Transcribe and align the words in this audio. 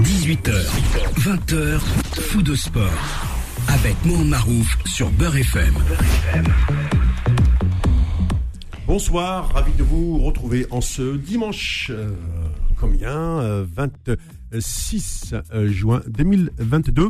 18h, 0.00 0.52
20h, 1.20 1.78
fou 1.78 2.42
de 2.42 2.54
sport. 2.54 2.90
Avec 3.68 3.94
Mohamed 4.04 4.28
Marouf 4.30 4.78
sur 4.86 5.10
Beurre 5.10 5.36
FM. 5.36 5.74
Bonsoir, 8.86 9.52
ravi 9.52 9.70
de 9.74 9.82
vous 9.84 10.18
retrouver 10.18 10.66
en 10.70 10.80
ce 10.80 11.16
dimanche. 11.18 11.90
euh, 11.94 12.14
combien 12.76 13.10
euh, 13.40 13.64
26 14.50 15.34
euh, 15.52 15.68
juin 15.70 16.02
2022. 16.08 17.02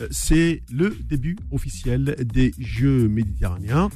Euh, 0.00 0.06
C'est 0.10 0.62
le 0.72 0.96
début 1.04 1.36
officiel 1.50 2.16
des 2.24 2.54
Jeux 2.58 3.08
méditerranéens. 3.08 3.90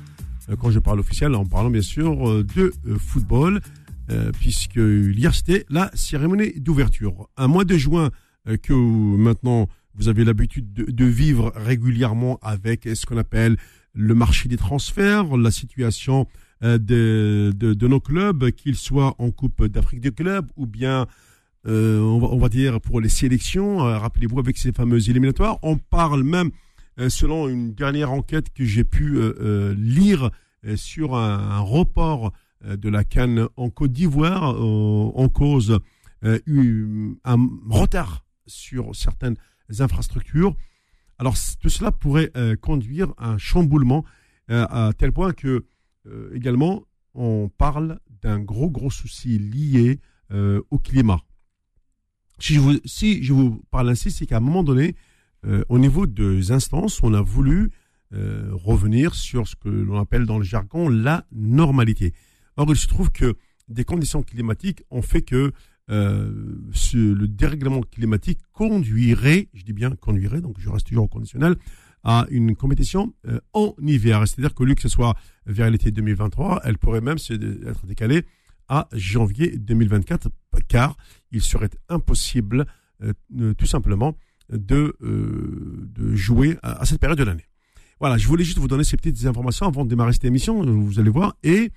Euh, 0.51 0.57
Quand 0.61 0.71
je 0.71 0.81
parle 0.81 1.01
officiel, 1.01 1.35
en 1.37 1.47
parlant 1.47 1.71
bien 1.71 1.81
sûr 1.81 2.29
euh, 2.29 2.45
de 2.57 2.75
euh, 2.87 2.99
football, 2.99 3.61
euh, 4.11 4.31
puisque 4.33 4.77
hier 4.77 5.33
c'était 5.35 5.65
la 5.71 5.91
cérémonie 5.95 6.53
d'ouverture. 6.61 7.29
Un 7.39 7.47
mois 7.47 7.65
de 7.65 7.77
juin 7.79 8.07
euh, 8.07 8.11
que 8.63 8.73
maintenant 8.73 9.69
vous 9.95 10.09
avez 10.09 10.25
l'habitude 10.25 10.73
de, 10.73 10.91
de 10.91 11.05
vivre 11.05 11.53
régulièrement 11.55 12.39
avec 12.43 12.89
ce 12.95 13.07
qu'on 13.07 13.19
appelle 13.19 13.57
le 13.95 14.15
marché 14.15 14.49
des 14.49 14.57
transferts, 14.57 15.37
la 15.37 15.51
situation 15.51 16.27
euh, 16.63 16.79
de, 16.79 17.53
de, 17.57 17.75
de 17.75 17.89
nos 17.89 18.01
clubs, 18.01 18.51
qu'ils 18.53 18.77
soient 18.77 19.15
en 19.19 19.31
Coupe 19.31 19.67
d'Afrique 19.67 20.01
des 20.01 20.13
clubs 20.13 20.47
ou 20.57 20.67
bien, 20.67 21.07
euh, 21.67 22.01
on, 22.01 22.19
va, 22.19 22.29
on 22.29 22.39
va 22.39 22.49
dire, 22.49 22.81
pour 22.81 23.01
les 23.01 23.09
sélections. 23.09 23.87
Euh, 23.87 23.99
Rappelez-vous, 23.99 24.39
avec 24.39 24.57
ces 24.57 24.73
fameuses 24.73 25.11
éliminatoires, 25.11 25.59
on 25.63 25.77
parle 25.77 26.23
même, 26.23 26.51
euh, 26.99 27.09
selon 27.09 27.49
une 27.49 27.75
dernière 27.75 28.13
enquête 28.13 28.53
que 28.55 28.65
j'ai 28.65 28.85
pu 28.85 29.17
euh, 29.17 29.35
euh, 29.41 29.75
lire 29.77 30.31
euh, 30.65 30.77
sur 30.77 31.17
un, 31.17 31.39
un 31.39 31.61
report 31.61 32.33
euh, 32.65 32.77
de 32.77 32.89
la 32.89 33.05
Cannes 33.05 33.47
en 33.57 33.69
Côte 33.71 33.93
d'Ivoire, 33.93 34.55
euh, 34.55 35.13
en 35.15 35.29
cause 35.29 35.79
euh, 36.25 36.39
un 37.25 37.49
retard 37.69 38.22
sur 38.47 38.95
certaines 38.95 39.37
infrastructures. 39.79 40.55
Alors, 41.19 41.37
tout 41.61 41.69
cela 41.69 41.93
pourrait 41.93 42.31
euh, 42.37 42.57
conduire 42.57 43.15
à 43.17 43.31
un 43.31 43.39
chamboulement 43.39 44.05
euh, 44.51 44.67
à 44.71 44.93
tel 44.97 45.13
point 45.13 45.33
que 45.33 45.65
euh, 46.07 46.31
également 46.35 46.85
on 47.15 47.49
parle 47.49 48.01
d'un 48.23 48.41
gros 48.41 48.71
gros 48.71 48.91
souci 48.91 49.39
lié 49.39 50.01
au 50.71 50.79
climat. 50.79 51.21
Si 52.39 52.55
je 52.55 52.61
vous, 52.61 52.79
si 52.87 53.23
je 53.23 53.35
vous 53.35 53.63
parle 53.71 53.91
ainsi, 53.91 54.11
c'est 54.11 54.25
qu'à 54.25 54.39
un 54.39 54.41
moment 54.41 54.65
donné, 54.65 54.97
au 55.69 55.79
niveau 55.79 56.07
des 56.07 56.53
instances, 56.53 57.03
on 57.03 57.13
a 57.13 57.21
voulu 57.21 57.71
revenir 58.13 59.15
sur 59.15 59.47
ce 59.47 59.57
que 59.57 59.69
l'on 59.69 60.01
appelle 60.01 60.25
dans 60.25 60.39
le 60.39 60.45
jargon 60.45 60.89
la 60.89 61.27
normalité. 61.33 62.15
Or, 62.57 62.67
il 62.71 62.77
se 62.77 62.87
trouve 62.87 63.13
que 63.13 63.35
des 63.69 63.85
conditions 63.85 64.23
climatiques 64.23 64.83
ont 64.91 65.03
fait 65.03 65.21
que 65.21 65.53
euh, 65.91 66.33
ce- 66.73 66.97
le 66.97 67.29
dérèglement 67.29 67.81
climatique 67.83 68.41
conduirait, 68.53 69.49
je 69.55 69.65
dis 69.65 69.73
bien 69.73 69.91
conduirait, 69.91 70.41
donc 70.41 70.57
je 70.59 70.69
reste 70.69 70.87
toujours 70.87 71.05
au 71.05 71.09
conditionnel, 71.09 71.57
à 72.05 72.27
une 72.31 72.57
compétition 72.57 73.15
euh, 73.29 73.39
en 73.53 73.75
hiver. 73.81 74.27
C'est-à-dire 74.27 74.55
que, 74.55 74.65
lieu 74.65 74.75
que 74.75 74.83
ce 74.83 74.89
soit 74.89 75.15
vers 75.47 75.71
l'été 75.71 75.91
2023, 75.91 76.63
elle 76.65 76.79
pourrait 76.79 77.01
même 77.01 77.19
être 77.67 77.87
décalée 77.87 78.25
à 78.69 78.89
janvier 78.93 79.57
2024, 79.59 80.29
car 80.69 80.97
il 81.31 81.43
serait 81.43 81.71
impossible, 81.89 82.67
euh, 83.03 83.55
tout 83.55 83.67
simplement, 83.67 84.17
de, 84.51 84.95
euh, 85.03 85.89
de 85.95 86.15
jouer 86.15 86.59
à, 86.63 86.81
à 86.81 86.85
cette 86.87 87.01
période 87.01 87.19
de 87.19 87.25
l'année. 87.25 87.47
Voilà, 88.01 88.19
je 88.19 88.27
voulais 88.27 88.45
juste 88.45 88.59
vous 88.59 88.69
donner 88.69 88.85
ces 88.85 88.97
petites 88.97 89.25
informations 89.27 89.67
avant 89.67 89.85
de 89.85 89.91
démarrer 89.91 90.13
cette 90.13 90.25
émission, 90.25 90.61
vous 90.63 90.99
allez 90.99 91.11
voir. 91.11 91.37
Et 91.45 91.71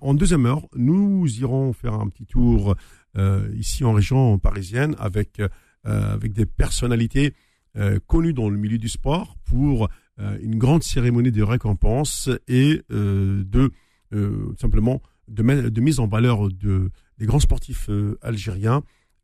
en 0.00 0.14
deuxième 0.14 0.46
heure, 0.46 0.66
nous 0.76 1.26
irons 1.40 1.72
faire 1.72 1.94
un 1.94 2.08
petit 2.08 2.26
tour 2.26 2.76
euh, 3.16 3.48
ici 3.56 3.84
en 3.84 3.92
région 3.92 4.38
parisienne 4.38 4.94
avec, 4.98 5.40
euh, 5.86 6.18
des 6.18 6.46
personnalités 6.46 7.34
euh, 7.76 7.98
connues 8.06 8.34
dans 8.34 8.48
le 8.48 8.56
milieu 8.56 8.78
du 8.78 8.88
sport 8.88 9.36
pour 9.44 9.88
euh, 10.18 10.38
une 10.42 10.58
grande 10.58 10.82
cérémonie 10.82 11.32
de 11.32 11.42
récompense 11.42 12.28
et 12.46 12.82
euh, 12.90 13.42
de 13.44 13.70
euh, 14.12 14.54
simplement 14.60 15.00
de, 15.28 15.80
mise 15.80 15.98
en 15.98 16.06
valeur 16.06 16.48
de, 16.48 16.90
des 17.18 17.26
grands 17.26 17.40
sportifs 17.40 17.88
euh, 17.88 18.18
algériens 18.20 18.82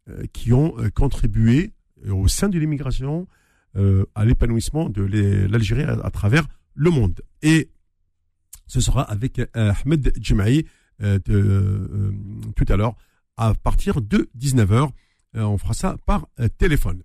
euh, 0.09 0.25
qui 0.33 0.53
ont 0.53 0.79
euh, 0.79 0.89
contribué 0.89 1.73
euh, 2.07 2.13
au 2.13 2.29
sein 2.29 2.49
de 2.49 2.59
l'immigration 2.59 3.29
euh, 3.77 4.07
à 4.15 4.25
l'épanouissement 4.25 4.89
de 4.89 5.03
l'Algérie 5.03 5.83
à, 5.83 6.11
travers 6.11 6.47
le 6.75 6.91
monde. 6.91 7.21
Ce 8.69 8.81
sera 8.81 9.03
avec 9.03 9.41
euh, 9.41 9.73
Ahmed 9.85 10.13
Djemaï 10.21 10.65
euh, 11.03 11.19
euh, 11.29 12.13
tout 12.55 12.65
à 12.69 12.77
l'heure 12.77 12.95
à 13.37 13.55
partir 13.55 14.01
de 14.01 14.29
19h. 14.39 14.91
Euh, 15.37 15.43
on 15.43 15.59
fera 15.59 15.75
ça 15.75 15.97
par 16.07 16.29
téléphone. 16.59 17.03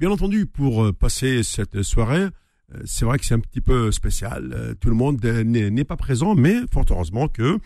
Bien 0.00 0.10
entendu, 0.10 0.46
pour 0.46 0.92
passer 0.94 1.44
cette 1.44 1.82
soirée, 1.82 2.26
c'est 2.84 3.04
vrai 3.04 3.18
que 3.18 3.24
c'est 3.24 3.34
un 3.34 3.40
petit 3.40 3.60
peu 3.60 3.92
spécial. 3.92 4.74
Tout 4.80 4.88
le 4.88 4.96
monde 4.96 5.24
n'est 5.24 5.84
pas 5.84 5.96
présent, 5.96 6.34
mais 6.34 6.56
fort 6.72 6.84
heureusement 6.90 7.28
que 7.28 7.60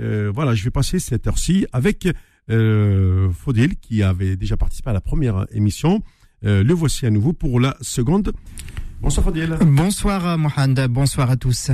euh, 0.00 0.30
voilà, 0.34 0.54
je 0.54 0.64
vais 0.64 0.70
passer 0.70 0.98
cette 0.98 1.26
heure-ci 1.26 1.66
avec 1.72 2.08
euh, 2.50 3.30
Faudil 3.32 3.76
qui 3.76 4.02
avait 4.02 4.36
déjà 4.36 4.56
participé 4.56 4.90
à 4.90 4.92
la 4.92 5.00
première 5.00 5.46
émission. 5.52 6.02
Euh, 6.44 6.62
le 6.62 6.74
voici 6.74 7.06
à 7.06 7.10
nouveau 7.10 7.32
pour 7.32 7.60
la 7.60 7.76
seconde. 7.80 8.32
Bonsoir 9.00 9.24
Faudil. 9.24 9.56
Bonsoir 9.62 10.38
Mohand, 10.38 10.86
bonsoir 10.88 11.30
à 11.30 11.36
tous. 11.36 11.70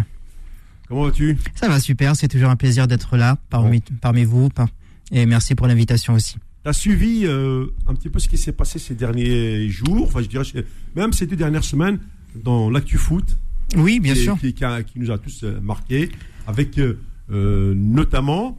Comment 0.93 1.05
vas-tu? 1.05 1.39
Ça 1.55 1.69
va 1.69 1.81
super, 1.81 2.15
c'est 2.17 2.29
toujours 2.29 2.51
un 2.51 2.57
plaisir 2.57 2.87
d'être 2.87 3.17
là 3.17 3.39
parmi, 3.49 3.81
parmi 4.03 4.25
vous. 4.25 4.51
par- 4.51 4.69
Et 5.11 5.25
merci 5.25 5.55
pour 5.55 5.67
l'invitation 5.67 6.13
aussi. 6.13 6.35
Tu 6.65 6.69
as 6.69 6.75
suivi 6.75 7.23
euh, 7.25 7.69
un 7.87 7.95
petit 7.95 8.11
peu 8.11 8.19
ce 8.19 8.29
qui 8.29 8.37
s'est 8.37 8.53
passé 8.53 8.79
ces 8.79 8.95
derniers 8.95 9.71
jours, 9.71 10.03
enfin 10.07 10.21
je 10.21 10.29
dirais 10.29 10.45
même 10.95 11.15
ces 11.15 11.27
deux 11.27 11.35
dernières 11.37 11.65
semaines 11.65 11.99
dans 12.45 12.69
l'actu 12.69 12.99
foot. 12.99 13.25
Oui, 13.75 14.01
bien 14.01 14.13
qui, 14.13 14.23
sûr. 14.23 14.39
Qui, 14.39 14.53
qui 14.53 14.65
a- 14.67 14.83
qui 14.83 14.99
nous 15.01 15.11
a 15.11 15.17
tous 15.17 15.45
euh, 15.45 15.59
marqués, 15.63 16.11
avec 16.47 16.79
euh, 16.79 16.95
notamment, 17.75 18.59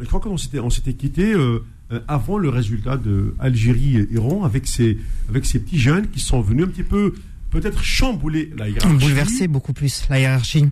je 0.00 0.06
crois 0.06 0.18
qu'on 0.18 0.36
s'était, 0.36 0.58
on 0.58 0.70
s'était 0.70 0.94
quitté 0.94 1.32
euh, 1.32 1.60
avant 2.08 2.38
le 2.38 2.48
résultat 2.48 2.96
de 2.96 3.36
Algérie-Iran, 3.38 4.42
avec 4.42 4.66
ces, 4.66 4.98
avec 5.28 5.46
ces 5.46 5.60
petits 5.60 5.78
jeunes 5.78 6.08
qui 6.08 6.18
sont 6.18 6.40
venus 6.40 6.64
un 6.64 6.68
petit 6.68 6.82
peu 6.82 7.14
peut-être 7.50 7.84
chambouler 7.84 8.50
la 8.58 8.68
hiérarchie. 8.68 8.96
Bouleverser 8.98 9.46
beaucoup 9.46 9.72
plus 9.72 10.04
la 10.10 10.18
hiérarchie. 10.18 10.66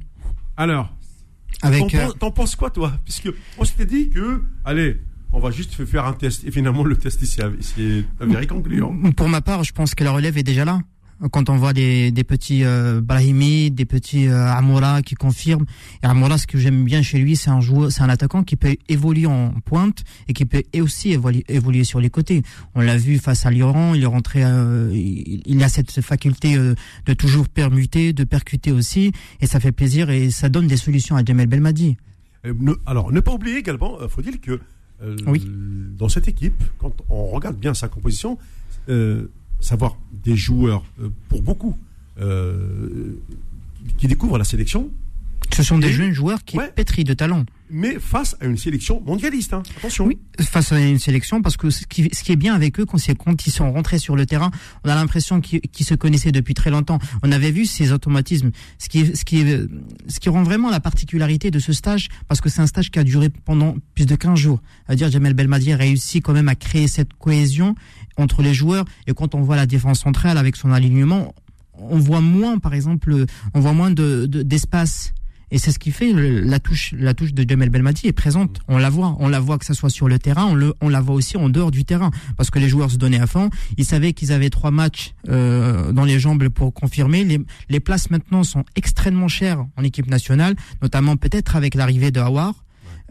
Alors, 0.56 0.95
Avec, 1.62 1.80
t'en, 1.90 1.96
euh, 1.98 2.04
penses- 2.06 2.18
t'en 2.18 2.30
penses 2.30 2.56
quoi 2.56 2.70
toi? 2.70 2.92
Puisque 3.04 3.30
on 3.58 3.64
s'était 3.64 3.86
dit 3.86 4.10
que, 4.10 4.42
allez, 4.64 5.00
on 5.32 5.38
va 5.40 5.50
juste 5.50 5.84
faire 5.84 6.04
un 6.04 6.12
test. 6.12 6.44
Et 6.44 6.50
finalement, 6.50 6.84
le 6.84 6.96
test 6.96 7.20
ici 7.22 7.40
c'est 7.60 8.04
avéré 8.20 8.46
concluant. 8.46 8.94
Pour 9.16 9.28
ma 9.28 9.40
part, 9.40 9.64
je 9.64 9.72
pense 9.72 9.94
que 9.94 10.04
la 10.04 10.12
relève 10.12 10.36
est 10.38 10.42
déjà 10.42 10.64
là. 10.64 10.80
Quand 11.32 11.48
on 11.48 11.56
voit 11.56 11.72
des, 11.72 12.10
des 12.10 12.24
petits 12.24 12.62
euh, 12.62 13.00
Brahimi, 13.00 13.70
des 13.70 13.86
petits 13.86 14.28
euh, 14.28 14.46
Amoura 14.52 15.00
qui 15.00 15.14
confirment. 15.14 15.64
Et 16.02 16.06
Amoura, 16.06 16.36
ce 16.36 16.46
que 16.46 16.58
j'aime 16.58 16.84
bien 16.84 17.00
chez 17.00 17.18
lui, 17.18 17.36
c'est 17.36 17.48
un 17.48 17.62
joueur, 17.62 17.90
c'est 17.90 18.02
un 18.02 18.10
attaquant 18.10 18.42
qui 18.44 18.56
peut 18.56 18.76
évoluer 18.90 19.24
en 19.24 19.52
pointe 19.64 20.04
et 20.28 20.34
qui 20.34 20.44
peut 20.44 20.62
aussi 20.78 21.12
évoluer, 21.12 21.42
évoluer 21.48 21.84
sur 21.84 22.00
les 22.00 22.10
côtés. 22.10 22.42
On 22.74 22.82
l'a 22.82 22.98
vu 22.98 23.18
face 23.18 23.46
à 23.46 23.50
l'Iran, 23.50 23.94
il 23.94 24.02
est 24.02 24.06
rentré, 24.06 24.44
euh, 24.44 24.90
il, 24.92 25.40
il 25.46 25.62
a 25.64 25.70
cette 25.70 26.02
faculté 26.02 26.54
euh, 26.56 26.74
de 27.06 27.14
toujours 27.14 27.48
permuter, 27.48 28.12
de 28.12 28.24
percuter 28.24 28.70
aussi, 28.72 29.12
et 29.40 29.46
ça 29.46 29.58
fait 29.58 29.72
plaisir 29.72 30.10
et 30.10 30.30
ça 30.30 30.50
donne 30.50 30.66
des 30.66 30.76
solutions 30.76 31.16
à 31.16 31.24
Jamel 31.24 31.46
Belmadi. 31.46 31.96
Ne- 32.44 32.74
alors, 32.84 33.10
ne 33.10 33.20
pas 33.20 33.32
oublier 33.32 33.56
également, 33.56 33.98
euh, 34.02 34.08
faut-il 34.08 34.38
que 34.38 34.60
Oui. 35.26 35.42
dans 35.98 36.10
cette 36.10 36.28
équipe, 36.28 36.62
quand 36.78 36.92
on 37.08 37.24
regarde 37.28 37.56
bien 37.56 37.72
sa 37.72 37.88
composition, 37.88 38.36
savoir 39.60 39.96
des 40.24 40.36
joueurs, 40.36 40.84
euh, 41.00 41.08
pour 41.28 41.42
beaucoup, 41.42 41.76
euh, 42.20 43.16
qui- 43.88 43.94
qui 43.94 44.08
découvrent 44.08 44.38
la 44.38 44.44
sélection, 44.44 44.90
Ce 45.54 45.62
sont 45.62 45.78
des 45.78 45.88
Et- 45.88 45.92
jeunes 45.92 46.12
joueurs 46.12 46.42
qui 46.44 46.56
Ouais. 46.58 46.70
pétris 46.74 47.04
de 47.04 47.14
talent. 47.14 47.44
Mais 47.70 47.98
face 47.98 48.36
à 48.40 48.46
une 48.46 48.56
sélection 48.56 49.02
mondialiste. 49.04 49.52
hein. 49.54 49.62
Attention. 49.78 50.06
Oui, 50.06 50.18
face 50.40 50.72
à 50.72 50.80
une 50.80 50.98
sélection, 50.98 51.42
parce 51.42 51.56
que 51.56 51.70
ce 51.70 51.86
qui, 51.86 52.02
est 52.02 52.36
bien 52.36 52.54
avec 52.54 52.78
eux, 52.80 52.84
quand, 52.86 53.46
ils 53.46 53.50
sont 53.52 53.72
rentrés 53.72 53.98
sur 53.98 54.16
le 54.16 54.26
terrain, 54.26 54.50
on 54.84 54.88
a 54.88 54.94
l'impression 54.94 55.40
qu'ils 55.40 55.60
se 55.86 55.94
connaissaient 55.94 56.32
depuis 56.32 56.54
très 56.54 56.70
longtemps. 56.70 56.98
On 57.22 57.32
avait 57.32 57.50
vu 57.50 57.66
ces 57.66 57.92
automatismes, 57.92 58.50
ce 58.78 58.88
qui, 58.88 60.28
rend 60.28 60.42
vraiment 60.42 60.70
la 60.70 60.80
particularité 60.80 61.50
de 61.50 61.58
ce 61.58 61.72
stage, 61.72 62.08
parce 62.28 62.40
que 62.40 62.48
c'est 62.48 62.60
un 62.60 62.66
stage 62.66 62.90
qui 62.90 62.98
a 62.98 63.04
duré 63.04 63.28
pendant 63.28 63.76
plus 63.94 64.06
de 64.06 64.14
15 64.16 64.38
jours. 64.38 64.60
C'est-à-dire, 64.86 65.10
Jamel 65.10 65.34
Belmadi 65.34 65.72
a 65.72 65.76
réussi 65.76 66.20
quand 66.20 66.32
même 66.32 66.48
à 66.48 66.54
créer 66.54 66.88
cette 66.88 67.14
cohésion 67.14 67.74
entre 68.16 68.42
les 68.42 68.54
joueurs, 68.54 68.84
et 69.06 69.12
quand 69.14 69.34
on 69.34 69.42
voit 69.42 69.56
la 69.56 69.66
défense 69.66 70.00
centrale 70.00 70.38
avec 70.38 70.56
son 70.56 70.72
alignement, 70.72 71.34
on 71.78 71.98
voit 71.98 72.22
moins, 72.22 72.58
par 72.58 72.72
exemple, 72.74 73.26
on 73.52 73.60
voit 73.60 73.74
moins 73.74 73.90
de, 73.90 74.26
de- 74.26 74.42
d'espace. 74.42 75.12
Et 75.52 75.58
c'est 75.58 75.70
ce 75.70 75.78
qui 75.78 75.92
fait 75.92 76.12
le- 76.12 76.40
la 76.40 76.58
touche, 76.58 76.92
la 76.98 77.14
touche 77.14 77.32
de 77.32 77.48
Jamel 77.48 77.70
Belmadi 77.70 78.06
est 78.08 78.12
présente. 78.12 78.58
On 78.68 78.78
la 78.78 78.90
voit, 78.90 79.16
on 79.20 79.28
la 79.28 79.38
voit 79.38 79.58
que 79.58 79.64
ça 79.64 79.74
soit 79.74 79.90
sur 79.90 80.08
le 80.08 80.18
terrain, 80.18 80.44
on, 80.46 80.54
le, 80.54 80.74
on 80.80 80.88
la 80.88 81.00
voit 81.00 81.14
aussi 81.14 81.36
en 81.36 81.48
dehors 81.48 81.70
du 81.70 81.84
terrain, 81.84 82.10
parce 82.36 82.50
que 82.50 82.58
les 82.58 82.68
joueurs 82.68 82.90
se 82.90 82.96
donnaient 82.96 83.20
à 83.20 83.26
fond. 83.28 83.48
Ils 83.76 83.84
savaient 83.84 84.12
qu'ils 84.12 84.32
avaient 84.32 84.50
trois 84.50 84.72
matchs 84.72 85.14
euh, 85.28 85.92
dans 85.92 86.04
les 86.04 86.18
jambes 86.18 86.48
pour 86.48 86.74
confirmer. 86.74 87.22
Les, 87.24 87.40
les 87.68 87.80
places 87.80 88.10
maintenant 88.10 88.42
sont 88.42 88.64
extrêmement 88.74 89.28
chères 89.28 89.64
en 89.76 89.84
équipe 89.84 90.08
nationale, 90.08 90.56
notamment 90.82 91.16
peut-être 91.16 91.54
avec 91.54 91.74
l'arrivée 91.76 92.10
de 92.10 92.18
Hawar. 92.20 92.54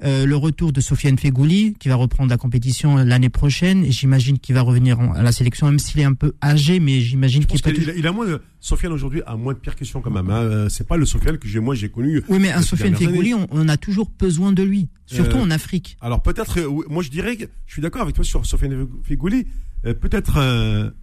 Euh, 0.03 0.25
le 0.25 0.35
retour 0.35 0.73
de 0.73 0.81
Sofiane 0.81 1.17
Fegouli, 1.17 1.75
qui 1.79 1.87
va 1.87 1.95
reprendre 1.95 2.29
la 2.29 2.37
compétition 2.37 2.97
l'année 2.97 3.29
prochaine. 3.29 3.85
J'imagine 3.89 4.39
qu'il 4.39 4.53
va 4.53 4.61
revenir 4.61 4.99
à 4.99 5.23
la 5.23 5.31
sélection, 5.31 5.67
même 5.67 5.79
s'il 5.79 6.01
est 6.01 6.05
un 6.05 6.13
peu 6.13 6.33
âgé, 6.43 6.81
mais 6.81 6.99
j'imagine 6.99 7.45
qu'il 7.45 7.61
peut. 7.61 7.73
Il, 7.75 7.93
il, 7.97 8.05
a 8.05 8.11
moins 8.11 8.27
de, 8.27 8.41
Sofiane 8.59 8.91
aujourd'hui 8.91 9.21
a 9.25 9.37
moins 9.37 9.53
de 9.53 9.59
percussions 9.59 10.01
quand 10.01 10.11
même. 10.11 10.29
Hein. 10.29 10.41
Euh, 10.41 10.69
c'est 10.69 10.87
pas 10.87 10.97
le 10.97 11.05
Sofiane 11.05 11.37
que 11.37 11.47
j'ai 11.47 11.59
moi 11.61 11.75
j'ai 11.75 11.89
connu. 11.89 12.21
Oui, 12.27 12.39
mais 12.39 12.51
un 12.51 12.61
Sofiane 12.61 12.95
Fegouli, 12.95 13.33
on, 13.33 13.47
on, 13.51 13.69
a 13.69 13.77
toujours 13.77 14.11
besoin 14.19 14.51
de 14.51 14.63
lui, 14.63 14.89
surtout 15.05 15.37
euh, 15.37 15.43
en 15.43 15.49
Afrique. 15.51 15.97
Alors 16.01 16.21
peut-être, 16.21 16.59
moi 16.89 17.01
je 17.01 17.09
dirais, 17.09 17.37
que 17.37 17.45
je 17.65 17.73
suis 17.73 17.81
d'accord 17.81 18.01
avec 18.01 18.15
toi 18.15 18.25
sur 18.25 18.45
Sofiane 18.45 18.87
Fegouli. 19.03 19.47
peut-être 19.83 20.93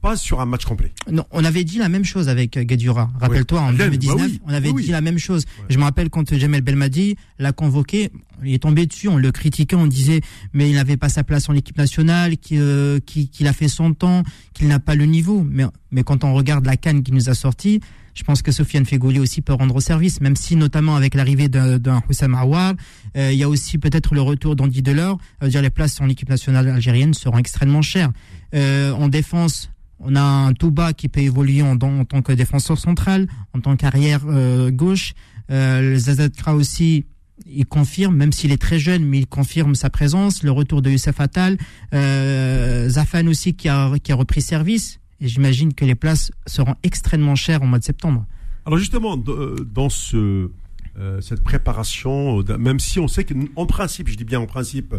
pas 0.00 0.16
sur 0.16 0.40
un 0.40 0.46
match 0.46 0.64
complet. 0.64 0.92
Non, 1.10 1.24
on 1.30 1.44
avait 1.44 1.64
dit 1.64 1.78
la 1.78 1.88
même 1.88 2.04
chose 2.04 2.28
avec 2.28 2.58
Gadura. 2.58 3.10
Rappelle-toi, 3.20 3.60
en 3.60 3.72
2019, 3.72 4.16
bah 4.16 4.38
on 4.46 4.52
avait 4.52 4.72
dit 4.72 4.88
la 4.88 5.00
même 5.00 5.18
chose. 5.18 5.44
Je 5.68 5.78
me 5.78 5.84
rappelle 5.84 6.10
quand 6.10 6.34
Jamel 6.34 6.60
Belmadi 6.60 7.16
l'a 7.38 7.52
convoqué, 7.52 8.10
il 8.44 8.54
est 8.54 8.62
tombé 8.62 8.86
dessus, 8.86 9.08
on 9.08 9.16
le 9.16 9.32
critiquait, 9.32 9.76
on 9.76 9.86
disait 9.86 10.20
mais 10.52 10.68
il 10.68 10.74
n'avait 10.74 10.96
pas 10.96 11.08
sa 11.08 11.24
place 11.24 11.48
en 11.48 11.54
équipe 11.54 11.78
nationale, 11.78 12.36
qu'il 12.36 12.58
euh, 12.60 12.98
a 13.44 13.52
fait 13.52 13.68
son 13.68 13.94
temps, 13.94 14.22
qu'il 14.54 14.68
n'a 14.68 14.78
pas 14.78 14.94
le 14.94 15.06
niveau. 15.06 15.44
Mais, 15.48 15.64
mais 15.90 16.02
quand 16.02 16.24
on 16.24 16.34
regarde 16.34 16.66
la 16.66 16.76
canne 16.76 17.02
qui 17.02 17.12
nous 17.12 17.28
a 17.28 17.34
sorti, 17.34 17.80
je 18.16 18.22
pense 18.24 18.40
que 18.40 18.50
Sofiane 18.50 18.86
Fegouli 18.86 19.20
aussi 19.20 19.42
peut 19.42 19.52
rendre 19.52 19.78
service, 19.80 20.22
même 20.22 20.36
si 20.36 20.56
notamment 20.56 20.96
avec 20.96 21.14
l'arrivée 21.14 21.48
d'un 21.48 22.02
Houssam 22.08 22.34
Aouar, 22.34 22.72
euh, 23.16 23.30
il 23.30 23.38
y 23.38 23.42
a 23.42 23.48
aussi 23.48 23.76
peut-être 23.76 24.14
le 24.14 24.22
retour 24.22 24.56
d'Andy 24.56 24.80
Delors. 24.80 25.18
Euh, 25.42 25.48
dire 25.48 25.60
les 25.60 25.70
places 25.70 26.00
en 26.00 26.08
équipe 26.08 26.30
nationale 26.30 26.66
algérienne 26.66 27.12
seront 27.12 27.36
extrêmement 27.36 27.82
chères. 27.82 28.10
Euh, 28.54 28.92
en 28.92 29.08
défense, 29.08 29.70
on 29.98 30.14
a 30.16 30.20
un 30.20 30.52
Touba 30.52 30.92
qui 30.92 31.08
peut 31.08 31.20
évoluer 31.20 31.62
en, 31.62 31.76
tant 31.76 32.22
que 32.22 32.32
défenseur 32.32 32.78
central, 32.78 33.28
en 33.54 33.60
tant 33.60 33.76
qu'arrière 33.76 34.22
euh, 34.26 34.70
gauche. 34.70 35.14
Euh, 35.50 35.80
le 35.80 35.96
Zazadkra 35.96 36.54
aussi, 36.54 37.06
il 37.46 37.66
confirme, 37.66 38.16
même 38.16 38.32
s'il 38.32 38.52
est 38.52 38.60
très 38.60 38.78
jeune, 38.78 39.04
mais 39.04 39.20
il 39.20 39.26
confirme 39.26 39.74
sa 39.74 39.90
présence. 39.90 40.42
Le 40.42 40.50
retour 40.50 40.82
de 40.82 40.90
Youssef 40.90 41.20
Attal. 41.20 41.56
Euh, 41.94 42.88
Zafan 42.88 43.26
aussi 43.28 43.54
qui 43.54 43.68
a, 43.68 43.92
qui 44.02 44.12
a 44.12 44.16
repris 44.16 44.42
service. 44.42 45.00
Et 45.20 45.28
j'imagine 45.28 45.72
que 45.72 45.84
les 45.84 45.94
places 45.94 46.30
seront 46.46 46.74
extrêmement 46.82 47.36
chères 47.36 47.62
au 47.62 47.66
mois 47.66 47.78
de 47.78 47.84
septembre. 47.84 48.26
Alors 48.66 48.78
justement, 48.78 49.16
dans 49.16 49.88
ce, 49.88 50.50
euh, 50.98 51.20
cette 51.20 51.42
préparation, 51.42 52.42
même 52.58 52.80
si 52.80 52.98
on 52.98 53.08
sait 53.08 53.24
qu'en 53.24 53.66
principe, 53.66 54.08
je 54.08 54.16
dis 54.16 54.24
bien 54.24 54.40
en 54.40 54.46
principe, 54.46 54.94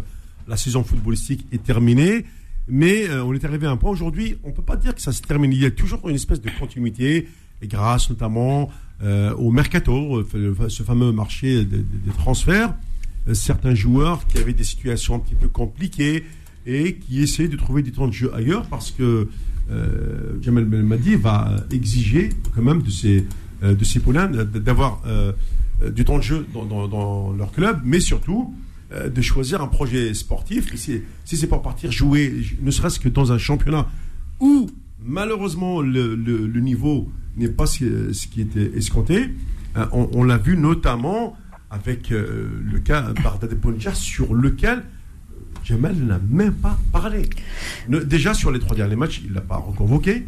la 0.48 0.56
saison 0.56 0.82
footballistique 0.82 1.46
est 1.52 1.62
terminée, 1.62 2.24
mais 2.68 3.08
euh, 3.08 3.24
on 3.24 3.32
est 3.32 3.44
arrivé 3.44 3.66
à 3.66 3.70
un 3.70 3.76
point 3.76 3.90
aujourd'hui, 3.90 4.36
on 4.44 4.48
ne 4.48 4.52
peut 4.52 4.62
pas 4.62 4.76
dire 4.76 4.94
que 4.94 5.00
ça 5.00 5.12
se 5.12 5.22
termine. 5.22 5.52
Il 5.52 5.60
y 5.60 5.66
a 5.66 5.70
toujours 5.70 6.08
une 6.08 6.14
espèce 6.14 6.40
de 6.40 6.50
continuité, 6.58 7.28
grâce 7.62 8.10
notamment 8.10 8.70
euh, 9.02 9.34
au 9.34 9.50
mercato, 9.50 10.24
euh, 10.34 10.68
ce 10.68 10.82
fameux 10.82 11.12
marché 11.12 11.64
des, 11.64 11.84
transferts. 12.16 12.74
certains 13.32 13.74
joueurs 13.74 14.26
qui 14.26 14.38
avaient 14.38 14.52
des 14.52 14.64
situations 14.64 15.14
un 15.14 15.18
petit 15.18 15.34
peu 15.34 15.48
compliquées 15.48 16.24
et 16.66 16.96
qui 16.96 17.22
essaient 17.22 17.48
de 17.48 17.56
trouver 17.56 17.82
du 17.82 17.92
temps 17.92 18.06
de 18.06 18.12
jeu 18.12 18.32
ailleurs 18.34 18.66
parce 18.66 18.90
que 18.90 19.28
Jamal 20.40 20.64
Belmadi 20.64 21.16
va 21.16 21.56
exiger 21.70 22.30
quand 22.54 22.62
même 22.62 22.80
de 22.80 22.90
ses, 22.90 23.26
de 23.62 23.84
ses 23.84 24.00
poulains 24.00 24.26
d'avoir 24.28 25.02
du 25.94 26.06
temps 26.06 26.16
de 26.16 26.22
jeu 26.22 26.46
dans 26.54 27.34
leur 27.36 27.52
club, 27.52 27.80
mais 27.84 28.00
surtout 28.00 28.54
euh, 28.90 29.10
de 29.10 29.20
choisir 29.20 29.60
un 29.60 29.66
projet 29.66 30.14
sportif. 30.14 30.74
Si, 30.76 31.02
c'est 31.24 31.46
pour 31.46 31.60
partir 31.60 31.92
jouer, 31.92 32.42
ne 32.62 32.70
serait-ce 32.70 32.98
que 32.98 33.10
dans 33.10 33.32
un 33.32 33.38
championnat 33.38 33.86
où 34.40 34.70
malheureusement 35.04 35.82
le, 35.82 36.14
niveau 36.60 37.10
n'est 37.36 37.50
pas 37.50 37.66
ce, 37.66 38.26
qui 38.28 38.40
était 38.40 38.72
escompté, 38.76 39.28
euh, 39.76 39.84
on, 39.92 40.24
l'a 40.24 40.38
vu 40.38 40.56
notamment 40.56 41.36
avec 41.70 42.12
euh, 42.12 42.48
le 42.64 42.78
cas 42.78 43.12
Bardad 43.22 43.52
Bonjar 43.60 43.94
sur 43.94 44.34
lequel 44.34 44.82
Jamal 45.64 45.94
n'a 45.96 46.18
même 46.30 46.54
pas 46.54 46.78
parlé. 46.90 47.28
déjà 47.88 48.32
sur 48.32 48.50
les 48.50 48.58
trois 48.58 48.74
derniers 48.74 48.96
matchs, 48.96 49.20
il 49.22 49.30
ne 49.30 49.34
l'a 49.34 49.42
pas 49.42 49.58
reconvoqué. 49.58 50.26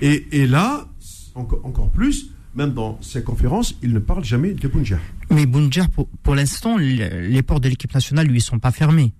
Et, 0.00 0.46
là, 0.46 0.88
encore 1.34 1.90
plus, 1.90 2.30
même 2.58 2.74
dans 2.74 2.98
ses 3.00 3.22
conférences, 3.22 3.76
il 3.82 3.92
ne 3.92 4.00
parle 4.00 4.24
jamais 4.24 4.52
de 4.52 4.68
Bounja. 4.68 4.98
Mais 5.30 5.46
Bounja, 5.46 5.86
pour, 6.22 6.34
l'instant, 6.34 6.76
les 6.76 7.42
portes 7.42 7.62
de 7.62 7.68
l'équipe 7.68 7.94
nationale 7.94 8.26
lui 8.26 8.40
sont 8.40 8.58
pas 8.58 8.72
fermées. 8.72 9.14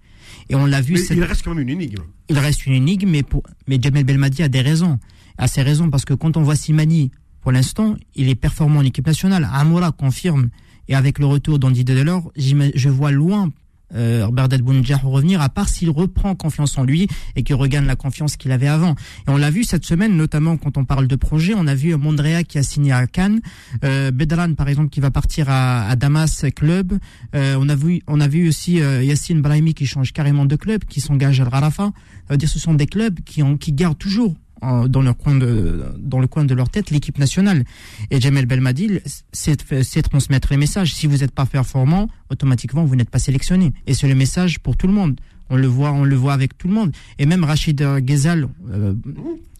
Et 0.51 0.57
on 0.57 0.67
l'a 0.67 0.81
vu. 0.81 0.95
Mais 0.95 1.17
il 1.17 1.23
reste 1.23 1.45
quand 1.45 1.55
même 1.55 1.63
une 1.63 1.71
énigme. 1.71 2.03
Il 2.29 2.39
reste 2.39 2.67
une 2.67 2.75
énigme, 2.75 3.09
mais, 3.09 3.23
pour, 3.23 3.45
mais 3.69 3.79
Jamel 3.81 4.05
Belmadi 4.05 4.43
a 4.43 4.49
des 4.49 4.61
raisons. 4.61 4.99
A 5.39 5.47
ses 5.47 5.63
raisons 5.63 5.89
parce 5.89 6.05
que 6.05 6.15
quand 6.15 6.37
on 6.37 6.43
voit 6.43 6.57
Simani, 6.57 7.13
pour 7.41 7.53
l'instant, 7.53 7.95
il 8.17 8.29
est 8.29 8.35
performant 8.35 8.81
en 8.81 8.85
équipe 8.85 9.07
nationale. 9.07 9.49
Amoura 9.53 9.93
confirme. 9.93 10.51
Et 10.89 10.97
avec 10.97 11.19
le 11.19 11.27
retour 11.27 11.59
d'Andy 11.59 11.85
Delors, 11.85 12.33
je 12.37 12.89
vois 12.89 13.13
loin 13.13 13.51
euh, 13.95 14.29
Bernard 14.31 14.61
revenir, 15.05 15.41
à 15.41 15.49
part 15.49 15.69
s'il 15.69 15.91
reprend 15.91 16.35
confiance 16.35 16.77
en 16.79 16.85
lui 16.85 17.09
et 17.37 17.43
qu'il 17.43 17.55
regagne 17.55 17.87
la 17.87 17.97
confiance 17.97 18.37
qu'il 18.37 18.53
avait 18.53 18.69
avant. 18.69 18.95
Et 19.27 19.31
on 19.31 19.37
l'a 19.37 19.51
vu 19.51 19.65
cette 19.65 19.85
semaine, 19.85 20.17
notamment 20.17 20.57
quand 20.57 20.77
on 20.77 20.85
parle 20.85 21.07
de 21.07 21.17
projet, 21.17 21.55
on 21.57 21.67
a 21.67 21.75
vu 21.75 21.95
Mondrea 21.97 22.45
qui 22.45 22.59
a 22.59 22.63
signé 22.63 22.93
à 22.93 23.07
Cannes, 23.07 23.41
euh, 23.85 24.11
Bedran 24.11 24.55
par 24.55 24.69
exemple 24.69 24.91
qui 24.91 25.01
va 25.01 25.11
partir 25.11 25.47
à, 25.49 25.95
Damas 25.97 26.45
Club, 26.55 26.99
euh, 27.35 27.57
on 27.59 27.69
a 27.69 27.75
vu 27.75 28.03
on 28.07 28.21
a 28.21 28.29
vu 28.29 28.49
aussi 28.49 28.81
euh, 28.81 29.03
Yassine 29.03 29.43
Brahimi 29.43 29.75
qui 29.75 29.87
change 29.87 30.13
carrément 30.13 30.47
de 30.47 30.57
club, 30.57 30.85
qui 30.85 31.01
s'engage 31.01 31.41
à 31.41 31.45
Rarafa. 31.45 31.93
Dire 32.31 32.49
ce 32.49 32.59
sont 32.59 32.75
des 32.75 32.87
clubs 32.87 33.21
qui 33.25 33.43
ont 33.43 33.57
qui 33.57 33.73
gardent 33.73 33.99
toujours 33.99 34.35
dans 34.63 35.03
leur 35.03 35.17
coin 35.17 35.37
de 35.37 35.85
dans 35.99 36.19
le 36.21 36.27
coin 36.27 36.45
de 36.45 36.55
leur 36.55 36.69
tête 36.69 36.91
l'équipe 36.91 37.19
nationale 37.19 37.65
et 38.11 38.21
Jamel 38.21 38.47
Belmadi 38.47 39.01
c'est 39.33 40.03
transmettre 40.03 40.49
les 40.51 40.57
messages 40.57 40.95
si 40.95 41.07
vous 41.07 41.19
n'êtes 41.19 41.33
pas 41.33 41.47
performant 41.47 42.09
automatiquement 42.31 42.85
vous 42.85 42.97
n'êtes 42.97 43.11
pas 43.11 43.19
sélectionné 43.19 43.73
et 43.87 43.95
c'est 43.95 44.09
le 44.09 44.15
message 44.15 44.59
pour 44.59 44.77
tout 44.77 44.87
le 44.87 44.93
monde 44.93 45.21
on 45.51 45.57
le 45.57 45.67
voit 45.67 45.93
on 45.93 46.05
le 46.05 46.17
voit 46.17 46.33
avec 46.33 46.59
tout 46.59 46.69
le 46.69 46.75
monde 46.75 46.93
et 47.19 47.27
même 47.27 47.45
Rachid 47.45 47.81
Ghezal 48.01 48.49
euh, 48.71 48.95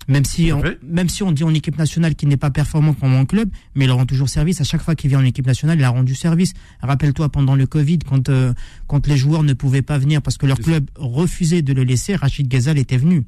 même 0.09 0.25
si 0.25 0.51
on, 0.53 0.63
même 0.83 1.09
si 1.09 1.23
on 1.23 1.33
dit 1.33 1.45
en 1.45 1.53
équipe 1.53 1.79
nationale 1.79 2.15
qu'il 2.15 2.29
n'est 2.31 2.39
pas 2.39 2.51
performant 2.51 2.95
comme 2.95 3.15
en 3.15 3.27
club, 3.27 3.51
mais 3.75 3.85
il 3.85 3.91
rend 3.91 4.07
toujours 4.07 4.31
service. 4.31 4.61
À 4.61 4.65
chaque 4.65 4.81
fois 4.81 4.95
qu'il 4.95 5.11
vient 5.11 5.21
en 5.21 5.25
équipe 5.25 5.47
nationale, 5.47 5.79
il 5.79 5.85
a 5.85 5.91
rendu 5.91 6.15
service. 6.15 6.55
Rappelle-toi 6.81 7.29
pendant 7.29 7.55
le 7.55 7.67
Covid, 7.67 7.99
quand 7.99 8.31
euh, 8.31 8.55
quand 8.87 9.07
les 9.07 9.19
joueurs 9.19 9.43
ne 9.43 9.53
pouvaient 9.53 9.83
pas 9.83 9.99
venir 9.99 10.23
parce 10.23 10.39
que 10.39 10.47
leur 10.47 10.59
club 10.59 10.89
refusait 10.97 11.61
de 11.61 11.75
le 11.75 11.85
laisser, 11.85 12.17
Rachid 12.17 12.49
Ghezal 12.49 12.79
était 12.79 12.97
venu. 12.97 13.27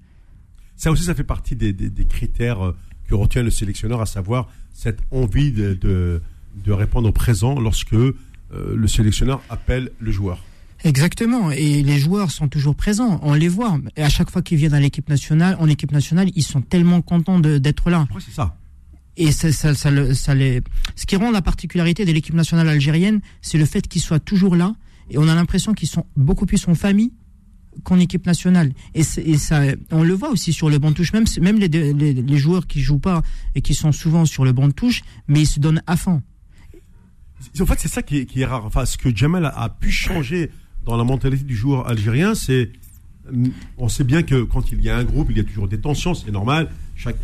Ça 0.80 0.90
aussi, 0.90 1.04
ça 1.04 1.14
fait 1.14 1.24
partie 1.24 1.56
des, 1.56 1.74
critères 2.08 2.64
euh, 2.64 2.76
que 3.06 3.14
retient 3.14 3.42
le 3.42 3.50
sélectionneur, 3.50 4.00
à 4.00 4.06
savoir 4.06 4.48
cette 4.72 5.00
envie 5.10 5.52
de, 5.52 5.74
de, 5.74 6.72
répondre 6.72 7.06
au 7.06 7.12
présent 7.12 7.60
lorsque 7.60 7.92
euh, 7.92 8.14
le 8.50 8.88
sélectionneur 8.88 9.42
appelle 9.50 9.90
le 9.98 10.10
joueur. 10.10 10.42
Exactement. 10.82 11.50
Et 11.50 11.82
les 11.82 11.98
joueurs 11.98 12.30
sont 12.30 12.48
toujours 12.48 12.74
présents. 12.74 13.20
On 13.22 13.34
les 13.34 13.48
voit. 13.48 13.78
Et 13.98 14.02
à 14.02 14.08
chaque 14.08 14.30
fois 14.30 14.40
qu'ils 14.40 14.56
viennent 14.56 14.72
à 14.72 14.80
l'équipe 14.80 15.06
nationale, 15.10 15.54
en 15.60 15.68
équipe 15.68 15.92
nationale, 15.92 16.30
ils 16.34 16.42
sont 16.42 16.62
tellement 16.62 17.02
contents 17.02 17.40
d'être 17.40 17.90
là. 17.90 18.08
c'est 18.18 18.30
ça. 18.30 18.56
Et 19.18 19.32
ça, 19.32 19.52
ça, 19.52 19.74
ça, 19.74 20.34
les... 20.34 20.62
ce 20.96 21.04
qui 21.04 21.16
rend 21.16 21.30
la 21.30 21.42
particularité 21.42 22.06
de 22.06 22.12
l'équipe 22.12 22.34
nationale 22.34 22.70
algérienne, 22.70 23.20
c'est 23.42 23.58
le 23.58 23.66
fait 23.66 23.86
qu'ils 23.86 24.00
soient 24.00 24.18
toujours 24.18 24.56
là. 24.56 24.74
Et 25.10 25.18
on 25.18 25.28
a 25.28 25.34
l'impression 25.34 25.74
qu'ils 25.74 25.90
sont 25.90 26.06
beaucoup 26.16 26.46
plus 26.46 26.66
en 26.68 26.74
famille 26.74 27.12
qu'en 27.84 27.98
équipe 27.98 28.26
nationale. 28.26 28.72
Et, 28.94 29.02
ça, 29.02 29.62
on 29.90 30.02
le 30.02 30.14
voit 30.14 30.30
aussi 30.30 30.52
sur 30.52 30.70
le 30.70 30.78
banc 30.78 30.90
de 30.90 30.96
touche, 30.96 31.12
même, 31.12 31.24
même 31.40 31.58
les, 31.58 32.38
joueurs 32.38 32.66
qui 32.66 32.80
jouent 32.80 32.98
pas 32.98 33.22
et 33.54 33.62
qui 33.62 33.74
sont 33.74 33.92
souvent 33.92 34.24
sur 34.24 34.44
le 34.44 34.52
banc 34.52 34.68
de 34.68 34.72
touche, 34.72 35.02
mais 35.28 35.40
ils 35.40 35.46
se 35.46 35.60
donnent 35.60 35.82
à 35.86 35.96
fond. 35.96 36.22
En 37.58 37.66
fait, 37.66 37.78
c'est 37.78 37.88
ça 37.88 38.02
qui 38.02 38.26
est, 38.34 38.44
rare. 38.44 38.70
Ce 38.86 38.98
que 38.98 39.14
Jamal 39.14 39.50
a, 39.54 39.68
pu 39.68 39.90
changer 39.90 40.50
dans 40.84 40.96
la 40.96 41.04
mentalité 41.04 41.44
du 41.44 41.56
joueur 41.56 41.88
algérien, 41.88 42.34
c'est 42.34 42.72
on 43.78 43.88
sait 43.88 44.02
bien 44.02 44.22
que 44.22 44.42
quand 44.42 44.72
il 44.72 44.82
y 44.82 44.90
a 44.90 44.96
un 44.96 45.04
groupe, 45.04 45.28
il 45.30 45.36
y 45.36 45.40
a 45.40 45.44
toujours 45.44 45.68
des 45.68 45.78
tensions, 45.80 46.14
c'est 46.14 46.32
normal. 46.32 46.68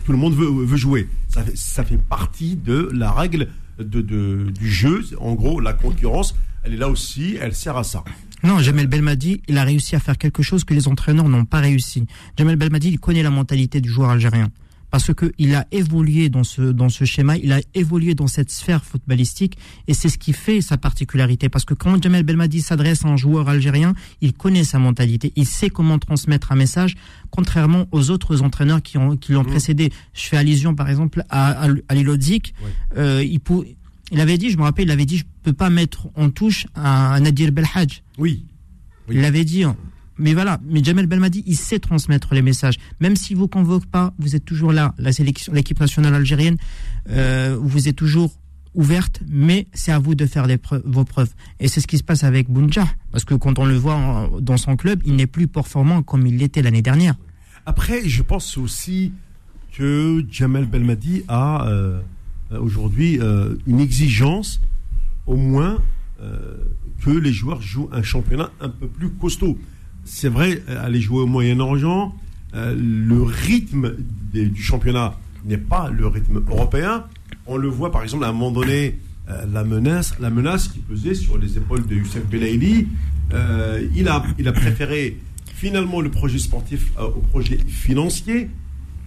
Tout 0.04 0.12
le 0.12 0.18
monde 0.18 0.34
veut, 0.34 0.76
jouer. 0.76 1.08
Ça 1.28 1.84
fait, 1.84 1.98
partie 1.98 2.56
de 2.56 2.88
la 2.92 3.10
règle 3.12 3.48
de, 3.78 4.00
du 4.00 4.70
jeu. 4.70 5.02
En 5.18 5.34
gros, 5.34 5.60
la 5.60 5.72
concurrence, 5.72 6.34
elle 6.62 6.74
est 6.74 6.78
là 6.78 6.88
aussi, 6.88 7.36
elle 7.40 7.54
sert 7.54 7.76
à 7.76 7.84
ça. 7.84 8.04
Non, 8.42 8.60
Jamel 8.60 8.86
Belmadi, 8.86 9.40
il 9.48 9.58
a 9.58 9.64
réussi 9.64 9.96
à 9.96 10.00
faire 10.00 10.18
quelque 10.18 10.42
chose 10.42 10.64
que 10.64 10.74
les 10.74 10.88
entraîneurs 10.88 11.28
n'ont 11.28 11.44
pas 11.44 11.60
réussi. 11.60 12.04
Jamel 12.38 12.56
Belmadi, 12.56 12.88
il 12.88 13.00
connaît 13.00 13.22
la 13.22 13.30
mentalité 13.30 13.80
du 13.80 13.88
joueur 13.88 14.10
algérien. 14.10 14.50
Parce 14.88 15.12
qu'il 15.12 15.54
a 15.54 15.66
évolué 15.72 16.28
dans 16.28 16.44
ce, 16.44 16.62
dans 16.62 16.88
ce 16.88 17.04
schéma, 17.04 17.36
il 17.36 17.52
a 17.52 17.60
évolué 17.74 18.14
dans 18.14 18.28
cette 18.28 18.50
sphère 18.50 18.84
footballistique, 18.84 19.58
et 19.88 19.94
c'est 19.94 20.08
ce 20.08 20.16
qui 20.16 20.32
fait 20.32 20.60
sa 20.60 20.78
particularité. 20.78 21.48
Parce 21.48 21.64
que 21.64 21.74
quand 21.74 22.00
Jamel 22.00 22.22
Belmadi 22.22 22.62
s'adresse 22.62 23.04
à 23.04 23.08
un 23.08 23.16
joueur 23.16 23.48
algérien, 23.48 23.94
il 24.20 24.32
connaît 24.32 24.64
sa 24.64 24.78
mentalité, 24.78 25.32
il 25.34 25.44
sait 25.44 25.70
comment 25.70 25.98
transmettre 25.98 26.52
un 26.52 26.56
message, 26.56 26.94
contrairement 27.30 27.86
aux 27.90 28.10
autres 28.10 28.42
entraîneurs 28.42 28.80
qui 28.80 28.96
l'ont 28.96 29.16
qui 29.16 29.32
mmh. 29.32 29.44
précédé. 29.44 29.92
Je 30.14 30.22
fais 30.22 30.36
allusion, 30.36 30.74
par 30.74 30.88
exemple, 30.88 31.24
à, 31.30 31.64
à, 31.64 31.66
à 31.66 31.94
euh, 32.96 33.24
il, 33.24 33.40
il 34.12 34.20
avait 34.20 34.38
dit, 34.38 34.50
je 34.50 34.56
me 34.56 34.62
rappelle, 34.62 34.86
il 34.86 34.90
avait 34.92 35.04
dit, 35.04 35.18
je 35.18 35.24
peux 35.42 35.52
pas 35.52 35.68
mettre 35.68 36.06
en 36.14 36.30
touche 36.30 36.66
un, 36.76 37.20
Nadir 37.20 37.50
Belhadj. 37.50 38.02
Oui. 38.18 38.46
Il 39.08 39.20
l'avait 39.20 39.44
dit. 39.44 39.64
Hein. 39.64 39.76
Mais 40.18 40.32
voilà, 40.32 40.60
mais 40.66 40.82
Jamel 40.82 41.06
Belmadi, 41.06 41.44
il 41.46 41.56
sait 41.56 41.78
transmettre 41.78 42.32
les 42.34 42.42
messages. 42.42 42.76
Même 43.00 43.16
s'il 43.16 43.36
vous 43.36 43.48
convoque 43.48 43.86
pas, 43.86 44.14
vous 44.18 44.34
êtes 44.34 44.44
toujours 44.44 44.72
là. 44.72 44.94
La 44.98 45.12
sélection, 45.12 45.52
l'équipe 45.52 45.78
nationale 45.78 46.14
algérienne, 46.14 46.56
euh, 47.10 47.56
vous 47.60 47.88
êtes 47.88 47.96
toujours 47.96 48.32
ouverte, 48.74 49.20
mais 49.28 49.66
c'est 49.72 49.92
à 49.92 49.98
vous 49.98 50.14
de 50.14 50.26
faire 50.26 50.46
les 50.46 50.58
vos 50.84 51.04
preuves. 51.04 51.32
Et 51.60 51.68
c'est 51.68 51.80
ce 51.80 51.86
qui 51.86 51.98
se 51.98 52.02
passe 52.02 52.24
avec 52.24 52.50
Bunja, 52.50 52.86
parce 53.10 53.24
que 53.24 53.34
quand 53.34 53.58
on 53.58 53.64
le 53.64 53.76
voit 53.76 54.30
dans 54.40 54.56
son 54.56 54.76
club, 54.76 55.02
il 55.04 55.16
n'est 55.16 55.26
plus 55.26 55.48
performant 55.48 56.02
comme 56.02 56.26
il 56.26 56.36
l'était 56.36 56.62
l'année 56.62 56.82
dernière. 56.82 57.16
Après, 57.64 58.08
je 58.08 58.22
pense 58.22 58.56
aussi 58.58 59.12
que 59.72 60.24
Jamel 60.30 60.66
Belmadi 60.66 61.24
a 61.28 61.66
euh, 61.66 62.00
aujourd'hui 62.50 63.18
euh, 63.20 63.56
une 63.66 63.80
exigence, 63.80 64.60
au 65.26 65.36
moins, 65.36 65.74
euh, 65.74 65.78
que 67.04 67.10
les 67.10 67.32
joueurs 67.32 67.60
jouent 67.60 67.88
un 67.92 68.02
championnat 68.02 68.50
un 68.60 68.68
peu 68.68 68.86
plus 68.86 69.10
costaud. 69.10 69.58
C'est 70.04 70.28
vrai, 70.28 70.62
aller 70.68 71.00
jouer 71.00 71.20
au 71.20 71.26
Moyen-Orient, 71.26 72.14
le 72.54 73.22
rythme 73.22 73.94
du 74.32 74.62
championnat 74.62 75.18
n'est 75.44 75.58
pas 75.58 75.90
le 75.90 76.06
rythme 76.06 76.42
européen. 76.48 77.04
On 77.46 77.56
le 77.56 77.68
voit 77.68 77.92
par 77.92 78.02
exemple 78.02 78.24
à 78.24 78.28
un 78.28 78.32
moment 78.32 78.50
donné, 78.50 78.98
la 79.28 79.64
menace, 79.64 80.14
la 80.20 80.30
menace 80.30 80.68
qui 80.68 80.78
pesait 80.78 81.14
sur 81.14 81.38
les 81.38 81.58
épaules 81.58 81.86
de 81.86 81.96
Youssef 81.96 82.26
Belaïli. 82.26 82.88
il, 83.94 84.08
a, 84.08 84.24
il 84.38 84.48
a 84.48 84.52
préféré 84.52 85.18
finalement 85.56 86.00
le 86.00 86.10
projet 86.10 86.38
sportif 86.38 86.92
au 86.98 87.20
projet 87.20 87.58
financier. 87.66 88.50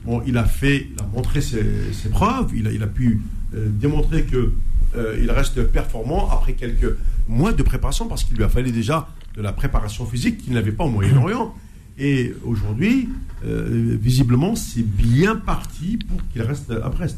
Bon, 0.06 0.22
il 0.26 0.38
a 0.38 0.46
fait, 0.46 0.88
a 1.00 1.06
montré 1.16 1.42
ses, 1.42 2.10
preuves, 2.10 2.52
il 2.56 2.84
a, 2.84 2.88
pu 2.88 3.22
euh, 3.54 3.68
démontrer 3.70 4.24
que 4.24 4.54
euh, 4.96 5.20
il 5.22 5.30
reste 5.32 5.64
performant 5.64 6.30
après 6.32 6.54
quelques 6.54 6.96
mois 7.28 7.54
de 7.54 7.64
préparation 7.64 8.08
parce 8.08 8.24
qu'il 8.24 8.38
lui 8.38 8.44
a 8.44 8.50
fallu 8.50 8.72
déjà 8.72 9.08
de 9.36 9.42
la 9.42 9.54
préparation 9.54 10.06
physique 10.06 10.40
qu'il 10.40 10.54
n'avait 10.54 10.72
pas 10.72 10.84
au 10.84 10.90
Moyen-Orient. 10.90 11.54
Et 11.98 12.34
aujourd'hui, 12.46 13.10
euh, 13.46 13.98
visiblement, 14.02 14.56
c'est 14.56 14.84
bien 14.84 15.36
parti 15.36 15.98
pour 15.98 16.26
qu'il 16.30 16.42
reste 16.42 16.72
à 16.72 16.90
Brest. 16.90 17.18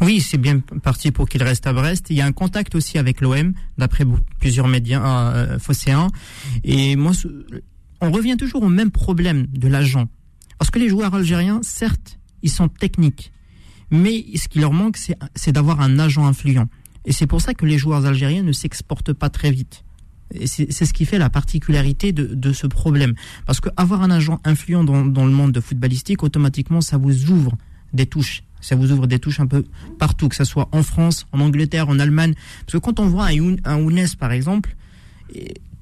Oui, 0.00 0.20
c'est 0.20 0.38
bien 0.38 0.60
parti 0.60 1.10
pour 1.10 1.28
qu'il 1.28 1.42
reste 1.42 1.66
à 1.66 1.72
Brest. 1.72 2.06
Il 2.08 2.16
y 2.16 2.22
a 2.22 2.26
un 2.26 2.32
contact 2.32 2.74
aussi 2.74 2.98
avec 2.98 3.20
l'OM, 3.20 3.52
d'après 3.76 4.04
plusieurs 4.40 4.68
médias 4.68 5.34
euh, 5.34 5.58
phocéens. 5.58 6.08
Et 6.64 6.96
moi, 6.96 7.12
on 8.00 8.10
revient 8.10 8.36
toujours 8.38 8.62
au 8.62 8.70
même 8.70 8.90
problème 8.90 9.46
de 9.48 9.68
l'agent. 9.68 10.08
Parce 10.58 10.70
que 10.70 10.78
les 10.78 10.88
joueurs 10.88 11.14
algériens, 11.14 11.60
certes, 11.62 12.18
ils 12.42 12.50
sont 12.50 12.68
techniques. 12.68 13.32
Mais 13.90 14.24
ce 14.36 14.48
qui 14.48 14.58
leur 14.58 14.72
manque, 14.72 14.96
c'est 14.96 15.52
d'avoir 15.52 15.82
un 15.82 15.98
agent 15.98 16.26
influent. 16.26 16.68
Et 17.04 17.12
c'est 17.12 17.26
pour 17.26 17.40
ça 17.40 17.54
que 17.54 17.66
les 17.66 17.78
joueurs 17.78 18.06
algériens 18.06 18.42
ne 18.42 18.52
s'exportent 18.52 19.12
pas 19.12 19.28
très 19.28 19.50
vite. 19.50 19.84
Et 20.34 20.46
c'est 20.46 20.86
ce 20.86 20.92
qui 20.92 21.04
fait 21.04 21.18
la 21.18 21.28
particularité 21.28 22.12
de, 22.12 22.52
ce 22.52 22.66
problème. 22.66 23.14
Parce 23.46 23.60
qu'avoir 23.60 24.02
un 24.02 24.10
agent 24.10 24.40
influent 24.44 24.84
dans, 24.84 25.26
le 25.26 25.32
monde 25.32 25.52
de 25.52 25.60
footballistique, 25.60 26.22
automatiquement, 26.22 26.80
ça 26.80 26.96
vous 26.96 27.30
ouvre 27.30 27.52
des 27.92 28.06
touches. 28.06 28.42
Ça 28.60 28.76
vous 28.76 28.92
ouvre 28.92 29.06
des 29.06 29.18
touches 29.18 29.40
un 29.40 29.46
peu 29.46 29.64
partout, 29.98 30.28
que 30.28 30.36
ce 30.36 30.44
soit 30.44 30.68
en 30.72 30.82
France, 30.82 31.26
en 31.32 31.40
Angleterre, 31.40 31.88
en 31.88 31.98
Allemagne. 31.98 32.34
Parce 32.64 32.74
que 32.74 32.78
quand 32.78 33.00
on 33.00 33.06
voit 33.06 33.26
un, 33.26 33.56
un 33.64 34.06
par 34.18 34.32
exemple, 34.32 34.76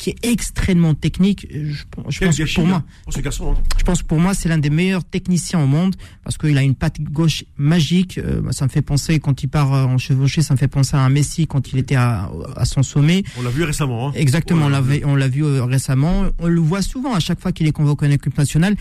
qui 0.01 0.11
est 0.11 0.27
extrêmement 0.27 0.95
technique. 0.95 1.47
Je, 1.53 1.85
pense 1.91 2.19
que 2.19 2.55
pour 2.55 2.67
moi, 2.67 2.83
hein. 2.83 3.55
je 3.79 3.85
pense 3.85 4.03
pour 4.03 4.19
moi, 4.19 4.33
c'est 4.33 4.49
l'un 4.49 4.57
des 4.57 4.71
meilleurs 4.71 5.05
techniciens 5.05 5.63
au 5.63 5.67
monde 5.67 5.95
parce 6.25 6.39
qu'il 6.39 6.57
a 6.57 6.63
une 6.63 6.75
patte 6.75 7.03
gauche 7.03 7.45
magique. 7.59 8.17
Euh, 8.17 8.41
ça 8.51 8.65
me 8.65 8.71
fait 8.71 8.81
penser 8.81 9.21
quand 9.21 9.43
il 9.43 9.49
part 9.49 9.73
en 9.73 9.99
chevauché, 9.99 10.41
ça 10.41 10.55
me 10.55 10.59
fait 10.59 10.69
penser 10.69 10.97
à 10.97 11.01
un 11.01 11.11
Messi 11.11 11.47
quand 11.47 11.75
il 11.75 11.79
était 11.79 11.97
à, 11.97 12.31
son 12.65 12.83
sommet. 12.83 13.25
On 13.39 13.43
l'a 13.43 13.51
vu 13.51 13.63
récemment. 13.63 14.09
Hein. 14.09 14.13
Exactement, 14.15 14.67
on 15.05 15.15
l'a 15.17 15.29
vu 15.29 15.45
euh, 15.45 15.65
récemment. 15.65 16.25
On 16.39 16.49
le 16.49 16.61
voit 16.61 16.81
souvent 16.81 17.13
à 17.15 17.21
chaque 17.21 17.39
fois 17.39 17.53
qu'il 17.53 17.67
est 17.67 17.73
convoqué 17.73 18.07
en 18.07 18.11
équipe 18.11 18.39
nationale 18.39 18.77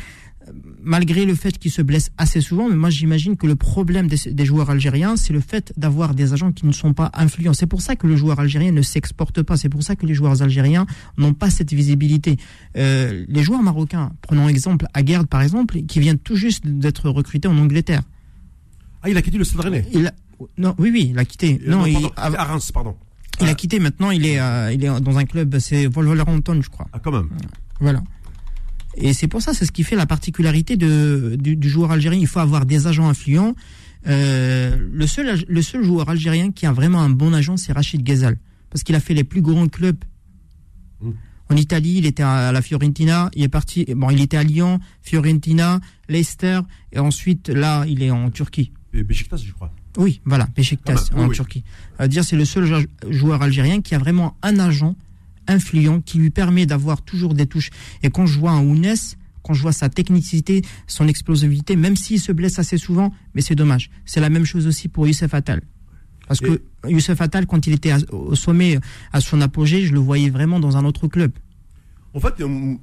malgré 0.82 1.25
le 1.25 1.36
fait 1.36 1.58
qu'il 1.58 1.72
se 1.72 1.82
blesse 1.82 2.12
assez 2.18 2.41
souvent, 2.41 2.70
mais 2.70 2.75
moi 2.75 2.89
j'imagine 2.89 3.38
que 3.38 3.48
le 3.48 3.56
problème 3.56 4.08
des, 4.08 4.46
joueurs 4.46 4.70
algériens, 4.70 5.15
c'est 5.15 5.34
le 5.34 5.39
fait 5.39 5.74
d'avoir 5.77 6.13
des 6.13 6.34
agents 6.34 6.51
qui 6.51 6.65
ne 6.65 6.72
sont 6.72 6.94
pas 6.94 7.12
influents. 7.13 7.53
C'est 7.53 7.68
pour 7.68 7.82
ça 7.82 7.96
que 7.96 8.08
le 8.08 8.15
joueur 8.15 8.39
algérien 8.39 8.72
ne 8.72 8.82
s'exporte 8.82 9.41
pas. 9.41 9.58
C'est 9.58 9.70
pour 9.70 9.84
ça 9.84 9.96
que 9.96 10.06
les 10.06 10.13
joueurs 10.13 10.41
algériens 10.41 10.86
n'ont 11.18 11.34
pas 11.34 11.50
cette 11.50 11.74
visibilité. 11.74 12.38
Euh, 12.77 13.25
les 13.27 13.44
joueurs 13.44 13.62
marocains, 13.62 14.12
prenons 14.22 14.48
exemple 14.48 14.86
Aguerd 14.94 15.27
par 15.27 15.41
exemple, 15.41 15.82
qui 15.84 16.00
vient 16.00 16.15
tout 16.15 16.36
juste 16.36 16.65
d'être 16.68 17.10
recruté 17.10 17.48
en 17.48 17.58
Angleterre. 17.58 18.01
Ah, 19.01 19.10
il 19.10 19.18
a 19.18 19.22
quitté 19.22 19.38
le 19.38 19.44
Stade 19.44 19.62
Rennais. 19.62 19.86
Non, 20.58 20.74
oui, 20.77 20.89
oui, 20.91 21.10
il 21.12 21.20
a 21.20 21.25
quitté. 21.25 21.60
Euh, 21.65 21.72
non, 21.72 21.86
il, 21.86 21.98
à 22.15 22.29
Reims, 22.46 22.72
pardon. 22.72 22.96
Il 23.41 23.48
a 23.48 23.56
quitté. 23.56 23.79
Maintenant, 23.79 24.12
il 24.12 24.25
est, 24.25 24.39
euh, 24.39 24.72
il 24.72 24.84
est 24.84 25.01
dans 25.01 25.18
un 25.18 25.25
club, 25.25 25.58
c'est 25.60 25.88
Wolverhampton, 25.88 26.62
je 26.62 26.70
crois. 26.70 26.88
Ah, 26.94 27.00
quand 27.00 27.12
même. 27.12 27.29
Voilà. 27.79 28.01
Et 28.96 29.13
c'est 29.13 29.27
pour 29.27 29.41
ça, 29.41 29.53
c'est 29.53 29.65
ce 29.65 29.72
qui 29.72 29.84
fait 29.84 29.96
la 29.96 30.05
particularité 30.05 30.77
de, 30.77 31.38
du, 31.39 31.69
joueur 31.69 31.91
algérien. 31.91 32.19
Il 32.19 32.27
faut 32.27 32.39
avoir 32.39 32.65
des 32.65 32.88
agents 32.88 33.08
influents. 33.08 33.55
Euh, 34.08 34.77
le, 34.91 35.08
seul, 35.08 35.43
le 35.48 35.62
seul 35.62 35.84
joueur 35.84 36.10
algérien 36.10 36.51
qui 36.51 36.65
a 36.65 36.72
vraiment 36.72 37.01
un 37.01 37.10
bon 37.10 37.34
agent, 37.34 37.58
c'est 37.58 37.72
Rachid 37.72 38.03
Ghezal. 38.03 38.38
Parce 38.69 38.84
qu'il 38.84 38.96
a 38.96 39.00
fait 39.00 39.13
les 39.13 39.24
plus 39.24 39.41
grands 39.41 39.67
clubs. 39.67 40.03
Mmh. 41.01 41.12
En 41.51 41.55
Italie, 41.55 41.96
il 41.98 42.05
était 42.05 42.24
à 42.24 42.51
la 42.51 42.62
Fiorentina, 42.62 43.31
il 43.34 43.43
est 43.43 43.50
parti, 43.50 43.86
bon, 43.96 44.12
il 44.12 44.22
était 44.22 44.38
à 44.38 44.43
Lyon, 44.43 44.79
Fiorentina, 45.01 45.79
Leicester, 46.08 46.60
et 46.91 47.00
ensuite, 47.00 47.50
là, 47.50 47.86
il 47.88 48.03
est 48.03 48.12
en 48.12 48.29
Turquie. 48.29 48.72
Et 48.93 49.03
Beşiktaş, 49.03 49.43
je 49.43 49.53
crois. 49.53 49.72
Oui, 49.98 50.22
voilà, 50.25 50.48
Beşiktaş, 50.55 51.00
ah, 51.13 51.22
en 51.22 51.29
Turquie. 51.29 51.63
À 51.98 52.08
dire, 52.08 52.24
c'est 52.24 52.36
le 52.36 52.46
seul 52.46 52.88
joueur 53.10 53.41
algérien 53.41 53.81
qui 53.81 53.96
a 53.96 54.00
vraiment 54.00 54.36
un 54.41 54.60
agent 54.60 54.96
influent 55.50 56.01
qui 56.01 56.18
lui 56.18 56.29
permet 56.29 56.65
d'avoir 56.65 57.01
toujours 57.01 57.34
des 57.34 57.48
touches. 57.48 57.72
Et 58.03 58.10
quand 58.10 58.25
je 58.25 58.39
vois 58.39 58.51
un 58.51 58.62
Ounes, 58.62 58.96
quand 59.44 59.53
je 59.53 59.62
vois 59.62 59.72
sa 59.72 59.89
technicité, 59.89 60.62
son 60.88 61.08
explosivité, 61.08 61.75
même 61.75 61.96
s'il 61.96 62.20
se 62.20 62.32
blesse 62.32 62.60
assez 62.60 62.77
souvent, 62.77 63.13
mais 63.34 63.41
c'est 63.41 63.56
dommage. 63.56 63.89
C'est 64.06 64.22
la 64.22 64.29
même 64.29 64.46
chose 64.46 64.68
aussi 64.68 64.88
pour 64.88 65.08
Youssef 65.08 65.34
Attal. 65.34 65.62
Parce 66.27 66.41
que 66.41 66.62
Youssef 66.88 67.20
Attal, 67.20 67.48
quand 67.48 67.65
il 67.65 67.74
était 67.74 67.94
au 68.12 68.36
sommet, 68.36 68.77
à 69.12 69.20
son 69.20 69.41
apogée, 69.41 69.86
je 69.86 69.94
le 69.94 70.00
voyais 70.00 70.29
vraiment 70.29 70.60
dans 70.60 70.77
un 70.77 70.86
autre 70.86 71.08
club. 71.08 71.32
En 72.13 72.20
fait, 72.20 72.39
euh, 72.41 72.75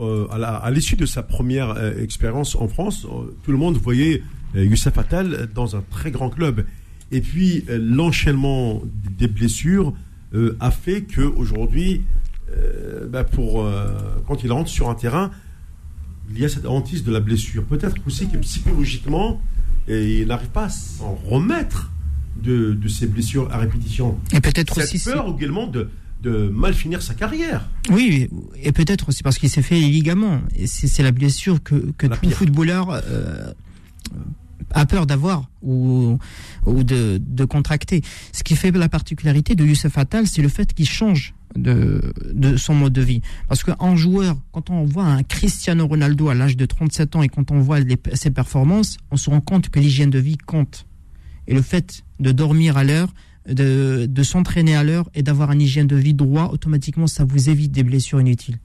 euh, 0.00 0.26
à 0.30 0.70
l'issue 0.70 0.96
de 0.96 1.04
sa 1.04 1.22
première 1.22 1.70
euh, 1.70 2.02
expérience 2.02 2.56
en 2.56 2.66
France, 2.66 3.06
tout 3.42 3.52
le 3.52 3.58
monde 3.58 3.76
voyait 3.76 4.22
Youssef 4.54 4.96
Attal 4.96 5.50
dans 5.54 5.76
un 5.76 5.82
très 5.90 6.10
grand 6.10 6.30
club. 6.30 6.64
Et 7.10 7.20
puis, 7.20 7.64
l'enchaînement 7.68 8.82
des 9.18 9.28
blessures 9.28 9.92
euh, 10.34 10.56
a 10.60 10.70
fait 10.70 11.02
qu'aujourd'hui, 11.02 12.02
euh, 12.50 13.06
bah 13.06 13.24
pour, 13.24 13.64
euh, 13.64 13.86
quand 14.26 14.42
il 14.42 14.52
rentre 14.52 14.68
sur 14.68 14.90
un 14.90 14.94
terrain, 14.94 15.30
il 16.30 16.38
y 16.38 16.44
a 16.44 16.48
cette 16.48 16.66
hantise 16.66 17.04
de 17.04 17.12
la 17.12 17.20
blessure. 17.20 17.64
Peut-être 17.64 17.96
aussi 18.06 18.28
que 18.28 18.36
psychologiquement, 18.38 19.40
il 19.88 20.26
n'arrive 20.26 20.48
pas 20.48 20.64
à 20.64 20.68
s'en 20.70 21.14
remettre 21.14 21.92
de, 22.42 22.72
de, 22.72 22.88
ces 22.88 23.06
blessures 23.06 23.52
à 23.52 23.58
répétition. 23.58 24.18
Et 24.32 24.40
peut-être 24.40 24.78
aussi. 24.78 24.98
peur 24.98 25.32
également 25.38 25.66
de, 25.66 25.90
de 26.22 26.48
mal 26.48 26.72
finir 26.72 27.02
sa 27.02 27.14
carrière. 27.14 27.68
Oui, 27.90 28.30
et 28.60 28.72
peut-être 28.72 29.10
aussi 29.10 29.22
parce 29.22 29.38
qu'il 29.38 29.50
s'est 29.50 29.62
fait 29.62 29.78
les 29.78 29.88
ligaments. 29.88 30.40
Et 30.56 30.66
c'est 30.66 31.02
la 31.02 31.12
blessure 31.12 31.62
que, 31.62 31.92
que 31.98 32.06
tout 32.06 32.30
footballeur 32.30 33.02
a 34.74 34.86
peur 34.86 35.06
d'avoir 35.06 35.48
ou, 35.62 36.18
ou 36.66 36.84
de, 36.84 37.20
de, 37.24 37.44
contracter. 37.44 38.02
Ce 38.32 38.42
qui 38.42 38.56
fait 38.56 38.70
la 38.72 38.88
particularité 38.88 39.54
de 39.54 39.64
Youssef 39.64 39.96
Attal, 39.96 40.26
c'est 40.26 40.42
le 40.42 40.48
fait 40.48 40.74
qu'il 40.74 40.88
change 40.88 41.34
de, 41.56 42.12
de 42.32 42.56
son 42.56 42.74
mode 42.74 42.92
de 42.92 43.00
vie. 43.00 43.20
Parce 43.48 43.62
qu'un 43.62 43.96
joueur, 43.96 44.36
quand 44.52 44.70
on 44.70 44.84
voit 44.84 45.04
un 45.04 45.22
Cristiano 45.22 45.86
Ronaldo 45.86 46.28
à 46.28 46.34
l'âge 46.34 46.56
de 46.56 46.66
37 46.66 47.16
ans 47.16 47.22
et 47.22 47.28
quand 47.28 47.52
on 47.52 47.60
voit 47.60 47.78
ses 48.14 48.30
performances, 48.30 48.98
on 49.10 49.16
se 49.16 49.30
rend 49.30 49.40
compte 49.40 49.70
que 49.70 49.78
l'hygiène 49.78 50.10
de 50.10 50.18
vie 50.18 50.36
compte. 50.36 50.86
Et 51.46 51.54
le 51.54 51.62
fait 51.62 52.02
de 52.20 52.32
dormir 52.32 52.76
à 52.76 52.84
l'heure, 52.84 53.14
de, 53.48 54.06
de 54.08 54.22
s'entraîner 54.22 54.74
à 54.74 54.82
l'heure 54.82 55.08
et 55.14 55.22
d'avoir 55.22 55.52
une 55.52 55.62
hygiène 55.62 55.86
de 55.86 55.96
vie 55.96 56.14
droit, 56.14 56.50
automatiquement, 56.52 57.06
ça 57.06 57.24
vous 57.24 57.48
évite 57.48 57.70
des 57.72 57.82
blessures 57.82 58.20
inutiles. 58.20 58.58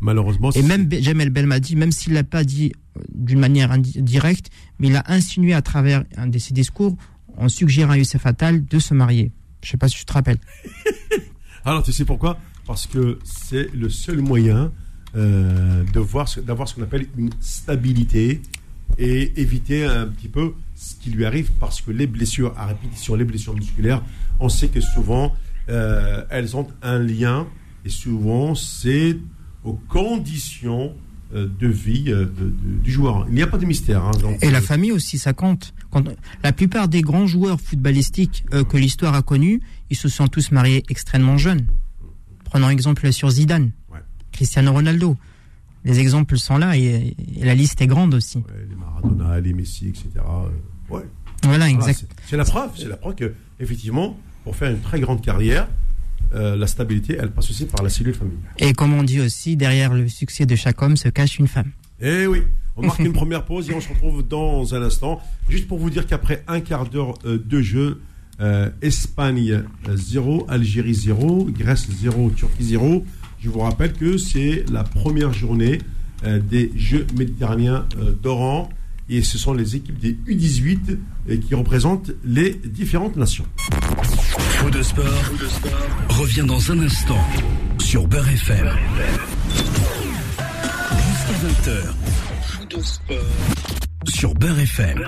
Malheureusement. 0.00 0.50
Et 0.52 0.62
même 0.62 0.88
Jamel 0.92 1.30
Belmadi, 1.30 1.76
même 1.76 1.92
s'il 1.92 2.12
l'a 2.12 2.24
pas 2.24 2.44
dit 2.44 2.72
euh, 2.96 3.00
d'une 3.14 3.38
manière 3.38 3.76
directe, 3.78 4.50
mais 4.78 4.88
il 4.88 4.96
a 4.96 5.04
insinué 5.06 5.54
à 5.54 5.62
travers 5.62 6.04
un 6.16 6.26
de 6.26 6.38
ses 6.38 6.52
discours 6.52 6.96
en 7.36 7.48
suggérant 7.48 7.92
à 7.92 7.98
Youssef 7.98 8.26
Attal 8.26 8.64
de 8.64 8.78
se 8.78 8.94
marier. 8.94 9.32
Je 9.62 9.70
sais 9.70 9.76
pas 9.76 9.88
si 9.88 9.96
tu 9.96 10.04
te 10.04 10.12
rappelles. 10.12 10.38
Alors 11.64 11.82
tu 11.82 11.92
sais 11.92 12.04
pourquoi? 12.04 12.38
Parce 12.66 12.86
que 12.86 13.18
c'est 13.24 13.72
le 13.74 13.88
seul 13.88 14.20
moyen 14.20 14.72
euh, 15.16 15.82
de 15.92 16.00
voir 16.00 16.28
d'avoir 16.44 16.68
ce 16.68 16.74
qu'on 16.74 16.82
appelle 16.82 17.06
une 17.16 17.30
stabilité 17.40 18.42
et 18.98 19.40
éviter 19.40 19.84
un 19.84 20.06
petit 20.06 20.28
peu 20.28 20.54
ce 20.74 20.94
qui 20.94 21.10
lui 21.10 21.24
arrive 21.24 21.50
parce 21.58 21.80
que 21.80 21.90
les 21.90 22.06
blessures 22.06 22.54
à 22.56 22.66
répétition, 22.66 23.14
les 23.14 23.24
blessures 23.24 23.54
musculaires, 23.54 24.02
on 24.40 24.48
sait 24.48 24.68
que 24.68 24.80
souvent 24.80 25.34
euh, 25.68 26.24
elles 26.30 26.56
ont 26.56 26.68
un 26.82 26.98
lien 26.98 27.46
et 27.84 27.88
souvent 27.88 28.54
c'est 28.54 29.16
aux 29.66 29.78
conditions 29.88 30.94
euh, 31.34 31.48
de 31.58 31.66
vie 31.66 32.04
euh, 32.08 32.26
du 32.82 32.90
joueur. 32.90 33.26
Il 33.28 33.34
n'y 33.34 33.42
a 33.42 33.48
pas 33.48 33.58
de 33.58 33.66
mystère. 33.66 34.04
Hein, 34.04 34.12
et 34.40 34.50
la 34.50 34.58
euh, 34.58 34.60
famille 34.60 34.92
aussi, 34.92 35.18
ça 35.18 35.32
compte. 35.32 35.74
Quand, 35.90 36.04
la 36.42 36.52
plupart 36.52 36.88
des 36.88 37.02
grands 37.02 37.26
joueurs 37.26 37.60
footballistiques 37.60 38.44
que 38.50 38.76
l'histoire 38.76 39.14
a 39.14 39.22
connus, 39.22 39.60
ils 39.90 39.96
se 39.96 40.08
sont 40.08 40.28
tous 40.28 40.52
mariés 40.52 40.84
extrêmement 40.88 41.36
jeunes. 41.36 41.66
Prenons 42.44 42.70
exemple 42.70 43.12
sur 43.12 43.28
Zidane, 43.28 43.72
Cristiano 44.30 44.72
Ronaldo. 44.72 45.16
Les 45.84 45.98
exemples 45.98 46.38
sont 46.38 46.58
là 46.58 46.76
et, 46.76 47.16
la 47.40 47.54
liste 47.54 47.80
est 47.80 47.86
grande 47.86 48.14
aussi. 48.14 48.42
les 48.68 48.76
Maradona, 48.76 49.40
les 49.40 49.52
Messi, 49.52 49.88
etc. 49.88 50.08
Voilà, 51.42 51.68
exact. 51.68 52.06
c'est 52.26 52.36
la 52.36 52.44
preuve, 52.44 52.70
c'est 52.76 52.88
la 52.88 52.96
preuve 52.96 53.14
que 53.14 53.34
effectivement, 53.60 54.18
pour 54.42 54.56
faire 54.56 54.70
une 54.70 54.80
très 54.80 55.00
grande 55.00 55.22
carrière, 55.22 55.68
euh, 56.34 56.56
la 56.56 56.66
stabilité, 56.66 57.16
elle 57.18 57.30
passe 57.30 57.50
aussi 57.50 57.66
par 57.66 57.82
la 57.82 57.88
cellule 57.88 58.14
familiale. 58.14 58.40
Et 58.58 58.72
comme 58.72 58.92
on 58.92 59.02
dit 59.02 59.20
aussi, 59.20 59.56
derrière 59.56 59.94
le 59.94 60.08
succès 60.08 60.46
de 60.46 60.56
chaque 60.56 60.80
homme 60.82 60.96
se 60.96 61.08
cache 61.08 61.38
une 61.38 61.48
femme. 61.48 61.70
Eh 62.00 62.26
oui, 62.26 62.42
on 62.76 62.86
marque 62.86 62.98
une 63.00 63.12
première 63.12 63.44
pause 63.44 63.70
et 63.70 63.74
on 63.74 63.80
se 63.80 63.88
retrouve 63.88 64.26
dans 64.26 64.74
un 64.74 64.82
instant. 64.82 65.20
Juste 65.48 65.66
pour 65.68 65.78
vous 65.78 65.90
dire 65.90 66.06
qu'après 66.06 66.44
un 66.46 66.60
quart 66.60 66.88
d'heure 66.88 67.14
euh, 67.24 67.38
de 67.42 67.60
jeu, 67.60 68.00
euh, 68.40 68.68
Espagne 68.82 69.62
0, 69.88 70.46
Algérie 70.48 70.94
0, 70.94 71.48
Grèce 71.50 71.88
0, 71.90 72.30
Turquie 72.30 72.64
0. 72.64 73.04
Je 73.40 73.48
vous 73.48 73.60
rappelle 73.60 73.92
que 73.92 74.18
c'est 74.18 74.64
la 74.70 74.84
première 74.84 75.32
journée 75.32 75.78
euh, 76.24 76.38
des 76.38 76.70
Jeux 76.76 77.06
méditerranéens 77.16 77.86
d'Oran 78.22 78.68
et 79.08 79.22
ce 79.22 79.38
sont 79.38 79.54
les 79.54 79.76
équipes 79.76 79.98
des 79.98 80.14
U18 80.26 80.98
euh, 81.30 81.36
qui 81.36 81.54
représentent 81.54 82.10
les 82.24 82.54
différentes 82.54 83.16
nations. 83.16 83.46
Faux 84.02 84.70
de 84.70 84.82
sport, 84.82 85.04
revient 86.08 86.44
dans 86.46 86.72
un 86.72 86.80
instant 86.80 87.20
sur 87.78 88.06
Beurre 88.08 88.28
FM. 88.28 88.70
Jusqu'à 91.08 91.70
20h. 91.70 91.94
Faux 92.42 92.76
de 92.76 92.82
sport 92.82 93.16
sur 94.08 94.34
Beurre 94.34 94.60
FM. 94.60 95.04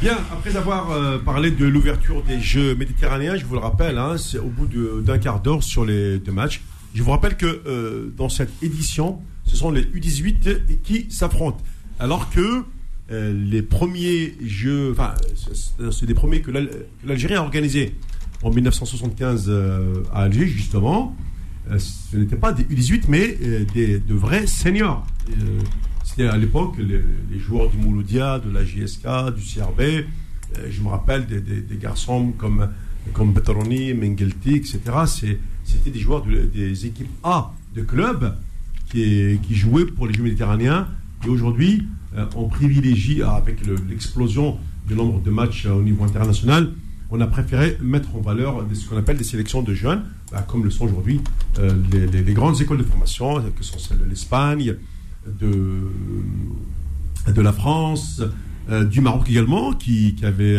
Bien, 0.00 0.18
après 0.32 0.56
avoir 0.56 0.90
euh, 0.90 1.18
parlé 1.18 1.52
de 1.52 1.64
l'ouverture 1.64 2.22
des 2.24 2.40
Jeux 2.40 2.74
méditerranéens, 2.74 3.36
je 3.36 3.44
vous 3.44 3.54
le 3.54 3.60
rappelle, 3.60 3.98
hein, 3.98 4.16
c'est 4.18 4.38
au 4.38 4.48
bout 4.48 4.66
d'un 5.00 5.18
quart 5.18 5.40
d'heure 5.40 5.62
sur 5.62 5.84
les 5.84 6.18
deux 6.18 6.32
matchs. 6.32 6.60
Je 6.94 7.02
vous 7.02 7.10
rappelle 7.10 7.36
que 7.36 7.62
euh, 7.66 8.12
dans 8.16 8.28
cette 8.28 8.50
édition, 8.62 9.22
ce 9.44 9.56
sont 9.56 9.70
les 9.70 9.82
U18 9.82 10.80
qui 10.82 11.06
s'affrontent. 11.10 11.62
Alors 11.98 12.30
que 12.30 12.64
euh, 13.10 13.32
les 13.32 13.62
premiers 13.62 14.34
Jeux, 14.44 14.92
enfin, 14.92 15.14
c'est- 15.34 15.90
c'est 15.90 16.06
des 16.06 16.14
premiers 16.14 16.40
que 16.40 16.50
l'Al- 16.50 16.68
que 16.70 17.06
l'Algérie 17.08 17.34
a 17.34 17.42
organisés 17.42 17.94
en 18.42 18.50
1975 18.50 19.46
euh, 19.48 20.02
à 20.12 20.22
Alger, 20.22 20.46
justement. 20.46 21.14
Euh, 21.70 21.78
ce 21.78 22.16
n'étaient 22.16 22.36
pas 22.36 22.52
des 22.52 22.64
U18, 22.64 23.04
mais 23.08 23.36
euh, 23.42 23.64
des, 23.74 23.98
de 23.98 24.14
vrais 24.14 24.46
seniors. 24.46 25.06
Euh, 25.30 25.60
C'était 26.04 26.26
à 26.26 26.36
l'époque 26.36 26.74
les, 26.78 27.00
joueurs 27.38 27.70
du 27.70 27.76
Mouloudia, 27.78 28.38
de 28.40 28.50
la 28.50 28.64
JSK, 28.64 29.06
du 29.36 29.42
CRB. 29.42 29.80
Euh, 29.80 30.04
je 30.70 30.82
me 30.82 30.88
rappelle 30.88 31.24
des, 31.26 31.40
garçons 31.76 32.32
comme, 32.36 32.68
comme 33.14 33.32
Mengelti, 33.94 34.56
etc. 34.56 34.80
C'était 35.64 35.90
des 35.90 36.00
joueurs 36.00 36.24
de- 36.26 36.44
des 36.44 36.86
équipes 36.86 37.08
A 37.22 37.52
de 37.74 37.82
clubs 37.82 38.34
qui, 38.92 39.38
qui 39.42 39.54
jouaient 39.54 39.86
pour 39.86 40.06
les 40.06 40.14
Jeux 40.14 40.22
méditerranéens. 40.22 40.86
Et 41.24 41.28
aujourd'hui, 41.28 41.86
euh, 42.16 42.26
on 42.36 42.48
privilégie, 42.48 43.22
avec 43.22 43.66
le- 43.66 43.76
l'explosion 43.88 44.58
du 44.86 44.94
nombre 44.94 45.20
de 45.22 45.30
matchs 45.30 45.66
euh, 45.66 45.72
au 45.72 45.82
niveau 45.82 46.04
international, 46.04 46.72
on 47.10 47.20
a 47.20 47.26
préféré 47.26 47.76
mettre 47.82 48.14
en 48.16 48.20
valeur 48.20 48.64
ce 48.72 48.88
qu'on 48.88 48.96
appelle 48.96 49.18
des 49.18 49.24
sélections 49.24 49.62
de 49.62 49.74
jeunes, 49.74 50.02
bah, 50.30 50.44
comme 50.46 50.64
le 50.64 50.70
sont 50.70 50.86
aujourd'hui 50.86 51.20
euh, 51.58 51.70
les, 51.92 52.32
grandes 52.32 52.60
écoles 52.60 52.78
de 52.78 52.82
formation, 52.84 53.42
que 53.56 53.62
sont 53.62 53.78
celles 53.78 53.98
de 53.98 54.04
l'Espagne, 54.04 54.76
de, 55.26 57.40
la 57.40 57.52
France, 57.52 58.22
du 58.90 59.00
Maroc 59.02 59.28
également, 59.28 59.72
qui, 59.72 60.16
avait 60.22 60.58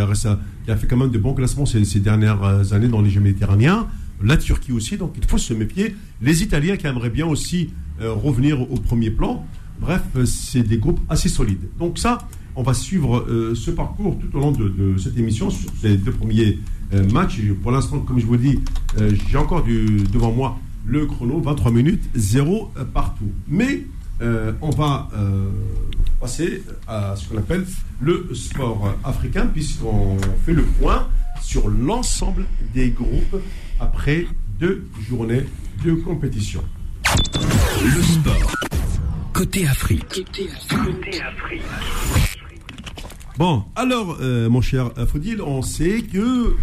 qui 0.65 0.71
a 0.71 0.77
fait 0.77 0.87
quand 0.87 0.97
même 0.97 1.09
de 1.09 1.17
bons 1.17 1.33
classements 1.33 1.65
ces, 1.65 1.83
ces 1.85 1.99
dernières 1.99 2.71
années 2.71 2.87
dans 2.87 3.01
les 3.01 3.09
Jeux 3.09 3.21
méditerranéens. 3.21 3.87
La 4.23 4.37
Turquie 4.37 4.71
aussi, 4.71 4.97
donc 4.97 5.15
il 5.17 5.25
faut 5.25 5.39
se 5.39 5.53
méfier. 5.53 5.95
Les 6.21 6.43
Italiens 6.43 6.77
qui 6.77 6.85
aimeraient 6.85 7.09
bien 7.09 7.25
aussi 7.25 7.71
revenir 7.99 8.61
au 8.61 8.75
premier 8.75 9.09
plan. 9.11 9.45
Bref, 9.79 10.01
euh, 10.15 10.25
c'est 10.25 10.63
des 10.63 10.77
groupes 10.77 10.99
assez 11.09 11.29
solides. 11.29 11.69
Donc 11.79 11.97
ça, 11.97 12.19
on 12.55 12.63
va 12.63 12.73
suivre 12.73 13.19
euh, 13.19 13.55
ce 13.55 13.71
parcours 13.71 14.17
tout 14.19 14.37
au 14.37 14.39
long 14.39 14.51
de, 14.51 14.95
cette 14.97 15.17
émission 15.17 15.49
sur 15.49 15.69
ces 15.81 15.97
deux 15.97 16.11
premiers 16.11 16.59
euh, 16.93 17.03
matchs. 17.11 17.41
Pour 17.61 17.71
l'instant, 17.71 17.99
comme 17.99 18.19
je 18.19 18.25
vous 18.25 18.37
dis, 18.37 18.59
euh, 18.97 19.11
j'ai 19.29 19.37
encore 19.37 19.63
devant 19.63 20.31
moi 20.31 20.59
le 20.85 21.05
chrono, 21.05 21.39
23 21.39 21.71
minutes, 21.71 22.03
zéro 22.13 22.71
euh, 22.77 22.85
partout. 22.85 23.31
Mais 23.47 23.83
euh, 24.21 24.53
on 24.61 24.69
va 24.69 25.09
euh, 25.15 25.49
passer 26.19 26.63
à 26.87 27.15
ce 27.15 27.27
qu'on 27.27 27.37
appelle 27.37 27.65
le 27.99 28.29
sport 28.33 28.95
africain, 29.03 29.47
puisqu'on 29.47 30.17
fait 30.45 30.53
le 30.53 30.63
point 30.63 31.07
sur 31.41 31.67
l'ensemble 31.67 32.45
des 32.73 32.91
groupes 32.91 33.41
après 33.79 34.27
deux 34.59 34.85
journées 35.09 35.43
de 35.83 35.93
compétition. 35.93 36.63
Le 37.83 38.01
sport. 38.01 38.51
Côté 39.33 39.67
Afrique. 39.67 40.25
Bon, 43.37 43.63
alors, 43.75 44.17
euh, 44.21 44.49
mon 44.49 44.61
cher 44.61 44.91
Fodil, 45.07 45.41
on 45.41 45.61
sait 45.61 46.01
que 46.01 46.55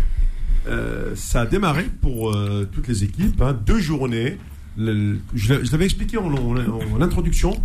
euh, 0.66 1.12
ça 1.16 1.42
a 1.42 1.46
démarré 1.46 1.84
pour 2.00 2.30
euh, 2.34 2.68
toutes 2.72 2.88
les 2.88 3.04
équipes, 3.04 3.40
hein, 3.42 3.52
deux 3.66 3.80
journées. 3.80 4.38
Le- 4.76 5.18
je 5.34 5.54
l'avais 5.72 5.84
expliqué 5.84 6.16
en, 6.16 6.32
en- 6.32 6.56
en 6.96 7.00
introduction 7.00 7.60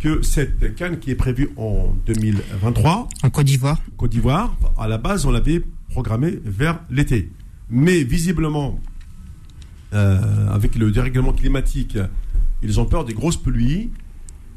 que 0.00 0.22
cette 0.22 0.74
canne 0.74 0.98
qui 0.98 1.10
est 1.10 1.14
prévue 1.16 1.50
en 1.56 1.94
2023, 2.06 3.08
En 3.22 3.30
Côte 3.30 3.46
d'Ivoire, 3.46 3.78
Côte 3.96 4.10
d'Ivoire, 4.10 4.56
à 4.78 4.88
la 4.88 4.98
base, 4.98 5.26
on 5.26 5.30
l'avait 5.30 5.62
programmée 5.90 6.38
vers 6.44 6.80
l'été. 6.90 7.30
Mais 7.70 8.02
visiblement, 8.02 8.80
euh, 9.92 10.48
avec 10.48 10.76
le 10.76 10.90
dérèglement 10.90 11.32
climatique, 11.32 11.98
ils 12.62 12.80
ont 12.80 12.84
peur 12.86 13.04
des 13.04 13.14
grosses 13.14 13.36
pluies. 13.36 13.90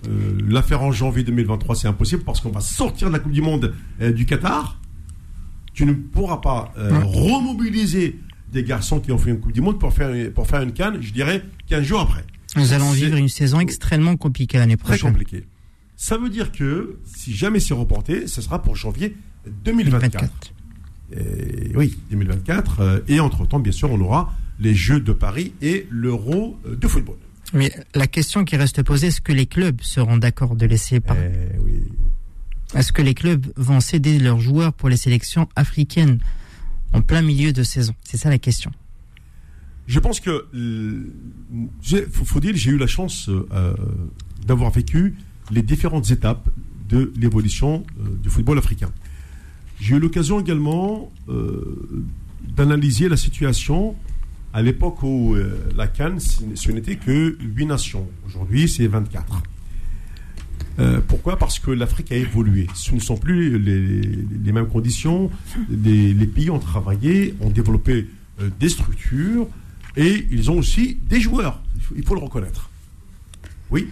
Euh, 0.08 0.38
la 0.50 0.62
faire 0.62 0.82
en 0.82 0.92
janvier 0.92 1.24
2023, 1.24 1.76
c'est 1.76 1.88
impossible 1.88 2.24
parce 2.24 2.42
qu'on 2.42 2.50
va 2.52 2.60
sortir 2.60 3.08
de 3.08 3.14
la 3.14 3.20
Coupe 3.20 3.32
du 3.32 3.42
Monde 3.42 3.74
euh, 4.02 4.12
du 4.12 4.26
Qatar. 4.26 4.80
Tu 5.74 5.86
ne 5.86 5.94
pourras 5.94 6.38
pas 6.38 6.74
euh, 6.78 7.00
remobiliser 7.04 8.20
des 8.52 8.64
garçons 8.64 9.00
qui 9.00 9.12
ont 9.12 9.18
fait 9.18 9.30
une 9.32 9.40
Coupe 9.40 9.54
du 9.54 9.62
Monde 9.62 9.80
pour 9.80 9.94
faire, 9.94 10.32
pour 10.34 10.46
faire 10.48 10.62
une 10.62 10.74
canne, 10.74 11.02
je 11.02 11.12
dirais, 11.14 11.44
15 11.68 11.84
jours 11.84 12.02
après. 12.02 12.24
nous 12.58 12.74
allons 12.74 12.92
vivre 12.92 13.16
une 13.18 13.30
saison 13.30 13.60
extrêmement 13.60 14.16
compliquée 14.18 14.58
l'année 14.58 14.76
Très 14.78 14.90
prochaine. 14.98 15.12
compliqué. 15.12 15.46
Ça 15.96 16.18
veut 16.18 16.30
dire 16.30 16.52
que 16.52 17.00
si 17.06 17.34
jamais 17.34 17.60
c'est 17.62 17.74
reporté, 17.74 18.28
ce 18.28 18.42
sera 18.42 18.62
pour 18.62 18.76
janvier 18.76 19.16
2024. 19.64 20.22
24. 20.22 20.54
Et 21.16 21.76
oui, 21.76 21.98
2024. 22.12 22.80
euh, 22.82 23.00
et 23.08 23.20
entre-temps, 23.20 23.60
bien 23.60 23.72
sûr, 23.72 23.90
on 23.92 24.00
aura 24.02 24.34
les 24.60 24.76
Jeux 24.76 25.00
de 25.00 25.14
Paris 25.14 25.54
et 25.62 25.88
l'Euro 25.90 26.60
de 26.66 26.88
football. 26.88 27.16
Mais 27.54 27.72
la 27.94 28.08
question 28.08 28.46
qui 28.46 28.56
reste 28.58 28.82
posée, 28.84 29.08
est-ce 29.08 29.22
que 29.22 29.32
les 29.32 29.46
clubs 29.46 29.80
seront 29.82 30.18
d'accord 30.18 30.56
de 30.56 30.66
laisser 30.66 31.00
par... 31.00 31.16
Eh 31.18 31.58
oui. 31.64 31.84
Est-ce 32.76 32.92
que 32.92 33.04
les 33.04 33.14
clubs 33.14 33.46
vont 33.56 33.80
céder 33.80 34.18
leurs 34.18 34.40
joueurs 34.40 34.74
pour 34.74 34.90
les 34.90 34.98
sélections 34.98 35.48
africaines 35.56 36.18
en 36.92 37.02
plein 37.02 37.22
milieu 37.22 37.54
de 37.54 37.62
saison? 37.62 37.94
C'est 38.04 38.18
ça 38.18 38.30
la 38.32 38.40
question. 38.40 38.72
Je 39.86 40.00
pense 40.00 40.20
que, 40.20 40.46
euh, 40.56 41.14
j'ai- 41.84 42.06
faut, 42.06 42.26
faut 42.26 42.40
dire, 42.40 42.56
j'ai 42.56 42.72
eu 42.72 42.78
la 42.78 42.88
chance 42.88 43.30
euh, 43.30 43.74
d'avoir 44.48 44.72
vécu 44.72 45.16
les 45.52 45.62
différentes 45.62 46.10
étapes 46.10 46.50
de 46.90 47.14
l'évolution 47.18 47.84
euh, 48.00 48.16
du 48.24 48.30
football 48.30 48.58
africain. 48.58 48.92
J'ai 49.80 49.96
eu 49.96 50.00
l'occasion 50.00 50.40
également 50.40 51.12
euh, 51.30 52.06
d'analyser 52.56 53.10
la 53.10 53.18
situation 53.18 53.96
à 54.54 54.62
l'époque 54.62 55.02
où 55.02 55.34
euh, 55.34 55.60
la 55.76 55.88
Cannes, 55.88 56.20
ce 56.20 56.72
n'était 56.72 56.96
que 56.96 57.38
8 57.40 57.66
nations. 57.66 58.08
Aujourd'hui, 58.28 58.70
c'est 58.70 58.88
24. 58.88 59.42
Euh, 60.80 61.02
pourquoi? 61.08 61.38
Parce 61.38 61.60
que 61.60 61.72
l'Afrique 61.72 62.12
a 62.12 62.16
évolué. 62.16 62.68
Ce 62.76 62.94
ne 62.94 63.00
sont 63.00 63.18
plus 63.18 63.58
les, 63.60 64.52
mêmes 64.52 64.68
conditions. 64.68 65.30
Les, 65.70 66.14
pays 66.28 66.50
ont 66.50 66.60
travaillé, 66.60 67.36
ont 67.42 67.50
développé 67.50 68.08
euh, 68.42 68.50
des 68.60 68.70
structures 68.70 69.48
et 69.98 70.28
ils 70.32 70.50
ont 70.52 70.58
aussi 70.58 70.98
des 71.10 71.20
joueurs. 71.20 71.62
Il 71.96 72.04
faut, 72.04 72.16
le 72.16 72.22
reconnaître. 72.22 72.70
Oui, 73.72 73.88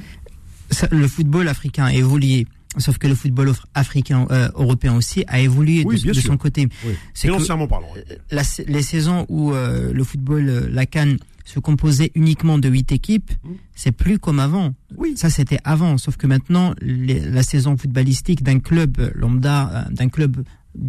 le 0.91 1.07
football 1.07 1.47
africain 1.47 1.85
a 1.85 1.93
évolué. 1.93 2.45
Sauf 2.77 2.97
que 2.97 3.07
le 3.07 3.15
football 3.15 3.51
africain, 3.73 4.25
euh, 4.31 4.47
européen 4.55 4.95
aussi, 4.95 5.25
a 5.27 5.41
évolué 5.41 5.83
Oui, 5.85 6.01
de, 6.01 6.13
son 6.13 6.37
côté. 6.37 6.69
oui. 6.85 6.93
C'est 7.13 7.27
que- 7.27 7.33
financièrement 7.33 7.67
parlant. 7.67 7.89
La- 8.31 8.43
les 8.67 8.81
saisons 8.81 9.25
où 9.27 9.51
euh, 9.51 9.91
le 9.93 10.03
football, 10.05 10.47
euh, 10.49 10.69
la 10.71 10.85
Cannes, 10.85 11.17
se 11.43 11.59
composait 11.59 12.11
uniquement 12.15 12.57
de 12.59 12.69
huit 12.69 12.91
équipes, 12.93 13.31
Mm. 13.43 13.49
c'est 13.75 13.91
plus 13.91 14.19
comme 14.19 14.39
avant. 14.39 14.73
Oui. 14.95 15.13
Ça, 15.17 15.29
c'était 15.29 15.59
avant. 15.65 15.97
Sauf 15.97 16.15
que 16.15 16.27
maintenant, 16.27 16.73
les- 16.81 17.19
la 17.19 17.43
saison 17.43 17.75
footballistique 17.75 18.41
d'un 18.41 18.59
club 18.59 18.97
euh, 18.99 19.11
lambda, 19.15 19.87
euh, 19.89 19.91
d'un 19.93 20.07
club, 20.07 20.37
euh, 20.37 20.81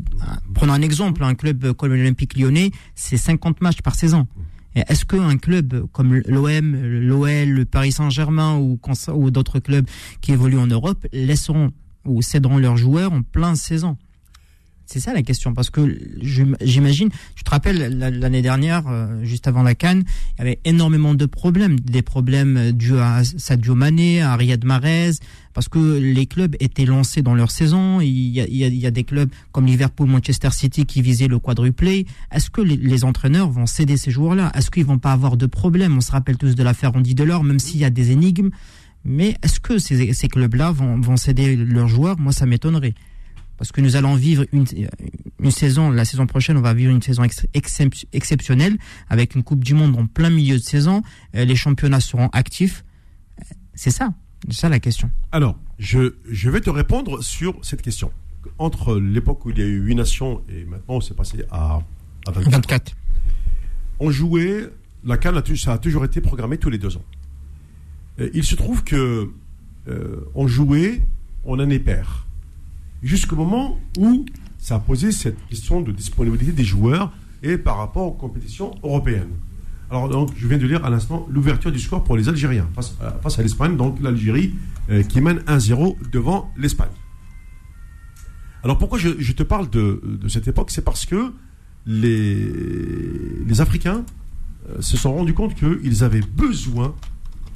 prenons 0.54 0.74
un 0.74 0.82
exemple, 0.82 1.24
un 1.24 1.34
club 1.34 1.72
comme 1.72 1.88
l'Olympique 1.94 2.36
lyonnais, 2.38 2.70
c'est 2.94 3.16
50 3.16 3.60
matchs 3.60 3.80
par 3.82 3.96
saison. 3.96 4.28
Et 4.28 4.51
Est-ce 4.74 5.04
qu'un 5.04 5.36
club 5.36 5.86
comme 5.92 6.22
l'OM, 6.26 6.76
l'OL, 7.00 7.48
le 7.48 7.64
Paris 7.64 7.92
Saint-Germain 7.92 8.58
ou, 8.58 9.30
d'autres 9.30 9.58
clubs 9.58 9.86
qui 10.20 10.32
évoluent 10.32 10.58
en 10.58 10.66
Europe 10.66 11.06
laisseront 11.12 11.72
ou 12.04 12.22
céderont 12.22 12.58
leurs 12.58 12.76
joueurs 12.76 13.12
en 13.12 13.22
plein 13.22 13.54
saison? 13.54 13.96
C'est 14.92 15.00
ça 15.00 15.14
la 15.14 15.22
question, 15.22 15.54
parce 15.54 15.70
que 15.70 15.98
j'imagine, 16.20 17.08
tu 17.34 17.44
te 17.44 17.50
rappelles 17.50 17.98
l'année 17.98 18.42
dernière, 18.42 18.86
euh, 18.88 19.24
juste 19.24 19.48
avant 19.48 19.62
la 19.62 19.74
Cannes, 19.74 20.04
il 20.36 20.38
y 20.40 20.42
avait 20.42 20.58
énormément 20.66 21.14
de 21.14 21.24
problèmes, 21.24 21.80
des 21.80 22.02
problèmes 22.02 22.72
dus 22.72 22.98
à 22.98 23.24
Sadio 23.24 23.74
Mané, 23.74 24.20
à 24.20 24.36
Riyad 24.36 24.66
Mahrez, 24.66 25.12
parce 25.54 25.70
que 25.70 25.78
les 25.78 26.26
clubs 26.26 26.56
étaient 26.60 26.84
lancés 26.84 27.22
dans 27.22 27.34
leur 27.34 27.50
saison. 27.50 28.02
Il 28.02 28.10
y 28.10 28.42
a, 28.42 28.46
il 28.46 28.76
y 28.76 28.86
a, 28.86 28.90
des 28.90 29.04
clubs 29.04 29.30
comme 29.50 29.64
Liverpool, 29.64 30.10
Manchester 30.10 30.50
City 30.50 30.84
qui 30.84 31.00
visaient 31.00 31.26
le 31.26 31.38
quadruplé. 31.38 32.04
Est-ce 32.30 32.50
que 32.50 32.60
les, 32.60 33.04
entraîneurs 33.04 33.48
vont 33.48 33.64
céder 33.64 33.96
ces 33.96 34.10
joueurs-là? 34.10 34.52
Est-ce 34.54 34.70
qu'ils 34.70 34.84
vont 34.84 34.98
pas 34.98 35.12
avoir 35.12 35.38
de 35.38 35.46
problèmes? 35.46 35.96
On 35.96 36.02
se 36.02 36.12
rappelle 36.12 36.36
tous 36.36 36.54
de 36.54 36.62
l'affaire 36.62 36.94
Andy 36.94 37.14
Delors, 37.14 37.44
même 37.44 37.60
s'il 37.60 37.80
y 37.80 37.86
a 37.86 37.90
des 37.90 38.10
énigmes. 38.10 38.50
Mais 39.06 39.36
est-ce 39.42 39.58
que 39.58 39.78
ces, 39.78 40.28
clubs-là 40.28 40.70
vont 40.70 41.16
céder 41.16 41.56
leurs 41.56 41.88
joueurs? 41.88 42.18
Moi, 42.18 42.32
ça 42.32 42.44
m'étonnerait 42.44 42.92
parce 43.62 43.70
que 43.70 43.80
nous 43.80 43.94
allons 43.94 44.16
vivre 44.16 44.44
une, 44.50 44.64
une 45.38 45.50
saison, 45.52 45.92
la 45.92 46.04
saison 46.04 46.26
prochaine, 46.26 46.56
on 46.56 46.62
va 46.62 46.74
vivre 46.74 46.90
une 46.90 47.00
saison 47.00 47.22
exceptionnelle 48.12 48.76
avec 49.08 49.36
une 49.36 49.44
Coupe 49.44 49.62
du 49.62 49.72
Monde 49.74 49.96
en 49.96 50.08
plein 50.08 50.30
milieu 50.30 50.56
de 50.58 50.62
saison. 50.64 51.04
Euh, 51.36 51.44
les 51.44 51.54
championnats 51.54 52.00
seront 52.00 52.26
actifs. 52.32 52.84
C'est 53.74 53.92
ça, 53.92 54.14
c'est 54.48 54.56
ça 54.56 54.68
la 54.68 54.80
question. 54.80 55.12
Alors, 55.30 55.56
je, 55.78 56.14
je 56.28 56.50
vais 56.50 56.60
te 56.60 56.70
répondre 56.70 57.22
sur 57.22 57.54
cette 57.62 57.82
question. 57.82 58.10
Entre 58.58 58.98
l'époque 58.98 59.46
où 59.46 59.50
il 59.50 59.58
y 59.60 59.62
a 59.62 59.64
eu 59.64 59.78
8 59.78 59.94
nations 59.94 60.42
et 60.48 60.64
maintenant, 60.64 60.96
on 60.96 61.00
s'est 61.00 61.14
passé 61.14 61.44
à, 61.52 61.82
à 62.26 62.30
24. 62.32 62.96
On 64.00 64.10
jouait, 64.10 64.70
la 65.04 65.18
Cannes, 65.18 65.40
ça 65.54 65.74
a 65.74 65.78
toujours 65.78 66.04
été 66.04 66.20
programmé 66.20 66.58
tous 66.58 66.70
les 66.70 66.78
deux 66.78 66.96
ans. 66.96 67.04
il 68.18 68.42
se 68.42 68.56
trouve 68.56 68.82
que 68.82 69.30
euh, 69.86 70.28
on 70.34 70.48
jouait 70.48 71.00
en 71.44 71.60
année 71.60 71.78
paire 71.78 72.26
jusqu'au 73.02 73.36
moment 73.36 73.78
où 73.98 74.24
ça 74.58 74.76
a 74.76 74.78
posé 74.78 75.12
cette 75.12 75.44
question 75.48 75.80
de 75.80 75.92
disponibilité 75.92 76.52
des 76.52 76.64
joueurs 76.64 77.12
et 77.42 77.58
par 77.58 77.78
rapport 77.78 78.04
aux 78.04 78.12
compétitions 78.12 78.72
européennes. 78.82 79.32
Alors, 79.90 80.08
donc, 80.08 80.30
je 80.36 80.46
viens 80.46 80.58
de 80.58 80.66
lire 80.66 80.84
à 80.84 80.90
l'instant 80.90 81.26
l'ouverture 81.28 81.70
du 81.70 81.78
score 81.78 82.02
pour 82.02 82.16
les 82.16 82.28
Algériens 82.28 82.68
face, 82.74 82.96
à, 83.38 83.42
l'Espagne, 83.42 83.76
donc 83.76 84.00
l'Algérie 84.00 84.54
euh, 84.88 85.02
qui 85.02 85.20
mène 85.20 85.38
1-0 85.40 85.96
devant 86.10 86.50
l'Espagne. 86.56 86.88
Alors, 88.64 88.78
pourquoi 88.78 88.98
je, 88.98 89.32
te 89.32 89.42
parle 89.42 89.68
de, 89.68 90.00
cette 90.28 90.48
époque? 90.48 90.70
C'est 90.70 90.84
parce 90.84 91.04
que 91.04 91.32
les, 91.84 93.44
les 93.44 93.60
Africains 93.60 94.04
euh, 94.70 94.80
se 94.80 94.96
sont 94.96 95.12
rendus 95.12 95.34
compte 95.34 95.54
qu'ils 95.56 96.04
avaient 96.04 96.20
besoin, 96.20 96.94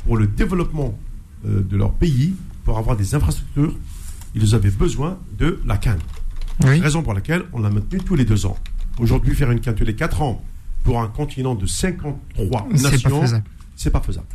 pour 0.04 0.16
le 0.16 0.26
développement 0.26 0.98
euh, 1.46 1.62
de 1.62 1.76
leur 1.76 1.92
pays, 1.92 2.34
pour 2.64 2.78
avoir 2.78 2.96
des 2.96 3.14
infrastructures, 3.14 3.74
ils 4.36 4.54
avaient 4.54 4.70
besoin 4.70 5.18
de 5.38 5.60
la 5.66 5.78
canne. 5.78 5.98
Raison 6.60 7.02
pour 7.02 7.14
laquelle 7.14 7.44
on 7.52 7.60
l'a 7.60 7.70
maintenu 7.70 7.98
tous 8.00 8.14
les 8.14 8.24
deux 8.24 8.46
ans. 8.46 8.56
Aujourd'hui, 8.98 9.34
faire 9.34 9.50
une 9.50 9.60
canne 9.60 9.74
tous 9.74 9.84
les 9.84 9.96
quatre 9.96 10.22
ans 10.22 10.42
pour 10.84 11.00
un 11.00 11.08
continent 11.08 11.54
de 11.54 11.66
53 11.66 12.68
nations, 12.70 13.24
c'est 13.74 13.90
pas 13.90 14.00
faisable. 14.00 14.26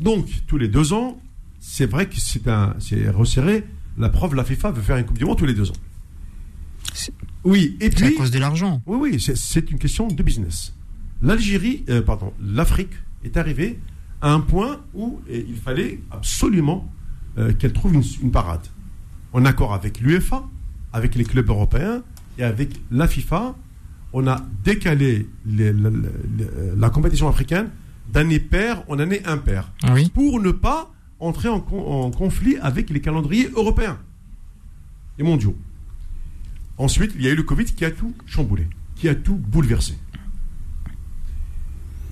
Donc, 0.00 0.26
tous 0.46 0.58
les 0.58 0.68
deux 0.68 0.92
ans, 0.92 1.20
c'est 1.60 1.86
vrai 1.86 2.06
que 2.08 2.18
c'est 2.18 2.48
un, 2.48 2.74
c'est 2.80 3.08
resserré. 3.08 3.64
La 3.96 4.08
preuve, 4.08 4.34
la 4.34 4.44
FIFA 4.44 4.72
veut 4.72 4.82
faire 4.82 4.96
une 4.96 5.04
Coupe 5.04 5.18
du 5.18 5.24
Monde 5.24 5.38
tous 5.38 5.46
les 5.46 5.54
deux 5.54 5.70
ans. 5.70 5.74
Oui, 7.44 7.76
et 7.80 7.90
puis. 7.90 8.06
à 8.06 8.12
cause 8.12 8.30
de 8.30 8.38
l'argent. 8.38 8.82
Oui, 8.86 8.98
oui, 9.12 9.34
c'est 9.36 9.70
une 9.70 9.78
question 9.78 10.08
de 10.08 10.22
business. 10.22 10.74
L'Algérie, 11.22 11.84
euh, 11.88 12.02
pardon, 12.02 12.32
l'Afrique 12.40 12.92
est 13.24 13.36
arrivée 13.36 13.78
à 14.20 14.32
un 14.32 14.40
point 14.40 14.80
où 14.94 15.20
il 15.30 15.56
fallait 15.56 16.00
absolument 16.10 16.92
euh, 17.38 17.52
qu'elle 17.52 17.72
trouve 17.72 17.94
une 17.94 18.30
parade 18.30 18.66
en 19.32 19.44
accord 19.44 19.74
avec 19.74 20.00
l'UEFA, 20.00 20.44
avec 20.92 21.14
les 21.14 21.24
clubs 21.24 21.48
européens 21.48 22.02
et 22.38 22.44
avec 22.44 22.70
la 22.90 23.08
FIFA, 23.08 23.54
on 24.12 24.26
a 24.26 24.42
décalé 24.62 25.26
la, 25.46 26.90
compétition 26.90 27.28
africaine 27.28 27.70
d'année 28.12 28.40
paire 28.40 28.82
en 28.88 28.98
année 28.98 29.22
impaire 29.24 29.72
ah 29.82 29.94
pour 30.12 30.40
ne 30.40 30.50
pas 30.50 30.92
entrer 31.18 31.48
en, 31.48 31.60
conflit 31.60 32.56
avec 32.58 32.90
les 32.90 33.00
calendriers 33.00 33.48
européens 33.54 33.98
et 35.18 35.22
mondiaux. 35.22 35.56
Ensuite, 36.78 37.12
il 37.14 37.22
y 37.22 37.28
a 37.28 37.30
eu 37.30 37.36
le 37.36 37.42
Covid 37.42 37.64
qui 37.64 37.84
a 37.84 37.90
tout 37.90 38.12
chamboulé, 38.26 38.66
qui 38.96 39.08
a 39.08 39.14
tout 39.14 39.36
bouleversé. 39.36 39.94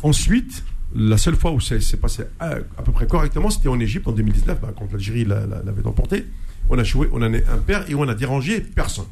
Ensuite, 0.03 0.65
la 0.95 1.19
seule 1.19 1.37
fois 1.37 1.53
où 1.53 1.61
ça 1.61 1.79
s'est 1.81 1.97
passé 1.97 2.25
à, 2.39 2.57
peu 2.85 2.93
près 2.93 3.07
correctement, 3.07 3.51
c'était 3.51 3.69
en 3.69 3.79
Égypte 3.79 4.09
en 4.09 4.13
2019, 4.13 4.61
bah, 4.61 4.73
quand 4.77 4.91
l'Algérie 4.91 5.25
l'avait 5.25 5.87
emporté 5.87 6.25
on 6.71 6.79
a 6.79 6.85
joué, 6.85 7.09
on 7.13 7.21
en 7.21 7.33
est 7.33 7.47
impair 7.49 7.85
et 7.91 7.95
on 7.95 8.09
a 8.09 8.15
dérangé 8.15 8.61
personne. 8.61 9.07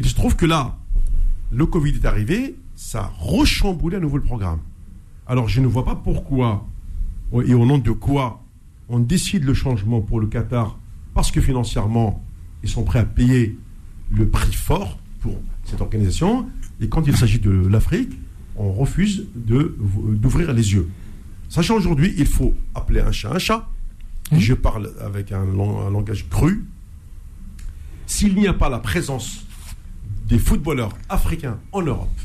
Il 0.00 0.08
se 0.08 0.14
trouve 0.14 0.34
que 0.34 0.46
là, 0.46 0.78
le 1.52 1.66
Covid 1.66 1.94
est 1.94 2.06
arrivé, 2.06 2.56
ça 2.74 3.00
a 3.00 3.12
rechamboulé 3.18 3.98
à 3.98 4.00
nouveau 4.00 4.16
le 4.16 4.22
programme. 4.22 4.60
Alors 5.26 5.48
je 5.48 5.60
ne 5.60 5.66
vois 5.66 5.84
pas 5.84 5.94
pourquoi 5.94 6.66
et 7.46 7.54
au 7.54 7.64
nom 7.64 7.78
de 7.78 7.90
quoi 7.90 8.42
on 8.88 8.98
décide 8.98 9.44
le 9.44 9.54
changement 9.54 10.00
pour 10.00 10.20
le 10.20 10.26
Qatar 10.26 10.78
parce 11.14 11.30
que 11.30 11.40
financièrement 11.40 12.22
ils 12.62 12.68
sont 12.68 12.82
prêts 12.82 12.98
à 12.98 13.04
payer 13.04 13.56
le 14.10 14.28
prix 14.28 14.52
fort 14.52 14.98
pour 15.20 15.36
cette 15.64 15.80
organisation 15.80 16.46
et 16.80 16.88
quand 16.88 17.06
il 17.06 17.16
s'agit 17.16 17.38
de 17.38 17.50
l'Afrique, 17.50 18.18
on 18.56 18.72
refuse 18.72 19.26
d'ouvrir 19.34 20.52
les 20.52 20.74
yeux. 20.74 20.88
Sachant 21.48 21.76
aujourd'hui, 21.76 22.14
il 22.16 22.26
faut 22.26 22.54
appeler 22.74 23.00
un 23.00 23.12
chat 23.12 23.32
un 23.32 23.38
chat 23.38 23.68
Mmh. 24.30 24.38
je 24.38 24.54
parle 24.54 24.92
avec 25.00 25.32
un, 25.32 25.44
langage 25.44 26.28
cru, 26.28 26.64
s'il 28.06 28.34
n'y 28.34 28.46
a 28.46 28.54
pas 28.54 28.68
la 28.68 28.78
présence 28.78 29.44
des 30.26 30.38
footballeurs 30.38 30.96
africains 31.08 31.58
en 31.72 31.82
Europe, 31.82 32.20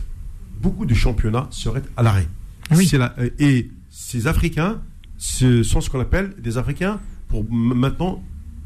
beaucoup 0.62 0.86
de 0.86 0.94
championnats 0.94 1.48
seraient 1.50 1.84
à 1.98 2.04
l'arrêt. 2.04 2.28
Euh, 2.72 3.30
et 3.40 3.72
ces 3.90 4.28
Africains 4.28 4.82
ce 5.18 5.64
sont 5.64 5.82
ce 5.82 5.90
qu'on 5.90 6.00
appelle 6.00 6.36
des 6.38 6.58
Africains 6.58 7.00
pour 7.28 7.44
maintenant, 7.52 8.24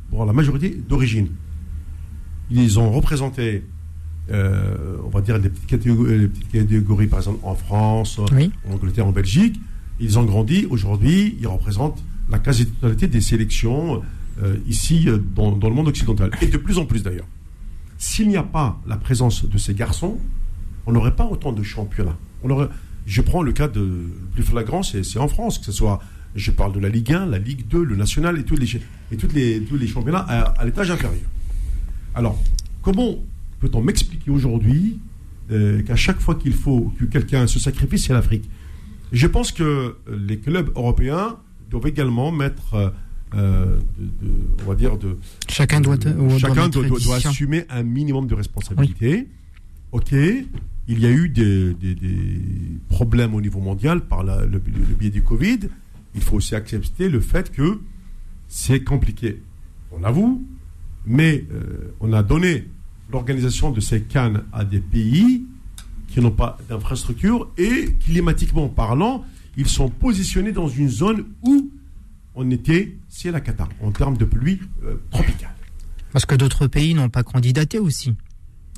pour 0.10 0.26
la 0.26 0.34
majorité 0.34 0.70
d'origine. 0.70 1.30
Ils 2.52 2.78
ont 2.78 2.92
représenté, 2.92 3.64
euh, 4.30 4.98
on 5.06 5.10
va 5.10 5.22
dire, 5.22 5.40
des 5.40 5.50
petites, 5.50 5.68
catégories, 6.52 7.08
par 7.08 7.20
exemple 7.20 7.40
en 7.44 7.56
France, 7.56 8.20
en 8.20 8.74
Angleterre, 8.74 9.08
en 9.08 9.12
Belgique. 9.12 9.60
Ils 10.00 10.20
ont 10.20 10.24
grandi. 10.24 10.68
Aujourd'hui, 10.70 11.38
ils 11.40 11.48
représentent 11.48 12.04
la 12.30 12.40
quasi-totalité 12.40 13.08
des 13.08 13.22
sélections 13.22 14.02
euh, 14.42 14.58
ici 14.68 15.08
euh, 15.08 15.18
dans, 15.18 15.52
le 15.52 15.76
monde 15.76 15.90
occidental. 15.90 16.32
Et 16.42 16.48
de 16.48 16.58
plus 16.58 16.78
en 16.78 16.86
plus 16.86 17.04
d'ailleurs. 17.04 17.28
S'il 17.98 18.30
n'y 18.30 18.38
a 18.38 18.44
pas 18.44 18.82
la 18.88 18.98
présence 18.98 19.48
de 19.48 19.58
ces 19.58 19.74
garçons, 19.74 20.20
on 20.86 20.94
n'aurait 20.94 21.16
pas 21.16 21.26
autant 21.26 21.52
de 21.52 21.62
championnats. 21.62 22.18
On 22.44 22.50
aurait, 22.50 22.70
je 23.06 23.22
prends 23.22 23.44
le 23.44 23.52
cas 23.52 23.68
de, 23.68 23.82
le 23.82 24.12
plus 24.34 24.44
flagrant, 24.44 24.82
c'est 24.82 25.20
en 25.20 25.28
France, 25.28 25.60
que 25.60 25.66
ce 25.66 25.72
soit, 25.72 26.00
je 26.34 26.50
parle 26.50 26.74
de 26.74 26.80
la 26.80 26.90
Ligue 26.90 27.14
1, 27.14 27.28
la 27.28 27.38
Ligue 27.38 27.68
2, 27.68 27.84
le 27.84 27.96
National 27.96 28.40
et, 28.40 28.44
tous 28.44 28.56
les, 28.56 28.68
et 29.12 29.18
toutes 29.18 29.34
les, 29.34 29.62
tous 29.62 29.78
les 29.78 29.86
championnats 29.86 30.20
à, 30.20 30.66
l'étage 30.66 30.90
inférieur. 30.90 31.22
Alors, 32.16 32.42
comment 32.82 33.18
peut-on 33.60 33.82
m'expliquer 33.82 34.32
aujourd'hui 34.32 35.00
euh, 35.52 35.84
qu'à 35.84 35.96
chaque 35.96 36.20
fois 36.20 36.36
qu'il 36.36 36.54
faut 36.54 36.92
que 36.98 37.06
quelqu'un 37.06 37.46
se 37.46 37.60
sacrifie, 37.60 38.00
c'est 38.00 38.14
l'Afrique? 38.14 38.50
Je 39.12 39.28
pense 39.28 39.52
que 39.52 39.98
les 40.10 40.40
clubs 40.40 40.70
européens 40.76 41.38
doivent 41.72 41.88
également 41.88 42.32
mettre, 42.32 42.74
euh, 42.76 42.90
euh, 43.34 43.80
on 44.62 44.70
va 44.70 44.76
dire, 44.76 44.98
de. 44.98 45.18
Chacun 45.50 45.82
doit, 45.82 45.98
chacun 46.38 46.68
doit, 46.70 47.16
assumer 47.16 47.66
un 47.70 47.84
minimum 47.84 48.28
de 48.28 48.36
responsabilité. 48.36 49.28
Ok, 49.92 50.12
il 50.12 51.00
y 51.00 51.06
a 51.06 51.10
eu 51.10 51.30
des, 51.30 51.76
problèmes 52.90 53.34
au 53.34 53.42
niveau 53.42 53.60
mondial 53.60 54.02
par 54.02 54.24
le, 54.24 54.60
biais 54.60 55.10
du 55.10 55.24
Covid. 55.24 55.60
Il 56.14 56.22
faut 56.22 56.36
aussi 56.38 56.56
accepter 56.56 57.10
le 57.10 57.22
fait 57.22 57.52
que 57.52 57.80
c'est 58.48 58.84
compliqué. 58.84 59.42
On 59.92 60.04
avoue, 60.04 60.46
mais 61.06 61.46
euh, 61.52 61.94
on 62.02 62.12
a 62.14 62.22
donné 62.22 62.68
l'organisation 63.12 63.72
de 63.72 63.80
ces 63.80 64.02
cannes 64.04 64.44
à 64.52 64.66
des 64.66 64.80
pays 64.80 65.46
qui 66.08 66.20
n'ont 66.20 66.32
pas 66.32 66.58
d'infrastructure 66.70 67.50
et 67.58 67.94
climatiquement 68.06 68.68
parlant, 68.68 69.24
ils 69.58 69.68
sont 69.68 69.90
positionnés 69.90 70.52
dans 70.52 70.68
une 70.68 70.90
zone 70.90 71.26
où 71.44 71.70
on 72.36 72.50
était, 72.52 72.98
c'est 73.10 73.32
la 73.32 73.42
Qatar, 73.42 73.70
en 73.82 73.92
termes 73.92 74.18
de 74.18 74.26
pluie 74.26 74.60
euh, 74.84 74.96
tropicale. 75.12 75.54
Parce 76.12 76.26
que 76.26 76.36
d'autres 76.36 76.68
pays 76.68 76.94
n'ont 76.94 77.10
pas 77.10 77.24
candidaté 77.24 77.80
aussi. 77.80 78.14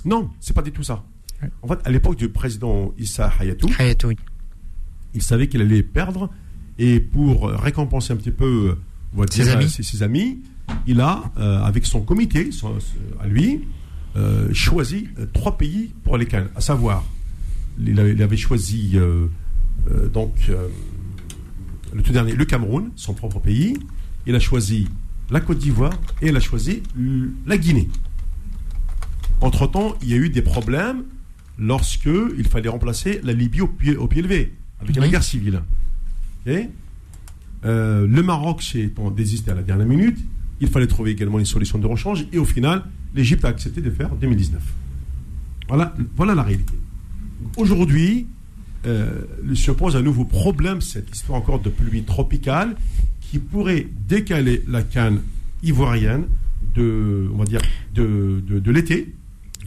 Non, 0.06 0.30
c'est 0.40 0.54
pas 0.54 0.62
du 0.62 0.72
tout 0.72 0.84
ça. 0.84 1.04
En 1.62 1.68
fait, 1.68 1.80
à 1.86 1.92
l'époque 1.92 2.18
du 2.18 2.30
président 2.30 2.94
Issa 2.98 3.32
Hayatou, 3.40 3.70
il 5.14 5.22
savait 5.22 5.48
qu'il 5.48 5.62
allait 5.62 5.84
perdre 5.84 6.30
et 6.80 7.00
pour 7.00 7.50
récompenser 7.50 8.14
un 8.14 8.16
petit 8.16 8.32
peu 8.32 8.78
euh, 9.18 9.26
ses, 9.30 9.50
amis. 9.50 9.70
Ses, 9.70 10.04
amis. 10.04 10.40
il 10.88 11.02
a, 11.02 11.32
euh, 11.38 11.62
avec 11.62 11.86
son 11.86 12.02
comité, 12.02 12.50
à 13.20 13.28
lui, 13.28 13.68
choisi 14.54 15.10
trois 15.34 15.58
pays 15.58 15.92
pour 16.04 16.18
les 16.18 16.26
Cannes, 16.26 16.50
à 16.56 16.62
savoir, 16.62 17.04
il 17.80 18.00
avait 18.22 18.38
choisi 18.38 18.98
donc, 20.12 20.34
euh, 20.50 20.68
le 21.94 22.02
tout 22.02 22.12
dernier, 22.12 22.34
le 22.34 22.46
Cameroun, 22.46 22.92
son 22.96 23.14
propre 23.14 23.40
pays. 23.40 23.78
Il 24.26 24.36
a 24.36 24.40
choisi 24.40 24.88
la 25.30 25.42
Côte 25.42 25.60
d'Ivoire 25.60 25.94
et 26.22 26.30
il 26.30 26.36
a 26.36 26.40
choisi 26.40 26.84
la 27.46 27.58
Guinée. 27.58 27.90
Entre-temps, 29.42 29.96
il 30.02 30.10
y 30.10 30.14
a 30.14 30.18
eu 30.18 30.30
des 30.30 30.42
problèmes 30.42 31.04
lorsque 31.58 32.10
il 32.38 32.46
fallait 32.46 32.70
remplacer 32.70 33.20
la 33.24 33.34
Libye 33.34 33.62
au 33.62 33.68
pied, 33.68 33.96
au 33.96 34.08
pied 34.08 34.22
levé, 34.22 34.54
avec 34.80 34.96
la 34.96 35.08
guerre 35.08 35.24
civile. 35.24 35.62
Euh, 37.66 38.08
le 38.08 38.24
Maroc 38.24 38.62
s'est 38.62 38.92
désisté 39.16 39.52
à 39.52 39.56
la 39.56 39.64
dernière 39.64 39.88
minute. 39.88 40.18
Il 40.62 40.68
fallait 40.70 40.88
trouver 40.88 41.12
également 41.12 41.40
une 41.40 41.46
solution 41.46 41.78
de 41.78 41.88
rechange. 41.88 42.26
Et 42.32 42.38
au 42.38 42.46
final, 42.46 42.84
l'Égypte 43.16 43.44
a 43.46 43.50
accepté 43.50 43.82
de 43.82 43.90
faire 43.90 44.16
2019. 44.16 44.62
Voilà, 45.68 45.94
voilà 46.16 46.36
la 46.36 46.44
réalité. 46.44 46.74
Aujourd'hui, 47.58 48.28
euh, 48.86 49.22
se 49.56 49.72
pose 49.72 49.96
un 49.96 50.02
nouveau 50.02 50.26
problème, 50.26 50.82
cette 50.82 51.14
histoire 51.16 51.38
encore 51.40 51.60
de 51.60 51.70
pluie 51.70 52.04
tropicale, 52.04 52.76
qui 53.22 53.40
pourrait 53.40 53.88
décaler 54.08 54.64
la 54.68 54.84
canne 54.84 55.22
ivoirienne 55.64 56.26
de, 56.76 57.30
on 57.34 57.38
va 57.38 57.46
dire, 57.46 57.62
de, 57.94 58.44
de, 58.48 58.60
de 58.60 58.72
l'été. 58.72 59.14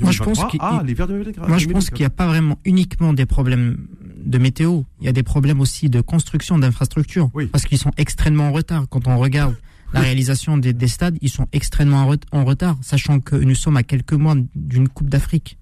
Moi, 0.01 0.11
je 0.13 0.19
pense 0.23 0.39
2023 0.39 0.51
qu'il- 0.51 0.61
à 0.81 0.83
l'hiver 0.83 1.07
2024. 1.09 1.49
Moi, 1.49 1.59
je 1.59 1.67
pense 1.69 1.89
qu'il 1.91 2.01
n'y 2.01 2.07
a 2.07 2.11
pas 2.11 2.27
vraiment 2.27 2.59
uniquement 2.65 3.13
des 3.15 3.25
problèmes 3.27 3.79
de 4.25 4.39
météo. 4.39 4.83
Il 5.01 5.07
y 5.07 5.09
a 5.09 5.13
des 5.13 5.23
problèmes 5.23 5.61
aussi 5.61 5.89
de 5.89 6.01
construction 6.01 6.59
d'infrastructures. 6.59 7.31
Oui. 7.33 7.47
Parce 7.47 7.65
qu'ils 7.65 7.79
sont 7.79 7.93
extrêmement 7.97 8.49
en 8.49 8.53
retard. 8.53 8.87
Quand 8.91 9.07
on 9.09 9.19
regarde 9.19 9.55
la 9.95 10.01
réalisation 10.01 10.59
des, 10.59 10.73
des 10.73 10.89
stades, 10.89 11.17
ils 11.23 11.31
sont 11.31 11.47
extrêmement 11.53 12.13
en 12.33 12.45
retard, 12.45 12.77
sachant 12.83 13.21
que 13.21 13.37
nous 13.37 13.55
sommes 13.55 13.77
à 13.79 13.83
quelques 13.85 14.13
mois 14.13 14.35
d'une 14.55 14.89
Coupe 14.89 15.09
d'Afrique. 15.09 15.57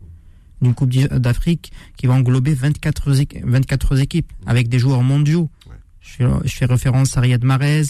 D'une 0.62 0.74
Coupe 0.74 0.90
d'Afrique 0.90 1.72
qui 1.96 2.06
va 2.06 2.14
englober 2.14 2.54
24, 2.54 3.12
équ- 3.12 3.42
24 3.44 3.98
équipes 4.00 4.32
avec 4.46 4.68
des 4.68 4.78
joueurs 4.78 5.02
mondiaux. 5.02 5.50
Ouais. 5.68 5.74
Je, 6.00 6.10
fais, 6.12 6.24
je 6.44 6.54
fais 6.54 6.64
référence 6.66 7.16
à 7.16 7.20
Riyad 7.20 7.44
Mahrez, 7.44 7.82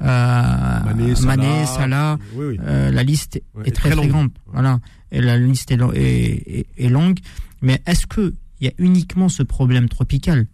à 0.00 0.82
Mané, 0.84 1.14
Mané, 1.24 1.64
Salah. 1.64 1.66
Salah, 1.66 2.18
Oui, 2.34 2.46
oui. 2.50 2.58
euh, 2.62 2.90
la 2.90 3.02
liste 3.02 3.40
Ouais, 3.54 3.64
est 3.68 3.72
très 3.72 3.90
très 3.90 4.06
grande. 4.08 4.30
Voilà. 4.52 4.80
Et 5.10 5.20
la 5.20 5.38
liste 5.38 5.70
est, 5.70 5.76
lo- 5.76 5.92
est, 5.92 6.42
est- 6.46 6.66
est 6.76 6.88
longue. 6.88 7.18
Mais 7.62 7.80
est-ce 7.86 8.06
que 8.06 8.34
il 8.60 8.66
y 8.66 8.70
a 8.70 8.72
uniquement 8.78 9.28
ce 9.28 9.42
problème 9.42 9.88
tropical? 9.88 10.46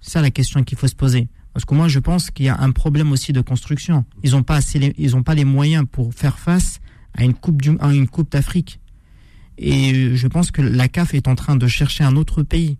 C'est 0.00 0.12
ça 0.12 0.22
la 0.22 0.30
question 0.30 0.64
qu'il 0.64 0.76
faut 0.78 0.88
se 0.88 0.94
poser. 0.94 1.28
Parce 1.52 1.64
que 1.64 1.74
moi, 1.74 1.86
je 1.88 1.98
pense 1.98 2.30
qu'il 2.30 2.46
y 2.46 2.48
a 2.48 2.58
un 2.58 2.70
problème 2.72 3.12
aussi 3.12 3.32
de 3.32 3.40
construction. 3.42 4.04
Ils 4.22 4.32
n'ont 4.32 4.42
pas 4.42 4.56
assez, 4.56 4.78
les, 4.78 4.94
ils 4.98 5.14
ont 5.16 5.22
pas 5.22 5.34
les 5.34 5.44
moyens 5.44 5.84
pour 5.90 6.12
faire 6.14 6.38
face 6.38 6.80
à 7.14 7.24
une 7.24 7.34
coupe 7.34 7.60
du, 7.60 7.76
à 7.78 7.92
une 7.92 8.08
coupe 8.08 8.32
d'Afrique. 8.32 8.80
Et 9.62 10.16
je 10.16 10.26
pense 10.26 10.50
que 10.50 10.60
la 10.62 10.88
CAF 10.88 11.14
est 11.14 11.28
en 11.28 11.34
train 11.34 11.56
de 11.56 11.66
chercher 11.68 12.04
un 12.04 12.16
autre 12.16 12.42
pays. 12.42 12.78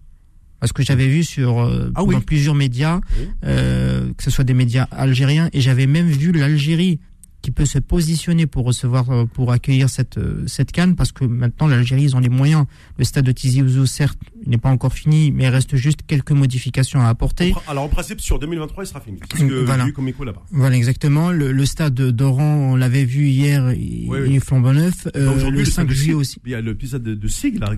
Parce 0.60 0.72
que 0.72 0.82
j'avais 0.82 1.08
vu 1.08 1.24
sur 1.24 1.60
euh, 1.60 1.90
Ah 1.94 2.04
oui. 2.04 2.14
dans 2.14 2.20
plusieurs 2.20 2.54
médias, 2.54 3.00
Oui. 3.18 3.26
euh, 3.44 4.12
que 4.16 4.22
ce 4.22 4.30
soit 4.30 4.44
des 4.44 4.54
médias 4.54 4.86
algériens, 4.92 5.48
et 5.52 5.60
j'avais 5.60 5.86
même 5.86 6.06
vu 6.08 6.30
l'Algérie 6.32 7.00
qui 7.42 7.50
peut 7.50 7.66
se 7.66 7.78
positionner 7.78 8.46
pour 8.46 8.64
recevoir, 8.64 9.10
euh, 9.10 9.24
pour 9.26 9.52
accueillir 9.52 9.90
cette 9.90 10.16
euh, 10.18 10.44
cette 10.46 10.72
canne, 10.72 10.94
parce 10.96 11.12
que 11.12 11.24
maintenant 11.24 11.66
l'Algérie 11.66 12.04
ils 12.04 12.16
ont 12.16 12.20
les 12.20 12.28
moyens. 12.28 12.64
Le 12.98 13.04
stade 13.04 13.24
de 13.26 13.32
Tizi 13.32 13.62
Ouzou 13.62 13.84
certes 13.86 14.18
n'est 14.46 14.58
pas 14.58 14.70
encore 14.70 14.92
fini, 14.92 15.30
mais 15.32 15.44
il 15.44 15.48
reste 15.48 15.76
juste 15.76 16.00
quelques 16.06 16.30
modifications 16.32 17.00
à 17.00 17.08
apporter. 17.08 17.54
Alors, 17.68 17.84
en 17.84 17.88
principe, 17.88 18.20
sur 18.20 18.38
2023, 18.38 18.84
il 18.84 18.86
sera 18.86 19.00
fini. 19.00 19.18
C'est 19.32 19.38
ce 19.40 19.44
que 19.44 19.64
Voilà. 19.64 19.82
j'ai 19.84 19.88
vu 19.88 19.92
comme 19.92 20.08
écho 20.08 20.24
là-bas. 20.24 20.42
Voilà 20.50 20.76
exactement. 20.76 21.30
Le, 21.30 21.52
le 21.52 21.66
stade 21.66 21.94
d'Oran, 21.94 22.72
on 22.72 22.76
l'avait 22.76 23.04
vu 23.04 23.28
hier, 23.28 23.72
il, 23.72 24.06
Oui, 24.08 24.18
oui. 24.22 24.26
il 24.30 24.36
est 24.36 24.40
flambant 24.40 24.72
neuf. 24.72 25.06
Euh, 25.16 25.50
le 25.50 25.64
stade 25.64 25.86
5 25.86 25.88
de 25.88 25.94
juillet 25.94 26.14
aussi. 26.14 26.40
Il 26.44 26.50
y 26.52 26.54
a 26.54 26.60
le 26.60 26.74
petit 26.74 26.88
stade 26.88 27.02
de, 27.02 27.14
de 27.14 27.28
Sig, 27.28 27.58
là, 27.58 27.70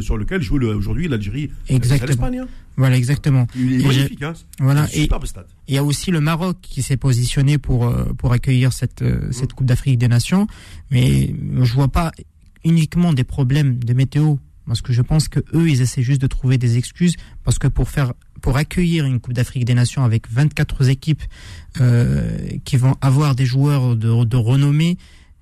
sur 0.00 0.16
lequel 0.16 0.40
joue 0.42 0.58
le- 0.58 0.74
aujourd'hui 0.74 1.08
l'Algérie. 1.08 1.50
euh, 1.70 1.74
Exactement. 1.74 2.30
Voilà 2.76 2.96
exactement. 2.96 3.46
Il 3.56 3.72
est 3.72 3.80
Et 3.80 3.86
magnifique. 3.86 4.22
Hein. 4.22 4.32
Voilà. 4.58 4.86
C'est 4.86 4.94
un 4.96 4.98
Et 5.00 5.02
superbe 5.02 5.26
stade. 5.26 5.46
il 5.68 5.74
y 5.74 5.78
a 5.78 5.84
aussi 5.84 6.10
le 6.10 6.20
Maroc 6.20 6.56
qui 6.62 6.82
s'est 6.82 6.96
positionné 6.96 7.58
pour 7.58 7.86
euh, 7.86 8.04
pour 8.16 8.32
accueillir 8.32 8.72
cette 8.72 9.02
euh, 9.02 9.28
Mmh. 9.28 9.32
cette 9.32 9.52
Coupe 9.52 9.66
d'Afrique 9.66 9.98
des 9.98 10.08
Nations, 10.08 10.46
mais 10.90 11.34
je 11.62 11.72
vois 11.74 11.88
pas 11.88 12.12
uniquement 12.64 13.12
des 13.12 13.24
problèmes 13.24 13.82
de 13.82 13.92
météo 13.94 14.36
parce 14.66 14.82
que 14.82 14.92
je 14.92 15.02
pense 15.02 15.28
que 15.28 15.40
eux 15.54 15.68
ils 15.68 15.80
essaient 15.82 16.02
juste 16.02 16.20
de 16.20 16.26
trouver 16.26 16.56
des 16.58 16.78
excuses 16.78 17.16
parce 17.44 17.58
que 17.58 17.66
pour 17.68 17.88
faire 17.88 18.12
pour 18.40 18.56
accueillir 18.56 19.04
une 19.04 19.20
Coupe 19.20 19.34
d'Afrique 19.34 19.64
des 19.66 19.74
Nations 19.74 20.02
avec 20.04 20.30
24 20.30 20.88
équipes 20.88 21.22
euh, 21.80 22.38
qui 22.64 22.76
vont 22.76 22.96
avoir 23.02 23.34
des 23.34 23.44
joueurs 23.44 23.96
de, 23.96 24.24
de 24.24 24.36
renommée, 24.36 24.96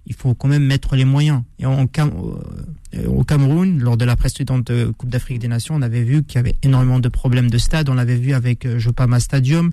il 0.09 0.15
faut 0.15 0.35
quand 0.35 0.49
même 0.49 0.65
mettre 0.65 0.97
les 0.97 1.05
moyens. 1.05 1.43
Et 1.59 1.67
euh, 1.67 3.07
au 3.07 3.25
Cameroun, 3.25 3.79
lors 3.79 3.97
de 3.97 4.05
la 4.05 4.17
précédente 4.17 4.71
euh, 4.71 4.93
Coupe 4.93 5.11
d'Afrique 5.11 5.39
des 5.39 5.49
Nations, 5.49 5.75
on 5.75 5.83
avait 5.83 6.03
vu 6.03 6.25
qu'il 6.25 6.37
y 6.37 6.39
avait 6.39 6.57
énormément 6.63 6.99
de 6.99 7.09
problèmes 7.09 7.51
de 7.51 7.59
stade. 7.59 7.89
On 7.91 7.95
l'avait 7.95 8.17
vu 8.17 8.33
avec 8.33 8.65
euh, 8.65 8.79
Jopama 8.79 9.21
Stadium. 9.21 9.71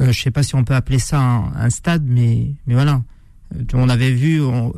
Euh, 0.00 0.12
je 0.12 0.22
sais 0.22 0.30
pas 0.30 0.44
si 0.44 0.54
on 0.54 0.62
peut 0.64 0.74
appeler 0.74 1.00
ça 1.00 1.20
un, 1.20 1.70
stade, 1.70 2.04
mais 2.06 2.52
mais 2.66 2.74
voilà. 2.74 3.02
On 3.72 3.88
avait 3.88 4.12
vu 4.12 4.40
on, 4.40 4.72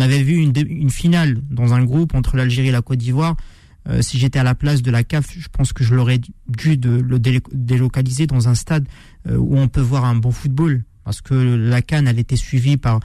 avait 0.00 0.22
vu 0.22 0.36
une, 0.36 0.90
finale 0.90 1.38
dans 1.50 1.74
un 1.74 1.82
groupe 1.84 2.14
entre 2.14 2.36
l'Algérie 2.36 2.68
et 2.68 2.72
la 2.72 2.82
Côte 2.82 2.98
d'Ivoire. 2.98 3.36
Si 4.02 4.18
j'étais 4.18 4.38
à 4.38 4.44
la 4.44 4.54
place 4.54 4.82
de 4.82 4.90
la 4.92 5.02
CAF, 5.02 5.34
je 5.36 5.48
pense 5.50 5.72
que 5.72 5.82
je 5.82 5.94
l'aurais 5.94 6.18
dû 6.18 6.76
le 6.76 7.18
délo- 7.18 7.40
délocaliser 7.52 8.28
dans 8.28 8.46
un 8.46 8.54
stade 8.54 8.86
où 9.28 9.58
on 9.58 9.66
peut 9.66 9.80
voir 9.80 10.04
un 10.04 10.14
bon 10.14 10.30
football. 10.30 10.84
Parce 11.04 11.22
que 11.22 11.34
la 11.34 11.82
Cannes, 11.82 12.06
elle 12.08 12.18
était 12.18 12.36
suivie 12.36 12.76
par. 12.76 13.00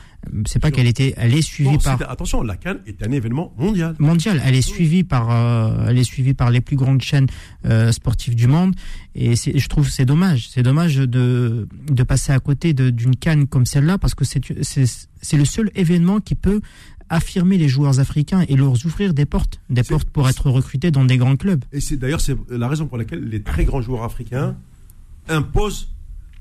C'est 0.48 0.60
pas 0.60 0.72
qu'elle 0.72 0.88
était, 0.88 1.14
elle 1.18 1.34
est 1.34 1.42
suivie 1.42 1.78
par 1.78 2.02
attention, 2.10 2.42
la 2.42 2.56
Cannes 2.56 2.80
est 2.88 3.02
un 3.06 3.12
événement 3.12 3.54
mondial. 3.58 3.96
mondiale. 4.00 4.42
Elle 4.44 4.56
est 4.56 4.62
suivie 4.62 5.04
par, 5.04 5.32
euh, 5.32 5.88
elle 5.88 5.98
est 5.98 6.04
suivie 6.04 6.34
par 6.34 6.50
les 6.50 6.62
plus 6.62 6.76
grandes 6.76 7.02
chaînes 7.02 7.28
euh, 7.66 7.92
sportives 7.92 8.36
du 8.36 8.48
monde. 8.48 8.76
Et 9.14 9.36
je 9.36 9.68
trouve 9.68 9.88
que 9.88 9.94
c'est 9.94 10.06
dommage. 10.06 10.50
C'est 10.50 10.64
dommage 10.64 10.98
de 10.98 11.68
de 11.90 12.04
passer 12.04 12.32
à 12.32 12.40
côté 12.40 12.74
d'une 12.74 13.16
canne 13.16 13.48
comme 13.48 13.66
celle-là 13.66 13.98
parce 13.98 14.16
que 14.16 14.26
c'est 14.26 14.42
c'est 14.62 15.38
le 15.38 15.46
seul 15.46 15.72
événement 15.76 16.20
qui 16.20 16.36
peut 16.36 16.62
affirmer 17.10 17.58
les 17.58 17.70
joueurs 17.70 18.00
africains 18.00 18.44
et 18.48 18.56
leur 18.56 18.74
ouvrir 18.86 19.14
des 19.14 19.26
portes, 19.26 19.60
des 19.70 19.84
portes 19.84 20.10
pour 20.10 20.28
être 20.28 20.50
recrutés 20.50 20.92
dans 20.92 21.06
des 21.06 21.18
grands 21.18 21.36
clubs. 21.36 21.64
Et 21.72 21.80
c'est 21.80 21.98
d'ailleurs 21.98 22.22
c'est 22.22 22.36
la 22.50 22.68
raison 22.68 22.88
pour 22.88 22.98
laquelle 22.98 23.24
les 23.24 23.42
très 23.42 23.66
grands 23.66 23.82
joueurs 23.82 24.04
africains 24.04 24.56
imposent 25.28 25.95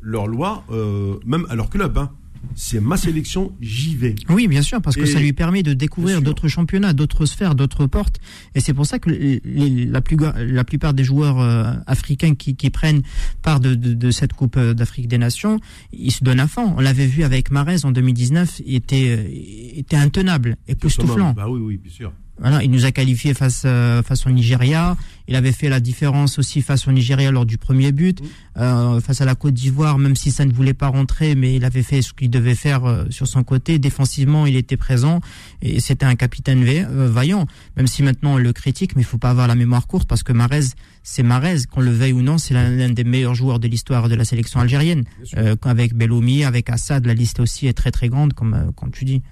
leurs 0.05 0.27
lois, 0.29 0.65
euh, 0.71 1.15
même 1.27 1.47
à 1.49 1.55
leur 1.57 1.71
club. 1.71 1.97
hein. 1.99 2.11
C'est 2.55 2.79
ma 2.79 2.99
sélection, 2.99 3.53
j'y 3.63 3.97
vais. 3.97 4.15
Oui, 4.29 4.49
bien 4.49 4.61
sûr, 4.61 4.83
parce 4.83 4.97
que 4.97 5.05
Et- 5.05 5.07
ça 5.07 5.19
lui 5.19 5.33
permet 5.33 5.63
de 5.63 5.73
découvrir 5.73 6.21
d'autres 6.21 6.47
championnats, 6.47 6.93
d'autres 6.93 7.25
sphères, 7.25 7.55
d'autres 7.55 7.87
portes. 7.87 8.21
Et 8.55 8.61
c'est 8.61 8.75
pour 8.75 8.85
ça 8.85 8.99
que 8.99 9.09
les- 9.09 9.41
la, 9.87 10.03
plus, 10.03 10.19
la 10.37 10.63
plupart 10.63 10.93
des 10.93 11.05
joueurs 11.05 11.41
euh, 11.41 11.73
africains 11.87 12.35
qui, 12.35 12.55
qui 12.55 12.69
prennent 12.69 13.01
part 13.41 13.61
de, 13.61 13.75
de, 13.75 13.95
de 13.95 14.11
cette 14.11 14.35
Coupe 14.35 14.59
euh, 14.59 14.75
d'Afrique 14.75 15.09
des 15.09 15.17
Nations, 15.17 15.59
ils 15.95 16.13
se 16.13 16.23
donnent 16.23 16.39
à 16.41 16.47
fond. 16.47 16.75
On 16.77 16.81
l'avait 16.81 17.07
vu 17.07 17.25
avec 17.25 17.51
Marez 17.51 17.83
en 17.85 17.93
2019, 17.93 18.61
il 18.67 18.75
était, 18.75 19.17
euh, 19.19 19.79
était 19.79 19.97
intenable, 19.97 20.59
époustouflant. 20.69 21.33
Bah 21.33 21.47
oui, 21.49 21.61
oui, 21.65 21.81
bien 21.83 21.91
sûr. 21.93 22.13
Voilà, 22.39 22.63
il 22.65 22.71
nous 22.71 22.85
a 22.85 22.91
qualifié 22.91 23.33
face 23.33 23.63
euh, 23.65 24.03
face 24.03 24.27
au 24.27 24.31
Nigeria. 24.31 24.97
Il 25.29 25.37
avait 25.37 25.53
fait 25.53 25.69
la 25.69 25.81
différence 25.81 26.39
aussi 26.39 26.63
face 26.63 26.87
au 26.87 26.93
Nigeria 26.93 27.31
lors 27.31 27.47
du 27.47 27.59
premier 27.59 27.93
but. 27.93 28.21
Euh, 28.57 29.01
face 29.01 29.21
à 29.21 29.25
la 29.25 29.35
Côte 29.35 29.55
d'Ivoire, 29.55 29.99
même 29.99 30.17
si 30.17 30.31
ça 30.31 30.45
ne 30.45 30.53
voulait 30.53 30.75
pas 30.75 30.89
rentrer, 30.89 31.35
mais 31.35 31.55
il 31.57 31.65
avait 31.65 31.83
fait 31.83 32.03
ce 32.03 32.13
qu'il 32.13 32.31
devait 32.31 32.55
faire 32.55 32.85
euh, 32.85 33.05
sur 33.11 33.27
son 33.27 33.43
côté. 33.43 33.79
Défensivement, 33.79 34.47
il 34.47 34.57
était 34.57 34.77
présent 34.77 35.21
et 35.63 35.81
c'était 35.81 36.07
un 36.07 36.15
capitaine 36.15 36.65
euh, 36.67 37.09
vaillant. 37.09 37.47
Même 37.77 37.87
si 37.87 38.03
maintenant 38.03 38.35
on 38.35 38.39
le 38.39 38.53
critique, 38.53 38.97
mais 38.97 39.03
il 39.03 39.07
faut 39.07 39.19
pas 39.19 39.31
avoir 39.31 39.49
la 39.49 39.55
mémoire 39.55 39.87
courte 39.87 40.09
parce 40.09 40.23
que 40.23 40.33
Marez, 40.33 40.75
c'est 41.03 41.23
Marez, 41.23 41.67
qu'on 41.71 41.81
le 41.81 41.91
veuille 41.91 42.13
ou 42.13 42.23
non, 42.23 42.39
c'est 42.39 42.55
l'un 42.55 42.91
des 42.91 43.05
meilleurs 43.05 43.35
joueurs 43.35 43.59
de 43.59 43.69
l'histoire 43.69 44.09
de 44.09 44.15
la 44.15 44.25
sélection 44.25 44.61
algérienne. 44.61 45.05
Euh, 45.37 45.57
avec 45.63 45.95
Belloumi, 45.95 46.45
avec 46.45 46.71
Assad, 46.71 47.07
la 47.07 47.15
liste 47.15 47.41
aussi 47.41 47.67
est 47.67 47.73
très 47.73 47.91
très 47.91 48.09
grande, 48.09 48.33
comme 48.35 48.73
comme 48.77 48.91
tu 48.91 49.05
dis. 49.05 49.23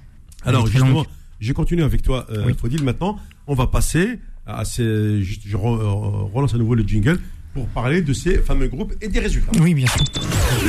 Alors 0.45 0.67
justement, 0.67 0.91
longue. 0.91 1.07
je 1.41 1.53
continue 1.53 1.83
avec 1.83 2.03
toi, 2.03 2.27
euh, 2.31 2.45
Oui. 2.47 2.55
Faudil. 2.59 2.83
Maintenant, 2.83 3.19
on 3.47 3.55
va 3.55 3.67
passer 3.67 4.19
à 4.47 4.65
ces. 4.65 5.23
juste- 5.23 5.43
je 5.47 5.57
re- 5.57 5.79
euh, 5.81 6.25
relance 6.35 6.55
à 6.55 6.59
nouveau 6.59 6.75
le 6.75 6.83
jingle 6.83 7.19
pour 7.55 7.67
parler 7.69 8.03
de 8.03 8.13
ces 8.13 8.39
fameux 8.39 8.69
groupes 8.69 8.95
et 9.01 9.09
des 9.09 9.21
résultats. 9.21 9.53
Oui, 9.61 9.75
bien 9.75 9.87
sûr. 9.87 10.05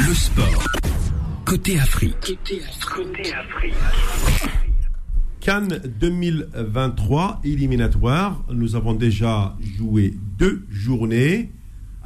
Le 0.08 0.14
sport. 0.14 0.64
Côté 1.46 1.80
Afrique. 1.80 2.38
Cannes 5.40 5.82
2023 6.00 7.42
éliminatoire. 7.44 8.44
Nous 8.52 8.76
avons 8.76 8.94
déjà 8.94 9.56
joué 9.78 10.14
deux 10.38 10.66
journées. 10.70 11.52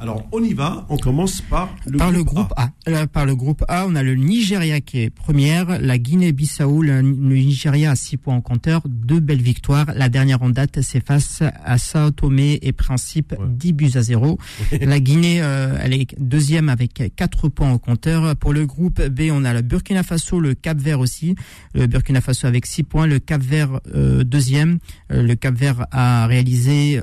Alors 0.00 0.24
on 0.32 0.42
y 0.42 0.54
va. 0.54 0.86
On 0.90 0.96
commence 0.96 1.40
par 1.40 1.68
le 1.86 1.98
par 1.98 2.12
groupe, 2.12 2.18
le 2.18 2.24
groupe 2.24 2.52
A. 2.56 2.70
Là, 2.86 3.06
par 3.06 3.26
le 3.26 3.34
groupe 3.34 3.64
A, 3.68 3.84
on 3.88 3.94
a 3.96 4.02
le 4.02 4.14
Nigeria 4.14 4.80
qui 4.80 5.00
est 5.00 5.10
première, 5.10 5.80
la 5.80 5.98
Guinée-Bissau, 5.98 6.82
le, 6.82 7.00
le 7.00 7.02
Nigeria 7.02 7.90
à 7.90 7.96
6 7.96 8.16
points 8.18 8.36
en 8.36 8.40
compteur, 8.40 8.82
deux 8.88 9.18
belles 9.20 9.42
victoires. 9.42 9.86
La 9.96 10.08
dernière 10.08 10.42
en 10.42 10.50
date, 10.50 10.80
c'est 10.82 11.04
face 11.04 11.42
à 11.64 11.78
Sao 11.78 12.10
Tomé 12.12 12.58
et 12.62 12.72
Principe, 12.72 13.34
Ouais. 13.38 13.46
10 13.48 13.72
buts 13.72 13.90
à 13.94 14.02
0. 14.02 14.38
La 14.80 15.00
Guinée, 15.00 15.42
euh, 15.42 15.76
elle 15.82 15.92
est 15.94 16.14
deuxième 16.20 16.68
avec 16.68 17.02
4 17.16 17.48
points 17.48 17.70
en 17.70 17.78
compteur. 17.78 18.36
Pour 18.36 18.52
le 18.52 18.66
groupe 18.66 19.02
B, 19.02 19.22
on 19.32 19.44
a 19.44 19.52
le 19.52 19.62
Burkina 19.62 20.02
Faso, 20.02 20.38
le 20.40 20.54
Cap 20.54 20.78
Vert 20.78 21.00
aussi. 21.00 21.34
Le 21.74 21.86
Burkina 21.86 22.20
Faso 22.20 22.46
avec 22.46 22.66
6 22.66 22.84
points, 22.84 23.06
le 23.06 23.18
Cap 23.18 23.42
Vert 23.42 23.80
euh, 23.94 24.22
deuxième. 24.24 24.78
Euh, 25.12 25.22
le 25.22 25.34
Cap 25.34 25.54
Vert 25.54 25.86
a 25.90 26.26
réalisé 26.26 27.00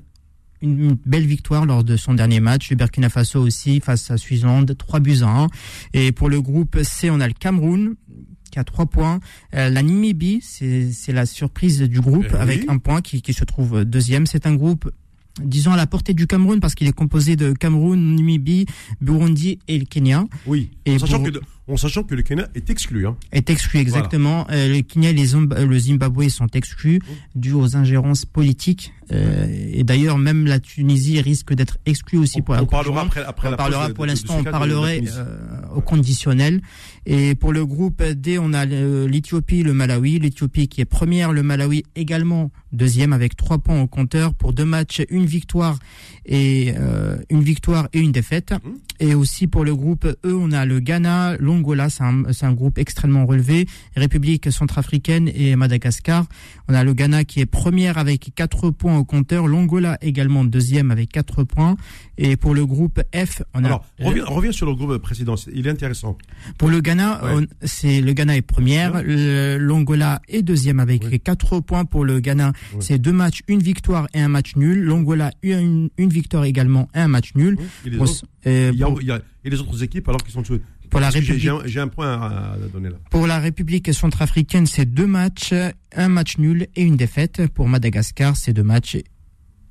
une, 0.62 0.98
belle 1.06 1.26
victoire 1.26 1.66
lors 1.66 1.84
de 1.84 1.98
son 1.98 2.14
dernier 2.14 2.40
match. 2.40 2.70
Le 2.70 2.76
Burkina 2.76 3.10
Faso 3.10 3.42
aussi 3.42 3.80
face 3.80 4.12
à 4.12 4.18
Suisse-Hollande, 4.18 4.76
3 4.78 5.00
buts 5.00 5.20
à 5.22 5.28
1. 5.44 5.48
Et 5.94 6.12
pour 6.12 6.30
le 6.30 6.42
groupe 6.42 6.78
C, 6.84 7.10
on 7.10 7.20
a 7.20 7.28
le 7.28 7.34
Cameroun 7.34 7.96
qui 8.52 8.60
a 8.60 8.64
trois 8.64 8.86
points. 8.86 9.20
Euh, 9.54 9.70
la 9.70 9.84
Namibie, 9.84 10.40
c'est 10.42 10.92
c'est 10.92 11.12
la 11.12 11.26
surprise 11.26 11.82
du 11.82 12.00
groupe 12.00 12.28
Eh 12.30 12.34
oui. 12.36 12.40
avec 12.40 12.70
un 12.70 12.78
point 12.78 13.02
qui, 13.02 13.22
qui 13.22 13.34
se 13.34 13.44
trouve 13.44 13.84
deuxième. 13.84 14.26
C'est 14.26 14.46
un 14.46 14.56
groupe 14.56 14.90
disons 15.42 15.72
à 15.74 15.76
la 15.76 15.88
portée 15.88 16.14
du 16.14 16.28
Cameroun 16.28 16.60
parce 16.62 16.76
qu'il 16.76 16.88
est 16.88 16.94
composé 16.94 17.36
de 17.36 17.52
Cameroun, 17.52 18.16
Namibie, 18.16 18.66
Burundi 19.02 19.60
et 19.68 19.78
le 19.78 19.86
Kenya. 19.86 20.26
Oui. 20.46 20.72
Et 20.86 20.98
sachant 21.00 21.22
pour- 21.22 21.32
que, 21.34 21.40
en 21.68 21.78
sachant 21.78 22.04
que 22.04 22.14
le 22.16 22.22
Kenya 22.22 22.48
est 22.56 22.70
exclu. 22.70 23.08
Hein. 23.08 23.16
est 23.32 23.50
exclu 23.50 23.80
exactement. 23.80 24.46
Euh, 24.52 24.68
le 24.68 24.82
Kenya 24.82 25.10
et 25.10 25.14
les 25.14 25.28
Zimba- 25.34 25.64
le 25.66 25.80
Zimbabwe 25.80 26.28
sont 26.30 26.48
exclus 26.54 27.00
dû 27.36 27.54
aux 27.54 27.76
ingérences 27.76 28.26
politiques. 28.26 28.94
Euh, 29.12 29.46
et 29.72 29.84
d'ailleurs, 29.84 30.18
même 30.18 30.46
la 30.48 30.60
Tunisie 30.60 31.22
risque 31.22 31.54
d'être 31.54 31.78
exclue 31.86 32.18
aussi 32.18 32.40
On, 32.40 32.44
pour 32.44 32.56
la 32.56 32.64
on 32.64 32.66
parlera 32.66 33.02
après, 33.02 33.24
après 33.24 33.48
on 33.48 33.52
la 33.52 33.58
parlera 33.58 33.90
pour 33.90 34.06
l'instant, 34.08 34.38
on 34.40 34.44
parlerait 34.44 35.02
euh, 35.08 35.26
au 35.76 35.82
conditionnel. 35.82 36.62
Et 37.06 37.36
pour 37.36 37.54
le 37.54 37.66
groupe 37.66 38.02
D, 38.04 38.40
on 38.40 38.52
a 38.54 38.66
l'Éthiopie, 38.66 39.62
le 39.62 39.74
Malawi. 39.74 40.20
L'Éthiopie 40.20 40.68
qui 40.68 40.82
est 40.82 40.86
première, 40.86 41.34
le 41.34 41.44
Malawi 41.44 41.84
également 41.96 42.52
deuxième 42.72 43.14
avec 43.14 43.36
trois 43.36 43.60
points 43.60 43.82
au 43.82 43.88
compteur 43.88 44.34
pour 44.34 44.54
deux 44.54 44.66
matchs, 44.66 45.02
une 45.10 45.26
victoire 45.26 45.78
et 46.26 46.74
euh, 46.78 47.18
une 47.30 47.44
victoire 47.44 47.88
et 47.94 48.00
une 48.00 48.12
défaite. 48.12 48.52
Mmh. 48.54 48.70
Et 49.02 49.14
aussi 49.14 49.46
pour 49.46 49.64
le 49.66 49.76
groupe 49.76 50.06
E, 50.06 50.34
on 50.34 50.52
a 50.52 50.66
le 50.66 50.80
Ghana, 50.80 51.38
l'Angola, 51.56 51.90
c'est 51.90 52.04
un, 52.04 52.54
groupe 52.54 52.78
extrêmement 52.78 53.26
relevé, 53.26 53.66
République 53.96 54.52
centrafricaine 54.52 55.30
et 55.34 55.56
Madagascar. 55.56 56.26
On 56.68 56.74
a 56.74 56.84
le 56.84 56.94
Ghana 56.94 57.24
qui 57.24 57.40
est 57.40 57.46
première 57.46 57.98
avec 57.98 58.32
quatre 58.36 58.70
points 58.72 58.98
au 58.98 59.06
compteur, 59.06 59.48
l'Angola 59.48 59.98
également 60.02 60.44
deuxième 60.44 60.92
avec 60.92 61.12
quatre 61.12 61.44
points. 61.44 61.78
Et 62.18 62.36
pour 62.36 62.54
le 62.54 62.66
groupe 62.66 63.02
F, 63.16 63.42
on 63.54 63.64
a 63.64 63.68
Alors, 63.68 63.86
reviens, 64.00 64.26
reviens 64.26 64.52
sur 64.52 64.66
le 64.66 64.76
groupe 64.76 64.98
précédent. 64.98 65.36
Il 65.54 65.66
est 65.68 65.70
intéressant. 65.70 66.18
pour 66.58 66.70
le 66.70 66.80
Ghana, 66.82 67.22
Ouais. 67.24 67.48
c'est 67.64 68.02
le 68.02 68.14
Ghana 68.14 68.36
est 68.38 68.42
première, 68.42 68.96
Ouais. 68.96 69.58
l'Angola 69.58 70.22
est 70.28 70.42
deuxième 70.42 70.80
avec 70.80 71.04
Ouais. 71.06 71.20
quatre 71.20 71.60
points 71.62 71.86
pour 71.86 72.04
le 72.06 72.20
Ghana. 72.20 72.52
C'est 72.80 72.98
deux 72.98 73.12
matchs, 73.14 73.42
une 73.48 73.60
victoire 73.62 74.08
et 74.14 74.20
un 74.22 74.28
match 74.28 74.56
nul. 74.56 74.84
L'Angola 74.84 75.32
une, 75.44 75.90
une 75.98 76.10
victoire 76.10 76.44
également 76.46 76.90
et 76.96 77.00
un 77.00 77.08
match 77.08 77.34
nul. 77.36 77.58
Euh, 78.48 78.72
il 78.74 78.80
y 78.80 79.12
a- 79.12 79.22
et 79.46 79.50
les 79.50 79.60
autres 79.62 79.82
équipes 79.84 80.10
alors 80.10 80.22
qu'ils 80.22 80.34
sont 80.34 80.44
pour 80.90 81.00
la 81.00 81.10
République, 81.10 81.40
J'ai 81.42 81.50
un, 81.50 81.60
j'ai 81.66 81.80
un 81.80 81.88
point 81.88 82.08
à, 82.20 82.54
à 82.54 82.58
donner 82.74 82.90
là. 82.90 82.96
pour 83.10 83.28
la 83.28 83.40
République 83.40 83.94
centrafricaine, 83.94 84.66
c'est 84.66 84.86
deux 84.86 85.08
matchs, 85.08 85.54
un 85.96 86.10
match 86.10 86.38
nul 86.38 86.68
et 86.76 86.82
une 86.84 86.98
défaite. 86.98 87.48
Pour 87.54 87.68
Madagascar, 87.70 88.36
c'est 88.36 88.54
deux 88.54 88.64
matchs, 88.64 88.98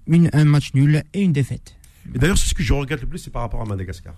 une, 0.07 0.31
un 0.33 0.45
match 0.45 0.73
nul 0.75 1.03
et 1.13 1.21
une 1.23 1.33
défaite. 1.33 1.75
Et 2.15 2.19
d'ailleurs, 2.19 2.37
c'est 2.39 2.49
ce 2.51 2.55
que 2.55 2.63
je 2.63 2.73
regrette 2.73 3.01
le 3.01 3.07
plus, 3.07 3.19
c'est 3.19 3.31
par 3.33 3.43
rapport 3.43 3.63
à 3.63 3.65
Madagascar. 3.65 4.15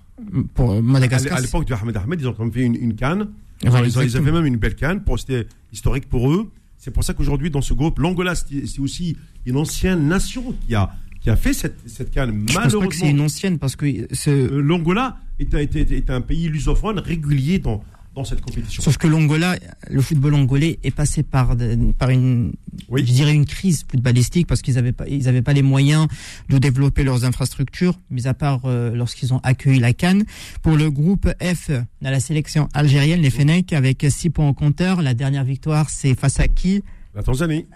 Pour 0.55 0.73
À, 0.73 0.83
Madagascar, 0.83 1.39
à 1.39 1.41
l'époque 1.41 1.67
de 1.67 1.75
Ahmed 1.75 1.97
Ahmed, 1.97 2.21
ils 2.21 2.29
ont 2.29 2.33
quand 2.33 2.45
même 2.45 2.53
fait 2.53 2.63
une, 2.63 2.75
une 2.77 2.95
canne. 2.95 3.29
Ils, 3.63 3.69
ont- 3.71 3.77
avaient 4.01 4.33
même 4.33 4.45
une 4.47 4.57
belle 4.57 4.75
canne 4.75 5.03
pour 5.05 5.19
c'était 5.19 5.47
historique 5.73 6.09
pour 6.09 6.31
eux. 6.31 6.51
C'est 6.79 6.91
pour 6.91 7.05
ça 7.05 7.15
qu'aujourd'hui, 7.15 7.51
dans 7.51 7.63
ce 7.63 7.73
groupe, 7.75 7.99
l'Angola, 7.99 8.35
c'est 8.35 8.67
c'est 8.67 8.81
aussi 8.81 9.17
une 9.47 9.57
ancienne 9.57 10.07
nation 10.09 10.55
qui 10.67 10.75
a, 10.75 10.93
qui 11.21 11.31
a 11.31 11.37
fait 11.37 11.53
cette, 11.55 11.79
cette 11.89 12.11
canne. 12.11 12.45
Je 12.49 12.55
pense 12.55 12.55
pas 12.55 12.63
que 12.65 12.71
c'est 12.71 12.77
Malheureusement, 12.77 13.09
une 13.09 13.21
ancienne 13.21 13.59
parce 13.59 13.77
que 13.77 13.87
euh, 13.87 14.61
l'Angola 14.63 15.17
est, 15.39 15.55
un- 15.55 15.59
est- 15.59 15.91
est 15.91 16.11
un 16.11 16.21
pays 16.21 16.49
lusophone 16.49 16.99
régulier 16.99 17.59
dans, 17.59 17.83
dans 18.15 18.25
cette 18.25 18.41
compétition. 18.41 18.83
Sauf 18.83 18.97
que 18.97 19.07
l'Angola, 19.07 19.57
le 19.91 20.01
football 20.01 20.35
angolais 20.35 20.79
est 20.83 20.91
passé 20.91 21.23
par, 21.23 21.55
de- 21.57 21.93
par 21.99 22.09
une, 22.11 22.53
Oui. 22.89 23.05
je 23.07 23.13
dirais 23.13 23.35
une 23.35 23.45
crise 23.45 23.85
footballistique 23.91 24.47
parce 24.47 24.63
qu'ils 24.63 24.75
n'avaient 24.77 24.93
pas, 24.93 25.07
ils 25.07 25.29
avaient 25.29 25.43
pas 25.43 25.53
les 25.53 25.61
moyens 25.63 26.07
de 26.49 26.57
développer 26.57 27.05
leurs 27.05 27.25
infrastructures, 27.27 27.99
mis 28.11 28.27
à 28.27 28.33
part 28.33 28.63
euh, 28.65 28.95
lorsqu'ils 28.95 29.35
ont 29.35 29.41
accueilli 29.43 29.79
la 29.81 29.93
Cannes. 29.93 30.25
Pour 30.63 30.77
le 30.77 30.91
groupe 30.91 31.29
F, 31.43 31.71
on 32.01 32.07
a 32.07 32.11
la 32.11 32.21
sélection 32.21 32.69
algérienne, 32.73 33.21
les 33.21 33.31
Fennecs, 33.31 33.73
avec 33.75 34.07
6 34.09 34.31
points 34.31 34.49
au 34.49 34.55
compteur. 34.55 35.03
La 35.03 35.13
dernière 35.13 35.45
victoire, 35.45 35.91
c'est 35.91 36.15
face 36.19 36.41
à 36.41 36.49
qui? 36.49 36.83
La 37.15 37.23
Tanzanie. 37.23 37.67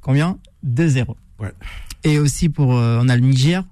Combien? 0.00 0.38
2-0. 0.64 1.16
Ouais. 1.40 1.50
Et 2.04 2.18
aussi 2.18 2.48
pour, 2.48 2.76
euh, 2.76 3.00
on 3.02 3.08
a 3.08 3.16
le 3.16 3.22
Niger. 3.22 3.64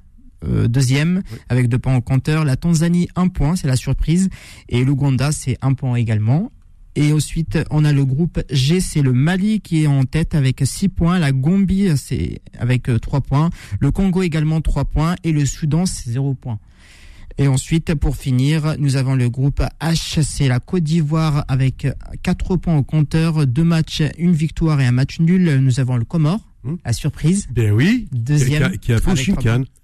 Euh, 0.45 0.69
deuxième 0.69 1.23
Oui. 1.33 1.39
avec 1.49 1.69
deux 1.69 1.79
points 1.79 1.97
au 1.97 2.01
compteur. 2.01 2.45
La 2.45 2.57
Tanzanie 2.57 3.09
un 3.17 3.29
point, 3.29 3.57
c'est 3.57 3.67
la 3.69 3.77
surprise. 3.77 4.29
Et 4.69 4.85
l'Ouganda 4.85 5.33
c'est 5.33 5.57
un 5.63 5.75
point 5.75 5.97
également. 5.97 6.53
Et 6.97 7.13
ensuite 7.13 7.59
on 7.71 7.85
a 7.85 7.93
le 7.93 8.05
groupe 8.05 8.41
G, 8.51 8.81
c'est 8.81 9.03
le 9.03 9.13
Mali 9.13 9.61
qui 9.61 9.83
est 9.85 9.87
en 9.87 10.05
tête 10.05 10.35
avec 10.35 10.63
six 10.65 10.89
points. 10.89 11.19
La 11.19 11.33
Gambie 11.33 11.91
c'est 11.97 12.41
avec 12.59 12.89
euh, 12.89 12.99
trois 12.99 13.21
points. 13.21 13.51
Le 13.81 13.91
Congo 13.91 14.23
également 14.23 14.61
trois 14.61 14.85
points 14.85 15.15
et 15.25 15.33
le 15.33 15.45
Soudan 15.47 15.87
c'est 15.87 16.11
zéro 16.11 16.35
point. 16.35 16.59
Et 17.41 17.47
ensuite, 17.47 17.95
pour 17.95 18.17
finir, 18.17 18.75
nous 18.81 18.97
avons 18.97 19.15
le 19.15 19.31
groupe 19.31 19.63
H, 19.81 20.23
c'est 20.23 20.49
la 20.49 20.59
Côte 20.59 20.83
d'Ivoire 20.83 21.45
avec 21.47 21.87
quatre 22.25 22.57
points 22.57 22.77
au 22.77 22.83
compteur, 22.83 23.47
deux 23.47 23.63
matchs, 23.63 24.03
une 24.19 24.33
victoire 24.33 24.81
et 24.81 24.87
un 24.87 24.91
match 24.91 25.21
nul. 25.21 25.59
Nous 25.61 25.79
avons 25.79 25.97
le 25.97 26.05
Comore, 26.05 26.48
Hmm. 26.65 26.75
la 26.85 26.93
surprise, 26.93 27.47
Ben 27.53 27.71
oui. 27.73 28.09
deuxième. 28.11 28.71
Qui 28.79 28.93
a, 28.93 28.99
qui 28.99 29.09
a 29.11 29.15
fait. 29.15 29.33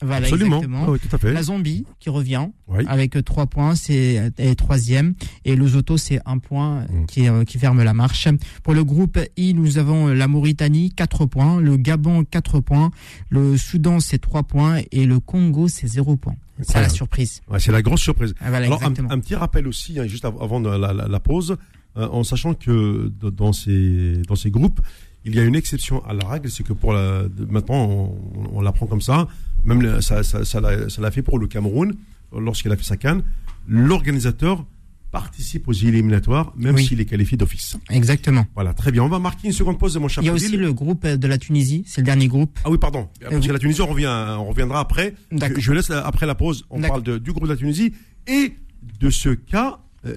Voilà, 0.02 0.16
Absolument. 0.26 0.56
exactement. 0.56 0.84
Ah 0.86 0.90
oui, 0.90 0.98
tout 0.98 1.14
à 1.14 1.18
fait. 1.18 1.32
La 1.32 1.42
Zambie 1.44 1.84
qui 2.00 2.10
revient 2.10 2.48
Oui. 2.66 2.84
avec 2.88 3.16
euh, 3.16 3.22
trois 3.22 3.46
points, 3.46 3.76
c'est 3.76 4.32
est 4.38 4.54
troisième. 4.56 5.14
Et 5.44 5.54
le 5.54 5.66
Zoto, 5.68 5.96
c'est 5.96 6.20
un 6.26 6.38
point 6.38 6.80
euh, 6.82 6.86
Mm. 7.02 7.06
qui, 7.06 7.28
euh, 7.28 7.44
qui 7.44 7.58
ferme 7.58 7.82
la 7.82 7.94
marche. 7.94 8.26
Pour 8.64 8.74
le 8.74 8.82
groupe 8.82 9.18
I, 9.36 9.54
nous 9.54 9.78
avons 9.78 10.08
euh, 10.08 10.14
la 10.14 10.26
Mauritanie, 10.26 10.90
quatre 10.90 11.26
points. 11.26 11.60
Le 11.60 11.76
Gabon, 11.76 12.24
quatre 12.24 12.58
points. 12.60 12.90
Le 13.30 13.56
Soudan, 13.56 14.00
c'est 14.00 14.18
trois 14.18 14.42
points. 14.42 14.80
Et 14.90 15.06
le 15.06 15.20
Congo, 15.20 15.68
c'est 15.68 15.86
zéro 15.86 16.16
point. 16.16 16.34
C'est 16.60 16.80
la 16.80 16.88
surprise. 16.88 17.40
Ouais, 17.48 17.60
c'est 17.60 17.72
la 17.72 17.82
grosse 17.82 18.00
surprise. 18.02 18.34
Ah, 18.40 18.48
Voilà, 18.50 18.66
Alors, 18.66 18.82
un, 18.82 18.92
petit 19.20 19.34
rappel 19.36 19.66
aussi, 19.68 19.98
hein, 20.00 20.06
juste 20.06 20.24
av- 20.24 20.40
avant 20.40 20.58
la, 20.60 20.92
la- 20.92 21.08
la 21.08 21.20
pause, 21.20 21.56
euh, 21.96 22.08
en 22.08 22.24
sachant 22.24 22.54
que 22.54 23.12
dans 23.20 23.52
ces, 23.52 24.22
dans 24.28 24.36
ces 24.36 24.50
groupes, 24.50 24.80
il 25.24 25.34
y 25.34 25.40
a 25.40 25.44
une 25.44 25.54
exception 25.56 26.04
à 26.06 26.12
la 26.12 26.26
règle, 26.26 26.50
c'est 26.50 26.62
que 26.64 26.72
pour 26.72 26.92
la, 26.92 27.22
maintenant, 27.48 27.84
on, 27.84 28.14
on 28.58 28.60
l'apprend 28.60 28.86
comme 28.86 29.00
ça, 29.00 29.26
même 29.64 29.80
le- 29.82 30.00
ça, 30.00 30.22
ça, 30.22 30.44
ça 30.44 30.60
l'a 30.60 31.10
fait 31.10 31.22
pour 31.22 31.38
le 31.38 31.46
Cameroun, 31.46 31.94
lorsqu'il 32.32 32.70
a 32.72 32.76
fait 32.76 32.82
sa 32.84 32.96
canne, 32.96 33.22
l'organisateur 33.66 34.64
participe 35.10 35.68
aux 35.68 35.72
éliminatoires, 35.72 36.52
même 36.56 36.74
Oui. 36.74 36.84
s'il 36.86 37.00
est 37.00 37.04
qualifié 37.04 37.36
d'office. 37.38 37.76
Exactement. 37.88 38.44
Voilà, 38.56 38.74
très 38.74 38.90
bien. 38.90 39.04
On 39.04 39.08
va 39.08 39.20
marquer 39.20 39.46
une 39.46 39.52
seconde 39.52 39.78
pause, 39.78 39.96
mon 39.96 40.08
cher 40.08 40.24
Il 40.24 40.26
y 40.26 40.28
a 40.28 40.32
aussi 40.32 40.56
le 40.56 40.72
groupe 40.72 41.06
de 41.06 41.26
la 41.28 41.38
Tunisie, 41.38 41.84
c'est 41.86 42.00
le 42.00 42.04
dernier 42.06 42.26
groupe. 42.26 42.58
Ah 42.64 42.70
oui, 42.70 42.78
pardon. 42.78 43.08
Parce 43.20 43.32
vous- 43.36 43.40
que 43.46 43.52
la 43.52 43.60
Tunisie, 43.60 43.80
on, 43.80 43.86
revient, 43.86 44.08
on 44.38 44.46
reviendra 44.46 44.80
après. 44.80 45.14
Je, 45.30 45.60
je 45.60 45.72
laisse 45.72 45.88
la- 45.88 46.04
après 46.04 46.26
la 46.26 46.34
pause, 46.34 46.66
on 46.68 46.80
parle 46.82 47.04
de- 47.04 47.18
du 47.18 47.30
groupe 47.30 47.44
de 47.44 47.48
la 47.48 47.56
Tunisie 47.56 47.94
et 48.26 48.54
de 48.98 49.08
ce 49.10 49.28
cas. 49.30 49.78
euh, 50.04 50.16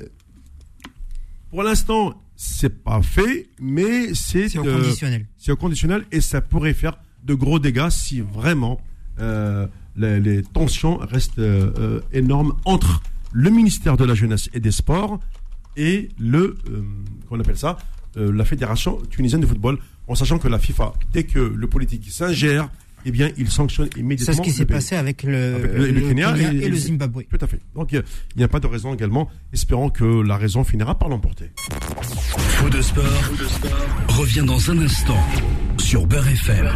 pour 1.51 1.63
l'instant, 1.63 2.19
c'est 2.39 2.83
pas 2.83 3.01
fait, 3.01 3.49
mais 3.59 4.13
c'est 4.13 4.47
C'est 4.47 4.59
au 4.59 4.65
euh, 4.65 4.77
conditionnel. 4.81 5.25
c'est 5.37 5.57
conditionnel 5.57 6.05
et 6.11 6.21
ça 6.21 6.39
pourrait 6.39 6.73
faire 6.75 6.97
de 7.23 7.33
gros 7.33 7.57
dégâts 7.59 7.89
si 7.89 8.21
vraiment 8.21 8.79
euh, 9.19 9.65
les, 9.95 10.19
les 10.19 10.43
tensions 10.43 10.97
restent 10.97 11.39
euh, 11.39 11.71
euh, 11.79 12.01
énormes 12.13 12.53
entre 12.63 13.01
le 13.33 13.49
ministère 13.49 13.97
de 13.97 14.05
la 14.05 14.13
Jeunesse 14.13 14.49
et 14.53 14.59
des 14.59 14.71
Sports 14.71 15.19
et 15.75 16.09
le, 16.19 16.57
euh, 16.69 16.81
qu'on 17.27 17.39
appelle 17.39 17.57
ça, 17.57 17.77
euh, 18.17 18.31
la 18.31 18.45
Fédération 18.45 18.99
tunisienne 19.09 19.41
de 19.41 19.45
football, 19.47 19.79
en 20.07 20.15
sachant 20.15 20.39
que 20.39 20.47
la 20.47 20.59
FIFA, 20.59 20.93
dès 21.11 21.23
que 21.23 21.39
le 21.39 21.67
politique 21.67 22.09
s'ingère, 22.09 22.69
eh 23.07 23.11
bien, 23.11 23.31
il 23.37 23.49
sanctionne 23.49 23.87
immédiatement. 23.97 24.33
C'est 24.33 24.37
ce 24.37 24.41
qui 24.43 24.49
le 24.49 24.55
s'est 24.55 24.65
passé 24.65 24.95
avec 24.95 25.23
le, 25.23 25.55
Avec 25.55 25.73
le- 25.73 25.91
le 25.91 26.01
Kenya 26.01 26.35
et- 26.37 26.57
et 26.57 26.69
le 26.69 26.75
Zimbabwe. 26.75 27.23
Tout 27.29 27.37
à 27.41 27.47
fait. 27.47 27.59
Donc, 27.73 27.93
il 27.93 28.03
n'y 28.35 28.43
a 28.43 28.47
pas 28.49 28.59
de 28.59 28.67
raison 28.67 28.93
également, 28.93 29.29
espérant 29.53 29.89
que 29.89 30.03
la 30.03 30.35
raison 30.37 30.63
finira 30.63 30.99
par 30.99 31.07
l'emporter. 31.09 31.51
Faux 31.57 32.69
de 32.69 32.81
sport, 32.81 33.03
revient 34.09 34.43
dans 34.45 34.71
un 34.71 34.79
instant 34.79 35.17
sur 35.77 36.05
Beurre 36.05 36.27
FM. 36.27 36.67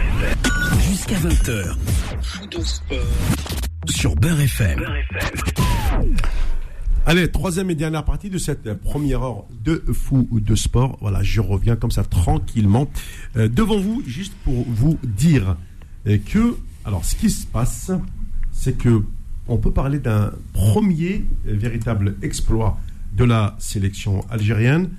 Jusqu'à 0.90 1.16
20h. 1.16 1.76
Faux 2.22 2.46
de 2.48 2.64
sport 2.64 2.98
sur 3.90 4.16
Beurre 4.16 4.40
FM. 4.42 4.86
Allez, 7.08 7.30
troisième 7.32 7.70
et 7.72 7.76
dernière 7.76 8.06
partie 8.06 8.30
de 8.30 8.38
cette 8.38 8.74
première 8.76 9.24
heure 9.24 9.46
de 9.66 9.84
fou 9.92 10.28
de 10.32 10.56
sport. 10.56 10.98
Voilà, 11.02 11.24
je 11.24 11.42
reviens 11.42 11.76
comme 11.76 11.90
ça 11.90 12.04
tranquillement 12.04 12.88
euh, 13.38 13.48
devant 13.50 13.80
vous, 13.80 14.04
juste 14.06 14.34
pour 14.44 14.66
vous 14.70 15.00
dire 15.04 15.58
euh, 16.08 16.18
que, 16.18 16.58
alors, 16.86 17.06
ce 17.06 17.16
qui 17.16 17.30
se 17.30 17.46
passe, 17.46 17.92
c'est 18.52 18.78
que 18.78 19.04
on 19.48 19.58
peut 19.58 19.72
parler 19.72 20.00
d'un 20.00 20.32
premier 20.54 21.26
euh, 21.48 21.56
véritable 21.56 22.16
exploit 22.22 22.80
de 23.14 23.24
la 23.26 23.56
sélection 23.60 24.26
algérienne, 24.30 24.90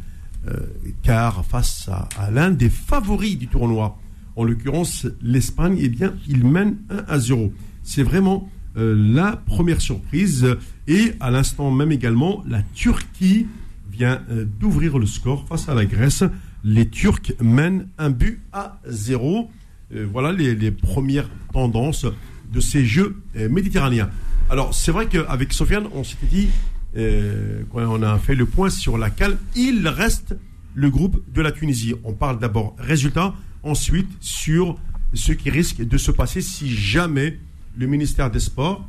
euh, 0.48 0.58
car 1.02 1.44
face 1.44 1.88
à, 1.88 2.30
l'un 2.30 2.50
des 2.50 2.68
favoris 2.68 3.38
du 3.38 3.48
tournoi, 3.48 3.98
en 4.36 4.44
l'occurrence 4.44 5.06
l'Espagne, 5.22 5.78
eh 5.80 5.88
bien, 5.88 6.14
il 6.28 6.44
mène 6.44 6.76
1 6.90 7.04
à 7.08 7.18
0. 7.18 7.52
C'est 7.82 8.02
vraiment 8.02 8.50
euh, 8.76 8.94
la 8.94 9.36
première 9.36 9.80
surprise. 9.80 10.46
Et 10.86 11.12
à 11.20 11.30
l'instant 11.30 11.70
même 11.70 11.92
également, 11.92 12.42
la 12.46 12.62
Turquie 12.74 13.46
vient 13.90 14.22
d'ouvrir 14.58 14.98
le 14.98 15.06
score 15.06 15.46
face 15.46 15.68
à 15.68 15.74
la 15.74 15.84
Grèce. 15.84 16.24
Les 16.64 16.88
Turcs 16.88 17.32
mènent 17.40 17.88
un 17.98 18.08
but 18.10 18.40
à 18.52 18.80
0. 18.88 19.50
Euh, 19.94 20.06
voilà 20.10 20.32
les, 20.32 20.70
premières 20.70 21.28
tendances 21.52 22.06
de 22.52 22.60
ces 22.60 22.84
Jeux 22.84 23.16
euh, 23.36 23.48
méditerranéens. 23.48 24.10
Alors, 24.50 24.74
c'est 24.74 24.92
vrai 24.92 25.06
qu'avec 25.06 25.52
Sofiane, 25.52 25.88
on 25.94 26.04
s'était 26.04 26.26
dit, 26.26 26.48
euh, 26.96 27.62
quand 27.70 27.80
on 27.80 28.02
a 28.02 28.18
fait 28.18 28.34
le 28.34 28.46
point 28.46 28.70
sur 28.70 28.98
la 28.98 29.10
calme, 29.10 29.38
il 29.54 29.86
reste 29.88 30.36
le 30.74 30.90
groupe 30.90 31.22
de 31.32 31.42
la 31.42 31.52
Tunisie. 31.52 31.94
On 32.04 32.12
parle 32.12 32.38
d'abord 32.38 32.74
résultat, 32.78 33.34
ensuite 33.62 34.10
sur 34.20 34.78
ce 35.14 35.32
qui 35.32 35.50
risque 35.50 35.82
de 35.82 35.98
se 35.98 36.10
passer 36.10 36.40
si 36.40 36.74
jamais 36.74 37.38
le 37.76 37.86
ministère 37.86 38.30
des 38.30 38.40
Sports 38.40 38.86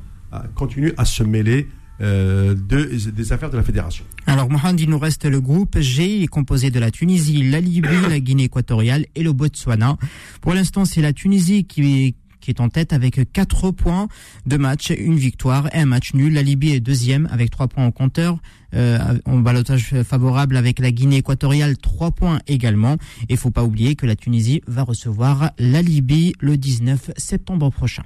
continue 0.56 0.94
à 0.98 1.06
se 1.06 1.22
mêler 1.22 1.68
euh, 2.02 2.56
de, 2.56 3.12
des 3.12 3.34
affaires 3.34 3.50
de 3.50 3.58
la 3.58 3.64
fédération. 3.64 4.04
Alors 4.26 4.50
Mohamed, 4.50 4.80
il 4.80 4.90
nous 4.90 5.00
reste 5.00 5.26
le 5.26 5.40
groupe 5.40 5.80
G, 5.80 6.26
composé 6.28 6.72
de 6.72 6.80
la 6.80 6.92
Tunisie, 6.92 7.50
la 7.50 7.62
Libye, 7.62 8.10
la 8.10 8.20
Guinée 8.20 8.46
équatoriale 8.46 9.06
et 9.16 9.24
le 9.24 9.32
Botswana. 9.32 9.98
Pour 10.42 10.54
l'instant, 10.54 10.86
c'est 10.86 11.02
la 11.02 11.14
Tunisie 11.14 11.66
qui, 11.66 12.16
qui 12.42 12.52
est 12.52 12.60
en 12.60 12.70
tête 12.70 12.94
avec 12.94 13.32
4 13.32 13.72
points 13.72 14.08
de 14.46 14.58
match, 14.58 14.90
une 14.90 15.18
victoire 15.18 15.74
et 15.74 15.80
un 15.80 15.86
match 15.86 16.14
nul. 16.14 16.34
La 16.34 16.42
Libye 16.42 16.72
est 16.72 16.80
deuxième 16.80 17.28
avec 17.32 17.52
3 17.52 17.68
points 17.68 17.88
au 17.88 17.92
compteur. 17.92 18.40
Euh, 18.74 18.98
en 19.26 19.38
balotage 19.38 19.94
favorable 20.02 20.58
avec 20.58 20.80
la 20.80 20.92
Guinée 20.92 21.18
équatoriale, 21.18 21.78
3 21.78 22.12
points 22.12 22.40
également. 22.48 22.98
Et 23.30 23.38
faut 23.38 23.52
pas 23.52 23.64
oublier 23.64 23.96
que 23.96 24.06
la 24.06 24.16
Tunisie 24.16 24.62
va 24.68 24.82
recevoir 24.82 25.52
la 25.60 25.82
Libye 25.82 26.34
le 26.40 26.58
19 26.58 27.12
septembre 27.18 27.70
prochain. 27.70 28.04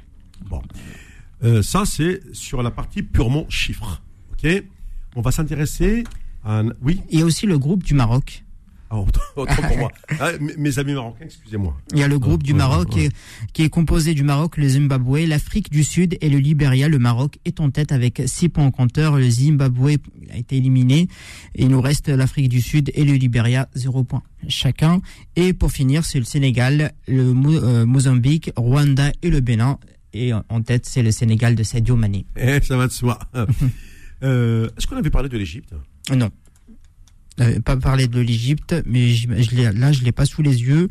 Bon. 0.49 0.61
Euh, 1.43 1.61
ça, 1.61 1.83
c'est 1.85 2.21
sur 2.33 2.63
la 2.63 2.71
partie 2.71 3.03
purement 3.03 3.45
chiffres. 3.49 4.01
OK? 4.33 4.47
On 5.15 5.21
va 5.21 5.31
s'intéresser 5.31 6.03
à 6.43 6.59
un... 6.59 6.69
Oui? 6.81 7.01
Il 7.09 7.19
y 7.19 7.21
a 7.21 7.25
aussi 7.25 7.45
le 7.45 7.57
groupe 7.59 7.83
du 7.83 7.93
Maroc. 7.93 8.43
Ah, 8.89 8.95
autant, 8.99 9.19
autant 9.35 9.53
pour 9.67 9.77
moi. 9.77 9.91
Ah, 10.19 10.29
mes- 10.39 10.79
amis 10.79 10.93
marocains, 10.93 11.25
excusez-moi. 11.25 11.75
Il 11.91 11.99
y 11.99 12.03
a 12.03 12.07
le 12.07 12.17
groupe 12.17 12.41
du 12.41 12.53
Maroc 12.53 12.88
ouais. 12.88 12.93
qui 12.93 12.99
est- 13.07 13.11
qui 13.51 13.63
est 13.63 13.69
composé 13.69 14.13
du 14.13 14.23
Maroc, 14.23 14.55
le 14.57 14.67
Zimbabwe, 14.69 15.25
l'Afrique 15.27 15.69
du 15.69 15.83
Sud 15.83 16.17
et 16.21 16.29
le 16.29 16.38
Libéria. 16.38 16.88
Le 16.88 16.97
Maroc 16.97 17.38
est 17.43 17.59
en 17.59 17.69
tête 17.69 17.91
avec 17.91 18.21
6 18.25 18.47
points 18.47 18.67
au 18.67 18.71
compteur. 18.71 19.17
Le 19.17 19.29
Zimbabwe 19.29 19.97
a 20.31 20.38
été 20.38 20.55
éliminé. 20.55 21.09
Et 21.55 21.63
il 21.63 21.67
nous 21.67 21.81
reste 21.81 22.07
l'Afrique 22.07 22.47
du 22.47 22.61
Sud 22.61 22.89
et 22.95 23.03
le 23.03 23.13
Libéria, 23.13 23.67
0 23.75 24.05
points 24.05 24.23
chacun. 24.47 25.01
Et 25.35 25.51
pour 25.51 25.71
finir, 25.73 26.05
c'est 26.05 26.19
le 26.19 26.25
Sénégal, 26.25 26.93
le 27.09 27.33
euh, 27.35 27.85
Mozambique, 27.85 28.51
Rwanda 28.55 29.11
et 29.21 29.29
le 29.29 29.41
Bénin. 29.41 29.77
Et 30.18 30.34
en- 30.34 30.61
tête, 30.63 30.86
c'est 30.86 31.03
le 31.03 31.11
Sénégal 31.11 31.55
de 31.55 31.63
Sadio 31.63 31.95
Mané. 31.95 32.26
Eh, 32.36 32.59
ça 32.61 32.76
va 32.78 32.88
de 32.88 32.91
soi. 32.91 33.20
Euh, 34.24 34.68
Est-ce 34.76 34.88
qu'on 34.88 34.95
avait 34.97 35.11
parlé 35.11 35.30
de 35.30 35.38
l'Égypte? 35.38 35.76
Non. 36.11 36.32
Euh, 37.39 37.59
pas 37.61 37.78
parlé 37.78 38.07
de 38.07 38.20
l'Égypte, 38.20 38.74
mais 38.88 39.09
je, 39.09 39.28
je 39.43 39.51
l'ai- 39.55 39.72
là, 39.72 39.91
je 39.91 40.03
l'ai 40.03 40.11
pas 40.11 40.26
sous 40.26 40.41
les 40.41 40.59
yeux. 40.63 40.89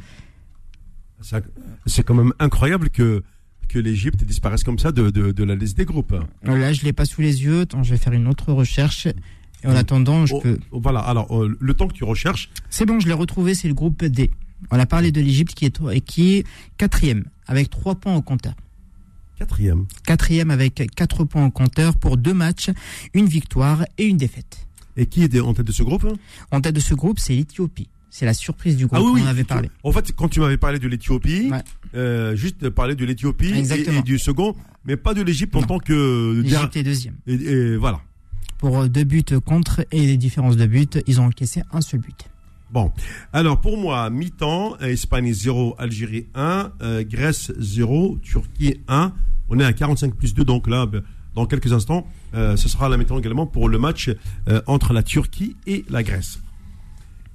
C'est 1.87 2.03
quand 2.05 2.15
même 2.15 2.33
incroyable 2.39 2.91
que, 2.91 3.25
que 3.69 3.79
l'Égypte 3.81 4.23
disparaisse 4.25 4.63
comme 4.63 4.79
ça 4.79 4.93
de, 4.93 5.11
de, 5.11 5.33
de 5.33 5.45
la 5.45 5.55
liste 5.57 5.77
des 5.77 5.85
groupes. 5.85 6.15
Là, 6.45 6.73
je 6.73 6.85
l'ai 6.85 6.93
pas 6.93 7.05
sous 7.05 7.21
les 7.21 7.43
yeux. 7.43 7.63
Attends, 7.63 7.83
je 7.83 7.91
vais 7.91 7.99
faire 7.99 8.13
une 8.13 8.29
autre 8.29 8.53
recherche. 8.53 9.07
Et 9.07 9.67
en 9.67 9.73
Mm. 9.73 9.77
attendant, 9.77 10.27
je 10.27 10.35
Oh, 10.35 10.41
peux. 10.41 10.59
Voilà, 10.71 11.01
alors 11.01 11.43
euh, 11.43 11.57
le 11.59 11.75
temps 11.75 11.89
que 11.89 11.95
tu 11.95 12.05
recherches, 12.05 12.51
C'est 12.71 12.87
bon, 12.87 13.01
je 13.01 13.07
l'ai 13.09 13.13
retrouvé. 13.15 13.55
C'est 13.55 13.67
le 13.69 13.75
groupe 13.75 14.05
D. 14.05 14.31
On 14.71 14.79
a 14.79 14.87
parlé 14.87 15.11
de 15.11 15.21
l'Égypte 15.21 15.55
qui 15.55 15.65
est 15.65 16.01
qui 16.05 16.35
est 16.35 16.47
quatrième 16.77 17.25
avec 17.49 17.71
trois 17.71 17.95
points 17.97 18.15
au 18.15 18.23
compteur. 18.23 18.55
Quatrième. 19.39 19.87
Quatrième 20.05 20.51
avec 20.51 20.83
quatre 20.95 21.25
points 21.25 21.47
au 21.47 21.51
compteur 21.51 21.97
pour 21.97 22.17
deux 22.17 22.35
matchs, 22.35 22.71
une 23.15 23.27
victoire 23.27 23.85
et 23.99 24.05
une 24.05 24.17
défaite. 24.17 24.67
Et 24.97 25.07
qui 25.07 25.23
est 25.23 25.41
en 25.41 25.53
tête 25.55 25.67
de 25.67 25.73
ce 25.73 25.83
groupe? 25.83 26.07
En 26.51 26.61
tête 26.61 26.75
de 26.75 26.81
ce 26.81 26.95
groupe, 26.95 27.19
c'est 27.19 27.35
l'Éthiopie. 27.35 27.89
C'est 28.09 28.25
la 28.25 28.33
surprise 28.33 28.77
du 28.77 28.87
groupe. 28.87 28.99
on 29.03 29.23
en 29.23 29.27
avait 29.27 29.45
parlé. 29.45 29.71
En 29.83 29.93
fait, 29.93 30.11
quand 30.13 30.29
tu 30.29 30.41
m'avais 30.41 30.57
parlé 30.57 30.79
de 30.79 30.89
l'Éthiopie, 30.89 31.51
Ouais. 31.51 31.63
euh, 31.95 32.35
juste 32.35 32.71
parler 32.71 32.95
de 32.95 33.05
l'Éthiopie 33.05 33.53
et, 33.55 34.03
du 34.03 34.19
second, 34.19 34.57
mais 34.87 34.97
pas 34.97 35.13
de 35.13 35.21
l'Égypte 35.21 35.55
en 35.55 35.63
tant 35.63 35.79
que. 35.79 36.41
L'Égypte 36.43 36.77
est 36.77 36.83
deuxième. 36.83 37.17
Et, 37.27 37.35
et 37.35 37.77
voilà. 37.77 38.01
Pour 38.59 38.79
euh, 38.79 38.89
deux 38.89 39.05
buts 39.05 39.23
contre 39.45 39.85
et 39.93 40.07
des 40.07 40.17
différences 40.17 40.57
de 40.57 40.65
buts, 40.65 40.89
ils 41.07 41.21
ont 41.21 41.25
encaissé 41.27 41.63
un 41.73 41.83
seul 41.83 42.01
but. 42.01 42.25
Bon. 42.71 42.91
Alors, 43.33 43.61
pour 43.61 43.79
moi, 43.79 44.11
mi-temps, 44.11 44.77
euh, 44.83 44.87
Espagne 44.87 45.33
0, 45.33 45.77
Algérie 45.79 46.27
1, 46.35 46.73
euh, 46.83 47.05
Grèce 47.05 47.53
0, 47.59 48.19
Turquie 48.23 48.81
1. 48.89 49.13
On 49.49 49.61
est 49.61 49.65
à 49.65 49.73
45 49.73 50.15
plus 50.15 50.35
2, 50.35 50.45
donc 50.45 50.67
là, 50.67 50.85
ben, 50.87 51.03
dans 51.37 51.47
quelques 51.47 51.73
instants, 51.73 52.09
euh, 52.35 52.57
ce 52.57 52.69
sera 52.69 52.89
la 52.89 52.97
mi-temps 52.97 53.19
également 53.21 53.47
pour 53.47 53.69
le 53.69 53.79
match 53.79 54.11
entre 54.67 54.93
la 54.93 55.03
Turquie 55.03 55.57
et 55.67 55.85
la 55.91 56.03
Grèce. 56.03 56.41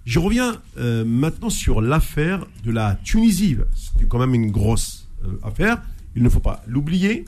Je 0.06 0.18
reviens 0.18 0.60
maintenant 1.06 1.52
sur 1.52 1.80
l'affaire 1.80 2.48
de 2.64 2.72
la 2.72 2.96
Tunisie. 3.04 3.58
C'est 3.74 4.08
quand 4.08 4.18
même 4.18 4.34
une 4.34 4.50
grosse 4.50 5.08
affaire. 5.44 5.84
Il 6.16 6.24
ne 6.24 6.30
faut 6.30 6.40
pas 6.40 6.64
l'oublier. 6.66 7.26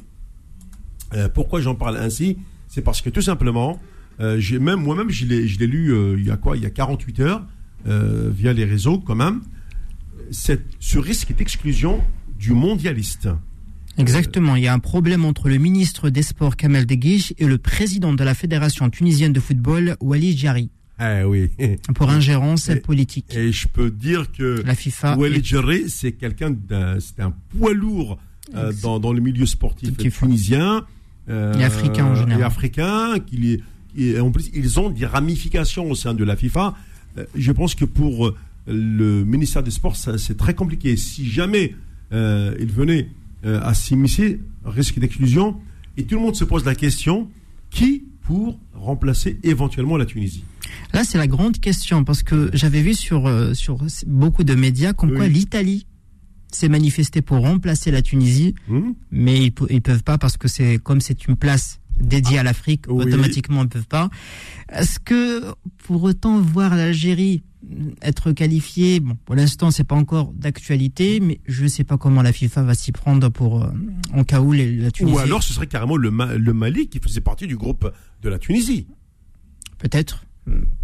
Pourquoi 1.35 1.61
j'en 1.61 1.75
parle 1.75 1.97
ainsi? 1.97 2.39
C'est 2.67 2.81
parce 2.81 3.01
que 3.01 3.11
tout 3.11 3.21
simplement, 3.21 3.79
même 4.19 4.81
moi-même, 4.81 5.11
je 5.11 5.25
l'ai, 5.25 5.67
lu 5.67 6.17
il 6.17 6.25
y 6.25 6.31
a 6.31 6.37
quoi? 6.37 6.57
Il 6.57 6.63
y 6.63 6.65
a 6.65 6.71
48 6.71 7.19
heures 7.19 7.45
euh, 7.87 8.29
via 8.33 8.53
les 8.53 8.65
réseaux 8.65 8.99
quand 8.99 9.15
même. 9.15 9.41
Cette, 10.31 10.65
ce 10.79 10.97
risque 10.97 11.35
d'exclusion 11.35 12.01
du 12.39 12.51
mondialiste. 12.53 13.29
Exactement. 13.97 14.55
Il 14.55 14.63
y 14.63 14.67
a 14.67 14.73
un 14.73 14.79
problème 14.79 15.23
entre 15.25 15.49
le 15.49 15.57
ministre 15.57 16.09
des 16.09 16.23
Sports 16.23 16.55
Kamel 16.57 16.85
Deguiche 16.85 17.33
et 17.37 17.45
le 17.45 17.57
président 17.59 18.13
de 18.13 18.23
la 18.23 18.33
Fédération 18.33 18.89
tunisienne 18.89 19.33
de 19.33 19.39
football 19.39 19.95
Wali 20.01 20.35
Jari 20.35 20.69
Ah 20.97 21.27
oui. 21.27 21.51
pour 21.95 22.09
ingérence 22.09 22.69
Et- 22.69 22.77
politique. 22.77 23.35
Et 23.35 23.51
je 23.51 23.67
peux 23.67 23.91
dire 23.91 24.31
que 24.31 24.63
La 24.65 24.73
FIFA 24.73 25.17
Walid 25.17 25.37
est- 25.41 25.45
Jarry, 25.45 25.83
c'est 25.89 26.13
quelqu'un 26.13 26.49
d'un, 26.49 26.99
c'est 26.99 27.19
un 27.21 27.33
poids 27.57 27.73
lourd 27.73 28.17
euh, 28.55 28.73
dans, 28.81 28.99
dans 28.99 29.13
le 29.13 29.21
milieu 29.21 29.45
sportif 29.45 29.95
Qui 29.95 30.09
tunisien 30.09 30.85
euh, 31.29 31.53
Et 31.53 31.63
africain 31.63 32.05
en 32.05 32.15
général. 32.15 32.41
Et 32.41 32.43
africain, 32.43 33.15
et 33.95 34.19
en 34.19 34.31
plus 34.31 34.49
ils 34.55 34.79
ont 34.79 34.89
des 34.89 35.05
ramifications 35.05 35.89
au 35.91 35.95
sein 35.95 36.15
de 36.15 36.23
la 36.23 36.35
FIFA. 36.35 36.73
Euh, 37.17 37.25
je 37.35 37.51
pense 37.51 37.75
que 37.75 37.85
pour 37.85 38.27
euh, 38.27 38.35
le 38.67 39.23
ministère 39.25 39.63
des 39.63 39.71
Sports, 39.71 39.95
c'est 39.95 40.37
très 40.37 40.53
compliqué. 40.53 40.95
Si 40.97 41.27
jamais 41.29 41.75
euh, 42.11 42.55
il 42.59 42.71
venait 42.71 43.09
euh, 43.45 43.59
à 43.61 43.73
s'immiscer, 43.73 44.39
risque 44.65 44.99
d'exclusion, 44.99 45.57
et 45.97 46.03
tout 46.05 46.15
le 46.15 46.21
monde 46.21 46.35
se 46.35 46.43
pose 46.45 46.65
la 46.65 46.75
question 46.75 47.29
qui 47.69 48.03
pour 48.21 48.57
remplacer 48.73 49.37
éventuellement 49.43 49.97
la 49.97 50.05
Tunisie? 50.05 50.43
Là, 50.93 51.03
c'est 51.03 51.17
la 51.17 51.27
grande 51.27 51.59
question 51.59 52.03
parce 52.03 52.23
que 52.23 52.49
j'avais 52.53 52.81
vu 52.81 52.93
sur, 52.93 53.27
euh, 53.27 53.53
sur 53.53 53.79
beaucoup 54.07 54.43
de 54.43 54.55
médias 54.55 54.93
comme 54.93 55.13
quoi 55.13 55.27
l'Italie 55.27 55.85
s'est 56.51 56.69
manifestée 56.69 57.21
pour 57.21 57.39
remplacer 57.39 57.91
la 57.91 58.01
Tunisie, 58.01 58.53
Hmm 58.67 58.91
mais 59.11 59.43
ils, 59.45 59.53
ils 59.69 59.81
peuvent 59.81 60.03
pas 60.03 60.17
parce 60.17 60.37
que 60.37 60.47
c'est 60.47 60.77
comme 60.77 61.01
c'est 61.01 61.27
une 61.27 61.35
place 61.35 61.79
dédiée 61.99 62.39
à 62.39 62.43
l'Afrique, 62.43 62.85
Oui. 62.87 63.05
automatiquement 63.05 63.63
ils 63.63 63.69
peuvent 63.69 63.87
pas. 63.87 64.09
Est-ce 64.71 64.99
que 64.99 65.43
pour 65.85 66.03
autant 66.03 66.39
voir 66.39 66.75
l'Algérie 66.75 67.43
être 68.01 68.33
qualifiée, 68.33 68.99
bon, 68.99 69.15
pour 69.25 69.35
l'instant 69.35 69.71
c'est 69.71 69.85
pas 69.85 69.95
encore 69.95 70.33
d'actualité, 70.33 71.19
mais 71.21 71.39
je 71.47 71.65
sais 71.65 71.83
pas 71.85 71.97
comment 71.97 72.21
la 72.21 72.33
FIFA 72.33 72.63
va 72.63 72.75
s'y 72.75 72.91
prendre 72.91 73.29
pour 73.29 73.63
euh, 73.63 73.67
en 74.13 74.23
cas 74.25 74.41
où 74.41 74.51
les- 74.51 74.75
la 74.77 74.91
Tunisie. 74.91 75.15
Ou 75.15 75.19
alors 75.19 75.41
ce 75.43 75.53
serait 75.53 75.67
carrément 75.67 75.95
le, 75.95 76.11
Ma- 76.11 76.35
le 76.35 76.53
Mali 76.53 76.89
qui 76.89 76.99
faisait 76.99 77.21
partie 77.21 77.47
du 77.47 77.55
groupe 77.55 77.89
de 78.21 78.29
la 78.29 78.37
Tunisie. 78.37 78.87
Peut-être. 79.77 80.25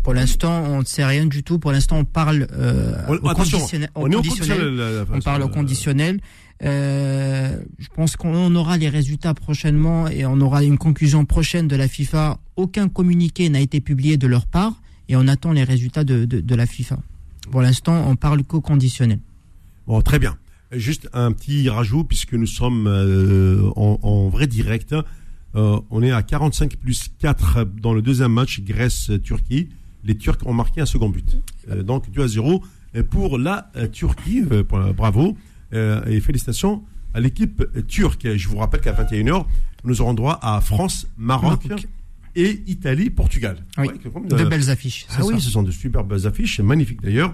Pour 0.03 0.13
l'instant, 0.13 0.63
on 0.67 0.79
ne 0.79 0.85
sait 0.85 1.03
rien 1.03 1.25
du 1.25 1.43
tout. 1.43 1.59
Pour 1.59 1.73
l'instant, 1.73 1.97
on 1.97 2.05
parle 2.05 2.47
euh, 2.53 2.93
On- 3.09 3.15
au 3.15 3.33
conditionnel. 3.33 3.89
on 3.95 4.09
est 4.09 4.15
au 4.15 4.21
conditionnel. 4.21 4.57
conditionnel. 4.57 5.05
On 5.13 5.19
parle 5.19 5.41
au 5.41 5.45
euh, 5.45 5.49
conditionnel. 5.49 6.21
Euh, 6.61 7.57
je 7.77 7.87
pense 7.95 8.15
qu'on 8.17 8.53
aura 8.55 8.77
les 8.77 8.89
résultats 8.89 9.33
prochainement 9.33 10.07
et 10.07 10.25
on 10.25 10.41
aura 10.41 10.63
une 10.63 10.77
conclusion 10.77 11.25
prochaine 11.25 11.67
de 11.67 11.75
la 11.75 11.87
FIFA. 11.87 12.39
Aucun 12.55 12.89
communiqué 12.89 13.49
n'a 13.49 13.61
été 13.61 13.79
publié 13.79 14.17
de 14.17 14.27
leur 14.27 14.45
part 14.45 14.81
et 15.07 15.15
on 15.15 15.27
attend 15.27 15.53
les 15.53 15.63
résultats 15.63 16.03
de, 16.03 16.25
de, 16.25 16.55
la 16.55 16.65
FIFA. 16.65 16.99
Pour 17.51 17.61
l'instant, 17.61 18.05
on 18.07 18.15
parle 18.15 18.43
qu'au 18.43 18.61
conditionnel. 18.61 19.19
Bon, 19.87 20.01
très 20.01 20.19
bien. 20.19 20.37
Juste 20.71 21.09
un 21.13 21.31
petit 21.31 21.67
rajout, 21.67 22.03
puisque 22.03 22.33
nous 22.33 22.45
sommes 22.45 22.85
euh, 22.87 23.71
en, 23.75 24.29
vrai 24.29 24.45
direct. 24.45 24.93
Euh, 25.55 25.79
on 25.89 26.03
est 26.03 26.11
à 26.11 26.21
45 26.21 26.75
plus 26.75 27.09
4 27.19 27.65
dans 27.81 27.93
le 27.93 28.03
deuxième 28.03 28.33
match 28.33 28.61
Grèce-Turquie. 28.61 29.69
Les 30.03 30.15
Turcs 30.15 30.37
ont 30.45 30.53
marqué 30.53 30.81
un 30.81 30.85
second 30.85 31.09
but. 31.09 31.37
Donc 31.83 32.11
2 32.11 32.21
à 32.21 32.27
0 32.27 32.63
Et 32.93 33.01
pour 33.01 33.39
la 33.39 33.71
Turquie. 33.91 34.43
bravo. 34.95 35.35
Euh, 35.73 36.03
et 36.05 36.19
félicitations 36.19 36.83
à 37.13 37.19
l'équipe 37.19 37.63
turque. 37.87 38.27
Je 38.35 38.47
vous 38.47 38.57
rappelle 38.57 38.81
qu'à 38.81 38.93
21h, 38.93 39.45
nous 39.83 40.01
aurons 40.01 40.13
droit 40.13 40.39
à 40.41 40.59
France, 40.61 41.07
Maroc, 41.17 41.65
Maroc. 41.65 41.87
et 42.35 42.61
Italie, 42.67 43.09
Portugal. 43.09 43.63
Oui. 43.77 43.87
Ouais, 43.87 44.11
comme, 44.11 44.27
De 44.27 44.43
belles 44.45 44.69
affiches. 44.69 45.05
ah 45.09 45.13
c'est 45.17 45.23
oui, 45.23 45.35
ça. 45.35 45.39
ce 45.41 45.51
sont 45.51 45.63
de 45.63 45.71
superbes 45.71 46.13
affiches, 46.25 46.59
magnifiques 46.59 47.01
d'ailleurs. 47.01 47.33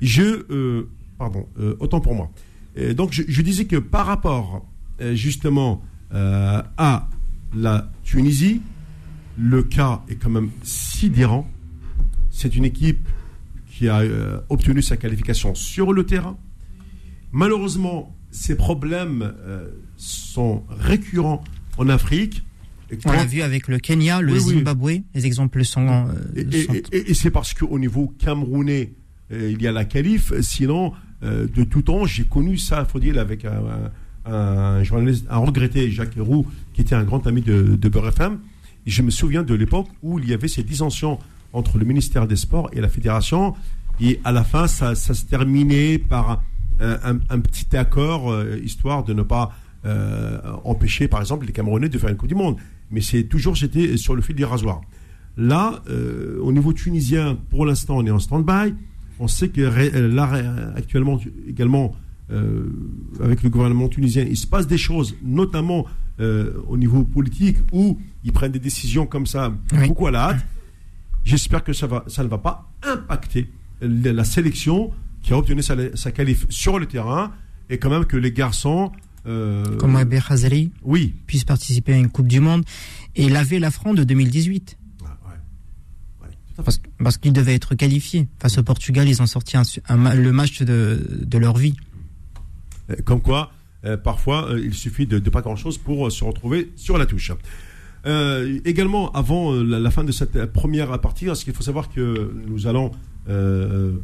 Je, 0.00 0.44
euh, 0.50 0.88
pardon, 1.18 1.48
euh, 1.60 1.76
autant 1.80 2.00
pour 2.00 2.14
moi. 2.14 2.30
Et 2.74 2.94
donc, 2.94 3.12
je, 3.12 3.22
je 3.28 3.42
disais 3.42 3.66
que 3.66 3.76
par 3.76 4.06
rapport 4.06 4.66
justement 5.14 5.82
euh, 6.14 6.62
à 6.76 7.08
la 7.54 7.90
Tunisie, 8.04 8.60
le 9.38 9.62
cas 9.62 10.02
est 10.08 10.16
quand 10.16 10.30
même 10.30 10.50
sidérant. 10.62 11.48
C'est 12.30 12.54
une 12.54 12.64
équipe 12.64 13.08
qui 13.70 13.88
a 13.88 14.00
euh, 14.00 14.40
obtenu 14.48 14.82
sa 14.82 14.96
qualification 14.96 15.54
sur 15.54 15.92
le 15.92 16.04
terrain. 16.04 16.36
Malheureusement, 17.32 18.14
ces 18.30 18.56
problèmes 18.56 19.34
euh, 19.46 19.68
sont 19.96 20.62
récurrents 20.68 21.42
en 21.78 21.88
Afrique. 21.88 22.42
Et 22.90 22.98
On 23.06 23.12
l'a 23.12 23.24
vu 23.24 23.40
avec 23.40 23.68
le 23.68 23.78
Kenya, 23.78 24.20
le 24.20 24.34
Oui, 24.34 24.40
oui. 24.46 24.54
Zimbabwe. 24.58 24.90
Les 25.14 25.26
exemples 25.26 25.64
sont. 25.64 25.86
euh, 25.88 26.12
et, 26.36 26.40
et- 26.42 26.62
sont- 26.64 26.72
et- 26.92 27.10
et 27.10 27.14
c'est 27.14 27.30
parce 27.30 27.54
qu'au 27.54 27.78
niveau 27.78 28.12
camerounais, 28.18 28.92
il 29.30 29.62
y 29.62 29.66
a 29.66 29.72
la 29.72 29.86
qualif. 29.86 30.32
Sinon, 30.42 30.92
de 31.22 31.64
tout 31.64 31.80
temps, 31.80 32.04
j'ai 32.04 32.24
connu 32.24 32.58
ça, 32.58 32.84
faut 32.84 32.98
dire, 33.00 33.18
avec 33.18 33.46
un, 34.26 34.82
journaliste, 34.84 35.24
un 35.30 35.38
regretté, 35.38 35.90
Jacques 35.90 36.16
Roux, 36.18 36.46
qui 36.74 36.82
était 36.82 36.94
un 36.94 37.04
grand 37.04 37.26
ami 37.26 37.40
de, 37.40 37.76
de 37.76 37.88
Beurre 37.88 38.08
FM. 38.08 38.38
Et 38.86 38.90
je 38.90 39.00
me 39.00 39.10
souviens 39.10 39.42
de 39.42 39.54
l'époque 39.54 39.88
où 40.02 40.18
il 40.18 40.28
y 40.28 40.34
avait 40.34 40.48
ces 40.48 40.62
dissensions 40.62 41.18
entre 41.54 41.78
le 41.78 41.86
ministère 41.86 42.26
des 42.26 42.36
Sports 42.36 42.68
et 42.74 42.80
la 42.82 42.88
fédération. 42.90 43.54
Et 44.00 44.20
à 44.24 44.32
la 44.32 44.44
fin, 44.44 44.66
ça, 44.66 44.94
ça 44.94 45.14
se 45.14 45.24
terminait 45.24 45.96
par 45.98 46.42
un, 46.82 47.18
un, 47.30 47.40
petit 47.40 47.76
accord, 47.76 48.34
histoire 48.62 49.04
de 49.04 49.12
ne 49.12 49.22
pas 49.22 49.52
empêcher, 50.64 51.08
par 51.08 51.20
exemple, 51.20 51.46
les 51.46 51.52
Camerounais 51.52 51.88
de 51.88 51.98
faire 51.98 52.10
une 52.10 52.16
Coupe 52.16 52.28
du 52.28 52.34
Monde 52.34 52.56
mais 52.92 53.00
c'est 53.00 53.24
toujours 53.24 53.56
j'étais 53.56 53.96
sur 53.96 54.14
le 54.14 54.22
fil 54.22 54.36
du 54.36 54.44
rasoir. 54.44 54.82
Là, 55.36 55.82
euh, 55.88 56.38
au 56.42 56.52
niveau 56.52 56.72
tunisien, 56.72 57.38
pour 57.50 57.64
l'instant, 57.64 57.96
on 57.96 58.06
est 58.06 58.10
en 58.10 58.18
stand-by. 58.18 58.74
On 59.18 59.28
sait 59.28 59.48
que 59.48 59.62
euh, 59.62 60.08
là, 60.08 60.72
actuellement, 60.76 61.18
également, 61.48 61.96
euh, 62.30 62.64
avec 63.20 63.42
le 63.42 63.48
gouvernement 63.48 63.88
tunisien, 63.88 64.24
il 64.28 64.36
se 64.36 64.46
passe 64.46 64.66
des 64.66 64.78
choses, 64.78 65.16
notamment 65.24 65.86
au 66.68 66.76
niveau 66.76 67.02
politique, 67.02 67.56
où 67.72 67.98
ils 68.22 68.30
prennent 68.30 68.52
des 68.52 68.60
décisions 68.60 69.06
comme 69.06 69.26
ça, 69.26 69.52
beaucoup 69.88 70.06
à 70.06 70.12
la 70.12 70.28
hâte. 70.28 70.46
J'espère 71.24 71.64
que 71.64 71.72
ça, 71.72 71.88
va, 71.88 72.04
ça 72.06 72.22
ne 72.22 72.28
va 72.28 72.38
pas 72.38 72.70
impacter 72.84 73.48
la, 73.80 74.22
sélection 74.22 74.92
qui 75.22 75.32
a 75.32 75.38
obtenu 75.38 75.62
sa, 75.62 75.76
sa 75.96 76.12
qualif 76.12 76.46
sur 76.48 76.78
le 76.78 76.86
terrain, 76.86 77.32
et 77.70 77.78
quand 77.78 77.90
même 77.90 78.04
que 78.04 78.16
les 78.16 78.32
garçons 78.32 78.92
euh, 79.26 79.76
Comme 79.76 79.96
Abel 79.96 80.22
Khazali 80.22 80.72
oui. 80.82 81.14
puisse 81.26 81.44
participer 81.44 81.94
à 81.94 81.96
une 81.96 82.10
Coupe 82.10 82.26
du 82.26 82.40
Monde 82.40 82.64
et 83.14 83.28
laver 83.28 83.58
l'affront 83.58 83.94
de 83.94 84.04
2018. 84.04 84.78
Parce, 86.98 87.16
qu'ils 87.16 87.32
devaient 87.32 87.54
être 87.54 87.74
qualifiés. 87.74 88.28
Face 88.38 88.58
au 88.58 88.62
Portugal, 88.62 89.08
ils 89.08 89.20
ont 89.22 89.26
sorti 89.26 89.56
le 89.88 90.30
match 90.30 90.62
de, 90.62 91.38
leur 91.38 91.56
vie. 91.56 91.74
Euh, 92.90 92.96
comme 93.04 93.20
quoi, 93.20 93.50
euh, 93.84 93.96
parfois, 93.96 94.50
il 94.62 94.74
suffit 94.74 95.06
de, 95.06 95.18
pas 95.30 95.40
grand-chose 95.40 95.78
pour 95.78 96.12
se 96.12 96.22
retrouver 96.22 96.70
sur 96.76 96.98
la 96.98 97.06
touche. 97.06 97.32
également, 98.64 99.10
avant 99.12 99.52
la, 99.54 99.90
fin 99.90 100.04
de 100.04 100.12
cette 100.12 100.44
première 100.52 101.00
partie, 101.00 101.24
parce 101.24 101.42
qu'il 101.42 101.54
faut 101.54 101.62
savoir 101.62 101.90
que 101.90 102.32
nous 102.46 102.66
allons 102.66 102.92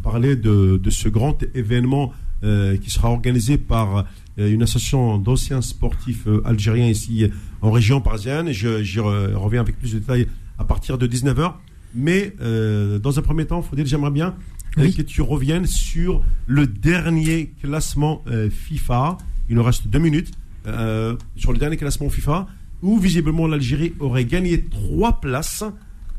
parler 0.03 0.37
de, 0.37 0.77
de, 0.77 0.91
ce 0.91 1.09
grand 1.09 1.43
événement 1.55 2.13
qui 2.43 2.91
sera 2.91 3.11
organisé 3.11 3.59
par 3.59 4.07
une 4.47 4.63
association 4.63 5.19
d'anciens 5.19 5.61
sportifs 5.61 6.27
euh, 6.27 6.41
algériens 6.45 6.89
ici 6.89 7.25
euh, 7.25 7.29
en 7.61 7.71
région 7.71 8.01
parisienne. 8.01 8.51
J'y 8.53 9.01
reviens 9.01 9.61
avec 9.61 9.79
plus 9.79 9.95
de 9.95 9.99
détails 9.99 10.29
à 10.59 10.65
partir 10.65 10.99
de 10.99 11.07
19h. 11.07 11.55
Mais 11.95 12.35
euh, 12.41 12.99
dans 12.99 13.19
un 13.19 13.23
premier 13.23 13.47
temps, 13.47 13.63
Faudil, 13.63 13.87
j'aimerais 13.87 14.11
bien 14.11 14.37
que 14.77 15.03
tu 15.03 15.23
reviennes 15.23 15.67
sur 15.67 16.23
le 16.47 16.67
dernier 16.69 17.53
classement 17.61 18.23
FIFA. 18.49 19.19
Il 19.49 19.57
nous 19.57 19.63
reste 19.65 19.89
deux 19.89 19.99
minutes. 19.99 20.31
sur 21.35 21.53
le 21.53 21.59
dernier 21.59 21.77
classement 21.77 22.09
FIFA, 22.09 22.47
où 22.83 22.99
visiblement 23.01 23.49
l'Algérie 23.49 23.95
aurait 23.99 24.27
gagné 24.27 24.67
trois 24.67 25.21
places 25.21 25.65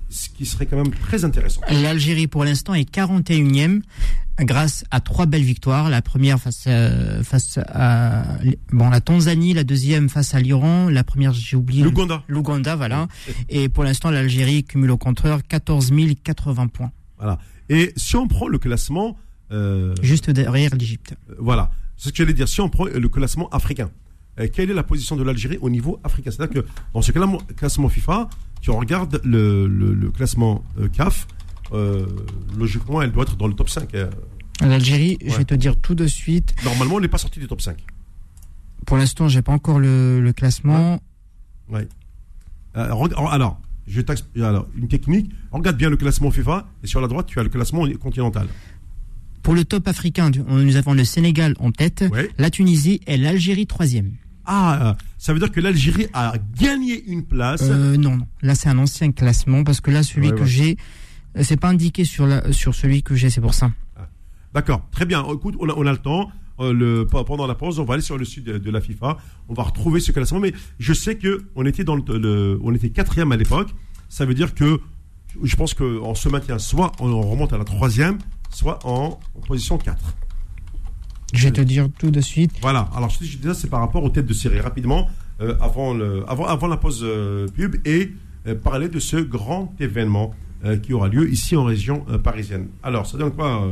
ce 0.10 0.30
qui 0.30 0.46
serait 0.46 0.66
quand 0.66 0.78
même 0.78 0.92
très 0.92 1.24
intéressant. 1.24 1.62
L'Algérie, 1.70 2.28
pour 2.28 2.44
l'instant, 2.44 2.74
est 2.74 2.90
41e 2.90 3.82
grâce 4.40 4.84
à 4.92 5.00
trois 5.00 5.26
belles 5.26 5.44
victoires. 5.44 5.90
La 5.90 6.02
première 6.02 6.40
face 6.40 6.68
à, 6.68 7.24
face 7.24 7.60
à 7.68 8.24
bon, 8.72 8.90
la 8.90 9.02
Tanzanie, 9.02 9.54
la 9.54 9.64
deuxième 9.64 10.10
face 10.10 10.34
à 10.34 10.40
l'Iran, 10.40 10.90
la 10.90 11.04
première, 11.04 11.34
j'ai 11.34 11.56
oublié. 11.56 11.84
L'Ouganda. 11.84 12.24
L'Ouganda, 12.28 12.76
voilà. 12.76 13.08
Et 13.50 13.70
pour 13.70 13.84
l'instant, 13.84 14.12
l'Algérie 14.12 14.64
cumule 14.64 14.92
au 14.92 14.98
contraire 14.98 15.42
14 15.48 15.92
080 16.24 16.68
points. 16.68 16.92
Voilà. 17.18 17.38
Et 17.70 17.94
si 17.96 18.16
on 18.16 18.28
prend 18.28 18.48
le 18.48 18.58
classement. 18.58 19.18
Euh, 19.52 19.96
Juste 20.02 20.30
derrière 20.30 20.76
l'Égypte. 20.76 21.16
Euh, 21.30 21.36
voilà. 21.40 21.72
C'est 21.98 22.10
ce 22.10 22.14
que 22.14 22.18
j'allais 22.18 22.34
dire. 22.34 22.48
Si 22.48 22.62
on 22.62 22.70
prend 22.70 22.86
le 22.86 23.10
classement 23.10 23.50
africain, 23.50 23.90
euh, 24.40 24.48
quelle 24.52 24.70
est 24.70 24.76
la 24.76 24.84
position 24.84 25.16
de 25.16 25.24
l'Algérie 25.24 25.58
au 25.62 25.70
niveau 25.70 26.00
africain? 26.04 26.32
C'est-à-dire 26.32 26.64
que 26.64 26.70
dans 26.94 27.02
ce 27.02 27.12
classement 27.12 27.90
FIFA, 27.90 28.30
tu 28.62 28.72
regardes 28.72 29.22
le, 29.24 29.68
le, 29.68 30.12
classement 30.12 30.64
euh, 30.80 30.88
CAF, 30.90 31.28
euh, 31.74 32.06
logiquement, 32.58 33.02
elle 33.02 33.12
doit 33.12 33.24
être 33.24 33.38
dans 33.38 33.48
le 33.48 33.54
top 33.54 33.70
5. 33.70 33.94
Euh. 33.96 34.10
L'Algérie, 34.62 35.18
je 35.26 35.38
vais 35.38 35.46
te 35.46 35.56
dire 35.56 35.78
tout 35.78 35.96
de 35.96 36.08
suite. 36.08 36.54
Normalement, 36.66 36.98
elle 36.98 37.04
n'est 37.04 37.08
pas 37.08 37.18
sortie 37.18 37.40
du 37.40 37.48
top 37.48 37.62
5. 37.62 37.78
Pour 38.86 38.98
l'instant, 38.98 39.28
j'ai 39.28 39.42
pas 39.42 39.54
encore 39.54 39.80
le, 39.80 40.32
classement. 40.36 41.00
Oui. 41.70 41.82
alors, 42.74 43.62
je 43.88 44.02
alors, 44.44 44.68
une 44.76 44.88
technique. 44.88 45.32
Regarde 45.52 45.78
bien 45.78 45.90
le 45.90 45.98
classement 45.98 46.32
FIFA 46.32 46.68
et 46.84 46.88
sur 46.88 47.00
la 47.00 47.08
droite, 47.08 47.28
tu 47.28 47.40
as 47.40 47.44
le 47.44 47.50
classement 47.50 47.86
continental. 48.02 48.48
Pour 49.42 49.54
le 49.54 49.64
top 49.64 49.88
africain, 49.88 50.30
nous 50.30 50.76
avons 50.76 50.94
le 50.94 51.06
Sénégal 51.06 51.56
en 51.60 51.72
tête, 51.72 52.04
la 52.38 52.50
Tunisie 52.50 53.00
et 53.08 53.16
l'Algérie 53.16 53.68
troisième. 53.68 54.12
Ah, 54.46 54.96
ça 55.18 55.34
veut 55.34 55.40
dire 55.40 55.52
que 55.52 55.60
l'Algérie 55.60 56.08
a 56.14 56.34
gagné 56.60 57.04
une 57.06 57.24
place. 57.24 57.62
Euh, 57.64 57.98
non, 57.98 58.18
non. 58.18 58.28
Là, 58.42 58.56
c'est 58.56 58.70
un 58.70 58.78
ancien 58.78 59.12
classement 59.12 59.64
parce 59.64 59.82
que 59.82 59.92
là, 59.92 60.04
celui 60.04 60.32
que 60.32 60.46
j'ai, 60.46 60.78
euh, 61.38 61.44
c'est 61.44 61.58
pas 61.58 61.70
indiqué 61.70 62.06
sur, 62.06 62.26
la, 62.26 62.52
sur 62.52 62.74
celui 62.74 63.04
que 63.04 63.16
j'ai, 63.16 63.30
c'est 63.30 63.42
pour 63.42 63.54
ça. 63.54 63.72
Ah. 63.96 64.08
D'accord, 64.54 64.88
très 64.92 65.06
bien. 65.06 65.24
Écoute, 65.32 65.56
on 65.60 65.70
a, 65.70 65.74
on 65.76 65.86
a 65.86 65.92
le 65.92 65.98
temps. 65.98 66.32
Euh, 66.60 66.74
le, 66.74 67.06
pendant 67.06 67.48
la 67.48 67.56
pause, 67.56 67.80
on 67.80 67.86
va 67.86 67.94
aller 67.94 68.04
sur 68.04 68.18
le 68.18 68.26
site 68.26 68.44
de, 68.44 68.72
la 68.72 68.82
FIFA. 68.82 69.18
On 69.48 69.54
va 69.54 69.64
retrouver 69.64 70.00
ce 70.00 70.12
classement. 70.12 70.40
Mais 70.40 70.54
je 70.78 70.94
sais 70.94 71.16
que 71.16 71.46
on 71.56 71.66
était 71.66 71.84
dans 71.84 71.96
le, 71.96 72.60
on 72.62 72.74
était 72.74 72.90
quatrième 72.90 73.32
à 73.32 73.38
l'époque. 73.38 73.70
Ça 74.10 74.26
veut 74.26 74.34
dire 74.34 74.54
que 74.54 74.80
je 75.44 75.56
pense 75.56 75.74
qu'on 75.74 76.16
se 76.16 76.28
maintient 76.28 76.60
soit 76.60 76.92
on 77.00 77.22
remonte 77.22 77.54
à 77.54 77.58
la 77.58 77.64
troisième, 77.64 78.18
soit 78.50 78.80
en, 78.86 79.20
en 79.36 79.40
position 79.42 79.78
4. 79.78 79.98
Je 81.34 81.46
vais 81.46 81.52
te 81.52 81.62
dire 81.62 81.90
tout 81.98 82.12
de 82.12 82.22
suite. 82.22 82.52
Voilà. 82.62 82.90
Alors, 82.96 83.10
je 83.10 83.38
dis 83.38 83.44
ça, 83.44 83.54
c'est 83.54 83.70
par 83.70 83.80
rapport 83.80 84.04
aux 84.04 84.10
têtes 84.10 84.26
de 84.26 84.34
série. 84.34 84.60
Rapidement, 84.60 85.08
euh, 85.42 85.56
avant, 85.62 85.94
le, 85.94 86.24
avant, 86.28 86.46
avant 86.46 86.68
la 86.68 86.78
pause 86.78 87.02
euh, 87.04 87.48
pub, 87.48 87.76
et 87.86 88.12
euh, 88.48 88.56
parler 88.56 88.90
de 88.90 89.00
ce 89.00 89.18
grand 89.18 89.74
événement 89.80 90.34
qui 90.84 90.92
aura 90.92 91.08
lieu 91.08 91.32
ici 91.32 91.56
en 91.56 91.64
région 91.64 92.04
parisienne. 92.22 92.68
Alors, 92.84 93.06
ça 93.08 93.18
donne 93.18 93.32
quoi 93.32 93.66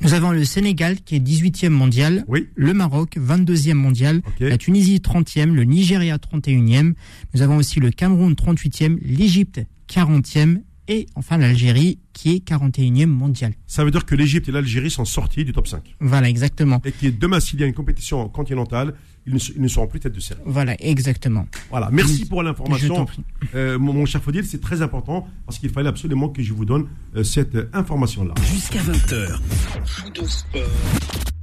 Nous 0.00 0.14
avons 0.14 0.30
le 0.30 0.46
Sénégal 0.46 1.02
qui 1.02 1.16
est 1.16 1.20
18e 1.20 1.68
mondial, 1.68 2.24
oui. 2.26 2.48
le 2.54 2.72
Maroc 2.72 3.18
22e 3.18 3.74
mondial, 3.74 4.22
la 4.40 4.56
Tunisie 4.56 4.96
30e, 4.96 5.52
le 5.52 5.64
Nigeria 5.64 6.16
31e, 6.16 6.94
nous 7.34 7.42
avons 7.42 7.58
aussi 7.58 7.80
le 7.80 7.90
Cameroun 7.90 8.32
38e, 8.32 8.96
l'Égypte 9.02 9.60
40e 9.90 10.60
et 10.88 11.04
enfin 11.16 11.36
l'Algérie 11.36 11.98
qui 12.16 12.34
est 12.34 12.48
41e 12.48 13.04
mondial. 13.06 13.52
Ça 13.66 13.84
veut 13.84 13.90
dire 13.90 14.06
que 14.06 14.14
l'Égypte 14.14 14.48
et 14.48 14.52
l'Algérie 14.52 14.90
sont 14.90 15.04
sortis 15.04 15.44
du 15.44 15.52
top 15.52 15.68
5. 15.68 15.96
Voilà, 16.00 16.30
exactement. 16.30 16.80
Et 16.86 16.90
qui 16.90 17.12
demain, 17.12 17.40
s'il 17.40 17.60
y 17.60 17.62
a 17.62 17.66
une 17.66 17.74
compétition 17.74 18.26
continentale, 18.30 18.94
ils 19.26 19.34
ne, 19.34 19.68
seront 19.68 19.86
plus 19.86 20.00
tête 20.00 20.14
de 20.14 20.20
série. 20.20 20.40
Voilà, 20.46 20.76
exactement. 20.80 21.46
Voilà, 21.68 21.90
merci 21.92 22.24
pour 22.24 22.42
l'information. 22.42 23.06
Euh, 23.54 23.78
mon, 23.78 24.06
cher 24.06 24.22
Faudil, 24.22 24.46
c'est 24.46 24.62
très 24.62 24.80
important 24.80 25.28
parce 25.44 25.58
qu'il 25.58 25.68
fallait 25.68 25.90
absolument 25.90 26.30
que 26.30 26.42
je 26.42 26.54
vous 26.54 26.64
donne 26.64 26.86
euh, 27.16 27.22
cette 27.22 27.58
information-là. 27.74 28.32
Jusqu'à 28.50 28.80
20h, 28.80 29.38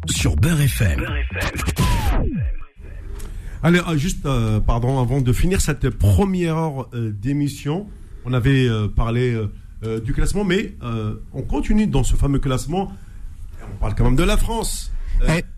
sur 0.09 0.35
Beurre 0.37 0.61
FM. 0.61 1.05
Allez, 3.61 3.79
euh, 3.87 3.95
juste, 3.95 4.27
pardon, 4.65 4.99
avant 4.99 5.21
de 5.21 5.33
finir 5.33 5.61
cette 5.61 5.87
première 5.91 6.57
heure 6.57 6.89
d'émission, 6.93 7.87
on 8.25 8.33
avait 8.33 8.67
euh, 8.67 8.87
parlé 8.87 9.37
euh, 9.83 9.97
euh, 9.97 9.99
du 9.99 10.13
classement, 10.13 10.43
mais 10.43 10.75
on 11.33 11.41
continue 11.41 11.87
dans 11.87 12.03
ce 12.03 12.15
fameux 12.15 12.39
classement. 12.39 12.91
On 13.73 13.77
parle 13.77 13.95
quand 13.95 14.03
même 14.03 14.15
de 14.15 14.23
la 14.23 14.37
France. 14.37 14.91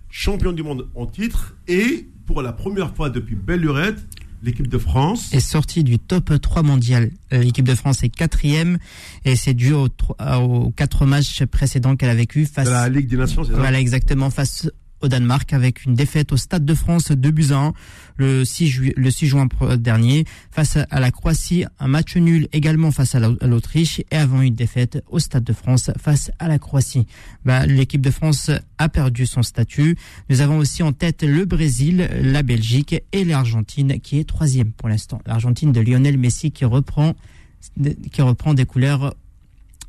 Champion 0.10 0.54
du 0.54 0.64
monde 0.64 0.88
en 0.96 1.08
titre 1.08 1.56
et 1.68 2.08
pour 2.26 2.42
la 2.42 2.54
première 2.54 2.96
fois 2.96 3.10
depuis 3.10 3.36
belle 3.36 3.60
lurette, 3.60 3.98
l'équipe 4.42 4.68
de 4.68 4.78
France 4.78 5.34
est 5.34 5.42
sortie 5.42 5.84
du 5.84 6.00
top 6.00 6.40
3 6.42 6.64
mondial. 6.64 7.12
L'équipe 7.32 7.68
de 7.68 7.76
France 7.76 8.02
est 8.04 8.10
quatrième 8.10 8.78
et 9.26 9.36
c'est 9.36 9.54
dû 9.54 9.74
aux, 9.74 9.90
aux, 10.20 10.72
quatre 10.72 11.06
matchs 11.06 11.44
précédents 11.46 11.98
qu'elle 11.98 12.10
a 12.10 12.16
vécu 12.16 12.46
face 12.46 12.68
à 12.70 12.88
la 12.88 12.90
Ligue 12.90 13.08
des 13.08 13.18
Nations. 13.18 13.44
C'est 13.44 13.52
ça? 13.52 13.58
Voilà 13.58 13.80
exactement 13.80 14.30
face 14.30 14.70
au 15.06 15.08
Danemark 15.08 15.54
avec 15.54 15.86
une 15.86 15.94
défaite 15.94 16.32
au 16.32 16.38
Stade 16.38 16.66
de 16.66 16.74
France 16.74 17.12
de 17.12 17.30
buts 17.30 17.52
le 18.18 18.44
6, 18.44 18.94
le 18.96 19.12
6 19.12 19.28
juin 19.28 19.48
dernier 19.78 20.26
face 20.52 20.78
à 20.90 21.00
la 21.00 21.12
Croatie, 21.12 21.66
un 21.80 21.88
match 21.88 22.18
nul 22.18 22.48
également 22.54 22.92
face 22.92 23.16
à 23.16 23.20
l'Autriche 23.20 24.02
et 24.12 24.16
avant 24.16 24.42
une 24.42 24.56
défaite 24.56 25.04
au 25.10 25.20
Stade 25.20 25.44
de 25.44 25.54
France 25.54 25.92
face 26.00 26.32
à 26.40 26.48
la 26.48 26.60
Croatie. 26.60 27.06
Bah, 27.46 27.66
L'équipe 27.66 28.02
de 28.02 28.12
France 28.12 28.50
a 28.78 28.90
perdu 28.90 29.26
son 29.26 29.44
statut. 29.44 29.98
Nous 30.30 30.42
avons 30.42 30.58
aussi 30.58 30.82
en 30.82 30.92
tête 30.92 31.24
le 31.24 31.46
Brésil, 31.46 32.10
la 32.22 32.42
Belgique 32.42 32.96
et 33.12 33.24
l'Argentine 33.24 34.00
qui 34.00 34.20
est 34.20 34.24
troisième 34.24 34.72
pour 34.72 34.90
l'instant. 34.90 35.22
L'Argentine 35.26 35.72
de 35.72 35.82
Lionel 35.82 36.18
Messi 36.18 36.52
qui 36.52 36.66
reprend, 36.66 37.16
qui 38.12 38.22
reprend 38.22 38.54
des 38.54 38.66
couleurs 38.66 39.16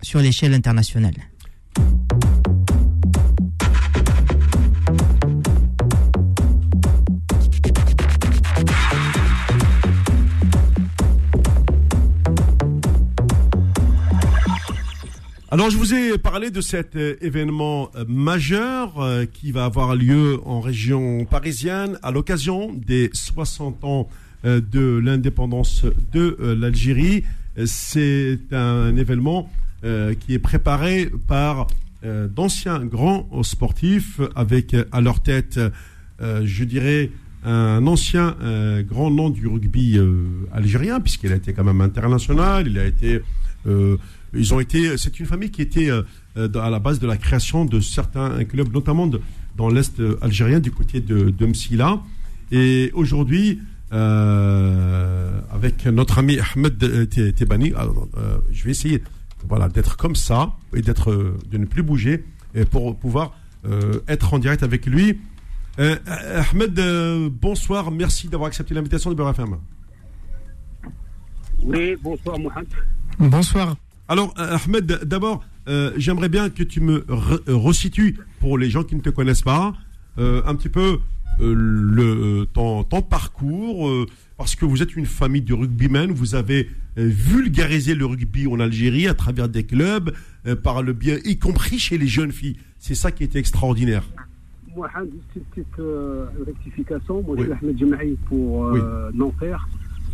sur 0.03 0.21
l'échelle 0.21 0.53
internationale. 0.53 1.14
Alors, 15.57 15.70
je 15.70 15.78
vous 15.78 15.94
ai 15.94 16.18
parlé 16.18 16.50
de 16.50 16.61
cet 16.61 16.96
euh, 16.96 17.16
événement 17.22 17.88
euh, 17.96 18.04
majeur 18.07 19.00
euh, 19.00 19.24
qui 19.24 19.52
va 19.52 19.64
avoir 19.64 19.96
lieu 19.96 20.38
en 20.44 20.61
région 20.61 21.24
parisienne 21.24 21.98
à 22.02 22.11
l'occasion 22.11 22.74
des 22.74 23.09
60 23.14 23.82
ans 23.84 24.07
de 24.44 25.00
l'indépendance 25.02 25.86
de 26.12 26.36
l'Algérie. 26.61 27.24
C'est 27.64 28.38
un 28.52 28.94
événement 28.94 29.50
qui 29.82 30.34
est 30.34 30.38
préparé 30.38 31.11
par 31.26 31.68
d'anciens 32.04 32.84
grands 32.84 33.26
sportifs 33.42 34.20
avec 34.36 34.76
à 34.92 35.00
leur 35.00 35.20
tête, 35.20 35.59
je 36.20 36.64
dirais, 36.64 37.11
un 37.44 37.84
ancien 37.88 38.36
grand 38.88 39.11
nom 39.11 39.30
du 39.30 39.48
rugby 39.48 39.98
algérien, 40.52 41.00
puisqu'il 41.00 41.32
a 41.32 41.36
été 41.36 41.52
quand 41.52 41.64
même 41.64 41.80
international, 41.80 42.68
il 42.68 42.78
a 42.78 42.84
été 42.84 43.22
ils 44.37 44.55
ont 44.55 44.61
été. 44.61 44.97
C'est 44.99 45.19
une 45.21 45.27
famille 45.27 45.51
qui 45.51 45.62
était 45.62 45.91
euh, 45.91 46.03
euh, 46.37 46.49
à 46.61 46.71
la 46.71 46.79
base 46.79 46.99
de 46.99 47.07
la 47.07 47.17
création 47.17 47.64
de 47.64 47.81
certains 47.81 48.45
clubs, 48.45 48.73
notamment 48.73 49.11
dans 49.57 49.69
l'est 49.69 49.99
euh, 50.01 50.19
algérien, 50.21 50.61
du 50.61 50.71
côté 50.71 51.01
de, 51.01 51.31
de 51.31 51.47
Msila. 51.47 52.01
Et 52.53 52.91
aujourd'hui, 52.95 53.61
avec 53.91 55.87
notre 55.87 56.19
ami 56.19 56.39
Ahmed 56.39 56.79
Tebani, 57.35 57.73
je 58.51 58.64
vais 58.64 58.71
essayer 58.71 59.03
voilà, 59.49 59.69
d'être 59.69 59.97
comme 59.97 60.14
ça 60.14 60.53
et 60.75 60.83
d'être, 60.83 61.35
de 61.51 61.59
ne 61.59 61.64
plus 61.67 61.83
bouger 61.83 62.25
pour 62.71 62.97
pouvoir 62.97 63.37
être 64.07 64.35
en 64.35 64.39
direct 64.39 64.62
avec 64.62 64.87
lui. 64.87 65.19
Ahmed, 65.79 66.81
bonsoir, 67.41 67.91
merci 67.91 68.29
d'avoir 68.29 68.47
accepté 68.49 68.75
l'invitation 68.75 69.11
de 69.11 69.17
BRFM. 69.17 69.57
Oui, 71.64 71.97
bonsoir 72.01 72.39
Mohamed. 72.39 72.69
Bonsoir. 73.19 73.77
Alors, 74.09 74.35
euh, 74.39 74.59
Ahmed, 74.64 74.87
d'abord, 75.05 75.45
euh, 75.69 75.93
j'aimerais 75.97 76.29
bien 76.29 76.51
que 76.51 76.62
tu 76.62 76.81
me 76.81 77.05
euh, 77.09 77.39
resitues, 77.49 78.19
pour 78.41 78.59
les 78.59 78.71
gens 78.71 78.85
qui 78.85 78.95
ne 78.95 79.01
te 79.01 79.11
connaissent 79.11 79.43
pas, 79.43 79.75
un 80.19 80.55
petit 80.55 80.71
peu 80.71 80.99
le, 81.41 82.47
ton, 82.55 82.85
parcours, 83.03 84.07
parce 84.39 84.55
que 84.55 84.64
vous 84.64 84.83
êtes 84.83 84.97
une 84.97 85.05
famille 85.05 85.43
de 85.43 85.53
rugbymen, 85.53 86.11
vous 86.11 86.35
avez 86.35 86.71
vulgarisé 86.97 87.95
le 87.95 88.07
rugby 88.07 88.47
en 88.47 88.59
Algérie 88.59 89.09
à 89.09 89.14
travers 89.14 89.51
des 89.51 89.64
clubs, 89.64 90.14
par 90.62 90.83
le 90.83 90.95
bien, 90.95 91.19
y 91.25 91.39
compris 91.39 91.79
chez 91.79 91.99
les 91.99 92.07
jeunes 92.07 92.33
filles. 92.33 92.57
C'est 92.79 92.95
ça 92.95 93.11
qui 93.12 93.25
était 93.25 93.39
extraordinaire. 93.39 94.05
Moi, 94.75 94.89
une 94.97 95.43
petite 95.43 95.67
rectification. 96.47 97.23
Moi, 97.23 97.37
je 97.39 97.43
suis 97.43 97.53
Ahmed 97.53 97.79
Jemaï 97.79 98.17
pour 98.27 98.73
Nanterre 99.12 99.69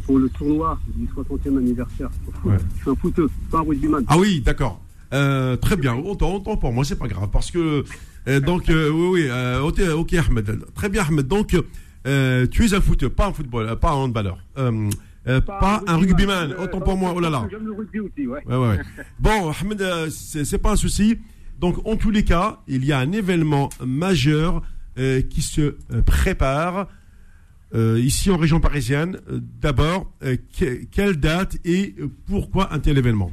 pour 0.05 0.19
le 0.19 0.29
tournoi 0.29 0.79
du 0.95 1.07
60e 1.07 1.59
anniversaire. 1.59 2.11
Je 2.45 2.81
suis 2.81 2.91
un 2.91 2.95
footeux, 2.95 3.31
pas 3.51 3.59
un 3.59 3.63
rugbyman. 3.63 4.05
Ah 4.09 4.19
oui, 4.19 4.41
d'accord. 4.41 4.81
Euh, 5.13 5.57
très 5.57 5.77
bien, 5.77 5.95
autant, 5.95 6.35
autant 6.35 6.57
pour 6.57 6.73
moi, 6.73 6.85
c'est 6.85 6.99
pas 6.99 7.09
grave. 7.09 7.29
Parce 7.31 7.51
que, 7.51 7.85
euh, 8.29 8.41
donc, 8.41 8.69
euh, 8.69 8.91
oui, 8.91 9.29
oui, 9.29 9.89
ok, 9.89 10.15
Ahmed. 10.15 10.65
Très 10.75 10.89
bien, 10.89 11.05
Ahmed. 11.05 11.27
Donc, 11.27 11.49
tu 11.49 12.65
es 12.65 12.75
un 12.75 12.81
footeux, 12.81 13.11
pas 13.11 13.27
un 13.27 13.33
football, 13.33 13.79
pas 13.79 13.91
un 13.91 13.95
handballeur. 13.95 14.39
pas, 14.55 15.41
pas 15.41 15.83
un 15.87 15.97
rugbyman, 15.97 16.55
autant 16.59 16.81
pour 16.81 16.97
moi, 16.97 17.13
oh 17.15 17.21
là 17.21 17.31
là. 17.31 17.47
J'aime 17.51 17.67
le 17.67 17.73
rugby 17.73 18.01
aussi, 18.01 18.27
ouais. 18.27 18.43
ouais, 18.47 18.57
ouais. 18.57 18.79
bon, 19.21 19.51
Ahmed, 19.51 20.11
c'est 20.11 20.59
pas 20.59 20.73
un 20.73 20.77
souci. 20.77 21.19
Donc, 21.61 21.87
en 21.87 21.97
tous 21.97 22.11
les 22.11 22.25
cas, 22.25 22.61
il 22.67 22.85
y 22.85 22.93
a 22.93 22.99
un 22.99 23.13
événement 23.13 23.69
majeur 23.85 24.63
qui 24.97 25.43
se 25.43 25.77
prépare. 26.07 26.89
Euh, 27.75 27.99
ici 27.99 28.31
en 28.31 28.37
région 28.37 28.61
parisienne. 28.61 29.19
Euh, 29.31 29.41
d'abord, 29.61 30.11
euh, 30.23 30.37
quelle 30.91 31.17
date 31.17 31.57
et 31.65 31.95
pourquoi 32.27 32.73
un 32.75 32.79
tel 32.79 32.99
événement 32.99 33.33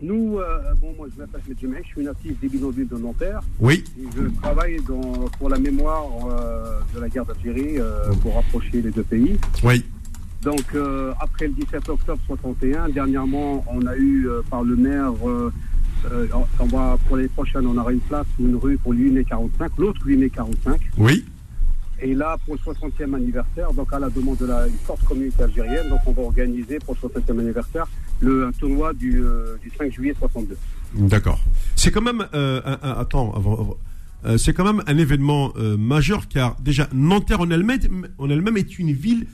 Nous, 0.00 0.38
bon, 0.80 0.94
moi 0.96 1.08
je 1.14 1.20
m'appelle 1.20 1.42
Jimmy, 1.60 1.76
je 1.82 1.88
suis 1.88 2.04
natif 2.04 2.40
des 2.40 2.48
bidonvilles 2.48 2.86
de 2.86 2.96
Nanterre. 2.96 3.40
Oui. 3.60 3.84
je 4.16 4.28
travaille 4.40 4.78
dans, 4.88 5.28
pour 5.38 5.50
la 5.50 5.58
mémoire 5.58 6.04
de 6.94 7.00
la 7.00 7.08
guerre 7.08 7.26
d'Algérie 7.26 7.76
pour 8.22 8.34
rapprocher 8.34 8.80
les 8.82 8.90
deux 8.90 9.02
pays. 9.02 9.36
Oui. 9.62 9.84
Donc 10.42 10.74
après 11.20 11.48
le 11.48 11.52
17 11.52 11.88
octobre 11.88 12.20
61, 12.26 12.88
dernièrement, 12.88 13.64
on 13.68 13.86
a 13.86 13.96
eu 13.96 14.28
par 14.50 14.64
le 14.64 14.74
maire 14.74 15.12
on 16.60 16.64
va, 16.66 16.96
pour 17.06 17.16
les 17.16 17.28
prochaines, 17.28 17.66
on 17.66 17.76
aura 17.76 17.92
une 17.92 18.00
place 18.00 18.26
ou 18.38 18.46
une 18.46 18.56
rue 18.56 18.78
pour 18.78 18.92
l'UNE 18.92 19.24
45, 19.24 19.72
l'autre 19.78 20.00
l'UNE 20.06 20.30
45. 20.30 20.80
Oui. 20.96 21.24
Et 22.00 22.14
là, 22.14 22.36
pour 22.44 22.54
le 22.54 22.60
60e 22.60 23.14
anniversaire, 23.14 23.72
donc 23.72 23.92
à 23.92 23.98
la 23.98 24.08
demande 24.08 24.36
de 24.38 24.46
la 24.46 24.66
une 24.66 24.74
forte 24.74 25.04
communauté 25.04 25.42
algérienne, 25.42 25.88
donc 25.88 26.00
on 26.06 26.12
va 26.12 26.22
organiser 26.22 26.78
pour 26.78 26.96
le 27.02 27.08
60e 27.08 27.40
anniversaire 27.40 27.86
le 28.20 28.46
un 28.46 28.52
tournoi 28.52 28.92
du, 28.92 29.20
euh, 29.22 29.56
du 29.62 29.70
5 29.76 29.92
juillet 29.92 30.14
62. 30.18 30.56
D'accord. 30.94 31.40
C'est 31.74 31.90
quand 31.90 32.02
même 32.02 32.26
euh, 32.34 32.60
un, 32.64 32.90
attends 32.92 33.34
avant. 33.34 33.76
Euh, 34.24 34.36
c'est 34.36 34.52
quand 34.52 34.64
même 34.64 34.82
un 34.86 34.96
événement 34.96 35.52
majeur 35.78 36.28
car 36.28 36.56
déjà 36.60 36.88
Nanterre 36.92 37.40
en 37.40 37.50
elle-même, 37.50 38.08
en 38.18 38.30
elle-même 38.30 38.56
est 38.56 38.78
une 38.78 38.92
ville 38.92 39.26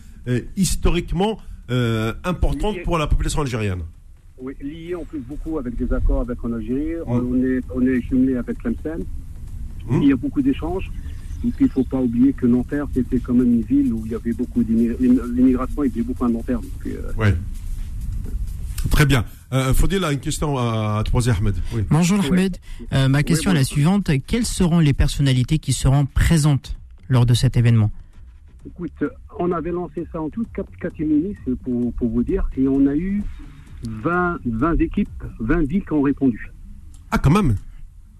historiquement 0.56 1.38
importante 2.24 2.76
pour 2.84 2.98
la 2.98 3.06
population 3.06 3.42
algérienne. 3.42 3.82
Oui, 4.38 4.54
liée 4.60 4.94
en 4.94 5.04
plus 5.04 5.20
beaucoup 5.20 5.58
avec 5.58 5.76
des 5.76 5.92
accords 5.92 6.22
avec 6.22 6.42
en 6.44 6.52
Algérie. 6.52 6.96
Mmh. 6.96 7.10
On 7.10 7.44
est 7.44 7.60
on 7.74 7.86
est 7.86 8.00
jumelé 8.02 8.36
avec 8.36 8.58
Tlemcen. 8.58 9.04
Mmh. 9.88 10.02
Il 10.02 10.08
y 10.08 10.12
a 10.12 10.16
beaucoup 10.16 10.42
d'échanges. 10.42 10.90
Et 11.44 11.50
puis, 11.50 11.66
il 11.66 11.68
ne 11.68 11.72
faut 11.72 11.84
pas 11.84 12.00
oublier 12.00 12.32
que 12.32 12.46
Nanterre, 12.46 12.86
c'était 12.94 13.18
quand 13.18 13.34
même 13.34 13.52
une 13.52 13.62
ville 13.62 13.92
où 13.92 14.06
il 14.06 14.12
y 14.12 14.14
avait 14.14 14.32
beaucoup 14.32 14.62
d'immigration, 14.62 15.84
il 15.84 15.90
y 15.90 15.92
avait 15.92 16.02
beaucoup 16.02 16.24
à 16.24 16.28
Nanterre. 16.28 16.60
Euh, 16.86 17.12
oui. 17.18 17.28
Très 18.90 19.04
bien. 19.04 19.24
Euh, 19.52 19.74
Faudil 19.74 20.02
a 20.04 20.12
une 20.12 20.20
question 20.20 20.56
à, 20.58 21.02
à 21.04 21.30
Ahmed. 21.30 21.54
Bonjour 21.90 22.24
Ahmed. 22.24 22.56
Euh, 22.92 23.08
ma 23.08 23.22
question 23.22 23.50
est 23.50 23.54
la 23.54 23.64
suivante. 23.64 24.10
Quelles 24.26 24.46
seront 24.46 24.78
les 24.78 24.94
personnalités 24.94 25.58
qui 25.58 25.72
seront 25.72 26.06
présentes 26.06 26.76
lors 27.08 27.26
de 27.26 27.34
cet 27.34 27.56
événement? 27.56 27.90
Écoute, 28.66 29.04
on 29.38 29.52
avait 29.52 29.70
lancé 29.70 30.06
ça 30.12 30.22
en 30.22 30.30
toute 30.30 30.48
catégorie, 30.80 31.36
c'est 31.44 31.58
pour, 31.58 31.92
pour 31.94 32.08
vous 32.08 32.22
dire, 32.22 32.48
et 32.56 32.66
on 32.66 32.86
a 32.86 32.94
eu 32.94 33.22
20, 33.86 34.38
20 34.46 34.80
équipes, 34.80 35.24
20 35.40 35.68
villes 35.68 35.84
qui 35.84 35.92
ont 35.92 36.02
répondu. 36.02 36.50
Ah, 37.10 37.18
quand 37.18 37.30
même 37.30 37.54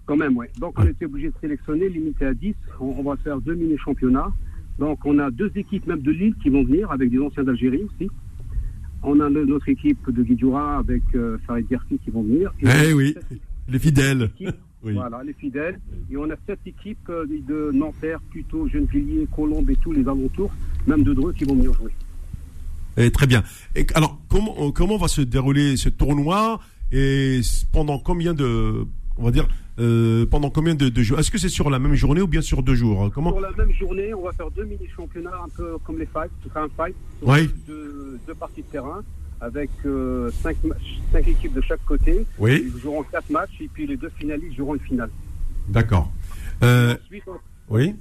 quand 0.05 0.17
même, 0.17 0.37
oui. 0.37 0.47
Donc, 0.59 0.77
on 0.77 0.85
était 0.85 1.05
obligé 1.05 1.29
de 1.29 1.33
sélectionner, 1.41 1.89
limité 1.89 2.25
à 2.25 2.33
10. 2.33 2.53
On, 2.79 3.03
va 3.03 3.15
faire 3.17 3.39
deux 3.41 3.55
mini-championnats. 3.55 4.31
Donc, 4.79 4.99
on 5.05 5.19
a 5.19 5.31
deux 5.31 5.51
équipes 5.55 5.87
même 5.87 6.01
de 6.01 6.11
Lille 6.11 6.35
qui 6.41 6.49
vont 6.49 6.63
venir, 6.63 6.91
avec 6.91 7.09
des 7.09 7.19
anciens 7.19 7.43
d'Algérie 7.43 7.83
aussi. 7.83 8.09
On 9.03 9.19
a 9.19 9.29
notre 9.29 9.69
équipe 9.69 10.09
de 10.09 10.23
Guidjoura 10.23 10.79
avec 10.79 11.03
euh, 11.13 11.37
Farid 11.45 11.67
Gerfi 11.69 11.99
qui 12.03 12.09
vont 12.09 12.23
venir. 12.23 12.51
eh 12.61 12.93
oui, 12.93 13.15
les 13.67 13.79
fidèles. 13.79 14.29
Voilà, 14.81 15.23
les 15.23 15.33
fidèles. 15.33 15.79
Et 16.11 16.17
on 16.17 16.29
a 16.29 16.35
sept 16.45 16.59
équipes 16.65 17.09
euh, 17.09 17.25
de 17.25 17.71
Nanterre, 17.73 18.19
plutôt 18.29 18.67
Gennevilliers, 18.67 19.27
Colombes 19.35 19.69
et 19.69 19.75
tous 19.75 19.91
les 19.91 20.01
alentours, 20.01 20.53
même 20.85 21.03
de 21.03 21.13
Dreux, 21.13 21.33
qui 21.33 21.43
vont 21.43 21.55
venir 21.55 21.73
jouer. 21.73 21.91
Eh, 22.97 23.09
très 23.11 23.27
bien. 23.27 23.43
Et, 23.75 23.85
alors, 23.95 24.19
comment, 24.29 24.71
comment 24.71 24.97
va 24.97 25.07
se 25.07 25.21
dérouler 25.21 25.75
ce 25.75 25.89
tournoi 25.89 26.59
et 26.91 27.41
pendant 27.71 27.97
combien 27.97 28.33
de, 28.33 28.85
on 29.17 29.23
va 29.23 29.31
dire, 29.31 29.47
euh, 29.77 30.25
pendant 30.25 30.49
combien 30.49 30.75
de, 30.75 31.01
jours? 31.01 31.19
Est-ce 31.19 31.31
que 31.31 31.37
c'est 31.37 31.49
sur 31.49 31.69
la 31.69 31.79
même 31.79 31.95
journée 31.95 32.21
ou 32.21 32.27
bien 32.27 32.41
sur 32.41 32.63
deux 32.63 32.75
jours? 32.75 33.11
Comment? 33.13 33.31
Sur 33.31 33.41
la 33.41 33.51
même 33.51 33.71
journée, 33.73 34.13
on 34.13 34.23
va 34.23 34.31
faire 34.31 34.49
deux 34.51 34.63
mini-championnats, 34.63 35.41
un 35.43 35.49
peu 35.49 35.77
comme 35.79 35.99
les 35.99 36.05
fights, 36.05 36.31
tout 36.41 36.49
un 36.55 36.67
fight, 36.77 36.95
oui. 37.21 37.49
deux, 37.67 38.19
deux, 38.25 38.35
parties 38.35 38.61
de 38.61 38.67
terrain, 38.67 39.03
avec 39.41 39.69
euh, 39.85 40.31
cinq, 40.41 40.55
cinq, 41.11 41.27
équipes 41.27 41.53
de 41.53 41.61
chaque 41.61 41.83
côté. 41.85 42.25
Oui. 42.39 42.71
Ils 42.73 42.81
joueront 42.81 43.03
quatre 43.03 43.29
matchs 43.29 43.59
et 43.59 43.67
puis 43.67 43.85
les 43.85 43.97
deux 43.97 44.11
finalistes 44.17 44.55
joueront 44.55 44.75
une 44.75 44.81
finale. 44.81 45.09
D'accord. 45.67 46.11
Euh, 46.63 46.95
oui. 47.69 47.95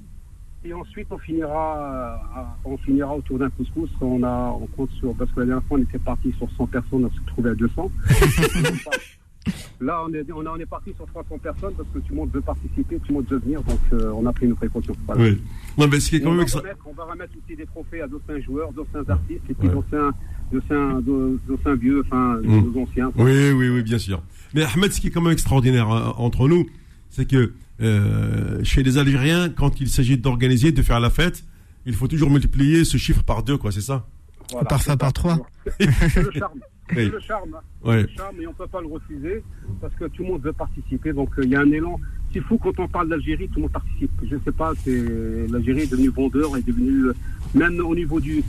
Et 0.67 0.73
ensuite, 0.73 1.09
on 1.11 1.19
finira, 1.19 2.57
on 2.65 2.79
finira 2.79 3.15
autour 3.15 3.39
d'un 3.39 3.51
couscous. 3.51 3.91
On, 4.01 4.23
a, 4.23 4.57
on 4.59 4.67
compte 4.69 4.91
sur, 4.93 5.15
parce 5.15 5.31
que 5.33 5.41
la 5.41 5.47
dernière 5.47 5.65
fois, 5.65 5.79
on 5.79 5.83
était 5.83 5.99
parti 5.99 6.33
sur 6.39 6.49
100 6.57 6.67
personnes, 6.69 7.05
on 7.05 7.11
s'est 7.11 7.27
trouvé 7.27 7.51
à 7.51 7.55
200. 7.55 7.91
Là, 9.81 10.05
on 10.07 10.13
est, 10.15 10.25
on, 10.33 10.57
est 10.57 10.67
parti 10.67 10.93
sur 10.97 11.07
300 11.07 11.39
personnes 11.43 11.75
parce 11.77 11.89
que 11.93 11.99
tout 11.99 12.11
le 12.11 12.17
monde 12.17 12.31
veut 12.33 12.41
participer, 12.41 12.97
tout 12.97 13.09
le 13.09 13.15
monde 13.15 13.27
veut 13.29 13.39
venir, 13.39 13.63
donc 13.63 13.81
euh, 13.93 14.13
on 14.15 14.25
a 14.27 14.33
pris 14.33 14.47
nos 14.47 14.55
précautions. 14.55 14.95
Oui. 15.17 15.43
Non, 15.77 15.89
mais 15.89 16.01
ce 16.01 16.11
qui 16.11 16.17
est 16.17 16.21
quand 16.21 16.31
on, 16.31 16.35
même 16.35 16.47
va 16.47 16.61
remettre, 16.61 16.87
on 16.87 16.93
va 16.93 17.05
remettre 17.05 17.33
aussi 17.45 17.57
des 17.57 17.67
trophées 17.67 18.01
à 18.01 18.07
d'anciens 18.07 18.41
joueurs, 18.41 18.73
d'anciens 18.73 19.05
artistes 19.09 19.43
et 19.51 19.55
puis 19.55 19.69
d'anciens 19.69 20.15
vieux, 21.75 22.03
enfin, 22.07 22.39
mmh. 22.43 22.73
nos 22.73 22.83
anciens. 22.83 23.13
Oui, 23.17 23.51
oui, 23.53 23.69
oui, 23.69 23.83
bien 23.83 23.99
sûr. 23.99 24.23
Mais 24.55 24.63
Ahmed, 24.63 24.93
ce 24.93 25.01
qui 25.01 25.09
est 25.09 25.11
quand 25.11 25.23
même 25.23 25.33
extraordinaire 25.33 25.91
hein, 25.91 26.15
entre 26.17 26.49
nous, 26.49 26.67
c'est 27.11 27.29
que 27.29 27.53
euh, 27.81 28.63
chez 28.63 28.83
les 28.83 28.99
Algériens, 28.99 29.49
quand 29.49 29.81
il 29.81 29.89
s'agit 29.89 30.17
d'organiser, 30.17 30.73
de 30.73 30.83
faire 30.83 31.01
la 31.01 31.11
fête, 31.11 31.45
il 31.87 31.95
faut 31.95 32.09
toujours 32.09 32.31
multiplier 32.31 32.85
ce 32.85 32.97
chiffre 32.97 33.23
par 33.23 33.43
deux, 33.43 33.59
quoi, 33.59 33.73
c'est 33.73 33.81
ça? 33.81 34.07
Voilà, 34.53 34.67
Parfois 34.67 34.97
par 34.97 35.13
trois. 35.13 35.39
C'est 35.79 36.23
le 36.23 36.33
charme. 36.33 36.61
C'est 36.93 37.09
le 37.09 37.21
charme. 37.21 37.57
Hein. 37.85 37.93
Le 37.93 38.09
charme 38.09 38.41
et 38.41 38.47
on 38.47 38.51
ne 38.51 38.55
peut 38.55 38.67
pas 38.67 38.81
le 38.81 38.89
refuser 38.89 39.43
parce 39.81 39.95
que 39.95 40.05
tout 40.07 40.23
le 40.23 40.31
monde 40.31 40.43
veut 40.43 40.53
participer. 40.53 41.13
Donc 41.13 41.31
euh, 41.39 41.45
il 41.45 41.51
y 41.51 41.57
a 41.57 41.61
un 41.61 41.71
élan. 41.71 41.99
C'est 42.33 42.41
fou 42.41 42.59
quand 42.59 42.79
on 42.79 42.89
parle 42.89 43.09
d'Algérie, 43.09 43.49
tout 43.49 43.57
le 43.57 43.63
monde 43.63 43.73
participe. 43.73 44.11
Je 44.29 44.35
ne 44.35 44.41
sais 44.41 44.53
pas, 44.53 44.73
l'Algérie 44.87 45.83
est 45.83 45.91
devenue 45.91 46.09
vendeur, 46.09 46.57
est 46.57 46.67
devenue, 46.67 47.07
euh, 47.07 47.15
même 47.55 47.79
au 47.79 47.95
niveau 47.95 48.19
du, 48.19 48.43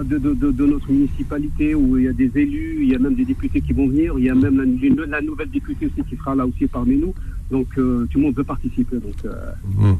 de, 0.00 0.16
de, 0.16 0.32
de, 0.32 0.66
notre 0.66 0.90
municipalité 0.90 1.74
où 1.74 1.98
il 1.98 2.04
y 2.04 2.08
a 2.08 2.12
des 2.12 2.30
élus, 2.36 2.78
il 2.82 2.88
y 2.88 2.94
a 2.94 3.00
même 3.00 3.16
des 3.16 3.24
députés 3.24 3.60
qui 3.60 3.72
vont 3.72 3.88
venir, 3.88 4.14
il 4.16 4.26
y 4.26 4.30
a 4.30 4.34
même 4.34 4.58
la, 4.58 5.06
la 5.06 5.20
nouvelle 5.20 5.50
députée 5.50 5.86
aussi 5.86 6.08
qui 6.08 6.16
sera 6.16 6.36
là 6.36 6.46
aussi 6.46 6.68
parmi 6.68 6.96
nous. 6.96 7.14
Donc 7.50 7.66
tout 7.74 7.80
le 7.80 8.20
monde 8.20 8.36
veut 8.36 8.44
participer. 8.44 8.96
Donc, 8.96 9.16
mmh. 9.24 9.92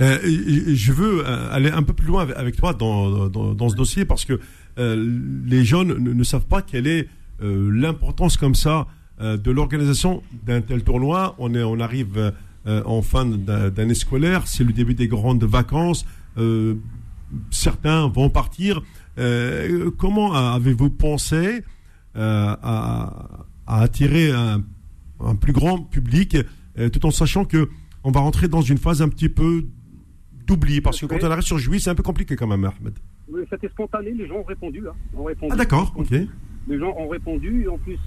je 0.00 0.92
veux 0.92 1.24
aller 1.24 1.70
un 1.70 1.84
peu 1.84 1.92
plus 1.92 2.08
loin 2.08 2.26
avec, 2.34 2.56
toi 2.56 2.74
dans, 2.74 3.28
dans, 3.28 3.54
dans, 3.54 3.68
ce 3.68 3.76
dossier 3.76 4.04
parce 4.04 4.24
que 4.24 4.40
les 4.76 5.64
jeunes 5.64 5.94
ne, 5.98 6.12
ne, 6.12 6.24
savent 6.24 6.46
pas 6.46 6.62
quelle 6.62 6.86
est 6.86 7.08
l'importance 7.40 8.36
comme 8.36 8.54
ça 8.54 8.86
de 9.20 9.50
l'organisation 9.50 10.22
d'un 10.44 10.60
tel 10.60 10.82
tournoi. 10.82 11.34
On, 11.38 11.54
est, 11.54 11.62
on 11.62 11.78
arrive 11.80 12.32
en 12.66 13.02
fin 13.02 13.24
d'année 13.26 13.94
scolaire, 13.94 14.46
c'est 14.46 14.64
le 14.64 14.72
début 14.72 14.94
des 14.94 15.08
grandes 15.08 15.44
vacances. 15.44 16.04
Euh, 16.38 16.74
certains 17.50 18.08
vont 18.08 18.30
partir. 18.30 18.82
Euh, 19.18 19.90
comment 19.96 20.34
avez-vous 20.34 20.90
pensé 20.90 21.64
euh, 22.16 22.56
à, 22.62 23.46
attirer 23.66 24.30
un, 24.30 24.62
plus 25.40 25.52
grand 25.52 25.78
public, 25.78 26.36
tout 26.92 27.06
en 27.06 27.10
sachant 27.10 27.44
que 27.44 27.70
on 28.02 28.10
va 28.10 28.20
rentrer 28.20 28.48
dans 28.48 28.60
une 28.60 28.76
phase 28.76 29.00
un 29.00 29.08
petit 29.08 29.30
peu 29.30 29.64
d'oubli, 30.46 30.82
parce 30.82 31.00
que 31.00 31.06
quand 31.06 31.22
on 31.22 31.30
arrive 31.30 31.44
sur 31.44 31.56
juillet, 31.56 31.78
c'est 31.78 31.88
un 31.88 31.94
peu 31.94 32.02
compliqué 32.02 32.36
quand 32.36 32.46
même, 32.46 32.64
Ahmed. 32.64 32.98
C'était 33.50 33.68
spontané, 33.68 34.12
les 34.12 34.26
gens 34.26 34.36
ont 34.36 34.44
répondu. 34.44 34.82
Hein, 34.88 34.94
répondu. 35.24 35.52
Ah 35.52 35.56
d'accord, 35.56 35.92
ok. 35.96 36.10
Les 36.66 36.78
gens 36.78 36.94
ont 36.96 37.08
répondu, 37.08 37.68
en 37.68 37.76
plus, 37.78 37.98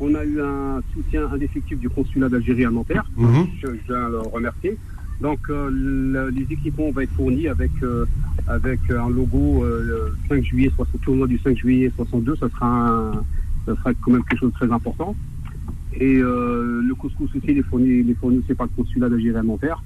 on 0.00 0.14
a 0.14 0.24
eu 0.24 0.40
un 0.40 0.80
soutien 0.94 1.30
indéfectible 1.30 1.80
du 1.80 1.90
consulat 1.90 2.28
d'Algérie 2.28 2.64
à 2.64 2.70
Nanterre. 2.70 3.04
Mhm. 3.16 3.46
Je, 3.62 3.66
je 3.66 3.72
tiens 3.86 4.08
le 4.08 4.18
remercier. 4.20 4.78
Donc 5.22 5.38
euh, 5.50 6.30
les 6.30 6.42
équipements 6.52 6.90
vont 6.90 7.00
être 7.00 7.12
fournis 7.12 7.46
avec, 7.46 7.70
euh, 7.82 8.04
avec 8.48 8.80
un 8.90 9.08
logo 9.08 9.64
euh, 9.64 10.12
5 10.28 10.42
juillet, 10.42 10.70
tournoi 11.04 11.28
du 11.28 11.38
5 11.38 11.56
juillet 11.56 11.92
62, 11.94 12.36
ça 12.36 12.48
sera, 12.48 13.12
ça 13.64 13.76
sera 13.76 13.94
quand 13.94 14.10
même 14.10 14.24
quelque 14.24 14.40
chose 14.40 14.52
de 14.52 14.56
très 14.56 14.72
important. 14.72 15.14
Et 15.94 16.16
euh, 16.16 16.80
le 16.82 16.94
couscous 16.94 17.28
aussi, 17.34 17.46
il 17.48 17.58
est 17.58 17.62
fourni, 17.62 18.04
il 18.06 18.16
fourni 18.16 18.38
aussi 18.38 18.54
par 18.54 18.66
le 18.66 18.72
consulat 18.82 19.08
d'Algérie 19.08 19.46
Nanterre. 19.46 19.82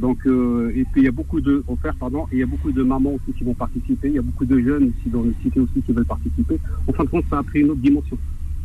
Donc, 0.00 0.18
et 0.26 0.84
puis 0.92 1.02
il 1.02 1.04
y 1.04 1.08
a 1.08 1.12
beaucoup 1.12 1.40
de 1.40 1.62
offerts, 1.68 1.96
pardon, 1.96 2.26
et 2.32 2.36
il 2.36 2.38
y 2.38 2.42
a 2.42 2.46
beaucoup 2.46 2.72
de 2.72 2.82
mamans 2.82 3.12
aussi 3.12 3.36
qui 3.36 3.44
vont 3.44 3.54
participer. 3.54 4.08
Il 4.08 4.14
y 4.14 4.18
a 4.18 4.22
beaucoup 4.22 4.46
de 4.46 4.58
jeunes 4.58 4.92
ici 4.98 5.10
dans 5.10 5.22
le 5.22 5.34
cité 5.42 5.60
aussi 5.60 5.82
qui 5.84 5.92
veulent 5.92 6.06
participer. 6.06 6.58
En 6.86 6.92
fin 6.92 7.04
de 7.04 7.10
compte, 7.10 7.24
ça 7.28 7.38
a 7.38 7.42
pris 7.42 7.60
une 7.60 7.70
autre 7.70 7.80
dimension. 7.80 8.18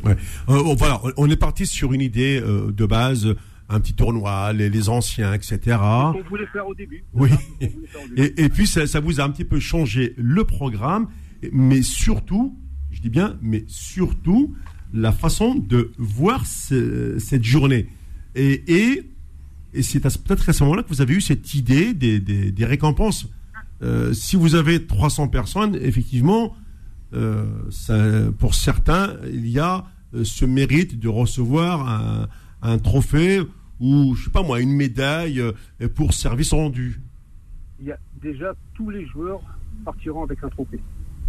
Ouais. 0.06 0.16
voilà, 0.48 1.02
on 1.18 1.30
est 1.30 1.36
parti 1.36 1.66
sur 1.66 1.92
une 1.92 2.02
idée 2.02 2.40
de 2.42 2.86
base 2.86 3.36
un 3.70 3.80
petit 3.80 3.94
tournoi, 3.94 4.54
les, 4.54 4.70
les 4.70 4.90
anciens, 4.90 5.34
etc. 5.34 5.78
On 5.80 6.14
voulait 6.30 6.46
faire 6.48 6.68
au 6.68 6.76
début. 6.76 7.04
Oui. 7.14 7.30
Et, 8.16 8.44
et, 8.44 8.50
puis 8.50 8.68
ça, 8.68 8.86
ça, 8.88 9.00
vous 9.00 9.20
a 9.20 9.24
un 9.24 9.30
petit 9.30 9.46
peu 9.46 9.60
changé 9.60 10.14
le 10.18 10.44
programme, 10.44 11.08
mais 11.52 11.82
surtout, 11.82 12.58
je 12.92 13.02
dis 13.02 13.10
bien, 13.10 13.38
mais 13.42 13.64
surtout 13.68 14.56
la 14.96 15.12
façon 15.12 15.56
de 15.56 15.92
voir 15.98 16.46
ce, 16.46 17.20
cette 17.20 17.44
journée. 17.44 17.88
Et, 18.36 18.64
et, 18.68 19.10
et 19.74 19.84
c'est 19.84 20.00
peut-être 20.00 20.50
à 20.50 20.54
ce 20.54 20.64
moment-là 20.64 20.84
que 20.84 20.90
vous 20.90 21.02
avez 21.02 21.14
eu 21.14 21.22
cette 21.22 21.54
idée 21.54 21.94
des, 21.94 22.20
des, 22.20 22.52
des 22.52 22.66
récompenses. 22.66 23.28
Euh, 23.82 24.14
si 24.14 24.36
vous 24.36 24.56
avez 24.56 24.86
300 24.86 25.28
personnes, 25.28 25.76
effectivement, 25.76 26.56
euh, 27.14 27.46
ça, 27.70 27.96
pour 28.40 28.56
certains, 28.56 29.16
il 29.26 29.48
y 29.48 29.60
a 29.60 29.86
euh, 30.14 30.24
ce 30.24 30.46
mérite 30.46 31.00
de 31.00 31.08
recevoir 31.08 31.88
un 31.88 32.28
un 32.66 32.80
trophée 32.80 33.42
ou, 33.80 34.16
je 34.16 34.26
sais 34.26 34.30
pas 34.30 34.42
moi, 34.42 34.60
une 34.60 34.74
médaille 34.74 35.42
pour 35.94 36.14
service 36.14 36.54
rendu 36.54 37.02
Il 37.80 37.88
y 37.88 37.92
a 37.92 38.00
déjà 38.22 38.54
tous 38.74 38.90
les 38.90 39.06
joueurs 39.06 39.42
partiront 39.84 40.24
avec 40.24 40.44
un 40.44 40.50
trophée. 40.50 40.80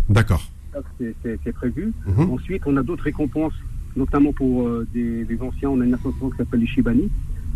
D'accord. 0.09 0.51
C'est 0.99 1.53
prévu. 1.53 1.93
Mhm. 2.07 2.31
Ensuite, 2.31 2.63
on 2.67 2.77
a 2.77 2.83
d'autres 2.83 3.05
récompenses, 3.05 3.55
notamment 3.97 4.33
pour 4.33 4.67
euh, 4.67 4.87
des, 4.93 5.25
des, 5.25 5.41
anciens. 5.41 5.71
On 5.71 5.81
a 5.81 5.85
une 5.85 5.95
association 5.95 6.31
qui 6.31 6.37
s'appelle 6.37 6.61
les 6.61 6.67
Shibani, 6.67 7.11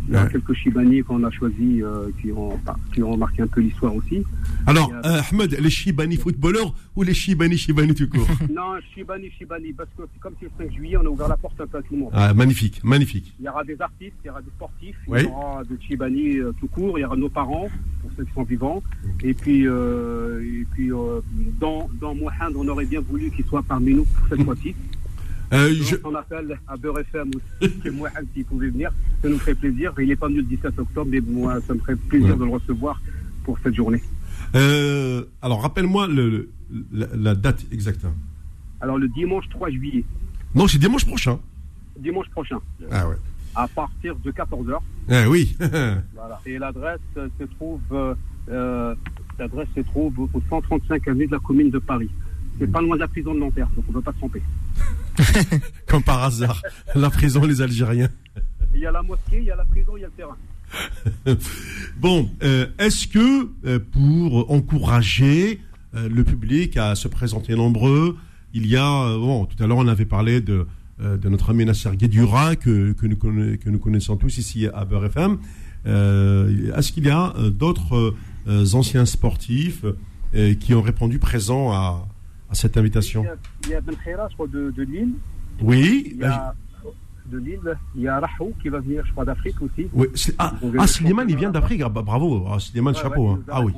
il 0.08 0.14
y 0.14 0.16
a 0.16 0.26
quelques 0.26 0.54
Shibani 0.54 1.02
qu'on 1.02 1.22
a 1.24 1.30
choisis 1.30 1.82
euh, 1.82 2.10
qui, 2.20 2.32
ont, 2.32 2.58
qui 2.92 3.02
ont 3.02 3.16
marqué 3.16 3.42
un 3.42 3.46
peu 3.46 3.60
l'histoire 3.60 3.94
aussi. 3.94 4.24
Alors, 4.66 4.92
euh, 5.04 5.20
Ahmed, 5.30 5.56
les 5.60 5.70
Shibani 5.70 6.16
footballeurs 6.16 6.74
ou 6.96 7.02
les 7.02 7.14
Shibani 7.14 7.56
Shibani 7.56 7.94
tout 7.94 8.08
court 8.08 8.26
Non, 8.52 8.78
Shibani 8.94 9.30
Shibani, 9.30 9.72
parce 9.72 9.90
que 9.96 10.02
c'est 10.12 10.20
comme 10.20 10.34
si 10.38 10.46
le 10.46 10.50
5 10.58 10.72
juillet, 10.72 10.96
on 10.96 11.06
a 11.06 11.08
ouvert 11.08 11.28
la 11.28 11.36
porte 11.36 11.60
un 11.60 11.66
peu 11.66 11.78
à 11.78 11.82
tout 11.82 11.94
le 11.94 12.00
monde. 12.00 12.10
Ah, 12.12 12.34
magnifique, 12.34 12.82
magnifique. 12.82 13.34
Il 13.38 13.46
y 13.46 13.48
aura 13.48 13.64
des 13.64 13.80
artistes, 13.80 14.16
il 14.24 14.26
y 14.26 14.30
aura 14.30 14.42
des 14.42 14.50
sportifs, 14.50 14.96
il 15.08 15.22
y 15.22 15.26
aura 15.26 15.62
des 15.64 15.76
Shibani 15.86 16.38
euh, 16.38 16.52
tout 16.58 16.68
court, 16.68 16.98
il 16.98 17.02
y 17.02 17.04
aura 17.04 17.16
nos 17.16 17.28
parents, 17.28 17.68
pour 18.02 18.10
ceux 18.16 18.24
qui 18.24 18.32
sont 18.32 18.42
vivants. 18.42 18.82
Et 19.22 19.34
puis, 19.34 19.64
et 19.64 20.66
puis 20.72 20.90
dans, 21.60 21.88
dans 22.00 22.14
Mohand, 22.14 22.52
on 22.56 22.66
aurait 22.68 22.86
bien 22.86 23.00
voulu 23.00 23.30
qu'il 23.30 23.44
soit 23.44 23.62
parmi 23.62 23.94
nous 23.94 24.04
pour 24.04 24.28
cette 24.28 24.42
fois-ci. 24.44 24.74
Euh, 25.52 25.74
je... 25.82 25.96
On 26.04 26.14
appelle 26.14 26.58
à 26.68 26.76
Beurre 26.76 27.00
FM 27.00 27.30
aussi, 27.34 27.78
que 27.84 27.90
moi, 27.90 28.08
s'il 28.34 28.44
pouvait 28.44 28.68
venir, 28.68 28.92
ça 29.22 29.28
nous 29.28 29.38
ferait 29.38 29.54
plaisir. 29.54 29.92
Il 29.98 30.08
n'est 30.08 30.16
pas 30.16 30.28
venu 30.28 30.38
le 30.38 30.44
17 30.44 30.78
octobre, 30.78 31.10
mais 31.10 31.20
moi, 31.20 31.60
ça 31.66 31.74
me 31.74 31.80
ferait 31.80 31.96
plaisir 31.96 32.36
de 32.36 32.44
le 32.44 32.50
recevoir 32.50 33.00
pour 33.44 33.58
cette 33.60 33.74
journée. 33.74 34.02
Euh, 34.54 35.24
alors, 35.42 35.62
rappelle-moi 35.62 36.06
le, 36.06 36.50
la, 36.92 37.34
date 37.34 37.64
exacte. 37.72 38.06
Alors, 38.80 38.98
le 38.98 39.08
dimanche 39.08 39.48
3 39.50 39.70
juillet. 39.70 40.04
Non, 40.54 40.68
c'est 40.68 40.78
dimanche 40.78 41.04
prochain. 41.04 41.38
Dimanche 41.98 42.28
prochain. 42.30 42.58
Ah 42.90 43.08
ouais. 43.08 43.16
À 43.54 43.66
partir 43.66 44.16
de 44.16 44.30
14h. 44.30 44.78
Ah 45.08 45.28
oui. 45.28 45.56
voilà. 46.14 46.40
Et 46.46 46.58
l'adresse 46.58 47.00
se 47.14 47.44
trouve, 47.56 47.80
euh, 48.48 48.94
l'adresse 49.38 49.68
se 49.74 49.80
trouve 49.80 50.18
au 50.20 50.42
135 50.48 51.08
avenue 51.08 51.26
de 51.26 51.32
la 51.32 51.40
commune 51.40 51.70
de 51.70 51.78
Paris. 51.78 52.10
C'est 52.60 52.70
pas 52.70 52.82
loin 52.82 52.94
de 52.94 53.00
la 53.00 53.08
prison 53.08 53.32
de 53.34 53.40
Nanterre, 53.40 53.68
donc 53.74 53.86
on 53.88 53.92
ne 53.92 53.96
peut 53.96 54.02
pas 54.02 54.12
se 54.12 54.18
tromper. 54.18 54.42
Comme 55.86 56.02
par 56.02 56.22
hasard, 56.22 56.60
la 56.94 57.08
prison, 57.08 57.42
les 57.46 57.62
Algériens. 57.62 58.10
Il 58.74 58.80
y 58.80 58.86
a 58.86 58.92
la 58.92 59.02
mosquée, 59.02 59.38
il 59.38 59.44
y 59.44 59.50
a 59.50 59.56
la 59.56 59.64
prison, 59.64 59.92
il 59.96 60.02
y 60.02 60.04
a 60.04 60.08
le 60.08 60.12
terrain. 60.12 60.36
bon, 61.98 62.28
euh, 62.42 62.66
est-ce 62.78 63.08
que 63.08 63.48
euh, 63.64 63.78
pour 63.78 64.50
encourager 64.50 65.60
euh, 65.94 66.06
le 66.08 66.22
public 66.22 66.76
à 66.76 66.94
se 66.94 67.08
présenter 67.08 67.56
nombreux, 67.56 68.18
il 68.52 68.66
y 68.66 68.76
a, 68.76 69.16
bon, 69.16 69.46
tout 69.46 69.60
à 69.62 69.66
l'heure 69.66 69.78
on 69.78 69.88
avait 69.88 70.04
parlé 70.04 70.42
de, 70.42 70.66
de 71.00 71.28
notre 71.28 71.50
ami 71.50 71.64
Nasser 71.64 71.90
Guédura 71.96 72.56
que, 72.56 72.92
que, 72.92 73.06
nous 73.06 73.16
que 73.16 73.70
nous 73.70 73.78
connaissons 73.78 74.16
tous 74.16 74.36
ici 74.38 74.66
à 74.74 74.84
Beurre 74.84 75.06
FM. 75.06 75.38
est-ce 75.86 76.92
qu'il 76.92 77.06
y 77.06 77.10
a 77.10 77.32
d'autres 77.50 78.14
anciens 78.74 79.06
sportifs 79.06 79.84
qui 80.58 80.74
ont 80.74 80.82
répondu 80.82 81.20
présents 81.20 81.70
à, 81.70 82.08
à 82.50 82.54
cette 82.54 82.76
invitation 82.76 83.24
Il 83.64 83.70
y 83.70 83.74
a 83.74 83.80
Ben 83.80 83.94
je 84.04 84.34
crois, 84.34 84.46
de, 84.46 84.70
de 84.70 84.82
Lille. 84.82 85.14
Oui. 85.62 86.12
Il 86.12 86.18
y 86.18 86.24
a, 86.24 86.54
de 87.26 87.38
Lille. 87.38 87.78
Il 87.94 88.02
y 88.02 88.08
a 88.08 88.18
Rahou 88.18 88.52
qui 88.60 88.68
va 88.68 88.80
venir, 88.80 89.04
je 89.06 89.12
crois, 89.12 89.24
d'Afrique 89.24 89.60
aussi. 89.62 89.88
Oui. 89.92 90.08
Ah, 90.38 90.54
ah 90.78 90.86
Slimane, 90.86 91.30
il 91.30 91.36
vient 91.36 91.50
d'Afrique. 91.50 91.82
Ah, 91.84 91.88
bah, 91.88 92.02
bravo. 92.02 92.46
Ah, 92.50 92.58
Slimane, 92.58 92.94
ouais, 92.94 93.00
chapeau. 93.00 93.28
Ouais, 93.28 93.38
hein. 93.38 93.44
Ah 93.48 93.62
oui. 93.62 93.72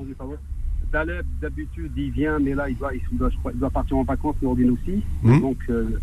Daleb, 0.93 1.25
d'habitude, 1.41 1.93
il 1.97 2.11
vient, 2.11 2.39
mais 2.39 2.55
là, 2.55 2.69
il 2.69 2.77
doit, 2.77 2.93
il 2.95 3.19
doit, 3.19 3.31
je 3.31 3.37
crois, 3.39 3.53
il 3.53 3.59
doit 3.59 3.71
partir 3.71 3.97
en 3.97 4.05
vacances, 4.05 4.37
Nordine 4.43 4.71
aussi. 4.71 5.03
Mmh. 5.23 5.41
Donc, 5.41 5.59
euh, 5.71 5.99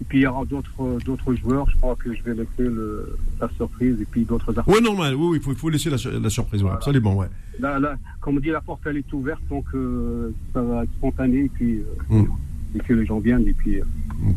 et 0.00 0.04
puis 0.04 0.18
il 0.18 0.22
y 0.22 0.26
aura 0.26 0.44
d'autres 0.44 0.98
d'autres 1.04 1.34
joueurs. 1.34 1.68
Je 1.70 1.76
crois 1.76 1.96
que 1.96 2.14
je 2.14 2.22
vais 2.22 2.34
laisser 2.34 2.48
le, 2.58 3.16
la 3.40 3.48
surprise 3.56 3.96
et 4.00 4.04
puis 4.04 4.24
d'autres 4.24 4.56
artistes. 4.58 4.76
Oui, 4.76 4.82
normal. 4.82 5.14
Oui, 5.14 5.38
il 5.38 5.42
faut, 5.42 5.54
faut 5.54 5.68
laisser 5.68 5.90
la, 5.90 5.96
la 6.20 6.30
surprise. 6.30 6.62
Voilà. 6.62 6.76
Absolument, 6.76 7.14
ouais. 7.16 7.28
Là, 7.60 7.78
là, 7.78 7.96
comme 8.20 8.36
on 8.36 8.40
dit, 8.40 8.50
la 8.50 8.60
porte 8.60 8.80
elle 8.86 8.96
est 8.96 9.12
ouverte, 9.12 9.42
donc 9.48 9.66
euh, 9.74 10.30
ça 10.52 10.62
va 10.62 10.84
être 10.84 10.92
spontané 10.92 11.44
et 11.44 11.50
puis 11.52 11.80
euh, 12.10 12.22
mm. 12.22 12.26
et 12.74 12.78
que 12.80 12.92
les 12.92 13.06
gens 13.06 13.18
viennent 13.20 13.46
et 13.46 13.52
puis. 13.52 13.80
Euh... 13.80 13.84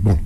Bon, 0.02 0.18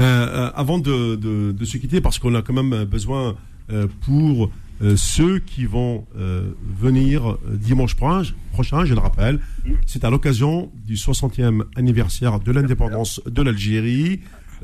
euh, 0.00 0.50
avant 0.54 0.78
de, 0.78 1.16
de, 1.16 1.52
de, 1.52 1.64
se 1.64 1.78
quitter, 1.78 2.00
parce 2.00 2.18
qu'on 2.18 2.34
a 2.34 2.42
quand 2.42 2.52
même 2.52 2.84
besoin 2.84 3.36
euh, 3.70 3.86
pour 4.04 4.50
ceux 4.96 5.38
qui 5.38 5.64
vont 5.64 6.04
venir 6.14 7.38
dimanche 7.48 7.94
prochain, 7.94 8.84
je 8.84 8.92
le 8.92 9.00
rappelle, 9.00 9.36
mm. 9.64 9.70
c'est 9.86 10.04
à 10.04 10.10
l'occasion 10.10 10.70
du 10.84 10.94
60e 10.94 11.62
anniversaire 11.76 12.40
de 12.40 12.52
l'indépendance 12.52 13.22
de 13.24 13.40
l'Algérie 13.40 14.20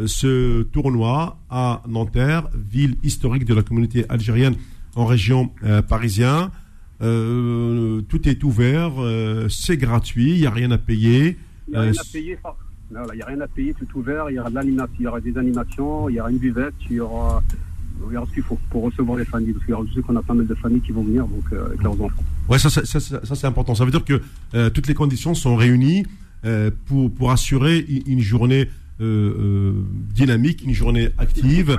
ce 0.06 0.62
tournoi 0.62 1.38
à 1.50 1.82
Nanterre, 1.88 2.48
ville 2.54 2.96
historique 3.02 3.44
de 3.44 3.54
la 3.54 3.62
communauté 3.62 4.04
algérienne 4.08 4.56
en 4.94 5.06
région 5.06 5.50
euh, 5.64 5.82
parisienne. 5.82 6.50
Euh, 7.02 8.02
tout 8.02 8.28
est 8.28 8.42
ouvert, 8.44 8.92
euh, 8.98 9.48
c'est 9.48 9.76
gratuit, 9.76 10.32
il 10.32 10.40
n'y 10.40 10.46
a 10.46 10.50
rien 10.50 10.70
à 10.70 10.78
payer. 10.78 11.38
Il 11.68 11.72
n'y 11.72 11.76
a 11.76 11.80
rien 11.82 11.92
à 11.92 12.12
payer, 12.12 12.38
il 12.90 13.14
n'y 13.14 13.22
a 13.22 13.26
rien 13.26 13.40
à 13.40 13.48
payer, 13.48 13.74
tout 13.74 13.98
ouvert, 13.98 14.28
il 14.28 14.34
y 14.34 14.38
aura 14.38 14.50
il 14.62 15.02
y 15.02 15.06
aura 15.06 15.20
des 15.20 15.36
animations, 15.38 16.08
il 16.08 16.16
y 16.16 16.20
aura 16.20 16.30
une 16.30 16.38
buvette, 16.38 16.74
il 16.90 16.96
y 16.96 17.00
aura, 17.00 17.42
il 18.06 18.12
y 18.12 18.16
aura 18.16 18.26
ce 18.26 18.34
qu'il 18.34 18.42
faut 18.42 18.58
pour 18.68 18.82
recevoir 18.82 19.16
les 19.16 19.24
familles. 19.24 19.52
Parce 19.52 19.64
qu'il 19.64 19.72
y 19.72 19.74
aura, 19.74 19.86
je 19.88 19.94
sais 19.94 20.02
qu'on 20.02 20.16
a 20.16 20.22
pas 20.22 20.34
mal 20.34 20.46
de 20.46 20.54
familles 20.56 20.82
qui 20.82 20.92
vont 20.92 21.04
venir 21.04 21.26
donc, 21.26 21.44
avec 21.52 21.82
leurs 21.82 22.00
enfants. 22.02 22.24
Ouais, 22.48 22.58
ça, 22.58 22.68
ça, 22.68 22.84
ça, 22.84 23.00
ça 23.00 23.34
c'est 23.34 23.46
important. 23.46 23.74
Ça 23.74 23.86
veut 23.86 23.92
dire 23.92 24.04
que 24.04 24.68
toutes 24.68 24.86
les 24.86 24.94
conditions 24.94 25.34
sont 25.34 25.56
réunies 25.56 26.04
pour, 26.84 27.10
pour 27.10 27.30
assurer 27.30 27.78
une 28.06 28.20
journée 28.20 28.68
dynamique, 29.00 30.62
une 30.64 30.74
journée 30.74 31.08
active 31.18 31.78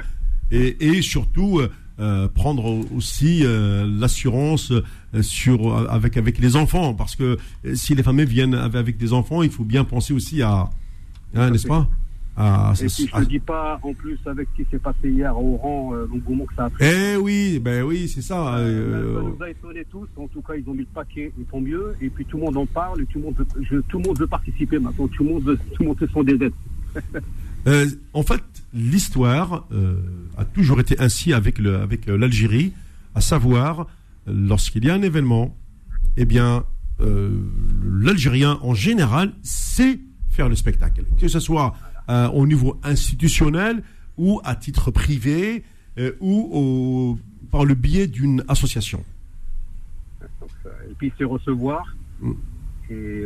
et, 0.51 0.77
et 0.79 1.01
surtout 1.01 1.61
euh, 2.01 2.27
prendre 2.27 2.83
aussi 2.95 3.41
euh, 3.43 3.85
l'assurance 3.85 4.71
euh, 4.71 5.21
sur 5.21 5.77
avec 5.91 6.17
avec 6.17 6.39
les 6.39 6.55
enfants 6.55 6.95
parce 6.95 7.15
que 7.15 7.37
si 7.75 7.93
les 7.93 8.01
familles 8.01 8.25
viennent 8.25 8.55
avec 8.55 8.97
des 8.97 9.13
enfants, 9.13 9.43
il 9.43 9.51
faut 9.51 9.65
bien 9.65 9.83
penser 9.83 10.11
aussi 10.13 10.41
à 10.41 10.69
hein, 11.35 11.51
n'est-ce 11.51 11.67
pas? 11.67 11.87
À, 12.37 12.73
Et 12.81 12.87
puis 12.87 13.09
je 13.13 13.19
ne 13.19 13.25
dis 13.25 13.39
pas 13.39 13.77
en 13.83 13.93
plus 13.93 14.17
avec 14.25 14.47
ce 14.51 14.63
qui 14.63 14.69
s'est 14.71 14.79
passé 14.79 15.09
hier 15.09 15.37
au 15.37 15.57
rang 15.57 15.91
l'engouement 16.09 16.45
que 16.45 16.55
ça 16.55 16.65
a 16.65 16.69
pris. 16.69 16.85
Eh 16.85 17.17
oui, 17.17 17.59
ben 17.59 17.83
oui, 17.83 18.07
c'est 18.07 18.21
ça. 18.21 18.55
Euh, 18.55 19.15
ça 19.15 19.21
nous 19.21 19.43
a 19.43 19.49
étonnés 19.49 19.85
tous. 19.91 20.07
En 20.15 20.27
tout 20.27 20.41
cas, 20.41 20.53
ils 20.55 20.67
ont 20.67 20.73
mis 20.73 20.79
le 20.79 20.85
paquet, 20.85 21.31
ils 21.37 21.45
font 21.45 21.59
mieux. 21.59 21.93
Et 22.01 22.09
puis 22.09 22.25
tout 22.25 22.37
le 22.37 22.45
monde 22.45 22.57
en 22.57 22.65
parle, 22.65 23.01
et 23.01 23.05
tout 23.05 23.19
le 23.19 23.25
monde 23.25 23.35
veut, 23.35 23.45
je, 23.69 23.77
tout 23.81 23.99
le 23.99 24.07
monde 24.07 24.17
veut 24.17 24.27
participer 24.27 24.79
maintenant. 24.79 25.07
Tout 25.09 25.23
le 25.25 25.29
monde 25.29 25.43
veut, 25.43 25.57
tout 25.73 25.83
le 25.83 25.89
monde 25.89 25.99
se 25.99 26.07
sent 26.07 26.23
des 26.23 26.45
aides. 26.45 26.53
Euh, 27.67 27.85
en 28.13 28.23
fait, 28.23 28.41
l'histoire 28.73 29.67
euh, 29.71 30.01
a 30.37 30.45
toujours 30.45 30.79
été 30.79 30.99
ainsi 30.99 31.33
avec 31.33 31.59
le, 31.59 31.77
avec 31.77 32.07
euh, 32.07 32.17
l'Algérie, 32.17 32.73
à 33.13 33.21
savoir 33.21 33.87
lorsqu'il 34.25 34.85
y 34.85 34.89
a 34.89 34.95
un 34.95 35.01
événement, 35.01 35.55
eh 36.17 36.25
bien, 36.25 36.65
l'Algérien 36.99 38.59
en 38.61 38.73
général 38.73 39.33
sait 39.43 39.99
faire 40.29 40.49
le 40.49 40.55
spectacle, 40.55 41.03
que 41.19 41.27
ce 41.27 41.39
soit 41.39 41.75
au 42.07 42.45
niveau 42.45 42.79
institutionnel 42.83 43.83
ou 44.17 44.39
à 44.43 44.55
titre 44.55 44.91
privé 44.91 45.63
ou 46.19 46.49
au, 46.51 47.17
par 47.49 47.65
le 47.65 47.73
biais 47.73 48.07
d'une 48.07 48.43
association. 48.47 49.03
Et 50.89 50.93
puis 50.97 51.11
c'est 51.17 51.23
recevoir. 51.23 51.85
Mm. 52.21 52.31
Et 52.91 53.25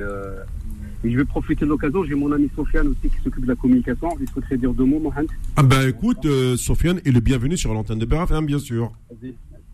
et 1.04 1.12
je 1.12 1.18
vais 1.18 1.26
profiter 1.26 1.66
de 1.66 1.70
l'occasion, 1.70 2.04
j'ai 2.04 2.16
mon 2.16 2.32
ami 2.32 2.50
Sofiane 2.56 2.88
aussi 2.88 3.10
qui 3.10 3.22
s'occupe 3.24 3.44
de 3.44 3.50
la 3.50 3.56
communication. 3.56 4.10
Il 4.20 4.30
souhaiterait 4.30 4.58
dire 4.58 4.74
deux 4.74 4.86
mots, 4.86 5.00
Mohamed 5.00 5.30
Ah 5.56 5.64
ben 5.64 5.88
écoute, 5.88 6.26
euh, 6.26 6.56
Sofiane 6.58 7.00
est 7.06 7.12
le 7.12 7.20
bienvenu 7.20 7.58
sur 7.58 7.74
l'antenne 7.74 8.00
de 8.00 8.06
BRFM, 8.06 8.46
bien 8.46 8.60
sûr. 8.60 8.92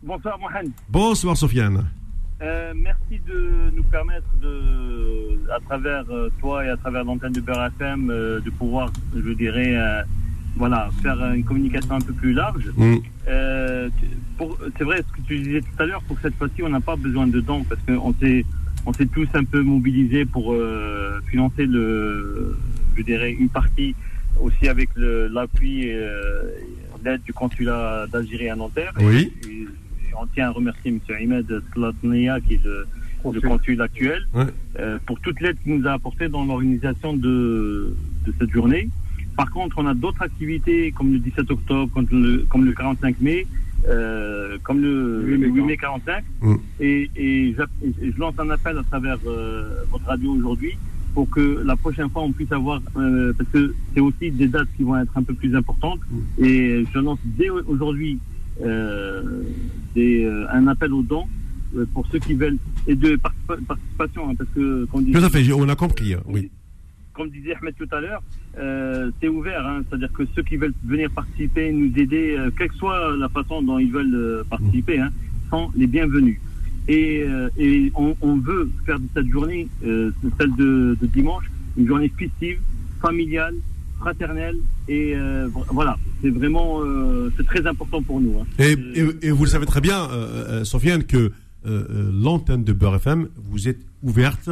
Bonsoir 0.04 0.38
Mohamed. 0.40 0.72
Bonsoir 0.90 1.38
Sofiane. 1.38 1.86
Euh, 2.42 2.74
merci 2.76 3.22
de 3.28 3.72
nous 3.76 3.84
permettre 3.84 4.28
de, 4.42 5.40
à 5.52 5.60
travers 5.60 6.04
euh, 6.10 6.30
toi 6.40 6.66
et 6.66 6.70
à 6.70 6.78
travers 6.78 7.04
l'antenne 7.04 7.34
de 7.34 7.42
BRFM, 7.42 8.08
de 8.08 8.50
pouvoir, 8.58 8.92
je 9.16 9.32
dirais, 9.34 9.78
voilà, 10.58 10.90
faire 11.02 11.34
une 11.34 11.44
communication 11.44 11.96
un 11.96 12.02
peu 12.02 12.14
plus 12.14 12.34
large. 12.34 12.72
Mm. 12.76 12.96
c'est 13.28 14.84
vrai 14.84 14.98
ce 14.98 15.22
que 15.22 15.28
tu 15.28 15.40
disais 15.40 15.62
tout 15.62 15.84
à 15.84 15.86
l'heure, 15.86 16.02
pour 16.04 16.18
cette 16.20 16.36
fois-ci, 16.36 16.64
on 16.64 16.70
n'a 16.70 16.82
pas 16.82 16.96
besoin 16.96 17.28
de 17.28 17.40
dons 17.40 17.64
parce 17.64 17.82
qu'on 17.84 18.14
s'est 18.20 18.44
on 18.86 18.94
s'est 18.94 19.06
tous 19.06 19.28
un 19.34 19.44
peu 19.44 19.62
mobilisés 19.62 20.26
pour 20.26 20.54
euh, 20.54 21.20
financer 21.30 21.66
le, 21.66 22.58
je 22.96 23.04
dirais, 23.04 23.32
une 23.32 23.50
partie 23.50 23.96
aussi 24.40 24.68
avec 24.68 24.90
l'appui 24.96 25.84
et 25.84 25.96
euh, 25.96 26.44
l'aide 27.04 27.22
du 27.24 27.34
consulat 27.34 28.08
d'Algérie 28.12 28.50
à 28.50 28.56
Nanterre. 28.56 28.94
Oui. 29.00 29.32
on 30.20 30.26
tient 30.28 30.48
à 30.48 30.52
remercier 30.52 30.92
M. 30.92 31.00
Ahmed 31.10 31.62
Slatnia, 31.74 32.40
qui 32.42 32.56
est 32.56 32.62
le, 32.64 32.88
consul 33.42 33.82
actuel, 33.82 34.28
euh, 34.80 34.98
pour 35.06 35.20
toute 35.20 35.40
l'aide 35.42 35.58
qu'il 35.64 35.76
nous 35.76 35.88
a 35.88 35.94
apportée 35.94 36.28
dans 36.28 36.44
l'organisation 36.44 37.14
de, 37.16 37.96
de 38.26 38.34
cette 38.40 38.52
journée. 38.52 38.90
Par 39.38 39.50
contre, 39.52 39.78
on 39.80 39.86
a 39.86 39.94
d'autres 39.94 40.22
activités 40.22 40.92
comme 40.92 41.14
le 41.14 41.20
17 41.20 41.52
octobre, 41.52 41.92
comme 41.94 42.08
le, 42.12 42.46
comme 42.50 42.66
le 42.66 42.74
45 42.74 43.22
mai, 43.22 43.48
euh, 43.88 44.58
comme 44.64 44.82
le, 44.82 45.24
8 45.24 45.62
mai 45.62 45.78
45. 45.78 46.24
Mm. 46.42 46.56
Et, 46.80 47.10
et, 47.16 47.56
je 47.56 48.20
lance 48.20 48.36
un 48.38 48.50
appel 48.50 48.78
à 48.78 48.84
travers 48.84 49.18
euh, 49.26 49.84
votre 49.92 50.06
radio 50.06 50.34
aujourd'hui 50.34 50.78
pour 51.14 51.30
que 51.30 51.62
la 51.66 51.76
prochaine 51.76 52.10
fois 52.10 52.22
on 52.22 52.32
puisse 52.32 52.52
avoir, 52.52 52.82
euh, 52.96 53.34
parce 53.38 53.50
que 53.50 53.74
c'est 53.94 54.00
aussi 54.00 54.32
des 54.32 54.48
dates 54.48 54.70
qui 54.78 54.84
vont 54.84 54.98
être 54.98 55.18
un 55.18 55.24
peu 55.24 55.34
plus 55.34 55.56
importantes. 55.56 56.00
Mm. 56.10 56.44
Et 56.44 56.86
je 56.94 57.00
lance 57.00 57.20
dès 57.26 57.50
aujourd'hui 57.50 58.20
un 58.64 60.68
appel 60.68 60.94
aux 60.94 61.02
dons 61.02 61.26
pour 61.94 62.06
ceux 62.12 62.20
qui 62.20 62.34
veulent 62.34 62.58
et 62.86 62.96
de 62.96 63.18
participation, 63.68 64.30
hein, 64.30 64.36
parce 64.38 64.50
que 64.54 64.86
tout 64.86 65.18
à 65.18 65.30
fait, 65.30 65.52
on 65.54 65.70
a 65.70 65.76
compris, 65.76 66.16
oui 66.28 66.52
comme 67.22 67.30
disait 67.30 67.56
Ahmed 67.56 67.76
tout 67.78 67.96
à 67.96 68.02
l'heure, 68.02 68.24
euh, 68.58 69.12
c'est 69.22 69.28
ouvert. 69.28 69.66
Hein. 69.66 69.84
C'est-à-dire 69.88 70.12
que 70.12 70.24
ceux 70.36 70.42
qui 70.42 70.58
veulent 70.58 70.74
venir 70.84 71.12
participer, 71.12 71.72
nous 71.72 71.92
aider, 71.96 72.36
euh, 72.36 72.50
quelle 72.58 72.70
que 72.70 72.76
soit 72.76 73.16
la 73.16 73.30
façon 73.30 73.62
dont 73.62 73.78
ils 73.78 73.92
veulent 73.92 74.16
euh, 74.16 74.44
participer, 74.50 75.00
hein, 75.00 75.12
sont 75.52 75.70
les 75.76 75.86
bienvenus. 75.86 76.40
Et, 76.88 77.24
on, 77.96 78.38
veut 78.38 78.72
faire 78.86 79.00
de 79.00 79.06
cette 79.14 79.28
journée, 79.28 79.68
celle 79.82 80.56
de, 80.58 80.98
dimanche, 81.14 81.46
une 81.78 81.88
journée 81.88 82.12
festive, 82.18 82.60
familiale, 83.00 83.54
fraternelle. 84.00 84.58
Et 84.90 85.16
voilà, 85.70 85.98
c'est 86.22 86.32
vraiment, 86.32 86.82
c'est 87.38 87.46
très 87.46 87.66
important 87.68 88.02
pour 88.02 88.20
nous. 88.20 88.40
Hein. 88.40 88.46
Et, 88.58 88.76
et, 89.22 89.32
vous 89.32 89.44
le 89.44 89.50
savez 89.50 89.68
très 89.68 89.80
bien, 89.80 90.10
Sofiane, 90.64 91.04
que 91.04 91.32
l'antenne 91.64 92.66
de 92.66 92.74
Beurre 92.74 92.96
FM, 92.96 93.30
vous 93.38 93.70
êtes 93.70 93.80
ouverte 94.02 94.50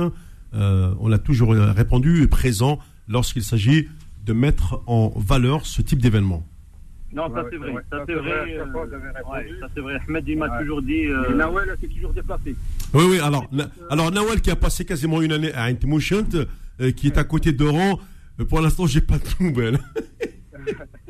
euh, 0.53 0.93
on 0.99 1.11
a 1.11 1.17
toujours 1.17 1.53
répondu 1.53 2.23
et 2.23 2.27
présent 2.27 2.79
lorsqu'il 3.07 3.43
s'agit 3.43 3.87
de 4.25 4.33
mettre 4.33 4.81
en 4.87 5.11
valeur 5.15 5.65
ce 5.65 5.81
type 5.81 6.01
d'événement. 6.01 6.45
Non, 7.11 7.33
ça 7.33 7.43
c'est 7.49 7.57
vrai. 7.57 7.73
Ça 7.89 8.03
c'est 8.05 8.13
vrai. 8.13 8.57
Euh, 8.59 8.65
ça 9.59 9.67
c'est 9.73 9.81
vrai. 9.81 9.99
Ahmed, 10.07 10.27
il 10.27 10.37
m'a 10.37 10.59
toujours 10.59 10.81
dit. 10.81 11.07
Euh... 11.07 11.33
Nawel 11.33 11.75
s'est 11.81 11.87
toujours 11.87 12.13
déplacé. 12.13 12.55
Oui, 12.93 13.03
oui. 13.09 13.19
Alors, 13.19 13.49
alors 13.89 14.11
Nawel 14.11 14.41
qui 14.41 14.51
a 14.51 14.55
passé 14.55 14.85
quasiment 14.85 15.21
une 15.21 15.31
année 15.31 15.51
à 15.53 15.63
Intimushant, 15.63 16.29
euh, 16.81 16.91
qui 16.91 17.07
est 17.07 17.17
à 17.17 17.23
côté 17.23 17.51
d'Oran. 17.51 17.99
Pour 18.47 18.61
l'instant, 18.61 18.85
j'ai 18.85 19.01
pas 19.01 19.17
de 19.17 19.43
nouvelles. 19.43 19.79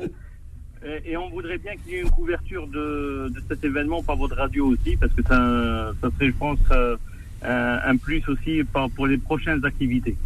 et, 1.04 1.16
on 1.16 1.28
voudrait 1.30 1.58
bien 1.58 1.76
qu'il 1.76 1.92
y 1.92 1.96
ait 1.96 2.00
une 2.00 2.10
couverture 2.10 2.66
de, 2.66 3.30
de, 3.32 3.42
cet 3.48 3.62
événement 3.62 4.02
par 4.02 4.16
votre 4.16 4.36
radio 4.36 4.66
aussi, 4.68 4.96
parce 4.96 5.12
que 5.12 5.22
ça, 5.22 5.92
ça 6.00 6.08
serait, 6.10 6.28
je 6.28 6.36
pense, 6.36 6.58
euh, 6.72 6.96
un 7.42 7.96
plus 7.96 8.22
aussi 8.28 8.62
pour 8.94 9.06
les 9.06 9.18
prochaines 9.18 9.64
activités. 9.64 10.16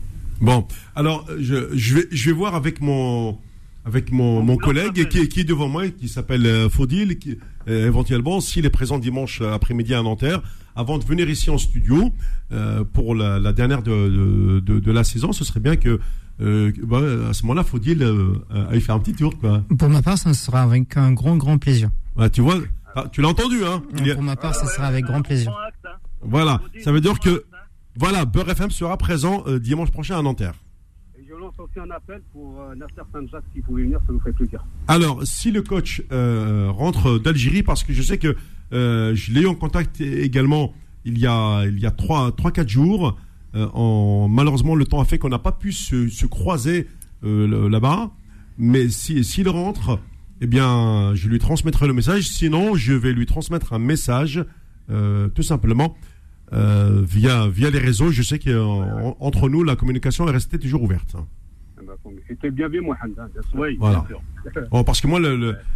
Bon, 0.40 0.66
alors 0.96 1.26
je, 1.38 1.68
je, 1.74 1.94
vais, 1.94 2.06
je 2.10 2.26
vais 2.26 2.36
voir 2.36 2.54
avec 2.54 2.80
mon 2.80 3.38
avec 3.84 4.10
mon, 4.10 4.42
mon 4.42 4.56
collègue 4.56 5.08
qui, 5.08 5.28
qui, 5.28 5.40
est 5.40 5.44
devant 5.44 5.68
moi, 5.68 5.88
qui 5.88 6.08
s'appelle 6.08 6.46
euh, 6.46 6.68
Faudil, 6.70 7.18
qui, 7.18 7.38
euh, 7.68 7.86
éventuellement, 7.86 8.40
s'il 8.40 8.64
est 8.64 8.70
présent 8.70 8.98
dimanche 8.98 9.42
après-midi 9.42 9.92
à 9.94 10.02
Nanterre, 10.02 10.40
avant 10.74 10.98
de 10.98 11.04
venir 11.04 11.28
ici 11.28 11.50
en 11.50 11.58
studio 11.58 12.10
euh, 12.52 12.84
pour 12.84 13.14
la, 13.14 13.38
la 13.38 13.52
dernière 13.52 13.82
de, 13.82 14.60
de, 14.60 14.80
de, 14.80 14.92
la 14.92 15.04
saison, 15.04 15.32
ce 15.32 15.44
serait 15.44 15.60
bien 15.60 15.76
que 15.76 16.00
euh, 16.40 16.72
bah, 16.82 17.00
à 17.30 17.32
ce 17.32 17.42
moment-là, 17.44 17.62
Faudil 17.62 18.02
euh, 18.02 18.34
aille 18.70 18.80
faire 18.80 18.94
un 18.94 19.00
petit 19.00 19.14
tour. 19.14 19.38
Quoi. 19.38 19.62
Pour 19.78 19.88
ma 19.88 20.02
part, 20.02 20.18
ça 20.18 20.34
sera 20.34 20.62
avec 20.62 20.96
un 20.96 21.12
grand, 21.12 21.36
grand 21.36 21.58
plaisir. 21.58 21.90
Ouais, 22.16 22.30
tu 22.30 22.40
vois, 22.40 22.58
ah, 22.96 23.04
tu 23.12 23.20
l'as 23.20 23.28
entendu, 23.28 23.64
hein 23.64 23.82
Pour 24.14 24.22
ma 24.22 24.36
part, 24.36 24.54
ça 24.54 24.66
sera 24.66 24.86
avec 24.86 25.04
grand 25.04 25.22
plaisir. 25.22 25.52
Voilà, 26.26 26.60
ça 26.82 26.92
veut 26.92 27.00
dire 27.00 27.18
que 27.20 27.44
voilà, 27.96 28.24
Beurre 28.24 28.50
FM 28.50 28.70
sera 28.70 28.96
présent 28.96 29.44
euh, 29.46 29.60
dimanche 29.60 29.92
prochain 29.92 30.18
à 30.18 30.22
Nanterre. 30.22 30.54
Et 31.16 31.24
je 31.28 31.34
lance 31.34 31.54
aussi 31.58 31.78
un 31.78 31.90
appel 31.92 32.22
pour 32.32 32.60
euh, 32.60 32.74
Nasser 32.74 33.08
Saint-Jacques, 33.12 33.44
s'il 33.52 33.62
venir, 33.62 34.00
ça 34.04 34.12
nous 34.12 34.18
ferait 34.18 34.32
plaisir. 34.32 34.64
Alors, 34.88 35.20
si 35.24 35.52
le 35.52 35.62
coach 35.62 36.02
euh, 36.10 36.70
rentre 36.70 37.18
d'Algérie, 37.20 37.62
parce 37.62 37.84
que 37.84 37.92
je 37.92 38.02
sais 38.02 38.18
que 38.18 38.36
je 38.72 39.32
l'ai 39.32 39.42
eu 39.42 39.46
en 39.46 39.54
contact 39.54 40.00
également 40.00 40.72
il 41.04 41.16
y 41.16 41.28
a 41.28 41.64
il 41.64 41.78
y 41.78 41.86
a 41.86 41.92
trois 41.92 42.32
trois 42.32 42.50
quatre 42.50 42.68
jours. 42.68 43.16
en, 43.54 44.26
malheureusement, 44.28 44.74
le 44.74 44.84
temps 44.84 45.00
a 45.00 45.04
fait 45.04 45.18
qu'on 45.18 45.28
n'a 45.28 45.38
pas 45.38 45.52
pu 45.52 45.70
se, 45.70 46.08
se 46.08 46.26
croiser 46.26 46.88
là-bas. 47.22 48.10
Mais 48.58 48.88
si 48.88 49.22
s'il 49.22 49.48
rentre, 49.48 50.00
eh 50.40 50.48
bien, 50.48 51.14
je 51.14 51.28
lui 51.28 51.38
transmettrai 51.38 51.86
le 51.86 51.92
message. 51.92 52.24
Sinon, 52.26 52.74
je 52.74 52.94
vais 52.94 53.12
lui 53.12 53.26
transmettre 53.26 53.74
un 53.74 53.78
message, 53.78 54.44
tout 54.88 55.42
simplement, 55.42 55.96
euh, 56.54 57.02
via, 57.04 57.48
via 57.48 57.70
les 57.70 57.78
réseaux. 57.78 58.10
Je 58.10 58.22
sais 58.22 58.38
qu'entre 58.38 59.48
nous, 59.48 59.64
la 59.64 59.76
communication 59.76 60.28
est 60.28 60.30
restée 60.30 60.58
toujours 60.58 60.82
ouverte. 60.82 61.16
C'était 62.28 62.50
bien 62.50 62.68
vu, 62.68 62.80
Mohamed. 62.80 63.18
Hein, 63.18 63.28
oui, 63.54 63.76
voilà. 63.78 64.04
parce 64.86 65.00
que 65.00 65.06
moi, 65.06 65.20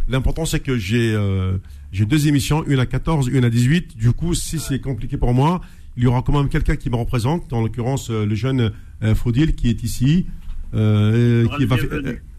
l'important, 0.07 0.45
c'est 0.45 0.59
que 0.59 0.77
j'ai 0.77 1.13
euh, 1.13 1.57
j'ai 1.91 2.05
deux 2.05 2.27
émissions, 2.27 2.63
une 2.65 2.79
à 2.79 2.85
14, 2.85 3.27
une 3.27 3.45
à 3.45 3.49
18. 3.49 3.97
Du 3.97 4.11
coup, 4.11 4.33
si 4.33 4.59
c'est 4.59 4.79
compliqué 4.79 5.17
pour 5.17 5.33
moi, 5.33 5.61
il 5.97 6.03
y 6.03 6.07
aura 6.07 6.21
quand 6.21 6.33
même 6.33 6.49
quelqu'un 6.49 6.75
qui 6.75 6.89
me 6.89 6.95
représente, 6.95 7.51
en 7.53 7.61
l'occurrence 7.61 8.09
euh, 8.09 8.25
le 8.25 8.35
jeune 8.35 8.71
Faudil 9.15 9.55
qui 9.55 9.69
est 9.69 9.83
ici, 9.83 10.27
et 10.73 11.45
qui, 11.57 11.65
va, 11.65 11.77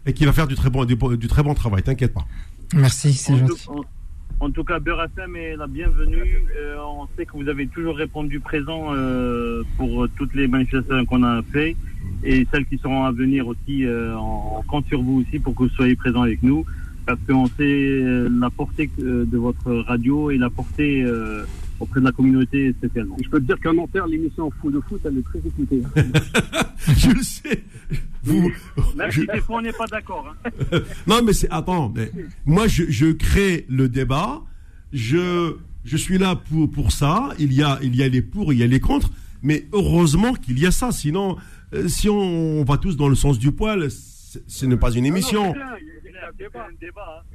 et 0.05 0.13
qui 0.13 0.25
va 0.25 0.31
faire 0.33 0.47
du 0.47 0.55
très 0.55 0.69
bon, 0.69 0.85
du, 0.85 1.27
très 1.27 1.43
bon 1.43 1.53
travail. 1.53 1.81
T'inquiète 1.83 2.13
pas. 2.13 2.25
Merci, 2.73 3.13
c'est 3.13 3.37
gentil. 3.37 3.67
En 4.41 4.49
tout 4.49 4.63
cas, 4.63 4.79
Berassem 4.79 5.35
est 5.35 5.55
la 5.55 5.67
bienvenue. 5.67 6.43
Euh, 6.59 6.75
on 6.83 7.07
sait 7.15 7.27
que 7.27 7.33
vous 7.33 7.47
avez 7.47 7.67
toujours 7.67 7.95
répondu 7.95 8.39
présent 8.39 8.87
euh, 8.89 9.61
pour 9.77 10.07
toutes 10.17 10.33
les 10.33 10.47
manifestations 10.47 11.05
qu'on 11.05 11.21
a 11.21 11.43
fait 11.43 11.75
et 12.23 12.47
celles 12.51 12.65
qui 12.65 12.79
seront 12.79 13.03
à 13.05 13.11
venir 13.11 13.47
aussi. 13.47 13.85
Euh, 13.85 14.15
on 14.17 14.63
compte 14.63 14.87
sur 14.87 14.99
vous 15.03 15.21
aussi 15.21 15.37
pour 15.37 15.53
que 15.53 15.63
vous 15.63 15.69
soyez 15.69 15.95
présent 15.95 16.23
avec 16.23 16.41
nous 16.41 16.65
parce 17.05 17.19
qu'on 17.29 17.45
sait 17.55 18.01
la 18.31 18.49
portée 18.49 18.89
de 18.97 19.37
votre 19.37 19.71
radio 19.73 20.31
et 20.31 20.39
la 20.39 20.49
portée 20.49 21.05
auprès 21.81 21.99
de 21.99 22.05
la 22.05 22.11
communauté 22.11 22.73
spécialement. 22.73 23.17
Je 23.23 23.29
peux 23.29 23.39
te 23.39 23.45
dire 23.45 23.59
qu'à 23.59 23.73
Nanterre, 23.73 24.07
l'émission 24.07 24.51
Fou 24.61 24.71
de 24.71 24.79
foot, 24.81 25.01
elle 25.05 25.17
est 25.17 25.23
très 25.23 25.39
écoutée. 25.39 25.81
je 26.97 27.09
le 27.09 27.23
sais. 27.23 27.63
Vous, 28.23 28.51
Même 28.95 29.11
si 29.11 29.25
des 29.25 29.41
fois 29.41 29.57
on 29.57 29.61
n'est 29.61 29.71
pas 29.73 29.87
d'accord. 29.87 30.33
Hein. 30.45 30.79
non, 31.07 31.21
mais 31.23 31.33
c'est 31.33 31.49
attends, 31.49 31.91
mais 31.95 32.11
moi 32.45 32.67
je, 32.67 32.83
je 32.89 33.11
crée 33.11 33.65
le 33.67 33.89
débat. 33.89 34.41
je, 34.93 35.55
je 35.83 35.97
suis 35.97 36.17
là 36.17 36.35
pour, 36.35 36.69
pour 36.69 36.91
ça. 36.91 37.29
Il 37.39 37.53
y, 37.53 37.63
a, 37.63 37.79
il 37.81 37.95
y 37.95 38.03
a 38.03 38.07
les 38.07 38.21
pour, 38.21 38.53
il 38.53 38.59
y 38.59 38.63
a 38.63 38.67
les 38.67 38.79
contre. 38.79 39.09
Mais 39.41 39.67
heureusement 39.73 40.33
qu'il 40.33 40.59
y 40.59 40.65
a 40.65 40.71
ça. 40.71 40.91
Sinon, 40.91 41.37
euh, 41.73 41.87
si 41.87 42.09
on, 42.09 42.63
va 42.63 42.77
tous 42.77 42.95
dans 42.95 43.09
le 43.09 43.15
sens 43.15 43.39
du 43.39 43.51
poil, 43.51 43.89
ce 43.89 44.65
n'est 44.65 44.77
pas 44.77 44.91
une 44.91 45.05
émission. 45.05 45.53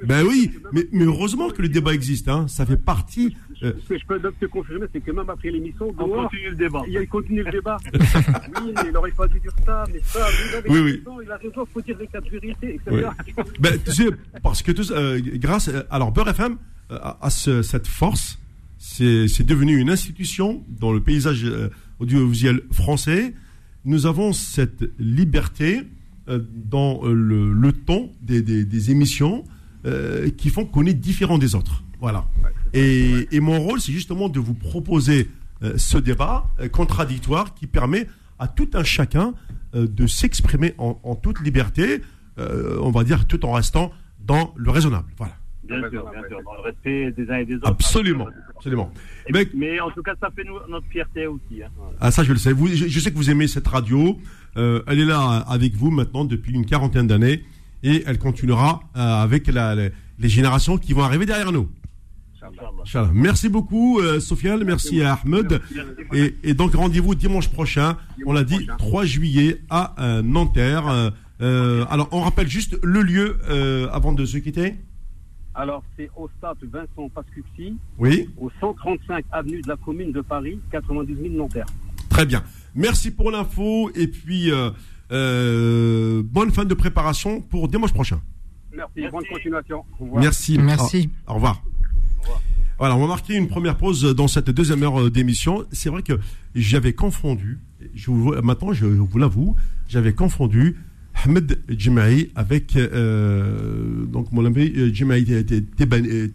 Ben 0.05 0.25
oui, 0.25 0.53
mais, 0.73 0.87
mais, 0.93 1.05
heureusement 1.05 1.51
que 1.51 1.63
le 1.63 1.69
débat 1.69 1.93
existe. 1.93 2.29
Hein. 2.29 2.47
Ça 2.49 2.65
fait 2.65 2.77
partie. 2.77 3.37
Euh, 3.63 3.73
Ce 3.83 3.89
que 3.89 3.99
je 3.99 4.07
peux 4.07 4.21
te 4.21 4.47
confirmer, 4.47 4.87
c'est 4.93 5.01
que 5.01 5.11
même 5.11 5.31
après 5.31 5.51
l'émission, 5.51 5.89
on 5.99 6.09
continue 6.09 6.51
le 6.51 6.57
débat. 6.57 6.83
Il 6.89 7.09
continue 7.09 7.43
le 7.43 7.51
débat. 7.51 7.79
oui, 7.95 8.73
mais 8.75 8.89
il 8.89 8.97
aurait 8.97 9.11
pas 9.13 9.27
dû 9.29 9.41
dire 9.41 9.53
ça, 9.65 9.85
mais 9.93 10.01
ça, 10.05 10.27
oui, 10.69 10.81
oui. 10.81 11.03
Il 11.25 11.31
a 11.31 11.37
raison, 11.37 11.67
il 11.67 11.73
faut 11.73 11.81
dire 11.81 11.97
les 11.99 12.07
quatre 12.07 12.29
vérités, 12.29 12.75
etc. 12.75 13.09
Ben, 13.59 13.79
tu 13.85 13.93
sais, 13.93 14.09
parce 14.43 14.63
que 14.63 14.73
euh, 14.93 15.21
grâce. 15.35 15.71
Alors, 15.91 16.13
Beurre 16.13 16.29
FM 16.29 16.59
a, 16.91 17.31
cette 17.31 17.87
force. 17.87 18.39
C'est 18.79 19.47
devenu 19.47 19.79
une 19.79 19.91
institution 19.91 20.63
dans 20.69 20.93
le 20.93 21.01
paysage 21.01 21.47
audiovisuel 21.99 22.63
français, 22.73 23.35
nous 23.85 24.07
avons 24.07 24.33
cette 24.33 24.85
liberté 24.99 25.83
euh, 26.29 26.41
dans 26.53 27.01
euh, 27.05 27.13
le, 27.13 27.53
le 27.53 27.73
ton 27.73 28.11
des, 28.21 28.43
des, 28.43 28.91
émissions 28.91 29.45
euh, 29.85 30.29
qui 30.31 30.51
font 30.51 30.65
qu'on 30.65 30.85
est 30.87 30.95
différent 30.95 31.39
des 31.39 31.55
autres. 31.55 31.85
Voilà. 32.01 32.27
Et, 32.73 33.29
et 33.31 33.41
mon 33.41 33.61
rôle, 33.61 33.81
c'est 33.81 33.93
justement 33.93 34.29
de 34.29 34.41
vous 34.41 34.55
proposer 34.55 35.31
ce 35.77 35.97
débat 35.97 36.47
contradictoire 36.71 37.55
qui 37.55 37.67
permet 37.67 38.07
à 38.39 38.47
tout 38.47 38.69
un 38.75 38.85
chacun 38.85 39.33
de 39.73 40.07
s'exprimer 40.07 40.75
en, 40.77 41.01
en, 41.03 41.15
toute 41.15 41.41
liberté, 41.41 42.03
on 42.37 42.91
va 42.91 43.05
dire 43.05 43.27
tout 43.27 43.43
en 43.47 43.53
restant 43.53 43.91
dans 44.21 44.53
le 44.57 44.71
raisonnable. 44.71 45.09
Voilà. 45.17 45.35
Bien 45.67 45.81
sûr, 45.91 46.11
bien 46.11 46.23
sûr, 46.29 46.41
dans 46.45 46.55
le 46.55 46.61
respect 46.61 47.11
des 47.13 47.31
uns 47.31 47.39
et 47.39 47.45
des 47.45 47.57
autres. 47.57 47.69
Absolument, 47.69 48.29
absolument. 48.55 48.93
Mais, 49.33 49.49
mais, 49.55 49.81
en 49.81 49.91
tout 49.91 50.03
cas, 50.03 50.15
ça 50.21 50.31
fait 50.35 50.45
notre 50.45 50.87
fierté 50.87 51.27
aussi. 51.27 51.63
Hein. 51.63 51.71
Ah, 52.01 52.11
ça, 52.11 52.23
je 52.23 52.33
le 52.33 52.39
sais. 52.39 52.53
Vous, 52.53 52.69
je, 52.69 53.01
sais 53.01 53.11
que 53.11 53.17
vous 53.17 53.31
aimez 53.31 53.49
cette 53.49 53.67
radio. 53.67 54.19
Euh, 54.57 54.83
elle 54.87 55.01
est 55.01 55.05
là 55.05 55.45
avec 55.49 55.75
vous 55.75 55.91
maintenant 55.91 56.25
depuis 56.25 56.53
une 56.53 56.65
quarantaine 56.65 57.07
d'années 57.07 57.43
et 57.83 58.05
elle 58.07 58.19
continuera 58.19 58.81
euh, 58.97 59.01
avec 59.01 59.49
la, 59.49 59.75
les, 59.75 59.93
générations 60.29 60.79
qui 60.79 60.93
vont 60.93 61.03
arriver 61.03 61.27
derrière 61.27 61.53
nous. 61.53 61.69
Merci 63.13 63.49
beaucoup, 63.49 64.01
euh, 64.01 64.21
Sofiane. 64.21 64.65
Merci, 64.65 65.03
à 65.03 65.15
Ahmed. 65.15 65.61
Et, 66.13 66.35
et, 66.43 66.55
donc, 66.55 66.75
rendez-vous 66.75 67.15
dimanche 67.15 67.49
prochain. 67.49 67.97
on 68.25 68.33
l'a 68.33 68.45
dit, 68.45 68.67
3 68.79 69.05
juillet 69.05 69.63
à 69.71 69.95
euh, 69.99 70.23
Nanterre. 70.23 71.13
Euh, 71.41 71.85
alors, 71.91 72.09
on 72.13 72.21
rappelle 72.21 72.49
juste 72.49 72.79
le 72.83 73.03
lieu 73.03 73.39
avant 73.93 74.13
de 74.13 74.25
se 74.25 74.39
quitter. 74.39 74.77
Alors, 75.57 75.83
c'est 75.97 76.11
au 76.17 76.29
stade 76.37 76.59
Vincent 76.71 77.09
Pascuxi. 77.15 77.77
Oui. 77.99 78.29
Au 78.39 78.51
135 78.61 79.25
avenue 79.33 79.63
de 79.63 79.69
la 79.69 79.77
commune 79.77 80.13
de 80.13 80.21
Paris, 80.21 80.61
92 80.71 81.17
000 81.19 81.35
Nanterre. 81.35 81.67
Très 82.11 82.27
bien. 82.27 82.43
Merci 82.75 83.11
pour 83.11 83.31
l'info 83.31 83.91
et 83.95 84.07
puis 84.07 84.51
euh, 84.53 84.71
euh, 85.13 86.23
bonne 86.23 86.51
fin 86.51 86.67
de 86.67 86.75
préparation 86.75 87.41
pour 87.41 87.69
dimanche 87.69 87.95
prochain. 87.95 88.21
Merci, 88.71 89.09
bonne 89.11 89.25
continuation. 89.25 89.85
Merci. 90.01 90.59
Merci. 90.59 91.11
Au, 91.27 91.35
revoir. 91.35 91.63
Voilà, 92.79 92.95
on 92.95 93.01
va 93.01 93.07
marquer 93.07 93.35
une 93.35 93.49
première 93.49 93.77
pause 93.77 94.03
dans 94.15 94.29
cette 94.29 94.51
deuxième 94.51 94.83
heure 94.83 95.11
d'émission. 95.11 95.65
C'est 95.73 95.89
vrai 95.89 96.03
que 96.03 96.13
j'avais 96.55 96.93
confondu, 96.93 97.59
maintenant 98.43 98.73
je 98.73 98.85
vous 98.85 99.19
l'avoue, 99.19 99.57
j'avais 99.89 100.13
confondu 100.13 100.77
Ahmed 101.25 101.59
Djimaï 101.69 102.31
avec 102.35 102.77
euh, 102.77 104.05
donc 104.07 104.33
mon 104.33 104.45
ami 104.45 104.73
euh, 104.77 104.93
Djimaï 104.93 105.25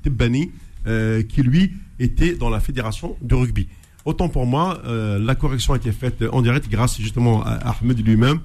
Tebani, 0.02 0.52
euh, 0.88 1.24
qui 1.24 1.42
lui 1.42 1.74
était 2.00 2.34
dans 2.36 2.50
la 2.50 2.60
fédération 2.60 3.16
de 3.22 3.36
rugby. 3.36 3.68
Autant 4.04 4.30
pour 4.30 4.48
moi, 4.48 4.82
la 4.84 5.36
correction 5.36 5.74
a 5.74 5.78
été 5.78 5.92
faite 5.92 6.24
en 6.32 6.42
direct 6.42 6.68
grâce 6.72 7.00
justement 7.00 7.44
à 7.44 7.52
Ahmed 7.70 8.04
lui-même. 8.04 8.40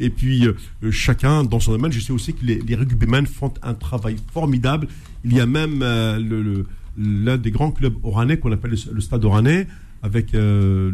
Et 0.00 0.10
puis 0.10 0.46
chacun 0.90 1.44
dans 1.44 1.60
son 1.60 1.72
domaine. 1.72 1.90
Je 1.90 2.00
sais 2.00 2.12
aussi 2.12 2.34
que 2.34 2.44
les, 2.44 2.56
les 2.60 2.74
rugbymen 2.74 3.26
font 3.26 3.54
un 3.62 3.72
travail 3.72 4.16
formidable. 4.34 4.86
Il 5.24 5.32
y 5.32 5.40
a 5.40 5.46
même 5.46 5.78
le, 5.80 6.66
l'un 6.98 7.36
des 7.36 7.50
grands 7.50 7.70
clubs 7.70 7.94
oranais 8.02 8.38
qu'on 8.38 8.52
appelle 8.52 8.74
le, 8.92 9.00
Stade 9.00 9.24
oranais 9.24 9.66
avec 10.02 10.32
le 10.32 10.92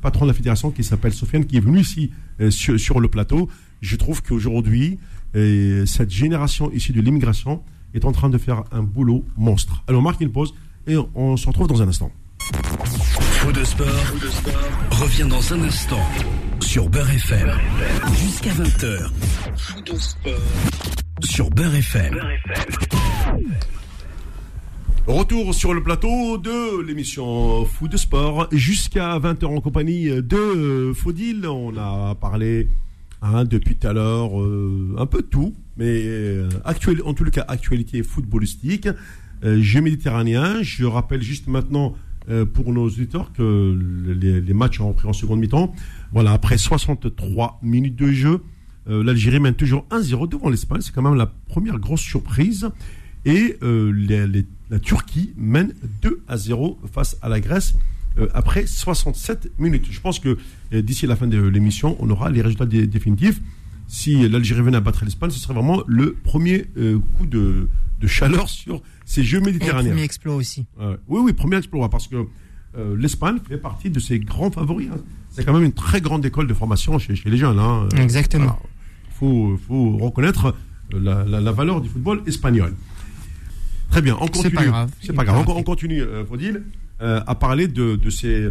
patron 0.00 0.24
de 0.24 0.30
la 0.30 0.34
fédération 0.34 0.70
qui 0.70 0.82
s'appelle 0.84 1.12
Sofiane 1.12 1.44
qui 1.44 1.56
est 1.56 1.60
venu 1.60 1.80
ici 1.80 2.10
sur, 2.50 2.78
sur, 2.78 3.00
le 3.00 3.08
plateau 3.08 3.48
je 3.80 3.96
trouve 3.96 4.22
qu'aujourd'hui, 4.22 4.98
cette 5.34 6.10
génération 6.10 6.70
issue 6.72 6.92
de 6.92 7.00
l'immigration 7.00 7.62
est 7.94 8.04
en 8.04 8.12
train 8.12 8.28
de 8.28 8.38
faire 8.38 8.64
un 8.72 8.82
boulot 8.82 9.24
monstre. 9.36 9.82
Alors, 9.86 10.00
on 10.00 10.04
marque 10.04 10.20
une 10.20 10.32
pause 10.32 10.54
et 10.86 10.96
on 11.14 11.36
se 11.36 11.46
retrouve 11.46 11.68
dans 11.68 11.82
un 11.82 11.88
instant. 11.88 12.10
Fou 12.38 13.52
de 13.52 13.64
sport, 13.64 13.86
revient 14.90 15.26
dans 15.28 15.52
un 15.52 15.62
instant 15.62 16.00
sur 16.60 16.88
Beurre 16.88 17.10
FM. 17.10 17.50
Jusqu'à 18.16 18.52
20h. 18.52 19.10
Fou 19.56 19.80
de 19.82 19.96
sport 19.96 20.32
sur 21.24 21.50
Beurre 21.50 21.74
FM. 21.76 22.18
Retour 25.06 25.54
sur 25.54 25.74
le 25.74 25.82
plateau 25.82 26.38
de 26.38 26.80
l'émission 26.82 27.64
Fou 27.64 27.88
de 27.88 27.96
Sport 27.96 28.48
jusqu'à 28.52 29.18
20h 29.18 29.46
en 29.46 29.60
compagnie 29.60 30.06
de 30.06 30.92
Faudil. 30.94 31.46
On 31.46 31.76
a 31.76 32.14
parlé 32.14 32.68
Hein, 33.24 33.44
depuis 33.44 33.76
tout 33.76 33.86
à 33.86 33.92
l'heure, 33.92 34.40
euh, 34.40 34.96
un 34.98 35.06
peu 35.06 35.22
tout, 35.22 35.54
mais 35.76 36.02
euh, 36.04 36.48
actuel, 36.64 37.02
en 37.04 37.14
tout 37.14 37.24
cas 37.26 37.44
actualité 37.46 38.02
footballistique, 38.02 38.88
euh, 39.44 39.62
jeu 39.62 39.80
méditerranéen. 39.80 40.60
Je 40.62 40.84
rappelle 40.84 41.22
juste 41.22 41.46
maintenant 41.46 41.94
pour 42.54 42.72
nos 42.72 42.86
auditeurs 42.86 43.32
que 43.32 43.76
les, 44.06 44.54
matchs 44.54 44.80
ont 44.80 44.90
repris 44.90 45.08
en 45.08 45.12
seconde 45.12 45.40
mi-temps. 45.40 45.74
Voilà, 46.12 46.30
après 46.30 46.56
63 46.56 47.58
minutes 47.62 47.96
de 47.96 48.12
jeu, 48.12 48.42
l'Algérie 48.86 49.40
mène 49.40 49.54
toujours 49.54 49.84
1-0 49.90 50.28
devant 50.28 50.48
l'Espagne. 50.48 50.82
C'est 50.82 50.94
quand 50.94 51.02
même 51.02 51.16
la 51.16 51.26
première 51.26 51.80
grosse 51.80 52.00
surprise. 52.00 52.70
Et 53.24 53.56
la 54.70 54.78
Turquie 54.80 55.32
mène 55.36 55.74
2 56.02 56.22
0 56.34 56.78
face 56.92 57.16
à 57.22 57.28
la 57.28 57.40
Grèce. 57.40 57.74
Euh, 58.18 58.28
après 58.34 58.66
67 58.66 59.52
minutes. 59.58 59.86
Je 59.90 60.00
pense 60.00 60.18
que 60.18 60.36
euh, 60.72 60.82
d'ici 60.82 61.06
la 61.06 61.16
fin 61.16 61.26
de 61.26 61.38
l'émission, 61.38 61.96
on 61.98 62.10
aura 62.10 62.30
les 62.30 62.42
résultats 62.42 62.66
définitifs. 62.66 63.40
Si 63.88 64.28
l'Algérie 64.28 64.62
venait 64.62 64.76
à 64.76 64.80
battre 64.80 65.04
l'Espagne, 65.04 65.30
ce 65.30 65.38
serait 65.38 65.54
vraiment 65.54 65.82
le 65.86 66.12
premier 66.12 66.66
euh, 66.76 66.98
coup 67.16 67.26
de, 67.26 67.68
chaleur 68.06 68.48
sur 68.50 68.82
ces 69.04 69.22
Jeux 69.22 69.40
méditerranéens. 69.40 69.92
premier 69.92 70.04
exploit 70.04 70.34
aussi. 70.34 70.66
oui, 71.08 71.20
oui, 71.22 71.32
premier 71.32 71.56
exploit, 71.56 71.88
parce 71.88 72.08
que 72.08 72.26
l'Espagne 72.96 73.38
fait 73.46 73.58
partie 73.58 73.90
de 73.90 74.00
ses 74.00 74.18
grands 74.18 74.50
favoris. 74.50 74.88
Hein. 74.92 74.98
C'est 75.30 75.44
quand 75.44 75.52
même 75.52 75.64
une 75.64 75.74
très 75.74 76.00
grande 76.00 76.24
école 76.24 76.46
de 76.46 76.54
formation 76.54 76.98
chez, 76.98 77.14
les 77.24 77.36
jeunes. 77.36 77.58
Hein. 77.58 77.88
Exactement. 77.96 78.58
Il 79.08 79.14
faut, 79.14 79.58
faut, 79.68 79.98
reconnaître 79.98 80.54
la, 80.90 81.24
la, 81.24 81.52
valeur 81.52 81.80
du 81.80 81.88
football 81.88 82.22
espagnol. 82.26 82.74
Très 83.92 84.02
bien, 84.02 84.16
on 84.20 84.26
continue. 84.26 84.42
C'est 84.42 84.50
pas 84.50 84.64
grave. 84.64 84.90
C'est 85.00 85.12
pas 85.12 85.24
grave, 85.24 85.44
on, 85.46 85.56
on 85.56 85.62
continue, 85.62 86.02
Faudil. 86.28 86.62
Euh, 87.02 87.20
à 87.26 87.34
parler 87.34 87.66
de, 87.66 87.96
de, 87.96 88.10
ces, 88.10 88.50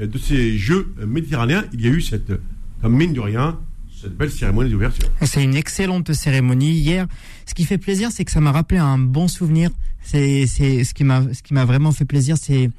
de 0.00 0.18
ces 0.18 0.58
Jeux 0.58 0.92
méditerranéens. 1.06 1.64
Il 1.72 1.80
y 1.82 1.86
a 1.86 1.90
eu 1.90 2.00
cette, 2.00 2.32
comme 2.80 2.96
mine 2.96 3.12
de 3.12 3.20
rien, 3.20 3.60
cette 4.00 4.16
belle 4.16 4.32
cérémonie 4.32 4.70
d'ouverture. 4.70 5.08
C'est 5.22 5.44
une 5.44 5.54
excellente 5.54 6.12
cérémonie 6.12 6.72
hier. 6.72 7.06
Ce 7.46 7.54
qui 7.54 7.64
fait 7.64 7.78
plaisir, 7.78 8.10
c'est 8.10 8.24
que 8.24 8.32
ça 8.32 8.40
m'a 8.40 8.50
rappelé 8.50 8.80
un 8.80 8.98
bon 8.98 9.28
souvenir. 9.28 9.70
C'est 10.02 10.48
ce 10.48 10.94
qui 10.94 11.04
m'a 11.04 11.22
ce 11.32 11.44
qui 11.44 11.54
m'a 11.54 11.64
vraiment 11.64 11.92
fait 11.92 12.04
plaisir, 12.04 12.36
c'est 12.36 12.70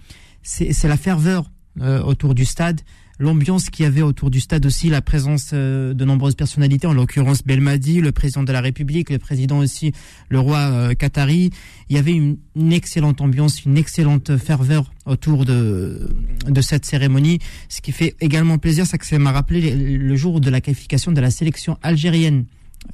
c'est 0.42 0.88
la 0.90 0.98
ferveur 0.98 1.50
euh, 1.80 2.02
autour 2.04 2.36
du 2.36 2.44
stade 2.44 2.82
l'ambiance 3.24 3.70
qu'il 3.70 3.84
y 3.84 3.88
avait 3.88 4.02
autour 4.02 4.30
du 4.30 4.40
stade 4.40 4.66
aussi, 4.66 4.90
la 4.90 5.02
présence 5.02 5.52
euh, 5.54 5.94
de 5.94 6.06
nombreuses 6.06 6.36
personnalités, 6.36 6.86
en 6.86 6.94
l'occurrence 6.94 7.44
Belmadi, 7.44 8.02
le 8.02 8.12
président 8.12 8.44
de 8.44 8.52
la 8.52 8.62
République, 8.62 9.10
le 9.10 9.18
président 9.18 9.60
aussi, 9.60 9.94
le 10.30 10.40
roi 10.40 10.58
euh, 10.58 10.94
Qatari. 10.94 11.50
Il 11.90 11.96
y 11.96 12.00
avait 12.00 12.12
une, 12.12 12.38
excellente 12.72 13.22
ambiance, 13.22 13.66
une 13.66 13.78
excellente 13.78 14.38
ferveur 14.38 14.92
autour 15.06 15.46
de, 15.46 16.16
de 16.48 16.62
cette 16.62 16.86
cérémonie. 16.86 17.40
Ce 17.70 17.82
qui 17.82 17.92
fait 17.92 18.16
également 18.20 18.58
plaisir, 18.58 18.86
c'est 18.86 18.98
que 18.98 19.06
ça 19.06 19.18
m'a 19.18 19.32
rappelé 19.32 19.74
le 19.74 20.16
jour 20.16 20.42
de 20.42 20.50
la 20.50 20.62
qualification 20.62 21.12
de 21.12 21.22
la 21.22 21.32
sélection 21.32 21.78
algérienne 21.82 22.46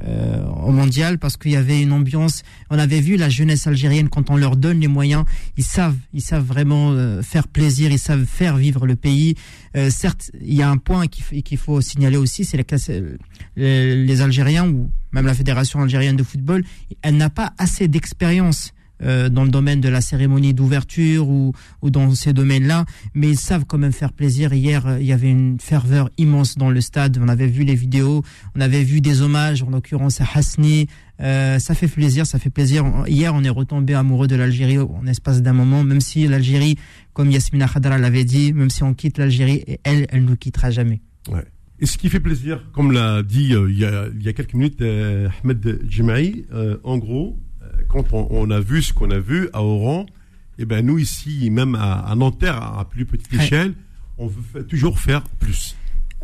euh, 0.07 0.45
au 0.45 0.71
mondial 0.71 1.17
parce 1.19 1.37
qu'il 1.37 1.51
y 1.51 1.55
avait 1.55 1.81
une 1.81 1.91
ambiance. 1.91 2.43
On 2.69 2.79
avait 2.79 3.01
vu 3.01 3.17
la 3.17 3.29
jeunesse 3.29 3.67
algérienne 3.67 4.09
quand 4.09 4.29
on 4.29 4.37
leur 4.37 4.55
donne 4.55 4.79
les 4.79 4.87
moyens, 4.87 5.25
ils 5.57 5.63
savent, 5.63 5.97
ils 6.13 6.21
savent 6.21 6.45
vraiment 6.45 6.91
euh, 6.91 7.21
faire 7.21 7.47
plaisir, 7.47 7.91
ils 7.91 7.99
savent 7.99 8.25
faire 8.25 8.57
vivre 8.57 8.85
le 8.85 8.95
pays. 8.95 9.35
Euh, 9.75 9.89
certes, 9.89 10.31
il 10.41 10.53
y 10.53 10.61
a 10.61 10.69
un 10.69 10.77
point 10.77 11.07
qu'il 11.07 11.57
faut 11.57 11.81
signaler 11.81 12.17
aussi, 12.17 12.45
c'est 12.45 12.57
la 12.57 12.63
les, 13.55 14.05
les 14.05 14.21
Algériens 14.21 14.67
ou 14.69 14.89
même 15.11 15.25
la 15.25 15.33
fédération 15.33 15.81
algérienne 15.81 16.15
de 16.15 16.23
football, 16.23 16.63
elle 17.01 17.17
n'a 17.17 17.29
pas 17.29 17.53
assez 17.57 17.87
d'expérience 17.87 18.73
euh, 19.01 19.29
dans 19.29 19.43
le 19.43 19.49
domaine 19.49 19.81
de 19.81 19.89
la 19.89 20.01
cérémonie 20.01 20.53
d'ouverture 20.53 21.29
ou, 21.29 21.53
ou 21.81 21.89
dans 21.89 22.13
ces 22.15 22.33
domaines-là, 22.33 22.85
mais 23.13 23.29
ils 23.29 23.39
savent 23.39 23.65
quand 23.65 23.77
même 23.77 23.93
faire 23.93 24.13
plaisir. 24.13 24.53
Hier, 24.53 24.97
il 24.99 25.05
y 25.05 25.13
avait 25.13 25.29
une 25.29 25.59
ferveur 25.59 26.09
immense 26.17 26.57
dans 26.57 26.69
le 26.69 26.81
stade. 26.81 27.19
On 27.21 27.27
avait 27.27 27.47
vu 27.47 27.63
les 27.63 27.75
vidéos, 27.75 28.23
on 28.55 28.61
avait 28.61 28.83
vu 28.83 29.01
des 29.01 29.21
hommages, 29.21 29.63
en 29.63 29.69
l'occurrence 29.69 30.21
à 30.21 30.25
Hasni. 30.33 30.87
Euh, 31.21 31.59
ça 31.59 31.75
fait 31.75 31.87
plaisir, 31.87 32.25
ça 32.25 32.39
fait 32.39 32.49
plaisir. 32.49 32.85
Hier, 33.07 33.33
on 33.33 33.43
est 33.43 33.49
retombé 33.49 33.93
amoureux 33.93 34.27
de 34.27 34.35
l'Algérie 34.35 34.79
en 34.79 35.05
espace 35.05 35.41
d'un 35.41 35.53
moment, 35.53 35.83
même 35.83 36.01
si 36.01 36.27
l'Algérie, 36.27 36.77
comme 37.13 37.29
Yasmina 37.31 37.67
Khadra 37.67 37.97
l'avait 37.97 38.23
dit, 38.23 38.53
même 38.53 38.69
si 38.69 38.83
on 38.83 38.93
quitte 38.93 39.17
l'Algérie, 39.17 39.63
elle, 39.83 40.07
elle 40.09 40.23
nous 40.23 40.37
quittera 40.37 40.71
jamais. 40.71 41.01
Ouais. 41.29 41.43
Et 41.81 41.85
ce 41.85 41.97
qui 41.97 42.09
fait 42.09 42.19
plaisir, 42.19 42.63
comme 42.73 42.91
l'a 42.91 43.23
dit 43.23 43.53
euh, 43.53 43.69
il, 43.69 43.77
y 43.77 43.85
a, 43.85 44.07
il, 44.13 44.23
y 44.23 44.27
a, 44.27 44.33
quelques 44.33 44.53
minutes 44.53 44.81
euh, 44.81 45.29
Ahmed 45.43 45.79
Jemaï, 45.89 46.45
en 46.83 46.97
gros, 46.97 47.37
quand 47.87 48.13
on, 48.13 48.49
a 48.51 48.59
vu 48.59 48.81
ce 48.81 48.93
qu'on 48.93 49.11
a 49.11 49.19
vu 49.19 49.49
à 49.53 49.63
Oran, 49.63 50.05
et 50.57 50.63
eh 50.63 50.65
ben 50.65 50.85
nous 50.85 50.97
ici, 50.97 51.49
même 51.49 51.75
à, 51.75 52.13
Nanterre, 52.15 52.61
à 52.61 52.87
plus 52.89 53.05
petite 53.05 53.33
échelle, 53.33 53.73
on 54.17 54.27
veut 54.27 54.65
toujours 54.65 54.99
faire 54.99 55.23
plus. 55.39 55.75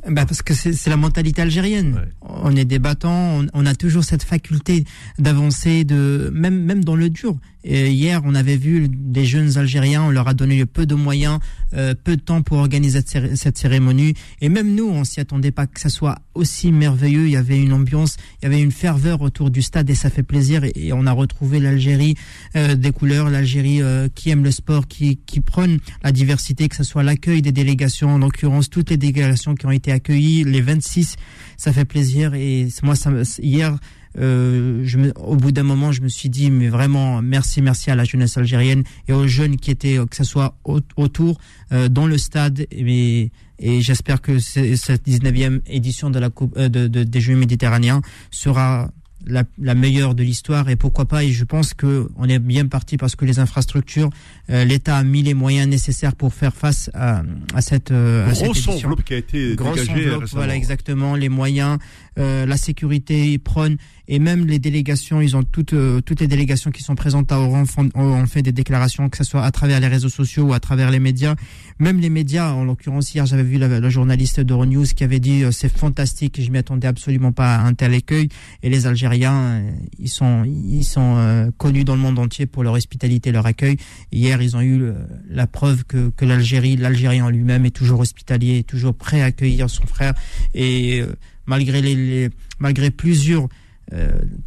Bah 0.08 0.26
parce 0.26 0.42
que 0.42 0.54
c'est 0.54 0.90
la 0.90 0.98
mentalité 0.98 1.42
algérienne. 1.42 2.06
On 2.22 2.56
est 2.56 2.66
débattant, 2.66 3.40
on, 3.40 3.48
on, 3.54 3.66
a 3.66 3.74
toujours 3.74 4.04
cette 4.04 4.24
faculté 4.24 4.86
d'avancer, 5.18 5.84
de 5.84 6.30
même 6.34 6.64
même 6.64 6.84
dans 6.84 6.96
le 6.96 7.10
dur 7.10 7.36
hier, 7.66 8.22
on 8.26 8.36
avait 8.36 8.58
vu 8.58 8.88
des 8.90 9.26
jeunes 9.26 9.58
Algériens, 9.58 10.04
on 10.04 10.10
leur 10.12 10.28
a 10.28 10.34
donné 10.34 10.66
peu 10.66 10.86
de 10.86 10.96
moyens, 10.96 11.40
euh, 11.74 11.94
peu 11.96 12.16
de 12.16 12.22
temps 12.22 12.42
pour 12.42 12.58
organiser 12.58 13.02
cette 13.36 13.58
cérémonie. 13.58 14.14
Et 14.42 14.50
même 14.50 14.76
nous, 14.76 14.88
on 14.88 15.04
s'y 15.04 15.20
attendait 15.20 15.52
pas 15.52 15.66
que 15.68 15.80
ça 15.80 15.90
soit 15.90 16.20
aussi 16.34 16.72
merveilleux. 16.72 17.26
Il 17.26 17.32
y 17.32 17.38
avait 17.38 17.60
une 17.60 17.74
ambiance, 17.74 18.18
il 18.40 18.44
y 18.44 18.46
avait 18.48 18.62
une 18.62 18.72
ferveur 18.72 19.22
autour 19.22 19.50
du 19.50 19.62
stade 19.62 19.90
et 19.90 19.96
ça 19.96 20.10
fait 20.10 20.24
plaisir. 20.24 20.64
Et, 20.64 20.94
on 20.94 21.06
a 21.08 21.12
retrouvé 21.12 21.60
l'Algérie 21.60 22.16
euh, 22.56 22.76
des 22.76 22.92
couleurs, 22.92 23.30
l'Algérie 23.30 23.82
euh, 23.82 24.08
qui 24.14 24.30
aime 24.30 24.44
le 24.44 24.52
sport, 24.52 24.88
qui, 24.88 25.18
qui 25.26 25.42
prône 25.42 25.80
la 26.04 26.12
diversité, 26.12 26.70
que 26.70 26.76
ce 26.76 26.84
soit 26.84 27.04
l'accueil 27.04 27.42
des 27.42 27.52
délégations, 27.52 28.12
en 28.12 28.18
l'occurrence 28.20 28.70
toutes 28.70 28.92
les 28.92 28.98
délégations 28.98 29.56
qui 29.56 29.66
ont 29.66 29.72
été 29.72 29.92
accueillies, 29.92 30.44
les 30.44 30.62
26, 30.62 31.16
ça 31.58 31.74
fait 31.74 31.86
plaisir. 31.86 32.34
Et 32.34 32.68
moi, 32.84 32.96
ça, 32.96 33.12
hier, 33.42 33.78
euh, 34.18 34.82
je 34.84 34.98
me, 34.98 35.14
au 35.20 35.36
bout 35.36 35.52
d'un 35.52 35.64
moment, 35.64 35.92
je 35.92 36.02
me 36.02 36.10
suis 36.10 36.30
dit, 36.30 36.52
mais 36.52 36.70
vraiment, 36.70 37.22
merci, 37.22 37.62
merci 37.62 37.92
à 37.92 37.96
la 37.96 38.04
jeunesse 38.04 38.38
algérienne 38.38 38.84
et 39.08 39.14
aux 39.14 39.28
jeunes 39.28 39.58
qui 39.58 39.72
étaient, 39.72 39.98
que 40.10 40.16
ce 40.16 40.24
soit 40.24 40.58
autour, 40.64 41.38
euh, 41.72 41.90
dans 41.90 42.08
le 42.08 42.18
stade. 42.18 42.66
Et, 42.72 43.32
et 43.60 43.82
j'espère 43.82 44.22
que 44.22 44.40
cette 44.40 45.08
19e 45.08 45.62
édition 45.68 46.10
de 46.10 46.20
la 46.20 46.30
coupe, 46.30 46.56
euh, 46.58 46.70
de, 46.70 46.88
de, 46.88 47.04
des 47.04 47.22
Jeux 47.22 47.36
méditerranéens 47.36 48.02
sera 48.32 48.90
la, 49.26 49.44
la, 49.58 49.76
meilleure 49.76 50.16
de 50.16 50.24
l'histoire. 50.24 50.70
Et 50.70 50.76
pourquoi 50.76 51.06
pas? 51.06 51.24
Et 51.24 51.32
je 51.32 51.44
pense 51.44 51.74
que 51.74 52.10
on 52.18 52.28
est 52.30 52.40
bien 52.40 52.68
parti 52.68 52.98
parce 52.98 53.16
que 53.16 53.26
les 53.26 53.40
infrastructures 53.40 54.10
euh, 54.50 54.64
l'État 54.64 54.98
a 54.98 55.04
mis 55.04 55.24
les 55.24 55.34
moyens 55.34 55.68
nécessaires 55.68 56.16
pour 56.16 56.34
faire 56.34 56.54
face 56.54 56.90
à, 56.94 57.24
à 57.54 57.62
cette 57.62 57.92
euh, 57.92 58.30
à 58.30 58.36
cette 58.36 58.68
enveloppe 58.68 59.04
qui 59.04 59.14
a 59.14 59.18
été 59.18 59.56
dégagée 59.56 60.12
voilà 60.32 60.56
exactement. 60.56 61.16
Les 61.16 61.30
moyens 61.30 61.80
euh, 62.18 62.46
la 62.46 62.58
sécurité 62.58 63.32
ils 63.32 63.40
prônent 63.40 63.78
et 64.08 64.20
même 64.20 64.46
les 64.46 64.60
délégations 64.60 65.22
ils 65.22 65.36
ont 65.36 65.44
toutes 65.44 65.74
euh, 65.74 66.02
toutes 66.02 66.20
les 66.20 66.28
délégations 66.28 66.72
qui 66.72 66.84
sont 66.84 66.96
présentes 66.96 67.32
à 67.32 67.40
Oran 67.40 67.66
font, 67.66 67.90
ont 67.96 68.26
fait 68.28 68.42
des 68.42 68.52
déclarations 68.52 69.10
que 69.10 69.18
ce 69.18 69.24
soit 69.24 69.44
à 69.44 69.52
travers 69.52 69.80
les 69.80 69.88
réseaux 69.88 70.10
sociaux 70.10 70.46
ou 70.46 70.54
à 70.54 70.60
travers 70.60 70.92
les 70.92 71.00
médias 71.00 71.36
même 71.80 72.00
les 72.00 72.10
médias 72.10 72.52
en 72.52 72.64
l'occurrence 72.64 73.14
hier 73.14 73.26
j'avais 73.26 73.44
vu 73.44 73.58
la, 73.58 73.80
la 73.80 73.90
journaliste 73.90 74.40
d'Euronews 74.40 74.86
qui 74.96 75.04
avait 75.04 75.20
dit 75.20 75.44
c'est 75.52 75.76
fantastique 75.76 76.42
je 76.42 76.52
m'y 76.52 76.58
attendais 76.58 76.88
absolument 76.88 77.32
pas 77.32 77.56
à 77.56 77.62
un 77.66 77.74
tel 77.74 77.94
accueil 77.94 78.30
et 78.64 78.70
les 78.70 78.88
Algériens 78.88 79.56
euh, 79.56 79.72
ils 80.00 80.10
sont, 80.10 80.44
ils 80.46 80.84
sont 80.84 81.16
euh, 81.18 81.52
connus 81.58 81.84
dans 81.84 81.96
le 81.96 82.02
monde 82.02 82.20
entier 82.20 82.46
pour 82.46 82.64
leur 82.64 82.74
hospitalité, 82.74 83.32
leur 83.32 83.46
accueil. 83.46 83.78
Hier, 84.12 84.42
ils 84.42 84.56
ont 84.56 84.62
eu 84.62 84.82
euh, 84.84 84.94
la 85.30 85.48
preuve 85.48 85.84
que, 85.86 86.10
que 86.10 86.26
l'Algérie, 86.26 86.76
l'Algérien 86.76 87.26
en 87.26 87.30
lui-même 87.30 87.66
est 87.66 87.76
toujours 87.76 88.00
hospitalier, 88.00 88.64
toujours 88.64 88.96
prêt 88.96 89.22
à 89.22 89.26
accueillir 89.26 89.70
son 89.70 89.86
frère. 89.86 90.14
Et 90.54 91.04
malgré 91.46 91.82
les 91.82 92.30
malgré 92.60 92.92
plusieurs 92.92 93.48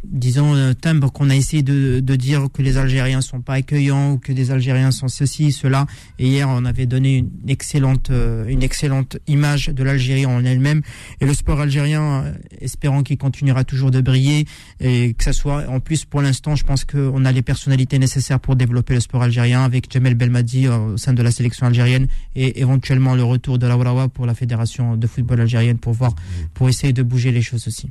disons, 0.03 0.53
un 0.53 0.73
timbre 0.73 1.11
qu'on 1.11 1.29
a 1.29 1.35
essayé 1.35 1.63
de, 1.63 2.15
dire 2.15 2.47
que 2.51 2.61
les 2.61 2.77
Algériens 2.77 3.21
sont 3.21 3.41
pas 3.41 3.53
accueillants 3.53 4.13
ou 4.13 4.17
que 4.17 4.33
des 4.33 4.51
Algériens 4.51 4.91
sont 4.91 5.07
ceci, 5.07 5.51
cela. 5.51 5.85
Et 6.17 6.27
hier, 6.27 6.49
on 6.49 6.65
avait 6.65 6.85
donné 6.85 7.17
une 7.17 7.49
excellente, 7.49 8.09
euh, 8.09 8.45
une 8.47 8.63
excellente 8.63 9.17
image 9.27 9.67
de 9.67 9.83
l'Algérie 9.83 10.25
en 10.25 10.43
elle-même. 10.43 10.81
Et 11.21 11.25
le 11.25 11.33
sport 11.33 11.61
algérien, 11.61 12.01
euh, 12.01 12.33
espérant 12.59 13.03
qu'il 13.03 13.17
continuera 13.17 13.63
toujours 13.63 13.91
de 13.91 14.01
briller 14.01 14.45
et 14.79 15.13
que 15.13 15.23
ça 15.23 15.33
soit, 15.33 15.67
en 15.69 15.79
plus, 15.79 16.05
pour 16.05 16.21
l'instant, 16.21 16.55
je 16.55 16.65
pense 16.65 16.83
qu'on 16.83 17.25
a 17.25 17.31
les 17.31 17.41
personnalités 17.41 17.99
nécessaires 17.99 18.39
pour 18.39 18.55
développer 18.55 18.93
le 18.93 18.99
sport 18.99 19.23
algérien 19.23 19.63
avec 19.63 19.91
Jamel 19.91 20.15
Belmadi 20.15 20.67
au 20.67 20.97
sein 20.97 21.13
de 21.13 21.23
la 21.23 21.31
sélection 21.31 21.67
algérienne 21.67 22.07
et 22.35 22.59
éventuellement 22.59 23.15
le 23.15 23.23
retour 23.23 23.57
de 23.59 23.67
la 23.67 23.77
Warawa 23.77 24.09
pour 24.09 24.25
la 24.25 24.33
fédération 24.33 24.97
de 24.97 25.07
football 25.07 25.41
algérienne 25.41 25.77
pour 25.77 25.93
voir, 25.93 26.15
pour 26.53 26.69
essayer 26.69 26.93
de 26.93 27.03
bouger 27.03 27.31
les 27.31 27.41
choses 27.41 27.67
aussi. 27.67 27.89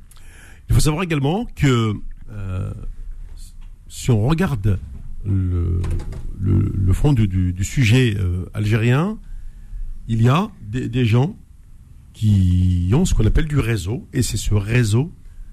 Il 0.69 0.75
faut 0.75 0.81
savoir 0.81 1.03
également 1.03 1.47
que 1.57 1.95
euh, 2.31 2.71
si 3.89 4.11
on 4.11 4.27
regarde 4.27 4.79
le, 5.25 5.81
le, 6.41 6.93
fond 6.93 7.12
du, 7.12 7.64
sujet 7.64 8.16
euh, 8.19 8.45
algérien, 8.55 9.19
il 10.09 10.23
y 10.23 10.29
a 10.29 10.51
des, 10.62 10.89
des, 10.89 11.05
gens 11.05 11.37
qui 12.12 12.91
ont 12.95 13.05
ce 13.05 13.14
qu'on 13.14 13.27
appelle 13.27 13.47
du 13.47 13.59
réseau, 13.59 14.07
et 14.12 14.23
c'est 14.23 14.37
ce 14.37 14.55
réseau 14.55 15.12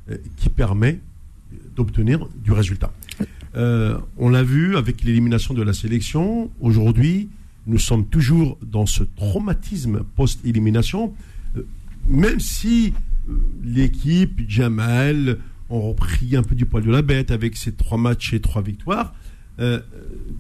euh, 0.10 0.18
qui 0.38 0.50
permet 0.50 1.00
d'obtenir 1.76 2.28
du 2.44 2.52
résultat. 2.52 2.92
on 3.56 4.30
l'a 4.30 4.44
vu 4.44 4.76
avec 4.76 5.04
l'élimination 5.04 5.54
de 5.54 5.62
la 5.62 5.74
sélection. 5.74 6.52
Aujourd'hui, 6.60 7.30
nous 7.68 7.80
sommes 7.80 8.06
toujours 8.06 8.58
dans 8.62 8.86
ce 8.86 9.04
traumatisme 9.04 10.04
post-élimination, 10.16 11.14
même 12.10 12.40
si 12.40 12.94
l'équipe, 13.64 14.42
Jamal, 14.48 15.40
ont 15.70 15.82
repris 15.82 16.36
un 16.36 16.44
peu 16.44 16.56
du 16.56 16.66
poil 16.66 16.84
de 16.84 16.92
la 16.92 17.02
bête 17.02 17.32
avec 17.32 17.56
ses 17.58 17.74
trois 17.74 17.98
matchs 17.98 18.34
et 18.34 18.40
trois 18.40 18.62
victoires. 18.62 19.14
Euh, 19.60 19.80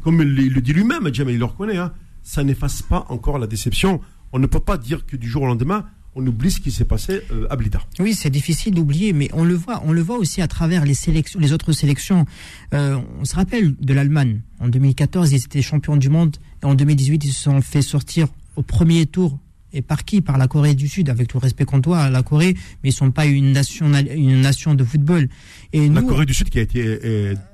comme 0.03 0.21
il 0.21 0.53
le 0.53 0.61
dit 0.61 0.73
lui-même, 0.73 1.13
Jamal, 1.13 1.33
il 1.33 1.39
le 1.39 1.45
reconnaît, 1.45 1.77
hein, 1.77 1.93
ça 2.23 2.43
n'efface 2.43 2.81
pas 2.81 3.05
encore 3.09 3.39
la 3.39 3.47
déception. 3.47 4.01
On 4.33 4.39
ne 4.39 4.47
peut 4.47 4.59
pas 4.59 4.77
dire 4.77 5.05
que 5.05 5.15
du 5.15 5.27
jour 5.27 5.43
au 5.43 5.47
lendemain, 5.47 5.85
on 6.15 6.25
oublie 6.25 6.49
ce 6.49 6.61
qui 6.61 6.71
s'est 6.71 6.85
passé 6.85 7.21
euh, 7.31 7.45
à 7.49 7.55
Blida. 7.55 7.81
Oui, 7.99 8.13
c'est 8.13 8.29
difficile 8.29 8.73
d'oublier, 8.73 9.13
mais 9.13 9.29
on 9.33 9.43
le 9.43 9.53
voit, 9.53 9.81
on 9.85 9.91
le 9.91 10.01
voit 10.01 10.17
aussi 10.17 10.41
à 10.41 10.47
travers 10.47 10.85
les 10.85 10.93
sélections, 10.93 11.39
les 11.39 11.51
autres 11.51 11.73
sélections. 11.73 12.25
Euh, 12.73 12.97
on 13.19 13.25
se 13.25 13.35
rappelle 13.35 13.75
de 13.75 13.93
l'Allemagne. 13.93 14.41
En 14.59 14.69
2014, 14.69 15.33
ils 15.33 15.43
étaient 15.43 15.61
champions 15.61 15.97
du 15.97 16.09
monde, 16.09 16.37
et 16.63 16.65
en 16.65 16.73
2018, 16.73 17.25
ils 17.25 17.33
se 17.33 17.43
sont 17.43 17.61
fait 17.61 17.81
sortir 17.81 18.27
au 18.55 18.61
premier 18.61 19.05
tour 19.05 19.37
et 19.75 19.81
par 19.81 20.05
qui 20.05 20.21
Par 20.21 20.37
la 20.37 20.47
Corée 20.47 20.73
du 20.73 20.87
Sud, 20.87 21.09
avec 21.09 21.27
tout 21.27 21.37
le 21.37 21.43
respect 21.43 21.65
qu'on 21.65 21.79
doit 21.79 21.99
à 21.99 22.09
la 22.09 22.23
Corée, 22.23 22.55
mais 22.83 22.89
ils 22.89 22.93
sont 22.93 23.11
pas 23.11 23.25
une 23.25 23.51
nation, 23.51 23.91
une 23.93 24.41
nation 24.41 24.73
de 24.73 24.83
football. 24.83 25.29
Et 25.73 25.87
la 25.89 26.01
Corée 26.01 26.25
du 26.25 26.33
Sud 26.33 26.49
qui 26.49 26.59
a 26.59 26.61
été 26.61 26.99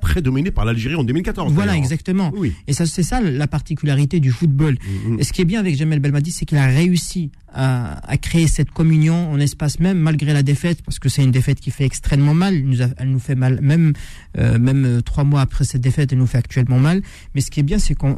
très 0.02 0.22
dominée 0.22 0.52
par 0.52 0.66
l'Algérie 0.66 0.96
en 0.96 1.04
2014. 1.04 1.54
Voilà, 1.54 1.76
exactement. 1.76 2.32
Oui. 2.36 2.54
Et 2.68 2.74
ça, 2.74 2.86
c'est 2.86 3.04
ça 3.04 3.22
la 3.22 3.48
particularité 3.48 4.20
du 4.20 4.32
football. 4.32 4.76
Mm-hmm. 4.76 5.20
Et 5.20 5.24
ce 5.24 5.34
qui 5.34 5.42
est 5.42 5.46
bien 5.46 5.60
avec 5.60 5.76
Jamel 5.76 6.00
Belmadi, 6.00 6.32
c'est 6.32 6.46
qu'il 6.46 6.58
a 6.58 6.68
réussi 6.68 7.32
à, 7.54 8.00
à, 8.10 8.18
créer 8.18 8.48
cette 8.48 8.72
communion 8.72 9.32
en 9.32 9.40
espace 9.40 9.80
même, 9.80 10.00
malgré 10.00 10.34
la 10.34 10.44
défaite, 10.44 10.82
parce 10.84 11.00
que 11.00 11.10
c'est 11.10 11.24
une 11.24 11.32
défaite 11.32 11.60
qui 11.60 11.72
fait 11.72 11.86
extrêmement 11.86 12.34
mal. 12.34 12.56
Elle 12.56 12.66
nous, 12.66 12.78
elle 12.98 13.10
nous 13.10 13.20
fait 13.20 13.36
mal, 13.36 13.60
même 13.62 13.94
euh, 14.38 14.58
même 14.60 14.86
euh, 14.86 15.02
trois 15.02 15.24
mois 15.24 15.42
après 15.42 15.66
cette 15.66 15.82
défaite, 15.82 16.14
elle 16.14 16.20
nous 16.20 16.28
fait 16.28 16.38
actuellement 16.38 16.80
mal. 16.80 17.02
Mais 17.36 17.42
ce 17.42 17.52
qui 17.52 17.60
est 17.60 17.64
bien, 17.64 17.80
c'est 17.80 17.96
qu'on 17.96 18.16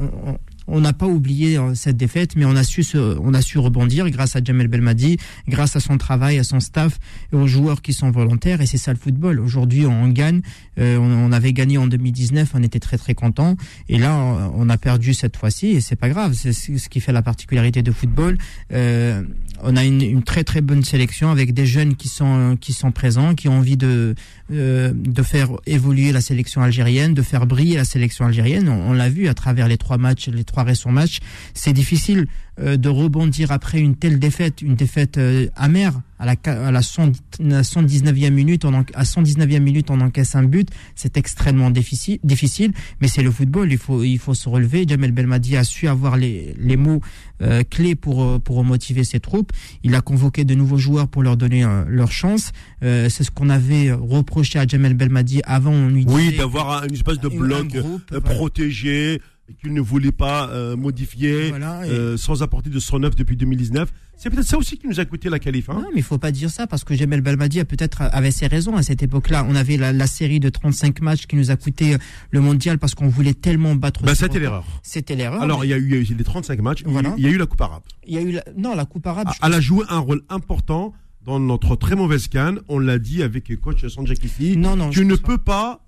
on 0.68 0.82
n'a 0.82 0.94
pas 0.94 1.08
oublié 1.08 1.58
euh, 1.58 1.76
cette 1.76 1.98
défaite, 1.98 2.36
mais 2.36 2.46
on 2.46 2.56
a 2.56 2.64
su 2.64 2.86
on 2.96 3.34
a 3.34 3.42
su 3.42 3.58
rebondir 3.60 4.10
grâce 4.10 4.36
à 4.36 4.44
Jamel 4.44 4.68
Belmadi, 4.68 5.18
grâce 5.48 5.76
à 5.76 5.80
son 5.80 5.98
travail, 5.98 6.40
à 6.40 6.44
son 6.44 6.60
staff 6.60 7.00
et 7.32 7.36
aux 7.36 7.48
joueurs 7.48 7.82
qui 7.82 7.94
sont 7.94 8.12
volontaires. 8.12 8.62
Et 8.62 8.66
c'est 8.66 8.78
ça 8.78 8.92
le 8.92 8.98
football. 8.98 9.40
Aujourd'hui, 9.40 9.86
on, 9.86 10.08
gagne. 10.10 10.42
Euh, 10.80 10.98
on, 10.98 11.32
avait 11.32 11.54
gagné 11.54 11.78
en 11.78 11.88
2019, 11.88 12.52
on 12.54 12.64
était 12.64 12.80
très 12.80 12.98
très 12.98 13.14
content. 13.14 13.56
Et 13.90 13.98
là, 13.98 14.16
on 14.56 14.70
a 14.70 14.78
perdu 14.78 15.14
cette 15.14 15.38
fois-ci, 15.38 15.68
et 15.68 15.82
c'est 15.82 15.96
pas 15.96 16.10
grave. 16.10 16.34
C'est 16.34 16.54
ce 16.54 16.90
qui 16.90 17.00
fait 17.00 17.12
la 17.12 17.22
particularité 17.22 17.82
de 17.82 17.92
football. 17.92 18.38
Euh, 18.72 19.24
on 19.62 19.76
a 19.76 19.84
une, 19.84 20.24
très 20.24 20.44
très 20.44 20.62
bonne 20.62 20.84
sélection 20.84 21.32
avec 21.32 21.54
des 21.54 21.66
jeunes 21.66 21.96
qui 21.96 22.08
sont 22.08 22.58
qui 22.60 22.74
sont 22.74 22.92
présents, 22.92 23.36
qui 23.36 23.48
ont 23.48 23.58
envie 23.58 23.78
de 23.78 24.16
de 24.50 25.24
faire 25.24 25.50
évoluer 25.66 26.12
la 26.12 26.22
sélection 26.22 26.62
algérienne, 26.62 27.14
de 27.14 27.22
faire 27.22 27.46
briller 27.46 27.78
la 27.78 27.86
sélection 27.86 28.26
algérienne. 28.26 28.70
On, 28.70 28.94
l'a 28.94 29.10
vu 29.10 29.28
à 29.28 29.34
travers 29.34 29.68
les 29.68 29.78
trois 29.78 29.98
matchs, 29.98 30.30
arrêts 30.60 30.76
sur 30.76 30.92
match. 30.92 31.20
C'est 31.54 31.74
difficile 31.74 32.28
euh, 32.60 32.78
de 32.78 32.88
rebondir 32.88 33.52
après 33.52 33.80
une 33.80 33.96
telle 33.96 34.20
défaite, 34.20 34.62
une 34.62 34.76
défaite 34.76 35.18
euh, 35.18 35.48
amère. 35.56 36.00
À 36.20 36.26
la, 36.28 36.36
à 36.46 36.72
la 36.72 36.82
119e 36.82 38.30
minute, 38.30 38.64
on 38.64 38.76
en, 38.76 38.86
à 38.94 39.04
119e 39.04 39.60
minute, 39.60 39.90
on 39.90 40.00
encaisse 40.02 40.36
un 40.36 40.44
but. 40.44 40.70
C'est 40.94 41.18
extrêmement 41.18 41.72
difficile, 41.72 42.20
difficile 42.24 42.72
mais 43.02 43.08
c'est 43.08 43.24
le 43.24 43.32
football. 43.32 43.72
Il 43.72 43.80
faut, 43.80 44.04
il 44.04 44.20
faut 44.20 44.36
se 44.36 44.48
relever. 44.48 44.86
Jamel 44.88 45.12
Belmadi 45.12 45.58
a 45.58 45.64
su 45.64 45.88
avoir 45.88 46.16
les, 46.16 46.54
les 46.60 46.78
mots 46.78 47.02
euh, 47.42 47.64
clés 47.68 47.96
pour, 47.96 48.40
pour 48.40 48.64
motiver 48.64 49.04
ses 49.04 49.20
troupes. 49.20 49.52
Il 49.82 49.96
a 49.96 50.02
convoqué 50.02 50.46
de 50.46 50.54
nouveaux 50.54 50.78
joueurs 50.78 51.08
pour 51.08 51.24
leur 51.24 51.38
donner 51.38 51.66
leur 51.88 52.12
chance. 52.12 52.52
c'est 52.82 53.10
ce 53.10 53.32
qu'on 53.32 53.50
avait 53.50 53.92
reproché 53.92 54.60
à 54.60 54.68
Jamel 54.68 54.94
Belmadi 54.94 55.42
avant. 55.44 55.72
On 55.72 55.90
lui 55.90 56.06
oui, 56.08 56.38
d'avoir 56.38 56.86
une 56.86 56.94
espèce 56.94 57.20
de 57.20 57.30
bloc 57.30 57.76
protégé 58.24 59.20
qu'il 59.60 59.74
ne 59.74 59.82
voulait 59.82 60.12
pas 60.12 60.50
euh, 60.50 60.76
modifier 60.76 61.52
euh, 61.54 62.18
sans 62.18 62.44
apporter 62.44 62.70
de 62.70 62.80
son 62.80 63.04
œuvre 63.04 63.16
depuis 63.16 63.36
2019. 63.36 63.92
C'est 64.16 64.30
peut-être 64.30 64.48
ça 64.48 64.58
aussi 64.58 64.78
qui 64.78 64.88
nous 64.88 65.00
a 65.00 65.06
coûté 65.06 65.30
la 65.30 65.40
qualif. 65.40 65.70
Hein 65.70 65.82
non, 65.82 65.90
mais 65.92 66.00
il 66.00 66.04
faut 66.04 66.18
pas 66.18 66.32
dire 66.32 66.50
ça 66.50 66.66
parce 66.66 66.84
que 66.84 66.96
Jamel 66.96 67.22
Belmadi 67.22 67.60
a 67.60 67.66
peut-être 67.66 68.04
avait 68.04 68.32
ses 68.32 68.48
raisons 68.48 68.78
à 68.78 68.84
cette 68.84 69.04
époque-là. 69.04 69.46
On 69.50 69.56
avait 69.56 69.76
la, 69.76 70.08
série 70.08 70.40
de 70.40 70.50
35 70.50 71.02
matchs 71.02 71.26
qui 71.26 71.36
nous 71.36 71.52
a 71.52 71.56
coûté 71.56 71.96
euh, 71.96 71.98
le 72.32 72.40
mondial 72.40 72.78
parce 72.80 72.96
qu'on 72.96 73.10
voulait 73.10 73.34
tellement 73.34 73.76
battre. 73.76 74.04
Bah, 74.04 74.16
c'était 74.16 74.40
l'erreur. 74.40 74.66
C'était 74.82 75.16
l'erreur. 75.16 75.42
Alors 75.42 75.66
il 75.66 75.70
y 75.70 75.74
a 75.74 75.78
eu 75.78 76.04
les 76.04 76.24
35 76.24 76.62
matchs. 76.62 76.84
Il 77.18 77.24
y 77.24 77.28
a 77.28 77.30
eu 77.30 77.38
la 77.38 77.46
Coupe 77.46 77.62
arabe. 77.62 77.84
Il 78.08 78.14
y 78.14 78.18
a 78.18 78.22
eu 78.22 78.40
non 78.56 78.76
la 78.76 78.86
Coupe 78.86 79.08
arabe. 79.08 79.28
Elle 79.42 79.54
a 79.54 79.62
joué 79.62 79.84
un 79.90 80.00
rôle 80.00 80.22
important 80.30 80.94
dans 81.26 81.40
notre 81.40 81.76
très 81.76 81.96
mauvaise 81.96 82.28
canne. 82.28 82.60
On 82.70 82.80
l'a 82.80 83.00
dit 83.00 83.24
avec 83.24 83.60
coach 83.60 83.86
Sanjak 83.88 84.24
ici. 84.24 84.56
Non 84.56 84.76
non. 84.78 84.90
Tu 84.90 85.06
ne 85.06 85.16
peux 85.16 85.38
pas. 85.38 85.86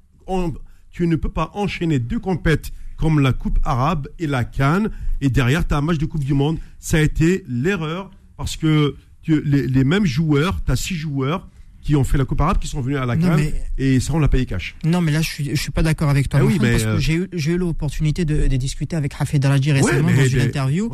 tu 0.91 1.07
ne 1.07 1.15
peux 1.15 1.29
pas 1.29 1.51
enchaîner 1.53 1.99
deux 1.99 2.19
compètes 2.19 2.71
comme 2.97 3.19
la 3.19 3.33
Coupe 3.33 3.59
arabe 3.63 4.07
et 4.19 4.27
la 4.27 4.43
Cannes. 4.43 4.89
Et 5.21 5.29
derrière, 5.29 5.67
tu 5.67 5.73
as 5.73 5.77
un 5.77 5.81
match 5.81 5.97
de 5.97 6.05
Coupe 6.05 6.23
du 6.23 6.33
Monde. 6.33 6.57
Ça 6.79 6.97
a 6.97 7.01
été 7.01 7.43
l'erreur 7.47 8.11
parce 8.37 8.57
que 8.57 8.95
les, 9.27 9.83
mêmes 9.83 10.05
joueurs, 10.05 10.63
tu 10.63 10.71
as 10.71 10.75
six 10.75 10.95
joueurs 10.95 11.47
qui 11.81 11.95
ont 11.95 12.03
fait 12.03 12.17
la 12.17 12.25
Coupe 12.25 12.41
arabe, 12.41 12.57
qui 12.57 12.67
sont 12.67 12.81
venus 12.81 12.97
à 12.97 13.05
la 13.05 13.15
Cannes, 13.15 13.51
et 13.77 13.99
ça, 13.99 14.13
on 14.13 14.19
l'a 14.19 14.27
payé 14.27 14.45
cash. 14.45 14.75
Non, 14.83 15.01
mais 15.01 15.11
là, 15.11 15.21
je 15.21 15.29
suis, 15.29 15.49
je 15.55 15.61
suis 15.61 15.71
pas 15.71 15.83
d'accord 15.83 16.09
avec 16.09 16.29
toi. 16.29 16.39
Ah 16.41 16.45
oui, 16.45 16.57
mais 16.59 16.71
parce 16.71 16.83
que 16.83 16.89
euh, 16.89 16.99
j'ai 16.99 17.13
eu, 17.13 17.53
eu 17.53 17.57
l'opportunité 17.57 18.25
de, 18.25 18.47
discuter 18.57 18.95
avec 18.95 19.13
Rafet 19.13 19.37
Daraji 19.37 19.71
récemment 19.71 20.09
dans 20.09 20.25
une 20.25 20.41
interview. 20.41 20.91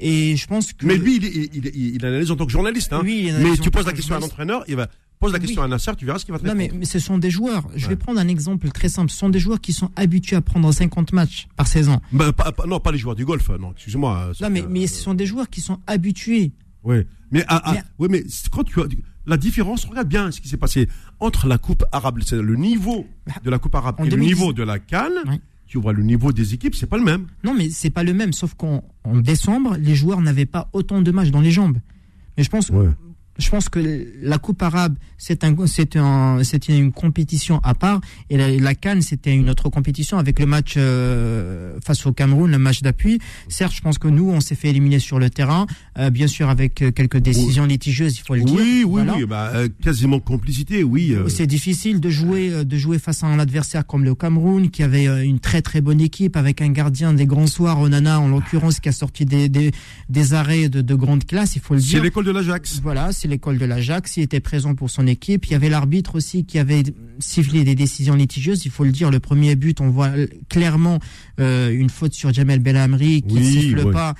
Et 0.00 0.36
je 0.36 0.46
pense 0.46 0.72
que. 0.72 0.86
Mais 0.86 0.96
lui, 0.96 1.16
il, 1.16 1.24
il, 1.54 1.94
il, 1.96 2.06
analyse 2.06 2.30
en 2.30 2.36
tant 2.36 2.46
que 2.46 2.52
journaliste. 2.52 2.92
Hein. 2.92 3.02
mais 3.04 3.56
tu 3.60 3.70
poses 3.72 3.86
la 3.86 3.92
question 3.92 4.14
à 4.14 4.20
l'entraîneur, 4.20 4.62
il 4.68 4.76
va, 4.76 4.88
Pose 5.20 5.32
la 5.32 5.40
question 5.40 5.62
à 5.62 5.68
Nasser, 5.68 5.92
tu 5.96 6.04
verras 6.04 6.18
ce 6.18 6.24
qu'il 6.24 6.32
va 6.32 6.38
te 6.38 6.46
Non, 6.46 6.54
mais, 6.54 6.70
ce 6.84 6.98
sont 6.98 7.18
des 7.18 7.30
joueurs. 7.30 7.68
Je 7.74 7.88
vais 7.88 7.96
prendre 7.96 8.20
un 8.20 8.28
exemple 8.28 8.70
très 8.70 8.88
simple. 8.88 9.10
Ce 9.10 9.16
sont 9.16 9.28
des 9.28 9.40
joueurs 9.40 9.60
qui 9.60 9.72
sont 9.72 9.90
habitués 9.96 10.36
à 10.36 10.40
prendre 10.40 10.70
50 10.70 11.12
matchs 11.12 11.48
par 11.56 11.66
saison. 11.66 12.00
Bah, 12.12 12.32
non, 12.66 12.78
pas 12.78 12.92
les 12.92 12.98
joueurs 12.98 13.16
du 13.16 13.24
golf. 13.24 13.48
Non, 13.60 13.72
excusez-moi. 13.72 14.32
Non, 14.40 14.50
mais, 14.50 14.64
mais 14.68 14.86
ce 14.86 15.00
sont 15.02 15.14
des 15.14 15.26
joueurs 15.26 15.50
qui 15.50 15.60
sont 15.60 15.80
habitués. 15.86 16.52
Oui, 16.84 17.04
mais, 17.32 17.44
ah, 17.48 17.60
ah, 17.64 17.74
oui, 17.98 18.08
mais 18.10 18.24
quand 18.52 18.64
tu 18.64 18.80
as 18.80 18.86
la 19.26 19.36
différence, 19.36 19.84
regarde 19.84 20.08
bien 20.08 20.30
ce 20.30 20.40
qui 20.40 20.48
s'est 20.48 20.56
passé 20.56 20.88
entre 21.20 21.46
la 21.46 21.58
Coupe 21.58 21.84
arabe, 21.92 22.20
c'est 22.24 22.40
le 22.40 22.56
niveau 22.56 23.06
bah, 23.26 23.34
de 23.42 23.50
la 23.50 23.58
Coupe 23.58 23.74
arabe 23.74 23.96
et 24.04 24.08
le 24.08 24.16
niveau 24.16 24.52
de 24.52 24.62
la 24.62 24.78
Cannes. 24.78 25.40
Tu 25.66 25.78
vois 25.78 25.92
le 25.92 26.02
niveau 26.02 26.32
des 26.32 26.54
équipes, 26.54 26.74
c'est 26.74 26.86
pas 26.86 26.96
le 26.96 27.04
même. 27.04 27.26
Non, 27.44 27.52
mais 27.54 27.68
c'est 27.68 27.90
pas 27.90 28.02
le 28.02 28.14
même. 28.14 28.32
Sauf 28.32 28.54
qu'en 28.54 28.82
décembre, 29.04 29.76
les 29.78 29.94
joueurs 29.94 30.22
n'avaient 30.22 30.46
pas 30.46 30.70
autant 30.72 31.02
de 31.02 31.10
matchs 31.10 31.30
dans 31.30 31.42
les 31.42 31.50
jambes. 31.50 31.76
Mais 32.38 32.44
je 32.44 32.48
pense, 32.48 32.70
je 33.38 33.48
pense 33.50 33.68
que 33.68 33.78
la 34.20 34.38
Coupe 34.38 34.62
arabe, 34.62 34.96
c'est 35.16 35.44
un, 35.44 35.54
un, 35.54 36.40
une 36.68 36.92
compétition 36.92 37.60
à 37.62 37.74
part, 37.74 38.00
et 38.30 38.36
la, 38.36 38.50
la 38.50 38.74
Cannes, 38.74 39.02
c'était 39.02 39.34
une 39.34 39.48
autre 39.48 39.68
compétition 39.68 40.18
avec 40.18 40.38
le 40.40 40.46
match 40.46 40.74
euh, 40.76 41.78
face 41.84 42.04
au 42.06 42.12
Cameroun, 42.12 42.50
le 42.50 42.58
match 42.58 42.82
d'appui. 42.82 43.20
Certes, 43.48 43.74
je 43.74 43.80
pense 43.80 43.98
que 43.98 44.08
nous, 44.08 44.28
on 44.28 44.40
s'est 44.40 44.54
fait 44.54 44.70
éliminer 44.70 44.98
sur 44.98 45.18
le 45.18 45.30
terrain, 45.30 45.66
euh, 45.98 46.10
bien 46.10 46.26
sûr 46.26 46.48
avec 46.48 46.82
euh, 46.82 46.90
quelques 46.90 47.18
décisions 47.18 47.64
litigieuses, 47.64 48.18
il 48.18 48.22
faut 48.22 48.34
le 48.34 48.42
dire. 48.42 48.54
Oui, 48.56 48.84
oui, 48.86 49.02
oui, 49.16 49.24
bah, 49.24 49.52
quasiment 49.82 50.20
complicité, 50.20 50.82
oui. 50.82 51.14
C'est 51.28 51.46
difficile 51.46 52.00
de 52.00 52.10
jouer, 52.10 52.64
de 52.64 52.76
jouer 52.76 52.98
face 52.98 53.22
à 53.22 53.26
un 53.28 53.38
adversaire 53.38 53.86
comme 53.86 54.04
le 54.04 54.14
Cameroun, 54.14 54.70
qui 54.70 54.82
avait 54.82 55.24
une 55.24 55.38
très 55.40 55.62
très 55.62 55.80
bonne 55.80 56.00
équipe 56.00 56.36
avec 56.36 56.60
un 56.60 56.70
gardien 56.70 57.12
des 57.14 57.26
grands 57.26 57.46
soirs, 57.46 57.80
Onana 57.80 58.20
en 58.20 58.28
l'occurrence, 58.28 58.80
qui 58.80 58.88
a 58.88 58.92
sorti 58.92 59.24
des, 59.24 59.48
des, 59.48 59.70
des 60.08 60.34
arrêts 60.34 60.68
de, 60.68 60.80
de 60.80 60.94
grande 60.94 61.24
classe, 61.24 61.54
il 61.56 61.62
faut 61.62 61.74
le 61.74 61.80
dire. 61.80 61.98
C'est 61.98 62.04
l'école 62.04 62.24
de 62.24 62.32
l'Ajax. 62.32 62.80
Voilà, 62.82 63.12
c'est 63.12 63.27
l'école 63.28 63.58
de 63.58 63.64
l'Ajax, 63.64 64.16
il 64.16 64.22
était 64.22 64.40
présent 64.40 64.74
pour 64.74 64.90
son 64.90 65.06
équipe. 65.06 65.46
Il 65.46 65.52
y 65.52 65.54
avait 65.54 65.68
l'arbitre 65.68 66.16
aussi 66.16 66.44
qui 66.44 66.58
avait 66.58 66.82
sifflé 67.18 67.64
des 67.64 67.74
décisions 67.74 68.14
litigieuses. 68.14 68.64
Il 68.64 68.70
faut 68.70 68.84
le 68.84 68.92
dire, 68.92 69.10
le 69.10 69.20
premier 69.20 69.56
but, 69.56 69.80
on 69.80 69.90
voit 69.90 70.10
clairement 70.48 70.98
euh, 71.40 71.70
une 71.70 71.90
faute 71.90 72.14
sur 72.14 72.32
Jamel 72.32 72.60
Belhamri 72.60 73.22
qui 73.22 73.34
ne 73.34 73.42
siffle 73.42 73.90
pas. 73.92 74.14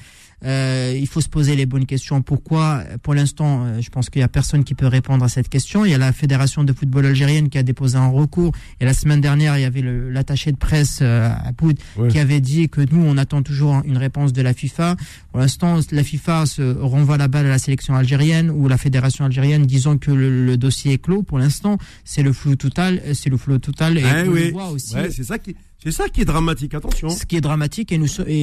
Euh, 0.45 0.97
il 0.99 1.07
faut 1.07 1.21
se 1.21 1.29
poser 1.29 1.57
les 1.57 1.67
bonnes 1.67 1.87
questions. 1.87 2.23
Pourquoi? 2.23 2.85
Pour 3.03 3.15
l'instant, 3.15 3.65
euh, 3.65 3.81
je 3.81 3.91
pense 3.91 4.09
qu'il 4.09 4.21
y 4.21 4.25
a 4.25 4.29
personne 4.29 4.63
qui 4.63 4.75
peut 4.75 4.87
répondre 4.87 5.25
à 5.25 5.29
cette 5.29 5.49
question. 5.49 5.85
Il 5.85 5.91
y 5.91 5.95
a 5.95 5.99
la 5.99 6.13
fédération 6.13 6.63
de 6.65 6.73
football 6.73 7.07
algérienne 7.07 7.49
qui 7.49 7.59
a 7.59 7.63
déposé 7.63 7.97
un 7.97 8.09
recours. 8.09 8.53
Et 8.81 8.85
la 8.85 8.95
semaine 8.95 9.21
dernière, 9.21 9.59
il 9.59 9.63
y 9.63 9.65
avait 9.65 9.83
l'attaché 9.83 10.53
de 10.53 10.57
presse 10.57 11.01
euh, 11.03 11.29
à 11.29 11.53
Poud 11.53 11.79
qui 12.09 12.19
avait 12.19 12.41
dit 12.41 12.69
que 12.69 12.81
nous, 12.81 13.05
on 13.05 13.17
attend 13.17 13.43
toujours 13.43 13.83
une 13.85 13.97
réponse 13.97 14.33
de 14.33 14.43
la 14.43 14.55
FIFA. 14.55 14.97
Pour 15.33 15.41
l'instant, 15.41 15.81
la 15.91 16.05
FIFA 16.05 16.47
se 16.47 16.63
renvoie 16.79 17.17
la 17.17 17.29
balle 17.29 17.47
à 17.47 17.51
la 17.51 17.59
sélection 17.59 17.95
algérienne 17.95 18.51
ou 18.51 18.69
la 18.69 18.79
fédération 18.79 19.25
algérienne 19.25 19.67
disant 19.67 19.99
que 19.99 20.11
le, 20.11 20.57
dossier 20.57 20.95
est 20.95 20.99
clos. 20.99 21.23
Pour 21.23 21.39
l'instant, 21.39 21.79
c'est 22.05 22.23
le 22.23 22.33
flou 22.33 22.57
total. 22.57 23.01
C'est 23.15 23.31
le 23.31 23.37
flou 23.37 23.59
total. 23.59 23.99
Et 23.99 24.03
eh 24.03 24.29
on 24.29 24.53
voit 24.53 24.71
aussi. 24.71 24.95
c'est 25.11 25.25
ça 25.25 25.39
qui. 25.39 25.55
C'est 25.83 25.93
ça 25.93 26.09
qui 26.09 26.23
est 26.23 26.25
dramatique, 26.25 26.75
attention. 26.75 27.09
Ce 27.09 27.25
qui 27.25 27.37
est 27.37 27.41
dramatique, 27.41 27.93
et 27.93 27.95
il 27.95 28.01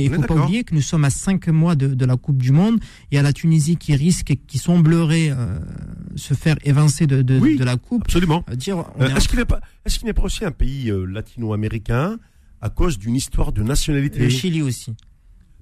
ne 0.09 0.15
faut 0.15 0.21
pas 0.21 0.35
oublier 0.35 0.63
que 0.63 0.73
nous 0.73 0.81
sommes 0.81 1.03
à 1.03 1.09
5 1.09 1.49
mois 1.49 1.75
de, 1.75 1.87
de, 1.93 2.05
la 2.05 2.15
Coupe 2.15 2.37
du 2.37 2.53
Monde. 2.53 2.79
Il 3.11 3.15
y 3.15 3.17
a 3.17 3.21
la 3.21 3.33
Tunisie 3.33 3.75
qui 3.75 3.93
risque, 3.93 4.37
qui 4.47 4.57
semblerait 4.57 5.31
euh, 5.31 5.59
se 6.15 6.33
faire 6.33 6.55
évincer 6.63 7.07
de, 7.07 7.21
de, 7.21 7.57
de 7.57 7.63
la 7.65 7.75
Coupe. 7.75 8.03
Absolument. 8.05 8.45
Euh, 8.49 8.55
euh, 9.01 9.15
est-ce 9.15 9.27
qu'il 9.27 9.37
n'est 9.37 9.45
pas, 9.45 9.59
est 9.85 9.97
qu'il 9.97 10.05
n'est 10.05 10.13
pas 10.13 10.23
aussi 10.23 10.45
un 10.45 10.51
pays 10.51 10.89
latino-américain 11.07 12.17
à 12.61 12.69
cause 12.69 12.97
d'une 12.97 13.15
histoire 13.15 13.51
de 13.51 13.63
nationalité? 13.63 14.19
Le 14.19 14.29
Chili 14.29 14.61
aussi. 14.61 14.93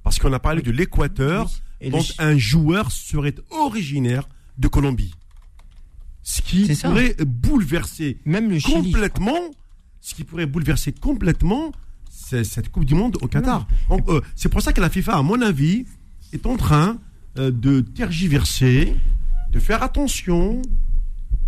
Parce 0.03 0.19
qu'on 0.19 0.33
a 0.33 0.39
parlé 0.39 0.61
de 0.61 0.69
l'Équateur, 0.69 1.49
dont 1.89 2.03
un 2.19 2.37
joueur 2.37 2.91
serait 2.91 3.35
originaire 3.49 4.29
de 4.59 4.67
Colombie. 4.67 5.15
Ce 6.21 6.41
qui 6.43 6.71
pourrait 6.83 7.15
bouleverser 7.25 8.19
Même 8.25 8.51
le 8.51 8.61
complètement 8.61 9.39
ce 10.03 10.13
qui 10.13 10.23
pourrait 10.25 10.45
bouleverser 10.45 10.91
complètement 10.91 11.71
cette 12.11 12.69
Coupe 12.69 12.85
du 12.85 12.93
Monde 12.93 13.17
au 13.21 13.27
Qatar. 13.27 13.67
Euh, 13.89 14.21
c'est 14.35 14.49
pour 14.49 14.61
ça 14.61 14.73
que 14.73 14.81
la 14.81 14.89
FIFA, 14.89 15.17
à 15.17 15.21
mon 15.21 15.41
avis, 15.41 15.85
est 16.33 16.45
en 16.45 16.57
train 16.57 16.97
euh, 17.39 17.51
de 17.51 17.79
tergiverser, 17.79 18.95
de 19.51 19.59
faire 19.59 19.81
attention, 19.81 20.61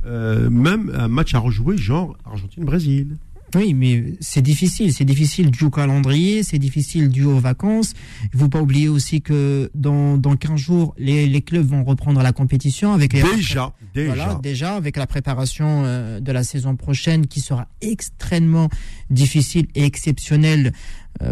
euh, 0.05 0.49
même 0.49 0.91
un 0.95 1.09
match 1.09 1.35
à 1.35 1.39
rejouer, 1.39 1.77
genre 1.77 2.15
Argentine-Brésil. 2.25 3.17
Oui, 3.53 3.73
mais 3.73 4.03
c'est 4.19 4.41
difficile. 4.41 4.93
C'est 4.93 5.05
difficile 5.05 5.51
dû 5.51 5.65
au 5.65 5.69
calendrier, 5.69 6.43
c'est 6.43 6.57
difficile 6.57 7.09
dû 7.09 7.23
aux 7.23 7.39
vacances. 7.39 7.93
Il 8.23 8.37
ne 8.37 8.39
faut 8.41 8.49
pas 8.49 8.61
oublier 8.61 8.89
aussi 8.89 9.21
que 9.21 9.69
dans, 9.75 10.17
dans 10.17 10.35
15 10.35 10.59
jours, 10.59 10.95
les, 10.97 11.27
les 11.27 11.41
clubs 11.41 11.65
vont 11.65 11.83
reprendre 11.83 12.21
la 12.21 12.33
compétition 12.33 12.93
avec 12.93 13.13
les 13.13 13.21
déjà, 13.21 13.73
déjà. 13.93 14.13
Voilà, 14.13 14.39
déjà 14.41 14.75
avec 14.75 14.97
la 14.97 15.07
préparation 15.07 15.83
euh, 15.85 16.19
de 16.19 16.31
la 16.31 16.43
saison 16.43 16.75
prochaine 16.75 17.27
qui 17.27 17.39
sera 17.39 17.67
extrêmement 17.81 18.69
difficile 19.09 19.67
et 19.75 19.85
exceptionnelle 19.85 20.73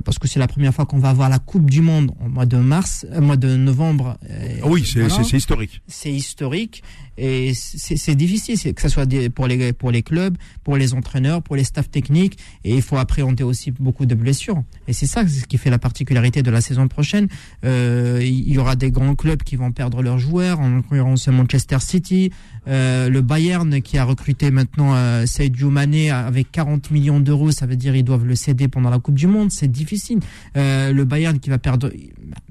parce 0.06 0.20
que 0.20 0.28
c'est 0.28 0.40
la 0.40 0.48
première 0.48 0.74
fois 0.74 0.86
qu'on 0.86 1.00
va 1.00 1.10
avoir 1.10 1.30
la 1.30 1.40
Coupe 1.40 1.70
du 1.70 1.82
Monde 1.82 2.12
au 2.24 2.30
mois 2.30 2.46
de 2.46 2.58
mars, 2.58 3.06
au 3.12 3.16
euh, 3.16 3.22
mois 3.22 3.38
de 3.38 3.56
novembre. 3.56 4.18
Ah 4.62 4.68
oui, 4.68 4.86
c'est 4.86 5.38
historique. 5.38 5.82
C'est 5.88 6.12
historique 6.12 6.84
et 7.18 7.54
c'est 7.54 8.16
difficile, 8.16 8.74
que 8.74 8.82
ce 8.82 8.90
soit 8.90 9.08
pour 9.36 9.46
les 9.46 9.72
pour 9.72 9.92
les 9.92 10.02
clubs, 10.02 10.36
pour 10.64 10.78
les 10.78 10.96
entraîneurs, 10.96 11.44
pour 11.44 11.56
les 11.56 11.64
staffs 11.64 11.92
techniques, 11.92 12.40
et 12.64 12.74
il 12.74 12.82
faut 12.82 12.98
appréhender 12.98 13.44
aussi 13.44 13.70
beaucoup 13.70 14.08
de 14.08 14.16
blessures. 14.16 14.64
Et 14.88 14.94
c'est 14.94 15.06
ça 15.06 15.28
ce 15.28 15.46
qui 15.46 15.60
fait 15.60 15.70
la 15.70 15.78
particularité 15.78 16.42
de 16.42 16.50
la 16.50 16.60
saison 16.60 16.88
prochaine. 16.88 17.28
Euh, 17.66 18.20
il 18.24 18.52
y 18.52 18.58
aura 18.58 18.76
des 18.76 18.90
grands 18.90 19.14
clubs 19.14 19.44
qui 19.44 19.56
vont 19.56 19.72
perdre 19.72 20.02
leurs 20.02 20.18
joueurs, 20.18 20.60
en 20.60 20.70
l'occurrence 20.70 21.28
Manchester 21.28 21.78
City, 21.82 22.32
euh, 22.68 23.10
le 23.10 23.22
Bayern 23.22 23.82
qui 23.82 23.98
a 23.98 24.06
recruté 24.06 24.52
maintenant 24.52 24.96
euh, 24.96 25.26
Sadio 25.26 25.70
Mané 25.70 26.12
avec 26.12 26.52
40 26.52 26.92
millions 26.92 27.20
d'euros, 27.20 27.52
ça 27.52 27.66
veut 27.66 27.76
dire 27.76 27.96
ils 27.96 28.04
doivent 28.04 28.26
le 28.26 28.36
céder 28.36 28.68
pendant 28.68 28.90
la 28.90 29.00
Coupe 29.00 29.16
du 29.16 29.28
Monde, 29.28 29.52
c'est 29.52 29.70
difficile. 29.70 30.20
Euh, 30.56 30.94
le 30.94 31.04
Bayern 31.06 31.40
qui 31.40 31.50
va 31.50 31.58
perdre, 31.58 31.92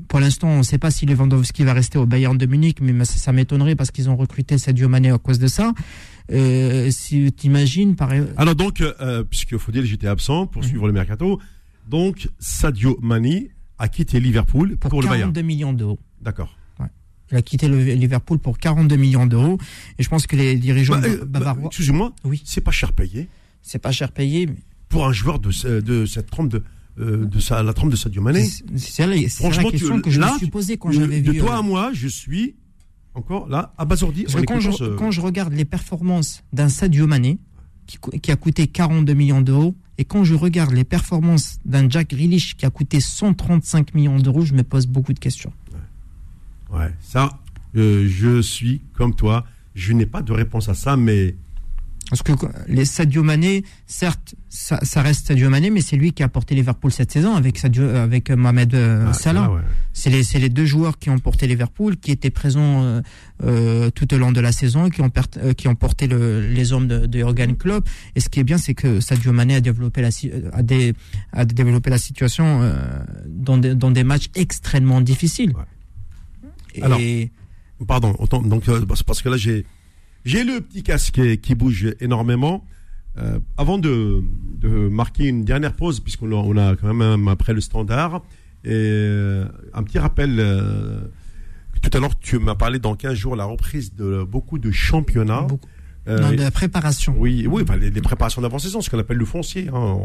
pour 0.08 0.20
l'instant 0.20 0.48
on 0.48 0.58
ne 0.58 0.62
sait 0.62 0.78
pas 0.78 0.90
si 0.90 1.06
Lewandowski 1.06 1.64
va 1.64 1.72
rester 1.72 1.98
au 1.98 2.06
Bayern 2.06 2.36
de 2.36 2.46
Munich, 2.46 2.78
mais 2.80 3.04
ça, 3.04 3.16
ça 3.16 3.32
m'étonnerait 3.32 3.76
parce 3.76 3.90
qu'ils 3.90 4.10
ont 4.10 4.16
recruté 4.16 4.58
Sadio 4.58 4.88
Mané 4.88 5.10
à 5.10 5.18
cause 5.18 5.38
de 5.38 5.46
ça. 5.46 5.72
Si 6.28 7.32
tu 7.32 7.46
imagines, 7.46 7.96
par 7.96 8.10
Alors 8.36 8.54
donc, 8.54 8.82
puisque 9.30 9.56
Faudil 9.56 9.84
j'étais 9.84 10.06
absent 10.06 10.46
pour 10.46 10.62
mhm. 10.62 10.68
suivre 10.68 10.86
le 10.86 10.92
mercato, 10.92 11.40
donc 11.88 12.28
Sadio 12.38 12.98
Mané 13.02 13.50
a 13.78 13.88
quitté 13.88 14.20
Liverpool 14.20 14.76
pour, 14.76 14.90
pour 14.90 15.02
le 15.02 15.08
Bayern. 15.08 15.32
42 15.32 15.42
millions 15.42 15.72
d'euros. 15.72 15.98
D'accord. 16.20 16.56
Il 17.32 17.38
a 17.38 17.42
quitté 17.42 17.66
le 17.66 17.82
Liverpool 17.82 18.38
pour 18.38 18.58
42 18.58 18.96
millions 18.96 19.26
d'euros. 19.26 19.58
Et 19.98 20.02
je 20.02 20.08
pense 20.08 20.26
que 20.26 20.36
les 20.36 20.56
dirigeants 20.56 21.00
bah, 21.00 21.08
euh, 21.08 21.24
bavarois. 21.24 21.62
Bah, 21.62 21.68
excusez-moi. 21.68 22.12
Oui. 22.24 22.42
C'est 22.44 22.60
pas 22.60 22.70
cher 22.70 22.92
payé. 22.92 23.28
C'est 23.62 23.78
pas 23.78 23.92
cher 23.92 24.12
payé. 24.12 24.48
Pour 24.88 25.06
un 25.06 25.12
joueur 25.12 25.38
de, 25.38 25.80
de 25.80 26.06
cette 26.06 26.30
trempe 26.30 26.50
de. 26.50 26.62
euh, 26.98 27.24
de 27.24 27.64
la 27.66 27.72
trompe 27.72 27.90
de 27.90 27.96
Sadio 27.96 28.20
Mané. 28.20 28.46
C'est 28.76 29.06
la, 29.06 29.16
Franchement, 29.28 29.64
la 29.64 29.70
question 29.70 30.00
que 30.00 30.10
je 30.10 30.20
me 30.20 30.38
suis 30.38 30.50
posée 30.50 30.76
quand 30.76 30.92
j'avais 30.92 31.20
vu. 31.20 31.32
De 31.32 31.38
toi 31.38 31.56
à 31.56 31.62
moi, 31.62 31.90
je 31.94 32.08
suis 32.08 32.54
encore 33.14 33.48
là, 33.48 33.74
abasourdi. 33.78 34.24
quand, 34.46 34.60
je, 34.60 34.96
quand 34.96 35.10
je 35.10 35.20
regarde 35.20 35.52
les 35.52 35.64
performances 35.64 36.42
d'un 36.52 36.68
Sadio 36.68 37.06
Mané, 37.06 37.38
qui, 37.86 37.98
qui, 38.20 38.30
a 38.30 38.36
coûté 38.36 38.66
42 38.66 39.12
millions 39.14 39.40
d'euros, 39.40 39.74
et 39.98 40.04
quand 40.04 40.24
je 40.24 40.34
regarde 40.34 40.72
les 40.72 40.84
performances 40.84 41.58
d'un 41.64 41.88
Jack 41.88 42.10
Grealish 42.10 42.56
qui 42.56 42.64
a 42.64 42.70
coûté 42.70 43.00
135 43.00 43.94
millions 43.94 44.18
d'euros, 44.18 44.42
je 44.42 44.54
me 44.54 44.62
pose 44.62 44.86
beaucoup 44.86 45.12
de 45.12 45.18
questions. 45.18 45.52
Ouais, 46.72 46.92
ça, 47.00 47.38
euh, 47.76 48.06
je 48.08 48.40
suis 48.40 48.82
comme 48.94 49.14
toi. 49.14 49.44
Je 49.74 49.92
n'ai 49.92 50.06
pas 50.06 50.22
de 50.22 50.32
réponse 50.32 50.68
à 50.68 50.74
ça, 50.74 50.96
mais 50.96 51.34
parce 52.12 52.22
que 52.22 52.32
les 52.68 52.84
Sadio 52.84 53.22
Mané, 53.22 53.64
certes, 53.86 54.34
ça, 54.50 54.78
reste 54.96 55.28
Sadio 55.28 55.48
Mané, 55.48 55.70
mais 55.70 55.80
c'est 55.80 55.96
lui 55.96 56.12
qui 56.12 56.22
a 56.22 56.28
porté 56.28 56.54
Liverpool 56.54 56.92
cette 56.92 57.10
saison 57.10 57.34
avec 57.34 57.56
Sadio, 57.56 57.88
avec 57.88 58.30
Mohamed 58.30 58.74
euh, 58.74 59.06
ah, 59.08 59.14
Salah. 59.14 59.50
C'est 59.94 60.10
les, 60.10 60.22
les, 60.38 60.50
deux 60.50 60.66
joueurs 60.66 60.98
qui 60.98 61.08
ont 61.08 61.18
porté 61.18 61.46
Liverpool, 61.46 61.96
qui 61.96 62.10
étaient 62.10 62.28
présents 62.28 62.82
euh, 62.82 63.00
euh, 63.44 63.88
tout 63.88 64.12
au 64.12 64.18
long 64.18 64.30
de 64.30 64.42
la 64.42 64.52
saison, 64.52 64.90
qui 64.90 65.00
ont, 65.00 65.10
qui 65.56 65.68
ont 65.68 65.74
porté 65.74 66.06
le, 66.06 66.46
les 66.48 66.74
hommes 66.74 66.86
de, 66.86 67.06
de 67.06 67.18
Jurgen 67.18 67.56
Klopp. 67.56 67.88
Et 68.14 68.20
ce 68.20 68.28
qui 68.28 68.40
est 68.40 68.44
bien, 68.44 68.58
c'est 68.58 68.74
que 68.74 69.00
Sadio 69.00 69.32
Mané 69.32 69.54
a 69.54 69.60
développé 69.62 70.02
la, 70.02 70.10
a 70.52 70.62
des, 70.62 70.92
a 71.32 71.46
développé 71.46 71.88
la 71.88 71.96
situation 71.98 72.60
dans, 73.26 73.56
des, 73.56 73.74
dans 73.74 73.90
des 73.90 74.04
matchs 74.04 74.28
extrêmement 74.34 75.00
difficiles. 75.00 75.54
Alors, 76.80 77.00
pardon, 77.86 78.14
donc 78.30 78.64
parce 79.04 79.22
que 79.22 79.28
là 79.28 79.36
j'ai 79.36 79.66
j'ai 80.24 80.44
le 80.44 80.60
petit 80.60 80.82
casque 80.82 81.20
qui 81.40 81.54
bouge 81.54 81.94
énormément. 82.00 82.64
Euh, 83.18 83.38
avant 83.58 83.78
de, 83.78 84.22
marquer 84.62 85.24
une 85.26 85.44
dernière 85.44 85.74
pause, 85.74 86.00
puisqu'on 86.00 86.30
a, 86.32 86.34
on 86.34 86.56
a 86.56 86.76
quand 86.76 86.94
même 86.94 87.28
après 87.28 87.52
le 87.52 87.60
standard, 87.60 88.22
et 88.64 88.70
euh, 88.72 89.46
un 89.74 89.82
petit 89.82 89.98
rappel. 89.98 90.36
Euh, 90.38 91.00
tout 91.82 91.90
à 91.94 92.00
l'heure, 92.00 92.16
tu 92.18 92.38
m'as 92.38 92.54
parlé 92.54 92.78
dans 92.78 92.94
15 92.94 93.14
jours 93.14 93.34
la 93.34 93.44
reprise 93.44 93.94
de 93.94 94.22
beaucoup 94.22 94.58
de 94.58 94.70
championnats. 94.70 95.48
non, 96.06 96.30
de 96.30 96.36
la 96.36 96.52
préparation. 96.52 97.14
Oui, 97.18 97.46
oui, 97.50 97.64
les, 97.80 98.00
préparations 98.00 98.40
d'avant-saison, 98.40 98.80
ce 98.80 98.88
qu'on 98.88 99.00
appelle 99.00 99.16
le 99.16 99.24
foncier. 99.24 99.68
Hein. 99.68 99.96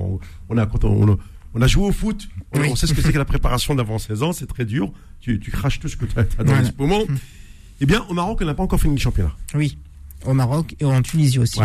On, 0.49 0.57
a, 0.57 0.65
quand 0.65 0.83
on, 0.85 1.17
on, 1.57 1.61
a 1.61 1.67
joué 1.67 1.85
au 1.85 1.91
foot, 1.91 2.27
on, 2.53 2.75
sait 2.75 2.87
ce 2.87 2.93
que 2.93 3.01
c'est 3.01 3.11
que 3.11 3.17
la 3.17 3.25
préparation 3.33 3.75
d'avant-saison, 3.75 4.31
c'est 4.31 4.47
très 4.47 4.65
dur. 4.65 4.91
Tu, 5.19 5.39
craches 5.39 5.79
tout 5.79 5.87
ce 5.87 5.97
que 5.97 6.05
tu 6.05 6.17
as, 6.19 6.43
dans 6.43 6.63
ce 6.63 6.71
moment. 6.77 7.01
Eh 7.81 7.85
bien, 7.85 8.05
au 8.09 8.13
Maroc, 8.13 8.39
on 8.41 8.45
n'a 8.45 8.53
pas 8.53 8.63
encore 8.63 8.79
fini 8.79 8.95
le 8.95 9.01
championnat. 9.01 9.35
Oui 9.53 9.77
au 10.25 10.33
Maroc 10.33 10.75
et 10.79 10.85
en 10.85 11.01
Tunisie 11.01 11.39
aussi. 11.39 11.59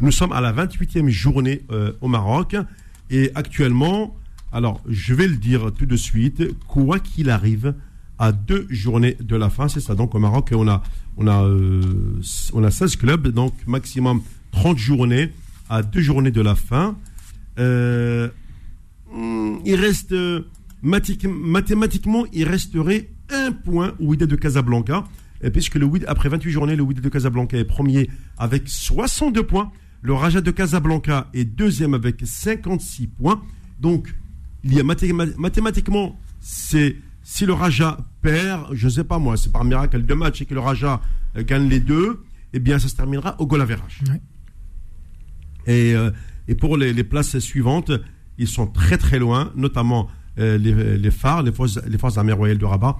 Nous 0.00 0.12
sommes 0.12 0.32
à 0.32 0.40
la 0.40 0.52
28e 0.52 1.08
journée 1.08 1.62
euh, 1.70 1.92
au 2.00 2.08
Maroc 2.08 2.56
et 3.10 3.30
actuellement, 3.34 4.16
alors 4.52 4.82
je 4.88 5.14
vais 5.14 5.28
le 5.28 5.36
dire 5.36 5.72
tout 5.76 5.86
de 5.86 5.96
suite, 5.96 6.42
quoi 6.66 6.98
qu'il 7.00 7.30
arrive, 7.30 7.74
à 8.18 8.32
deux 8.32 8.66
journées 8.70 9.16
de 9.20 9.36
la 9.36 9.48
fin, 9.48 9.68
c'est 9.68 9.80
ça. 9.80 9.94
Donc 9.94 10.14
au 10.14 10.18
Maroc, 10.18 10.50
on 10.52 10.68
a, 10.68 10.82
on 11.16 11.26
a, 11.26 11.44
euh, 11.44 12.20
on 12.52 12.64
a 12.64 12.70
16 12.70 12.96
clubs, 12.96 13.28
donc 13.28 13.54
maximum 13.66 14.22
30 14.52 14.78
journées 14.78 15.32
à 15.70 15.82
deux 15.82 16.00
journées 16.00 16.30
de 16.30 16.40
la 16.40 16.54
fin. 16.54 16.96
Euh, 17.58 18.28
il 19.12 19.74
reste 19.74 20.14
mathématiquement, 20.82 22.26
il 22.32 22.44
resterait 22.48 23.10
un 23.30 23.52
point 23.52 23.94
au 24.00 24.06
Wydad 24.06 24.28
de 24.28 24.36
Casablanca 24.36 25.04
puisque 25.52 25.76
le 25.76 25.88
après 26.06 26.28
28 26.28 26.50
journées, 26.50 26.76
le 26.76 26.82
Wydad 26.82 27.02
de 27.02 27.08
Casablanca 27.08 27.56
est 27.56 27.64
premier 27.64 28.10
avec 28.36 28.68
62 28.68 29.42
points. 29.44 29.70
Le 30.02 30.12
Raja 30.12 30.40
de 30.40 30.50
Casablanca 30.50 31.28
est 31.34 31.44
deuxième 31.44 31.94
avec 31.94 32.22
56 32.24 33.08
points. 33.08 33.42
Donc, 33.80 34.14
il 34.64 34.74
y 34.74 34.80
a 34.80 34.84
mathématiquement, 34.84 36.18
c'est 36.40 36.96
si 37.22 37.46
le 37.46 37.52
Raja 37.52 37.98
perd, 38.22 38.74
je 38.74 38.86
ne 38.86 38.90
sais 38.90 39.04
pas 39.04 39.18
moi, 39.18 39.36
c'est 39.36 39.52
par 39.52 39.64
miracle 39.64 40.04
de 40.04 40.14
match 40.14 40.40
et 40.40 40.46
que 40.46 40.54
le 40.54 40.60
Raja 40.60 41.00
euh, 41.36 41.44
gagne 41.44 41.68
les 41.68 41.80
deux, 41.80 42.24
eh 42.52 42.58
bien, 42.58 42.78
ça 42.78 42.88
se 42.88 42.96
terminera 42.96 43.36
au 43.40 43.46
goal 43.46 43.66
Et, 45.66 45.94
euh, 45.94 46.10
et, 46.48 46.54
pour 46.54 46.76
les, 46.76 47.04
places 47.04 47.38
suivantes, 47.38 47.92
ils 48.38 48.48
sont 48.48 48.66
très 48.66 48.98
très 48.98 49.18
loin, 49.18 49.52
notamment 49.56 50.08
euh, 50.38 50.56
les, 50.56 51.10
phares, 51.10 51.42
les 51.42 51.50
forces, 51.50 51.80
les 51.88 51.98
forces 51.98 52.16
armées 52.16 52.32
royales 52.32 52.58
de 52.58 52.64
Rabat, 52.64 52.96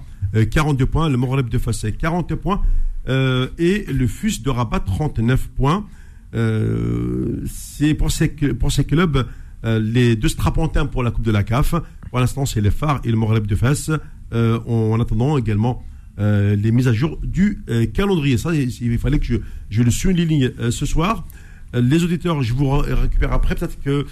42 0.51 0.83
euh, 0.83 0.87
points, 0.87 1.09
le 1.09 1.15
Moraleb 1.15 1.47
de 1.47 1.57
Fossé 1.57 1.93
40 1.93 2.35
points 2.35 2.61
euh, 3.07 3.47
et 3.57 3.85
le 3.85 4.07
FUS 4.07 4.41
de 4.43 4.49
Rabat 4.49 4.81
39 4.81 5.47
points. 5.49 5.85
C'est 6.33 7.93
pour 7.93 8.11
ces, 8.11 8.27
pour 8.27 8.71
ces 8.71 8.83
clubs 8.83 9.25
les 9.63 10.15
deux 10.15 10.27
strapontins 10.27 10.85
pour 10.85 11.01
la 11.01 11.11
Coupe 11.11 11.23
de 11.23 11.31
la 11.31 11.43
CAF. 11.43 11.75
Pour 12.09 12.19
l'instant, 12.19 12.45
c'est 12.45 12.61
les 12.61 12.71
phares 12.71 13.01
et 13.03 13.09
le 13.09 13.17
Moraleb 13.17 13.47
de 13.47 13.55
Fès. 13.55 13.89
en 14.33 14.99
attendant 14.99 15.37
également 15.37 15.83
les 16.17 16.71
mises 16.71 16.87
à 16.87 16.93
jour 16.93 17.19
du 17.23 17.63
calendrier. 17.93 18.37
Ça, 18.37 18.53
il, 18.53 18.99
fallait 18.99 19.19
que 19.19 19.25
je, 19.25 19.35
je 19.69 19.81
le 19.81 19.91
souligne 19.91 20.51
ce 20.69 20.85
soir. 20.85 21.25
Les 21.73 22.03
auditeurs, 22.03 22.41
je 22.41 22.53
vous 22.53 22.69
récupère 22.69 23.33
après. 23.33 23.55
Peut-être 23.55 23.79
que, 23.81 24.05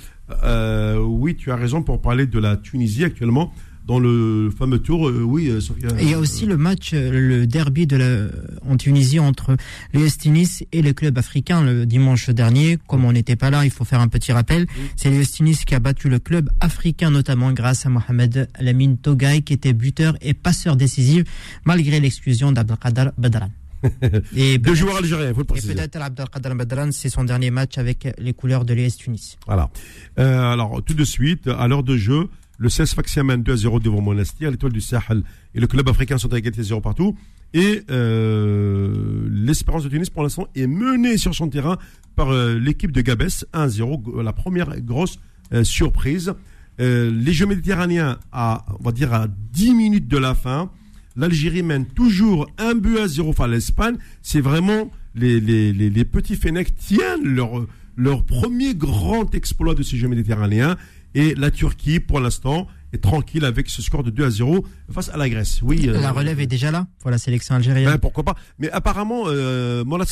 oui, 1.00 1.36
tu 1.36 1.52
as 1.52 1.56
raison 1.56 1.82
pour 1.82 2.02
parler 2.02 2.26
de 2.26 2.40
la 2.40 2.58
Tunisie 2.58 3.04
actuellement 3.04 3.54
dans 3.88 4.00
le 4.00 4.52
fameux 4.56 4.80
tour, 4.80 5.08
euh, 5.08 5.22
oui, 5.22 5.48
euh, 5.48 5.62
Sophia. 5.62 5.88
il 6.02 6.10
y 6.10 6.14
a 6.14 6.20
aussi 6.20 6.46
le 6.46 6.58
match, 6.58 6.92
euh, 6.94 7.10
le 7.10 7.48
derby 7.48 7.88
de 7.88 7.96
la, 7.96 8.28
en 8.70 8.76
Tunisie 8.76 9.20
entre 9.20 9.56
l'US 9.94 10.18
Tunis 10.18 10.66
et 10.74 10.82
le 10.82 10.92
club 10.92 11.18
africain 11.18 11.64
le 11.64 11.86
dimanche 11.86 12.30
dernier. 12.30 12.78
Comme 12.88 13.06
on 13.06 13.14
n'était 13.14 13.38
pas 13.38 13.50
là, 13.50 13.64
il 13.64 13.72
faut 13.72 13.86
faire 13.86 14.02
un 14.02 14.10
petit 14.10 14.34
rappel. 14.34 14.68
C'est 14.98 15.10
l'US 15.10 15.32
Tunis 15.32 15.64
qui 15.64 15.74
a 15.74 15.80
battu 15.80 16.10
le 16.10 16.20
club 16.20 16.50
africain, 16.60 17.10
notamment 17.10 17.54
grâce 17.54 17.86
à 17.86 17.90
Mohamed 17.90 18.50
Lamine 18.60 18.98
Togaï, 18.98 19.42
qui 19.42 19.54
était 19.54 19.74
buteur 19.74 20.18
et 20.22 20.34
passeur 20.34 20.76
décisif, 20.76 21.24
malgré 21.64 22.02
l'exclusion 22.02 22.52
d'Abdelkader 22.52 23.12
Badran. 23.18 23.50
Et 24.36 24.58
Deux 24.58 24.76
joueurs 24.76 24.98
algériens, 24.98 25.34
faut 25.34 25.40
le 25.40 25.46
préciser. 25.46 25.74
Et 25.74 25.76
peut-être 25.76 26.02
Abdelkader 26.02 26.54
Badran, 26.56 26.92
c'est 26.92 27.10
son 27.10 27.24
dernier 27.24 27.52
match 27.52 27.78
avec 27.78 28.08
les 28.18 28.34
couleurs 28.34 28.66
de 28.66 28.74
l'US 28.74 28.98
Tunis. 28.98 29.38
Voilà. 29.46 29.70
alors, 30.18 30.82
tout 30.84 30.94
de 30.94 31.04
suite, 31.04 31.48
à 31.48 31.68
l'heure 31.68 31.84
de 31.84 31.98
jeu, 31.98 32.30
le 32.58 32.70
CS 32.70 33.24
mène 33.24 33.44
2 33.44 33.54
à 33.54 33.56
0 33.56 33.80
devant 33.80 34.02
Monastir. 34.02 34.52
L'étoile 34.52 34.74
du 34.74 34.82
Sahel 34.82 35.24
et 35.54 35.60
le 35.60 35.68
club 35.68 35.88
africain 35.90 36.18
sont 36.18 36.34
à 36.34 36.38
égalité 36.38 36.64
0 36.64 36.82
partout. 36.82 37.16
Et 37.54 37.84
euh, 37.90 39.28
l'Espérance 39.30 39.84
de 39.84 39.90
Tunis, 39.90 40.10
pour 40.10 40.24
l'instant, 40.24 40.48
est 40.56 40.68
menée 40.68 41.18
sur 41.18 41.34
son 41.34 41.48
terrain 41.50 41.78
par 42.16 42.32
euh, 42.32 42.58
l'équipe 42.58 42.92
de 42.92 43.02
Gabès 43.02 43.46
1-0. 43.54 44.22
La 44.22 44.34
première 44.34 44.82
grosse 44.82 45.20
euh, 45.54 45.64
surprise. 45.64 46.34
les 46.80 47.34
Jeux 47.34 47.46
méditerranéens, 47.46 48.20
à, 48.32 48.66
on 48.80 48.84
va 48.84 48.92
dire 48.92 49.14
à 49.14 49.28
10 49.28 49.74
minutes 49.74 50.08
de 50.08 50.18
la 50.18 50.36
fin, 50.36 50.72
l'Algérie 51.18 51.64
mène 51.64 51.86
toujours 51.86 52.50
un 52.58 52.76
but 52.76 53.00
à 53.00 53.08
0 53.08 53.34
face 53.34 53.46
à 53.46 53.48
l'Espagne. 53.48 53.96
C'est 54.22 54.40
vraiment 54.40 54.92
les, 55.16 55.40
les, 55.40 55.74
les, 55.74 55.90
les 55.90 56.06
petits 56.06 56.36
Fennecs 56.36 56.76
tiennent 56.76 57.24
leur, 57.24 57.66
leur 57.98 58.24
premier 58.24 58.76
grand 58.76 59.34
exploit 59.36 59.76
de 59.76 59.84
ces 59.84 59.98
Jeux 59.98 60.08
méditerranéens. 60.08 60.78
Et 61.16 61.34
la 61.34 61.50
Turquie, 61.50 62.00
pour 62.00 62.20
l'instant, 62.20 62.68
est 62.94 63.02
tranquille 63.02 63.44
avec 63.44 63.70
ce 63.70 63.82
score 63.82 64.04
de 64.04 64.12
2 64.12 64.26
à 64.26 64.30
0 64.30 64.66
face 64.92 65.10
à 65.10 65.18
la 65.18 65.28
Grèce. 65.28 65.62
Oui, 65.64 65.88
la 65.88 66.10
euh, 66.10 66.12
relève 66.12 66.40
est 66.40 66.48
déjà 66.48 66.70
là 66.70 66.88
pour 67.00 67.10
la 67.10 67.18
sélection 67.18 67.56
algérienne. 67.56 67.90
Ben, 67.90 67.98
pourquoi 67.98 68.24
pas 68.24 68.36
Mais 68.60 68.70
apparemment, 68.70 69.24
euh, 69.26 69.84
Molat 69.84 70.06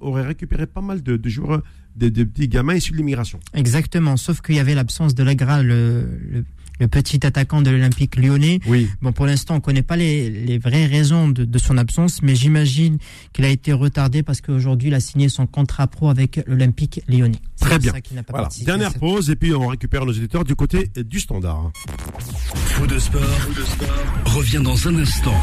aurait 0.00 0.26
récupéré 0.26 0.66
pas 0.66 0.80
mal 0.80 1.02
de, 1.02 1.28
joueurs, 1.28 1.62
de, 1.96 2.08
petits 2.08 2.48
gamins 2.48 2.74
issus 2.74 2.92
de 2.92 2.98
l'immigration. 2.98 3.40
Exactement, 3.54 4.16
sauf 4.16 4.40
qu'il 4.40 4.54
y 4.54 4.60
avait 4.60 4.74
l'absence 4.74 5.14
de 5.14 5.22
l'Agra, 5.24 5.62
le, 5.62 6.06
le 6.30 6.44
le 6.80 6.88
petit 6.88 7.24
attaquant 7.26 7.62
de 7.62 7.70
l'Olympique 7.70 8.16
lyonnais. 8.16 8.60
Oui. 8.66 8.88
Bon, 9.00 9.12
pour 9.12 9.26
l'instant, 9.26 9.54
on 9.54 9.56
ne 9.58 9.62
connaît 9.62 9.82
pas 9.82 9.96
les, 9.96 10.58
vraies 10.58 10.86
raisons 10.86 11.28
de, 11.28 11.58
son 11.58 11.78
absence, 11.78 12.22
mais 12.22 12.34
j'imagine 12.34 12.98
qu'il 13.32 13.44
a 13.44 13.48
été 13.48 13.72
retardé 13.72 14.22
parce 14.22 14.40
qu'aujourd'hui, 14.40 14.88
il 14.88 14.94
a 14.94 15.00
signé 15.00 15.28
son 15.28 15.46
contrat 15.46 15.86
pro 15.86 16.08
avec 16.08 16.40
l'Olympique 16.46 17.02
lyonnais. 17.08 17.38
Très 17.60 17.78
bien. 17.78 17.92
voilà. 18.28 18.48
Dernière 18.64 18.94
pause 18.94 19.30
et 19.30 19.36
puis 19.36 19.54
on 19.54 19.68
récupère 19.68 20.04
nos 20.04 20.12
éditeurs 20.12 20.44
du 20.44 20.56
côté 20.56 20.90
du 20.96 21.20
standard. 21.20 21.70
Fou 22.18 22.86
de 22.86 22.98
sport, 22.98 23.22
de 23.56 23.62
sport 23.62 24.34
revient 24.34 24.60
dans 24.62 24.88
un 24.88 24.96
instant 24.98 25.40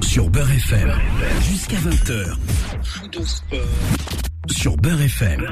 sur 0.00 0.30
Beurre 0.30 0.50
FM 0.52 0.92
jusqu'à 1.42 1.76
20h. 1.76 2.36
Fou 2.82 3.08
de 3.08 3.22
sport 3.22 3.58
sur 4.50 4.76
Beurre 4.76 5.02
FM. 5.02 5.44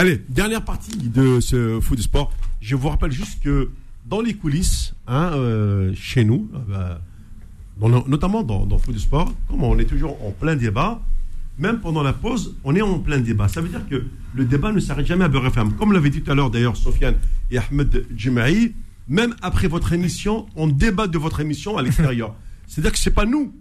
Allez, 0.00 0.22
dernière 0.28 0.64
partie 0.64 0.96
de 0.96 1.40
ce 1.40 1.80
foot 1.80 1.98
sport. 1.98 2.32
Je 2.60 2.76
vous 2.76 2.88
rappelle 2.88 3.10
juste 3.10 3.42
que 3.42 3.70
dans 4.06 4.20
les 4.20 4.34
coulisses, 4.34 4.94
hein, 5.08 5.32
euh, 5.34 5.92
chez 5.96 6.24
nous, 6.24 6.48
euh, 6.54 6.94
bah, 7.80 7.88
notamment 8.06 8.44
dans, 8.44 8.64
dans 8.64 8.78
foot 8.78 8.96
sport, 8.96 9.34
comme 9.48 9.64
on 9.64 9.76
est 9.76 9.86
toujours 9.86 10.24
en 10.24 10.30
plein 10.30 10.54
débat, 10.54 11.02
même 11.58 11.80
pendant 11.80 12.04
la 12.04 12.12
pause, 12.12 12.54
on 12.62 12.76
est 12.76 12.80
en 12.80 13.00
plein 13.00 13.18
débat. 13.18 13.48
Ça 13.48 13.60
veut 13.60 13.70
dire 13.70 13.88
que 13.88 14.04
le 14.36 14.44
débat 14.44 14.70
ne 14.70 14.78
s'arrête 14.78 15.04
jamais 15.04 15.24
à 15.24 15.28
Beurre 15.28 15.46
FM. 15.46 15.72
Comme 15.72 15.92
l'avait 15.92 16.10
dit 16.10 16.22
tout 16.22 16.30
à 16.30 16.36
l'heure 16.36 16.50
d'ailleurs 16.50 16.76
Sofiane 16.76 17.16
et 17.50 17.58
Ahmed 17.58 18.06
Djimaï, 18.14 18.74
même 19.08 19.34
après 19.42 19.66
votre 19.66 19.92
émission, 19.92 20.46
on 20.54 20.68
débat 20.68 21.08
de 21.08 21.18
votre 21.18 21.40
émission 21.40 21.76
à 21.76 21.82
l'extérieur. 21.82 22.36
C'est-à-dire 22.68 22.92
que 22.92 22.98
ce 22.98 23.08
n'est 23.08 23.14
pas 23.16 23.26
nous, 23.26 23.52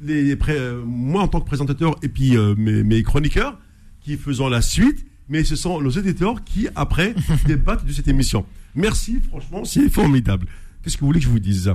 les, 0.00 0.38
moi 0.86 1.20
en 1.20 1.28
tant 1.28 1.42
que 1.42 1.46
présentateur 1.46 1.96
et 2.02 2.08
puis 2.08 2.34
euh, 2.34 2.54
mes, 2.56 3.02
chroniqueurs, 3.02 3.58
qui 4.00 4.16
faisons 4.16 4.48
la 4.48 4.62
suite, 4.62 5.04
mais 5.32 5.44
ce 5.44 5.56
sont 5.56 5.80
nos 5.80 5.90
éditeurs 5.90 6.44
qui, 6.44 6.68
après, 6.74 7.14
débattent 7.46 7.86
de 7.86 7.92
cette 7.92 8.06
émission. 8.06 8.44
Merci, 8.74 9.18
franchement, 9.26 9.64
c'est 9.64 9.88
formidable. 9.88 10.46
Qu'est-ce 10.82 10.96
que 10.96 11.00
vous 11.00 11.06
voulez 11.06 11.20
que 11.20 11.24
je 11.24 11.30
vous 11.30 11.38
dise? 11.38 11.72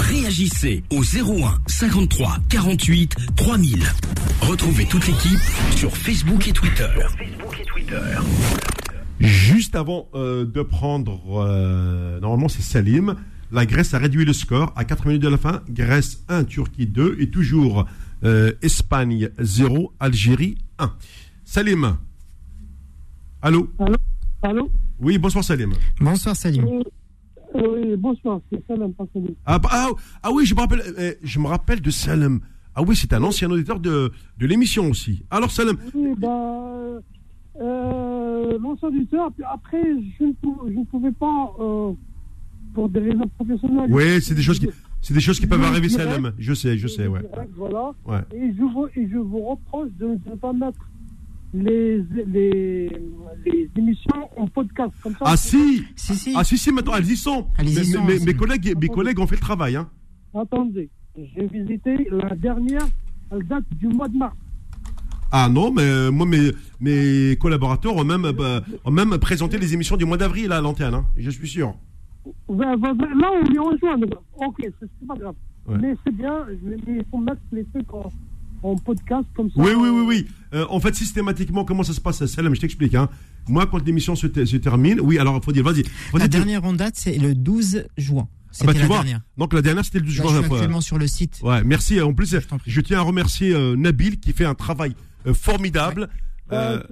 Réagissez 0.00 0.82
au 0.90 1.02
01 1.02 1.58
53 1.66 2.38
48 2.48 3.14
3000. 3.36 3.84
Retrouvez 4.40 4.86
toute 4.86 5.06
l'équipe 5.06 5.38
sur 5.76 5.94
Facebook 5.94 6.48
et 6.48 6.52
Twitter. 6.52 6.88
Juste 9.20 9.76
avant 9.76 10.08
euh, 10.14 10.46
de 10.46 10.62
prendre, 10.62 11.42
euh, 11.44 12.20
normalement 12.20 12.48
c'est 12.48 12.62
Salim, 12.62 13.16
la 13.52 13.66
Grèce 13.66 13.92
a 13.92 13.98
réduit 13.98 14.24
le 14.24 14.32
score 14.32 14.72
à 14.76 14.84
4 14.84 15.06
minutes 15.06 15.22
de 15.22 15.28
la 15.28 15.38
fin. 15.38 15.62
Grèce 15.68 16.24
1, 16.28 16.44
Turquie 16.44 16.86
2 16.86 17.16
et 17.20 17.28
toujours 17.28 17.84
euh, 18.24 18.52
Espagne 18.62 19.28
0, 19.38 19.92
Algérie 20.00 20.56
1. 20.78 20.92
Salim 21.48 21.96
Allô 23.40 23.70
Allô 23.78 23.96
Allô 24.42 24.70
Oui, 25.00 25.16
bonsoir 25.16 25.42
Salim. 25.42 25.70
Bonsoir 25.98 26.36
Salim. 26.36 26.82
oui, 27.54 27.96
bonsoir, 27.96 28.42
c'est 28.52 28.62
Salim, 28.66 28.92
pas 28.92 29.06
Salim. 29.14 29.34
Ah, 29.46 29.58
ah, 29.70 29.88
ah, 30.22 30.30
oui, 30.30 30.44
je 30.44 30.54
me 30.54 30.60
rappelle, 30.60 30.82
eh, 30.98 31.16
je 31.22 31.38
me 31.38 31.46
rappelle 31.46 31.80
de 31.80 31.88
Salim. 31.88 32.40
Ah 32.74 32.82
oui, 32.82 32.94
c'est 32.96 33.14
un 33.14 33.22
ancien 33.22 33.50
auditeur 33.50 33.80
de, 33.80 34.12
de 34.36 34.46
l'émission 34.46 34.90
aussi. 34.90 35.24
Alors 35.30 35.50
Salim. 35.50 35.78
Oui, 35.94 36.12
bah, 36.18 37.00
euh, 37.62 38.58
l'ancien 38.58 38.88
auditeur, 38.88 39.30
après, 39.50 39.82
je 40.18 40.24
ne, 40.24 40.32
pouvais, 40.34 40.70
je 40.74 40.78
ne 40.80 40.84
pouvais 40.84 41.12
pas, 41.12 41.50
euh, 41.60 41.92
pour 42.74 42.90
des 42.90 43.00
raisons 43.00 43.26
professionnelles. 43.38 43.90
Oui, 43.90 44.20
c'est 44.20 44.34
des 44.34 44.42
choses 44.42 44.58
qui... 44.58 44.68
C'est 45.00 45.14
des 45.14 45.20
choses 45.20 45.40
qui 45.40 45.46
peuvent 45.46 45.62
arriver, 45.62 45.88
Salim. 45.88 46.32
Je 46.38 46.52
sais, 46.52 46.76
je 46.76 46.88
sais, 46.88 47.06
ouais. 47.06 47.22
voilà. 47.56 47.92
Ouais. 48.04 48.20
Et, 48.34 48.52
je 48.52 48.60
vous, 48.62 48.88
et 48.94 49.08
je 49.08 49.16
vous 49.16 49.46
reproche 49.46 49.90
de 49.98 50.18
ne 50.26 50.36
pas 50.36 50.52
mettre 50.52 50.80
les, 51.54 51.98
les, 52.26 52.88
les, 53.44 53.70
émissions 53.76 54.28
en 54.36 54.46
podcast 54.48 54.92
comme 55.02 55.12
ça. 55.12 55.24
Ah 55.24 55.36
si, 55.36 55.84
si, 55.96 56.14
si. 56.14 56.34
Ah 56.36 56.44
si, 56.44 56.58
si, 56.58 56.72
maintenant 56.72 56.94
elles 56.96 57.10
y 57.10 57.16
sont. 57.16 57.46
Elles 57.58 57.68
y 57.68 57.84
sont 57.84 58.04
mes, 58.04 58.18
mes, 58.18 58.34
collègues, 58.34 58.76
mes 58.80 58.88
collègues 58.88 59.18
ont 59.18 59.26
fait 59.26 59.36
le 59.36 59.40
travail. 59.40 59.76
Hein. 59.76 59.88
Attendez, 60.34 60.90
j'ai 61.16 61.46
visité 61.46 62.08
la 62.10 62.34
dernière, 62.36 62.86
elle 63.30 63.46
date 63.46 63.64
du 63.76 63.88
mois 63.88 64.08
de 64.08 64.16
mars. 64.16 64.36
Ah 65.30 65.48
non, 65.50 65.70
mais 65.72 66.10
moi, 66.10 66.26
mes, 66.26 66.52
mes 66.80 67.36
collaborateurs 67.36 67.96
ont 67.96 68.04
même, 68.04 68.30
bah, 68.32 68.62
ont 68.84 68.90
même 68.90 69.18
présenté 69.18 69.58
les 69.58 69.74
émissions 69.74 69.96
du 69.96 70.06
mois 70.06 70.16
d'avril 70.16 70.52
à 70.52 70.60
l'antenne, 70.60 70.94
hein, 70.94 71.06
je 71.16 71.30
suis 71.30 71.48
sûr. 71.48 71.74
Là, 72.48 72.76
on 72.78 73.50
vient 73.50 73.62
rejoindre. 73.62 74.06
Ok, 74.36 74.56
c'est 74.60 75.06
pas 75.06 75.14
grave. 75.16 75.34
Ouais. 75.66 75.76
Mais 75.80 75.94
c'est 76.04 76.14
bien, 76.14 76.46
il 76.50 77.04
faut 77.10 77.18
mettre 77.18 77.40
les 77.52 77.64
trucs 77.66 77.92
en, 77.92 78.10
en 78.62 78.76
podcast 78.76 79.26
comme 79.34 79.50
ça. 79.50 79.60
Oui, 79.60 79.72
oui, 79.76 79.88
oui, 79.88 80.02
oui. 80.06 80.26
Euh, 80.54 80.66
en 80.70 80.80
fait, 80.80 80.94
systématiquement, 80.94 81.64
comment 81.64 81.82
ça 81.82 81.92
se 81.92 82.00
passe, 82.00 82.24
Salam 82.26 82.54
Je 82.54 82.60
t'explique. 82.60 82.94
Hein. 82.94 83.08
Moi, 83.48 83.66
quand 83.66 83.84
l'émission 83.84 84.14
se, 84.14 84.26
se, 84.44 84.56
termine, 84.56 85.00
oui, 85.00 85.18
alors 85.18 85.36
il 85.36 85.44
faut 85.44 85.52
dire, 85.52 85.64
vas-y. 85.64 85.84
La 86.14 86.28
dernière 86.28 86.64
en 86.64 86.72
date, 86.72 86.94
c'est 86.96 87.18
le 87.18 87.34
12 87.34 87.84
juin. 87.96 88.28
Ah 88.60 88.64
bah, 88.64 88.72
tu 88.72 88.80
la 88.80 88.86
vois, 88.86 88.96
dernière. 88.96 89.20
donc 89.36 89.52
la 89.52 89.62
dernière 89.62 89.84
c'était 89.84 89.98
le 89.98 90.06
12 90.06 90.16
Là, 90.18 90.24
juin. 90.24 90.32
je 90.32 90.44
suis 90.46 90.54
actuellement 90.54 90.80
sur 90.80 90.98
le 90.98 91.06
site. 91.06 91.38
Ouais, 91.42 91.62
merci. 91.64 92.00
En 92.00 92.14
plus, 92.14 92.30
je, 92.30 92.38
je 92.66 92.80
tiens 92.80 92.98
à 92.98 93.02
remercier 93.02 93.52
euh, 93.52 93.76
Nabil 93.76 94.18
qui 94.18 94.32
fait 94.32 94.46
un 94.46 94.54
travail 94.54 94.94
euh, 95.26 95.34
formidable. 95.34 96.08
Euh, 96.50 96.82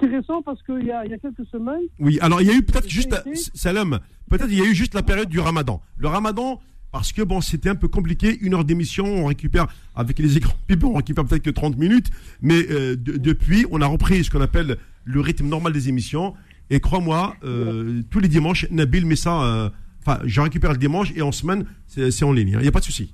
c'est 0.00 0.06
récent 0.06 0.40
parce 0.42 0.62
qu'il 0.62 0.84
y, 0.84 0.86
y 0.86 0.92
a 0.92 1.18
quelques 1.18 1.46
semaines. 1.50 1.82
Oui, 1.98 2.18
alors 2.20 2.40
il 2.40 2.46
y 2.46 2.50
a 2.50 2.54
eu 2.54 2.62
peut-être 2.62 2.88
juste, 2.88 3.20
Salam, 3.54 3.98
peut-être 4.30 4.48
il 4.48 4.58
y 4.58 4.62
a 4.62 4.64
eu 4.64 4.74
juste 4.74 4.94
la 4.94 5.02
période 5.02 5.28
du 5.28 5.40
Ramadan. 5.40 5.82
Le 5.96 6.06
Ramadan, 6.06 6.60
parce 6.90 7.12
que 7.12 7.22
bon, 7.22 7.40
c'était 7.40 7.68
un 7.68 7.74
peu 7.74 7.88
compliqué, 7.88 8.38
une 8.40 8.54
heure 8.54 8.64
d'émission, 8.64 9.04
on 9.04 9.26
récupère 9.26 9.66
avec 9.94 10.18
les 10.18 10.36
écrans 10.36 10.54
on 10.82 10.94
récupère 10.94 11.24
peut-être 11.24 11.42
que 11.42 11.50
30 11.50 11.76
minutes, 11.76 12.10
mais 12.40 12.66
euh, 12.70 12.96
de, 12.96 13.16
depuis, 13.16 13.66
on 13.70 13.80
a 13.80 13.86
repris 13.86 14.24
ce 14.24 14.30
qu'on 14.30 14.40
appelle 14.40 14.78
le 15.04 15.20
rythme 15.20 15.46
normal 15.46 15.72
des 15.72 15.88
émissions. 15.88 16.34
Et 16.70 16.80
crois-moi, 16.80 17.36
euh, 17.44 18.02
tous 18.10 18.20
les 18.20 18.28
dimanches, 18.28 18.66
Nabil 18.70 19.06
met 19.06 19.16
ça. 19.16 19.42
euh, 19.42 19.70
Enfin, 20.00 20.20
je 20.24 20.40
récupère 20.40 20.72
le 20.72 20.78
dimanche 20.78 21.12
et 21.16 21.22
en 21.22 21.32
semaine, 21.32 21.66
c'est 21.86 22.22
en 22.22 22.32
ligne. 22.32 22.50
Il 22.54 22.60
n'y 22.60 22.68
a 22.68 22.72
pas 22.72 22.80
de 22.80 22.84
souci. 22.84 23.12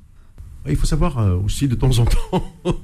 Il 0.68 0.76
faut 0.76 0.86
savoir 0.86 1.18
aussi 1.42 1.66
de 1.66 1.74
temps 1.74 1.98
en 1.98 2.04
temps 2.04 2.54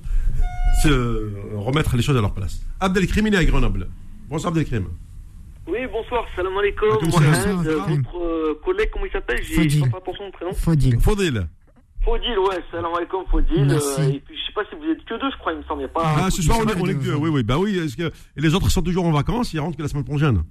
se 0.82 1.30
remettre 1.54 1.96
les 1.96 2.02
choses 2.02 2.16
à 2.16 2.20
leur 2.20 2.34
place. 2.34 2.60
Abdelkrim, 2.80 3.26
il 3.28 3.34
est 3.34 3.36
à 3.36 3.44
Grenoble. 3.44 3.88
Bonsoir 4.28 4.48
Abdelkrim. 4.52 4.86
Oui, 5.70 5.78
bonsoir, 5.92 6.24
salam 6.34 6.56
alaikum. 6.56 6.88
Mohamed, 7.10 7.66
euh, 7.66 7.78
votre 7.78 8.18
euh, 8.22 8.60
collègue, 8.64 8.90
comment 8.92 9.04
il 9.06 9.12
s'appelle 9.12 9.40
J'ai 9.42 9.54
Fodil. 9.54 9.90
pas 9.90 9.98
attention 9.98 10.26
au 10.26 10.30
prénom. 10.32 10.52
Fodil. 10.52 10.98
Faudil. 11.00 11.46
Fodil, 12.04 12.38
ouais, 12.38 12.58
salam 12.72 12.92
alaikum, 12.96 13.24
Fodil. 13.30 13.64
Merci. 13.66 14.00
Euh, 14.00 14.08
et 14.08 14.20
puis, 14.20 14.36
je 14.36 14.46
sais 14.46 14.52
pas 14.52 14.62
si 14.68 14.74
vous 14.76 14.90
êtes 14.90 15.04
que 15.04 15.14
deux, 15.20 15.30
je 15.30 15.36
crois, 15.38 15.52
il 15.52 15.58
me 15.58 15.64
semble. 15.64 15.86
Pas 15.88 16.02
Ah, 16.24 16.30
ce 16.30 16.42
soir, 16.42 16.58
on 16.60 16.66
est, 16.68 16.74
on 16.80 16.86
est 16.86 16.94
que 16.94 16.98
de- 16.98 17.04
deux. 17.04 17.14
Oui, 17.14 17.30
oui, 17.30 17.42
bah 17.44 17.58
oui. 17.58 17.78
Est-ce 17.78 17.96
que... 17.96 18.04
Et 18.36 18.40
les 18.40 18.54
autres 18.54 18.68
sont 18.70 18.82
toujours 18.82 19.04
en 19.06 19.12
vacances, 19.12 19.52
ils 19.52 19.60
rentrent 19.60 19.76
que 19.76 19.82
la 19.82 19.88
semaine 19.88 20.04
prochaine. 20.04 20.42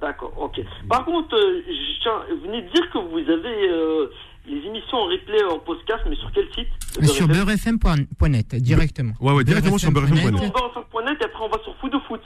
D'accord, 0.00 0.32
ok. 0.36 0.60
Par 0.88 1.04
contre, 1.06 1.34
euh, 1.34 1.62
je 1.66 2.02
tiens, 2.02 2.20
vous 2.30 2.46
venez 2.46 2.62
de 2.62 2.68
dire 2.70 2.88
que 2.92 2.98
vous 2.98 3.18
avez 3.18 3.70
euh, 3.70 4.06
les 4.46 4.58
émissions 4.68 4.98
en 4.98 5.06
replay 5.06 5.42
en 5.50 5.58
podcast, 5.58 6.04
mais 6.08 6.14
sur 6.16 6.30
quel 6.32 6.46
site 6.54 6.68
Sur 7.10 7.26
beurrefm.net, 7.26 8.54
directement. 8.56 9.14
Ouais, 9.20 9.32
ouais, 9.32 9.44
directement 9.44 9.78
sur 9.78 9.90
beurrefm.net. 9.90 10.34
On 10.34 10.38
va 10.38 10.70
sur 10.72 11.02
.net 11.04 11.16
et 11.20 11.24
après 11.24 11.40
on 11.42 11.48
va 11.48 11.58
sur 11.64 11.74
Foot 11.78 11.92
de 11.92 11.98
Foot. 12.06 12.20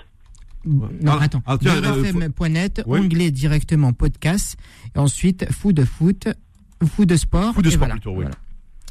Non, 0.65 0.89
Ah, 1.07 1.19
attends. 1.23 1.43
ah, 1.47 1.55
euh, 1.55 1.81
beurrefm.net, 1.81 2.83
Oui. 2.87 3.01
onglet 3.01 3.31
directement 3.31 3.93
podcast. 3.93 4.57
Et 4.95 4.99
ensuite, 4.99 5.51
fou 5.53 5.73
de 5.73 5.85
foot, 5.85 6.29
fou 6.87 7.05
de 7.07 7.17
sport. 7.17 7.55
Fou 7.55 7.63
de 7.63 7.69
et 7.69 7.71
sport 7.71 7.79
voilà, 7.87 7.95
plutôt, 7.95 8.11
oui. 8.11 8.17
voilà. 8.23 8.37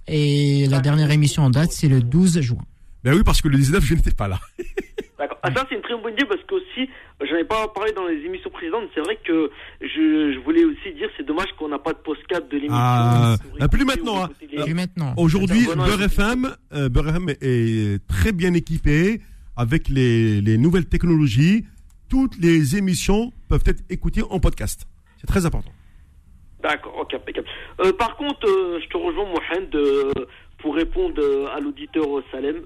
Et 0.08 0.66
la 0.68 0.80
dernière 0.80 1.12
émission 1.12 1.44
en 1.44 1.50
date, 1.50 1.72
c'est 1.72 1.88
le 1.88 2.02
12 2.02 2.41
juin. 2.41 2.64
Ben 3.04 3.14
oui, 3.16 3.22
parce 3.24 3.41
que 3.41 3.48
le 3.48 3.58
19, 3.58 3.84
je 3.84 3.94
n'étais 3.94 4.12
pas 4.12 4.28
là. 4.28 4.40
D'accord. 5.20 5.38
Ah, 5.44 5.52
ça, 5.54 5.66
c'est 5.70 5.76
une 5.76 5.82
très 5.82 5.94
bonne 6.02 6.14
idée 6.14 6.26
parce 6.26 6.41
que 6.44 6.56
aussi, 6.56 6.90
j'en 7.22 7.36
ai 7.38 7.44
pas 7.44 7.68
parlé 7.68 7.91
dans 7.94 8.08
les 8.08 8.26
émissions 8.26 8.50
précédentes. 8.50 8.86
C'est 8.96 9.02
vrai 9.02 9.18
que 9.26 9.52
je, 9.82 10.34
je 10.34 10.40
voulais 10.44 10.64
aussi 10.66 10.94
dire, 10.98 11.10
c'est 11.18 11.26
dommage 11.26 11.48
qu'on 11.60 11.68
n'a 11.70 11.78
pas 11.80 11.94
de 11.94 11.98
postcard 12.00 12.41
de 12.50 12.56
l'émission. 12.56 12.76
Ah, 12.76 13.36
ah, 13.60 13.68
plus 13.68 13.86
maintenant, 13.86 14.22
ou 14.22 14.24
hein. 14.24 14.30
les- 14.52 14.64
Plus 14.64 14.74
maintenant. 14.74 15.14
Aujourd'hui. 15.18 15.68
Beurre 15.68 16.02
FM, 16.04 16.50
euh, 16.74 16.90
Beurre 16.90 17.10
FM 17.10 17.30
est 17.41 18.06
très 18.08 18.32
bien 18.32 18.54
équipé 18.54 19.22
avec 19.60 19.90
les, 19.90 20.40
les 20.40 20.57
nouvelles 20.57 20.88
technologies. 20.88 21.65
Toutes 22.07 22.38
les 22.38 22.77
émissions 22.77 23.34
peuvent 23.49 23.65
être 23.65 23.84
écoutées 23.90 24.23
en 24.30 24.40
podcast. 24.40 24.88
C'est 25.18 25.27
très 25.27 25.45
important. 25.45 25.72
D'accord, 26.64 26.95
ok, 26.98 27.14
impeccable. 27.14 27.48
Euh, 27.81 27.91
par 27.91 28.15
contre, 28.15 28.48
euh, 28.48 28.80
je 28.81 28.88
te 28.88 28.98
rejoins, 28.98 29.26
Mohamed, 29.26 29.76
euh, 29.76 30.11
pour 30.60 30.76
répondre 30.76 31.19
euh, 31.19 31.53
à 31.53 31.60
l'auditeur 31.60 32.06
Salem. 32.31 32.61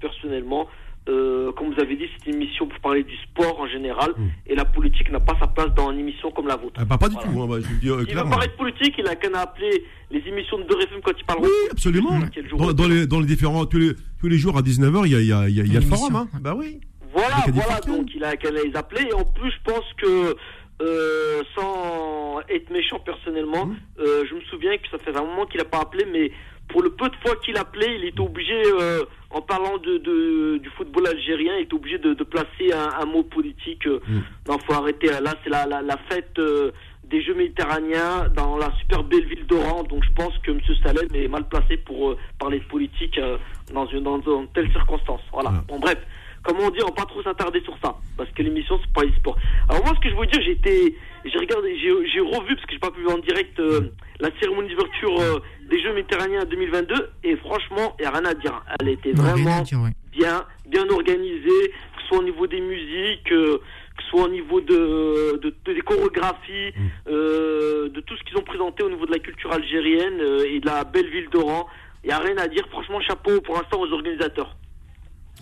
Personnellement, 0.00 0.68
euh, 1.08 1.52
comme 1.52 1.72
vous 1.74 1.80
avez 1.80 1.96
dit, 1.96 2.06
c'est 2.18 2.30
une 2.30 2.36
émission 2.36 2.66
pour 2.66 2.78
parler 2.80 3.02
du 3.04 3.14
sport 3.18 3.60
en 3.60 3.66
général, 3.68 4.10
Mm. 4.16 4.22
et 4.46 4.54
la 4.54 4.64
politique 4.64 5.10
n'a 5.10 5.20
pas 5.20 5.36
sa 5.38 5.46
place 5.46 5.72
dans 5.74 5.90
une 5.92 5.98
émission 6.00 6.30
comme 6.30 6.46
la 6.46 6.56
vôtre. 6.56 6.80
Ah, 6.80 6.84
bah, 6.84 6.96
pas 6.98 7.08
du 7.08 7.14
Voilà. 7.16 7.30
tout, 7.30 7.42
hein, 7.42 7.46
bah, 7.48 7.56
je 7.60 7.66
vous 7.66 7.74
le 7.74 7.80
dis 7.80 7.90
euh, 7.90 8.04
Il 8.08 8.14
parler 8.30 8.46
de 8.48 8.52
politique, 8.52 8.94
il 8.98 9.06
a 9.06 9.14
qu'à 9.16 9.28
appeler 9.40 9.84
les 10.10 10.20
émissions 10.28 10.58
de 10.58 10.64
Beurre 10.64 10.80
FM 10.82 11.00
quand 11.04 11.12
il 11.18 11.24
parle. 11.24 11.40
Oui, 11.42 11.50
absolument. 11.70 12.18
Dans, 12.56 12.72
dans 12.72 12.88
les, 12.88 13.06
dans 13.06 13.20
les 13.20 13.26
différents, 13.26 13.66
tous 13.66 13.78
les, 13.78 13.92
tous 14.20 14.28
les 14.28 14.38
jours 14.38 14.56
à 14.56 14.62
19h, 14.62 15.02
il 15.06 15.12
y 15.12 15.16
a, 15.16 15.20
il 15.20 15.26
y 15.26 15.32
a, 15.32 15.48
il 15.48 15.56
y 15.56 15.60
a, 15.60 15.64
il 15.64 15.72
y 15.72 15.76
a 15.76 15.80
le 15.80 15.86
forum. 15.86 16.16
Hein. 16.16 16.28
Bah 16.40 16.54
oui. 16.56 16.80
Voilà, 17.12 17.44
voilà, 17.52 17.80
donc 17.80 18.08
il 18.14 18.24
a 18.24 18.36
qu'à 18.36 18.50
les 18.50 18.74
appeler. 18.74 19.06
Et 19.10 19.14
en 19.14 19.24
plus, 19.24 19.50
je 19.50 19.70
pense 19.72 19.84
que, 19.98 20.34
euh, 20.82 21.42
sans 21.54 22.40
être 22.48 22.70
méchant 22.70 22.98
personnellement, 23.04 23.70
euh, 24.00 24.24
je 24.28 24.34
me 24.34 24.40
souviens 24.50 24.76
que 24.78 24.88
ça 24.90 24.98
fait 24.98 25.16
un 25.16 25.22
moment 25.22 25.46
qu'il 25.46 25.58
n'a 25.58 25.64
pas 25.64 25.80
appelé, 25.80 26.04
mais 26.12 26.32
pour 26.68 26.82
le 26.82 26.90
peu 26.90 27.08
de 27.08 27.16
fois 27.24 27.36
qu'il 27.44 27.56
appelait, 27.56 27.96
il 27.98 28.04
était 28.06 28.20
obligé, 28.20 28.54
euh, 28.80 29.04
en 29.30 29.40
parlant 29.40 29.78
de, 29.78 29.98
de- 29.98 30.58
du 30.58 30.68
football 30.70 31.06
algérien, 31.08 31.52
il 31.58 31.64
était 31.64 31.74
obligé 31.74 31.98
de, 31.98 32.14
de 32.14 32.24
placer 32.24 32.72
un, 32.72 33.00
un 33.02 33.04
mot 33.06 33.22
politique. 33.22 33.86
euh, 33.86 34.00
Mhm. 34.08 34.22
Non, 34.48 34.58
faut 34.66 34.72
arrêter. 34.74 35.08
Là, 35.08 35.34
c'est 35.42 35.50
la, 35.50 35.66
la, 35.66 35.82
la 35.82 35.96
fête 36.10 36.38
euh, 36.38 36.70
des 37.04 37.22
Jeux 37.22 37.34
méditerranéens 37.34 38.28
dans 38.34 38.56
la 38.56 38.72
super 38.80 39.04
belle 39.04 39.26
ville 39.26 39.46
d'Oran. 39.46 39.82
Donc 39.84 40.04
je 40.04 40.12
pense 40.12 40.36
que 40.38 40.50
M. 40.50 40.60
Salem 40.82 41.06
est 41.14 41.28
mal 41.28 41.46
placé 41.48 41.76
pour 41.76 42.10
euh, 42.10 42.18
parler 42.38 42.60
de 42.60 42.64
politique 42.64 43.18
euh, 43.18 43.36
dans, 43.72 43.86
une, 43.86 44.02
dans 44.04 44.20
une 44.20 44.48
telle 44.54 44.70
circonstance. 44.72 45.20
Voilà. 45.32 45.50
Voilà. 45.50 45.64
Bon, 45.68 45.78
bref. 45.78 45.98
Comme 46.44 46.60
on 46.60 46.70
dit, 46.70 46.78
on 46.82 46.86
va 46.88 46.92
pas 46.92 47.06
trop 47.06 47.22
s'attarder 47.22 47.60
sur 47.62 47.74
ça, 47.82 47.96
parce 48.18 48.28
que 48.30 48.42
l'émission 48.42 48.78
c'est 48.84 48.92
pas 48.92 49.02
e-sport. 49.04 49.36
Alors 49.68 49.82
moi, 49.84 49.94
ce 49.96 50.00
que 50.00 50.10
je 50.10 50.14
veux 50.14 50.26
dire, 50.26 50.42
j'ai 50.42 50.52
été, 50.52 50.94
j'ai 51.24 51.38
regardé, 51.38 51.76
j'ai, 51.78 52.20
revu 52.20 52.54
parce 52.54 52.66
que 52.66 52.72
j'ai 52.74 52.78
pas 52.78 52.90
pu 52.90 53.00
voir 53.02 53.16
en 53.16 53.20
direct 53.20 53.58
euh, 53.60 53.90
la 54.20 54.28
cérémonie 54.38 54.68
d'ouverture 54.68 55.18
euh, 55.20 55.38
des 55.70 55.80
Jeux 55.82 55.94
méditerranéens 55.94 56.44
2022, 56.44 57.10
et 57.24 57.36
franchement, 57.36 57.96
il 57.98 58.02
y 58.02 58.06
a 58.06 58.10
rien 58.10 58.24
à 58.26 58.34
dire. 58.34 58.62
Elle 58.80 58.90
était 58.90 59.12
vraiment 59.12 59.62
dire, 59.62 59.78
bien, 60.12 60.44
bien 60.66 60.86
organisée, 60.90 61.70
que 61.96 62.02
ce 62.02 62.08
soit 62.08 62.18
au 62.18 62.24
niveau 62.24 62.46
des 62.46 62.60
musiques, 62.60 63.32
euh, 63.32 63.56
que 63.96 64.02
ce 64.02 64.08
soit 64.10 64.24
au 64.24 64.28
niveau 64.28 64.60
de, 64.60 65.38
de, 65.42 65.54
de- 65.64 65.72
des 65.72 65.80
chorégraphies, 65.80 66.74
euh, 67.08 67.88
de 67.88 68.00
tout 68.00 68.16
ce 68.18 68.22
qu'ils 68.24 68.36
ont 68.36 68.42
présenté 68.42 68.82
au 68.82 68.90
niveau 68.90 69.06
de 69.06 69.12
la 69.12 69.18
culture 69.18 69.50
algérienne 69.52 70.20
euh, 70.20 70.44
et 70.46 70.60
de 70.60 70.66
la 70.66 70.84
belle 70.84 71.08
ville 71.08 71.30
d'Oran. 71.30 71.66
Il 72.02 72.08
n'y 72.08 72.12
a 72.12 72.18
rien 72.18 72.36
à 72.36 72.48
dire. 72.48 72.66
Franchement, 72.70 73.00
chapeau 73.00 73.40
pour 73.40 73.54
l'instant 73.54 73.80
aux 73.80 73.90
organisateurs. 73.92 74.54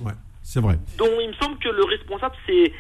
Ouais, 0.01 0.13
c'est 0.43 0.61
vrai. 0.61 0.79
Donc, 0.99 1.09
il 1.21 1.29
me 1.29 1.35
semble 1.35 1.59
que 1.59 1.69
le 1.69 1.85
responsable, 1.85 2.35
c'est 2.47 2.73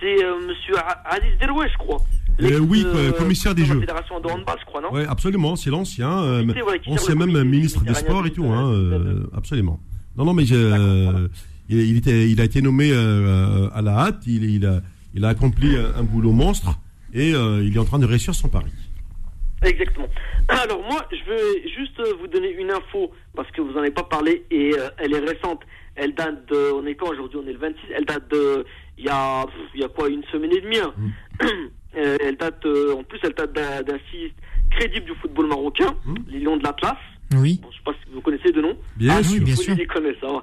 c'est 0.00 0.24
euh, 0.24 0.38
Monsieur 0.46 0.74
Aziz 1.06 1.38
Derouet, 1.40 1.68
je 1.72 1.78
crois. 1.78 1.98
Euh, 2.40 2.58
oui, 2.58 2.84
L'ex, 2.92 3.16
commissaire 3.18 3.54
des 3.54 3.64
Jeux. 3.64 3.74
de 3.76 3.80
La 3.80 3.86
fédération 3.86 4.20
de 4.20 4.26
handball, 4.28 4.56
je 4.60 4.64
crois, 4.66 4.80
non? 4.80 4.92
Ouais, 4.92 5.06
absolument, 5.06 5.54
c'est 5.56 5.70
l'ancien. 5.70 6.22
euh, 6.24 6.44
C'est 6.52 6.60
vrai, 6.60 6.80
on 6.86 6.96
sait 6.96 7.14
même 7.14 7.44
ministre 7.44 7.84
des 7.84 7.94
sports 7.94 8.26
et 8.26 8.30
tout, 8.30 8.44
hein, 8.46 8.72
2022. 8.72 9.08
euh, 9.08 9.30
absolument. 9.36 9.80
Non, 10.16 10.24
non, 10.24 10.34
mais 10.34 10.44
euh, 10.52 11.28
il, 11.68 11.96
était, 11.96 12.28
il 12.28 12.40
a 12.40 12.44
été 12.44 12.60
nommé 12.60 12.92
à 12.92 13.80
la 13.82 13.98
hâte. 13.98 14.22
Il, 14.26 14.44
il, 14.44 14.66
a, 14.66 14.80
il 15.14 15.24
a 15.24 15.28
accompli 15.28 15.76
un, 15.76 16.02
boulot 16.02 16.32
monstre 16.32 16.78
et 17.12 17.30
il 17.30 17.72
est 17.74 17.78
en 17.78 17.84
train 17.84 17.98
de 18.00 18.06
réussir 18.06 18.34
son 18.34 18.48
pari. 18.48 18.70
Exactement. 19.62 20.08
Alors 20.48 20.82
moi, 20.82 21.06
je 21.10 21.30
veux 21.30 21.52
juste 21.74 22.02
vous 22.20 22.26
donner 22.26 22.50
une 22.50 22.70
info 22.70 23.12
parce 23.34 23.50
que 23.52 23.60
vous 23.62 23.72
n'en 23.72 23.78
avez 23.80 23.90
pas 23.92 24.02
parlé 24.02 24.44
et 24.50 24.74
elle 24.98 25.14
est 25.14 25.20
récente. 25.20 25.60
Elle 25.96 26.14
date 26.14 26.48
de, 26.50 26.72
on 26.72 26.86
est 26.86 26.94
quand 26.94 27.08
aujourd'hui? 27.08 27.38
On 27.42 27.48
est 27.48 27.52
le 27.52 27.58
26. 27.58 27.78
Elle 27.94 28.04
date 28.04 28.30
de, 28.30 28.64
il 28.98 29.04
y 29.04 29.08
a, 29.08 29.46
il 29.74 29.80
y 29.80 29.84
a 29.84 29.88
quoi, 29.88 30.08
une 30.08 30.24
semaine 30.24 30.52
et 30.52 30.60
demie. 30.60 30.78
Hein. 30.78 30.94
Mm. 30.96 31.46
elle 31.94 32.36
date, 32.36 32.66
en 32.66 33.02
plus, 33.04 33.20
elle 33.22 33.34
date 33.34 33.52
d'un 33.52 33.98
site 34.10 34.34
crédible 34.70 35.06
du 35.06 35.14
football 35.20 35.46
marocain, 35.46 35.94
mm. 36.04 36.14
les 36.28 36.40
Lions 36.40 36.56
de 36.56 36.64
l'Atlas. 36.64 36.96
Oui. 37.36 37.60
je 37.62 37.66
ne 37.66 37.72
sais 37.72 37.78
pas 37.84 37.92
si 37.92 38.12
vous 38.12 38.20
connaissez 38.20 38.52
de 38.52 38.60
nom. 38.60 38.76
Bien 38.96 39.16
ah, 39.18 39.22
sûr. 39.22 39.42
bien 39.42 39.56
sûr. 39.56 39.76
connaissent, 39.92 40.20
ça 40.20 40.42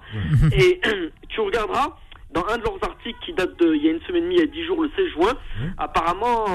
Et 0.53 0.81
tu 1.29 1.41
regarderas, 1.41 1.97
dans 2.33 2.45
un 2.47 2.57
de 2.57 2.63
leurs 2.63 2.83
articles 2.83 3.19
qui 3.25 3.33
date 3.33 3.59
de 3.59 3.75
il 3.75 3.83
y 3.83 3.89
a 3.89 3.91
une 3.91 4.01
semaine 4.01 4.23
et 4.23 4.25
demie, 4.25 4.35
il 4.35 4.39
y 4.39 4.43
a 4.43 4.47
10 4.47 4.65
jours, 4.65 4.81
le 4.81 4.89
16 4.95 5.07
juin, 5.13 5.33
apparemment, 5.77 6.45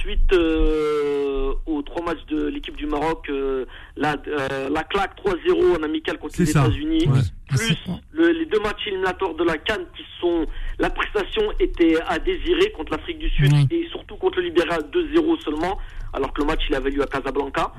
suite 0.00 0.32
euh, 0.32 1.52
aux 1.66 1.82
trois 1.82 2.02
matchs 2.02 2.24
de 2.28 2.46
l'équipe 2.46 2.76
du 2.76 2.86
Maroc, 2.86 3.28
euh, 3.28 3.66
la, 3.96 4.16
euh, 4.28 4.68
la 4.70 4.82
claque 4.84 5.16
3-0 5.22 5.78
en 5.78 5.82
amical 5.82 6.18
contre 6.18 6.40
les 6.40 6.50
États-Unis, 6.50 7.08
plus 7.48 7.76
les 8.14 8.46
deux 8.46 8.60
matchs 8.60 8.86
éliminatoires 8.86 9.34
de 9.34 9.44
la 9.44 9.58
Cannes 9.58 9.86
qui 9.96 10.04
sont. 10.20 10.46
La 10.78 10.90
prestation 10.90 11.42
était 11.58 11.96
à 12.08 12.18
désirer 12.18 12.70
contre 12.72 12.92
l'Afrique 12.92 13.18
du 13.18 13.28
Sud 13.30 13.52
et 13.70 13.86
surtout 13.90 14.16
contre 14.16 14.38
le 14.38 14.44
Libéria 14.44 14.78
2-0 14.78 15.40
seulement, 15.42 15.78
alors 16.12 16.32
que 16.32 16.40
le 16.40 16.46
match 16.46 16.62
il 16.68 16.74
avait 16.74 16.90
lieu 16.90 17.02
à 17.02 17.06
Casablanca. 17.06 17.72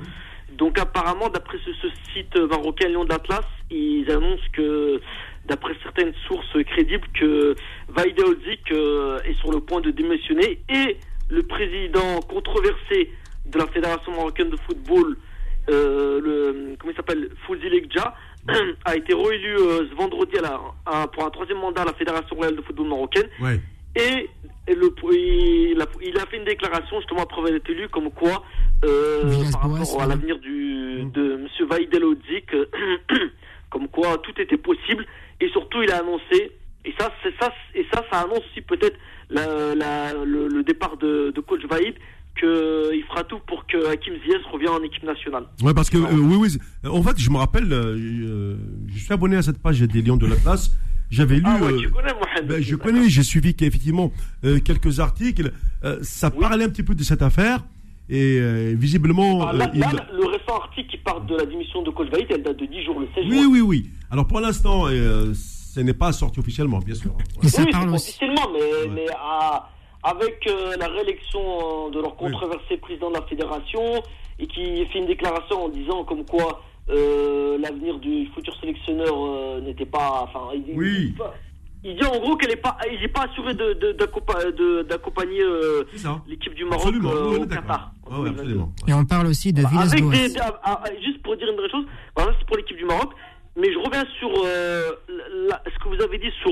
Donc 0.58 0.80
apparemment, 0.80 1.30
d'après 1.30 1.58
ce, 1.66 1.88
site 2.14 2.36
marocain 2.36 2.88
Lyon 2.88 3.06
de 3.06 3.10
l'Atlas, 3.10 3.46
ils 3.70 4.10
annoncent 4.12 4.44
que, 4.54 5.02
d'après 5.46 5.74
certaines 5.82 6.14
sources 6.28 6.64
crédibles, 6.66 7.08
que 7.20 7.56
Vaïd 7.90 8.20
euh, 8.20 9.20
est 9.24 9.34
sur 9.40 9.52
le 9.52 9.60
point 9.60 9.82
de 9.82 9.92
démissionner 9.92 10.62
et 10.70 10.98
le 11.30 11.44
président 11.44 12.20
controversé 12.22 13.12
de 13.46 13.58
la 13.58 13.68
Fédération 13.68 14.12
marocaine 14.12 14.50
de 14.50 14.58
football, 14.58 15.18
euh, 15.70 16.20
le, 16.22 16.76
comment 16.80 16.92
il 16.92 16.96
s'appelle, 16.96 17.30
Fouzi 17.46 17.70
Lekja, 17.70 18.14
a 18.86 18.96
été 18.96 19.14
réélu 19.14 19.56
euh, 19.56 19.88
ce 19.90 19.96
vendredi 19.96 20.36
à 20.86 21.08
pour 21.08 21.26
un 21.26 21.30
troisième 21.30 21.60
mandat 21.60 21.84
à 21.84 21.86
la 21.86 21.94
Fédération 21.94 22.36
royale 22.36 22.56
de 22.56 22.62
football 22.62 22.88
marocaine. 22.88 23.30
Et 23.96 24.30
le, 24.68 24.94
il, 25.12 25.82
a, 25.82 25.86
il, 26.02 26.18
a, 26.18 26.26
fait 26.28 26.38
une 26.38 26.46
déclaration 26.46 27.00
justement 27.00 27.24
après 27.24 27.40
avoir 27.40 27.54
été 27.54 27.72
élu 27.72 27.90
comme 27.90 28.12
quoi 28.12 28.44
euh, 28.86 29.44
par 29.52 29.70
rapport 29.70 30.02
à 30.02 30.08
l'avenir 30.08 30.40
du 30.40 31.04
mm. 31.04 31.12
de 31.12 31.34
M. 31.34 31.68
Vaïd 31.70 31.96
Odzik, 31.96 32.52
comme 33.70 33.88
quoi 33.90 34.18
tout 34.20 34.40
était 34.40 34.58
possible 34.58 35.06
et 35.40 35.50
surtout 35.50 35.82
il 35.82 35.92
a 35.92 35.98
annoncé 35.98 36.52
et 36.86 36.94
ça 36.98 37.12
c'est 37.22 37.34
ça 37.40 37.52
et 37.76 37.86
ça 37.94 38.04
ça 38.12 38.22
annonce 38.22 38.40
aussi 38.52 38.62
peut-être 38.62 38.98
la, 39.30 39.76
la, 39.76 40.14
le, 40.14 40.64
départ 40.64 40.98
de, 40.98 41.32
de 41.36 41.42
coach 41.42 41.66
Vaïd 41.70 41.96
qu'il 42.40 43.04
fera 43.10 43.24
tout 43.26 43.40
pour 43.46 43.66
que 43.68 43.92
Hakim 43.92 44.14
Ziyech 44.24 44.46
revienne 44.52 44.72
en 44.72 44.84
équipe 44.84 45.04
nationale. 45.04 45.44
Ouais, 45.62 45.74
parce 45.74 45.90
que, 45.90 45.98
euh, 45.98 46.16
oui, 46.16 46.38
oui. 46.38 46.58
En 46.90 47.04
fait, 47.04 47.20
je 47.20 47.30
me 47.30 47.36
rappelle, 47.36 47.72
euh, 47.74 48.56
je 48.88 49.00
suis 49.00 49.14
abonné 49.14 49.36
à 49.36 49.42
cette 49.42 49.62
page 49.62 49.82
des 49.82 50.02
Lions 50.02 50.16
de 50.16 50.28
la 50.28 50.38
Place. 50.38 50.72
J'avais 51.12 51.36
lu. 51.36 51.44
Ah 51.46 51.60
tu 51.60 51.90
connais, 51.90 52.14
Mohamed, 52.14 52.48
ben, 52.48 52.62
je 52.62 52.76
connais, 52.76 53.10
j'ai 53.10 53.24
suivi 53.24 53.50
effectivement 53.50 54.12
quelques 54.42 55.00
articles. 55.00 55.52
ça 56.02 56.32
parlait 56.32 56.66
un 56.66 56.70
petit 56.70 56.84
peu 56.84 56.96
de 56.96 57.04
cette 57.04 57.22
affaire. 57.22 57.62
Et 58.12 58.40
euh, 58.42 58.74
visiblement. 58.76 59.48
Ah, 59.48 59.54
là, 59.54 59.72
euh, 59.74 60.18
le 60.20 60.26
récent 60.26 60.58
article 60.58 60.90
qui 60.90 60.98
parle 60.98 61.26
de 61.28 61.36
la 61.38 61.46
démission 61.46 61.82
de 61.82 61.92
coach 61.92 62.10
Vaïd, 62.10 62.28
elle 62.30 62.44
date 62.44 62.58
de 62.58 62.66
10 62.66 62.84
jours, 62.84 63.00
le 63.00 63.08
16 63.16 63.26
Oui, 63.30 63.46
oui, 63.50 63.62
oui. 63.62 63.90
Alors 64.12 64.28
pour 64.28 64.42
l'instant, 64.42 64.88
euh, 64.88 65.34
ce 65.34 65.80
n'est 65.80 65.94
pas 65.94 66.12
sorti 66.12 66.40
officiellement, 66.42 66.80
bien 66.80 66.94
sûr. 66.94 67.12
Oui, 67.42 67.50
c'est 67.50 67.62
officiellement, 67.62 68.50
mais, 68.52 68.90
mais 68.94 69.06
avec 70.04 70.50
la 70.78 70.88
réélection 70.88 71.90
de 71.90 72.02
leur 72.02 72.18
controversé 72.18 72.76
président 72.82 73.10
de 73.10 73.16
la 73.16 73.22
fédération 73.22 74.04
et 74.40 74.48
qui 74.48 74.86
fait 74.88 75.00
une 75.00 75.06
déclaration 75.06 75.66
en 75.66 75.70
disant 75.70 76.04
comme 76.04 76.26
quoi 76.26 76.62
l'avenir 76.88 78.00
du 78.00 78.28
futur 78.36 78.56
sélectionneur 78.60 79.62
n'était 79.62 79.86
pas. 79.86 80.24
Enfin, 80.24 80.50
oui. 80.76 81.14
Il 81.84 81.96
dit 81.96 82.06
en 82.06 82.20
gros 82.20 82.36
qu'elle 82.36 82.52
n'est 82.52 82.56
pas, 82.58 82.78
il 82.92 83.12
pas 83.12 83.24
assuré 83.24 83.56
d'accompagner 83.56 85.42
euh, 85.42 85.84
l'équipe 86.28 86.54
du 86.54 86.64
Maroc 86.66 86.94
euh, 86.94 87.40
au 87.40 87.46
Qatar. 87.48 87.92
Et 88.88 88.94
on 88.94 89.06
parle 89.06 89.28
aussi 89.28 89.52
de 89.52 89.62
Villas-Boas. 89.68 90.14
Ah, 90.64 90.82
ah, 90.84 90.90
juste 91.04 91.24
pour 91.24 91.36
dire 91.38 91.48
une 91.50 91.58
vraie 91.58 91.70
chose, 91.70 91.86
voilà, 92.16 92.34
c'est 92.38 92.46
pour 92.46 92.58
l'équipe 92.58 92.78
du 92.78 92.86
Maroc. 92.86 93.14
Mais 93.58 93.74
je 93.74 93.80
reviens 93.80 94.06
sur 94.20 94.30
euh, 94.46 94.92
ce 95.10 95.84
que 95.84 95.90
vous 95.90 96.02
avez 96.02 96.20
dit 96.20 96.32
sur 96.42 96.52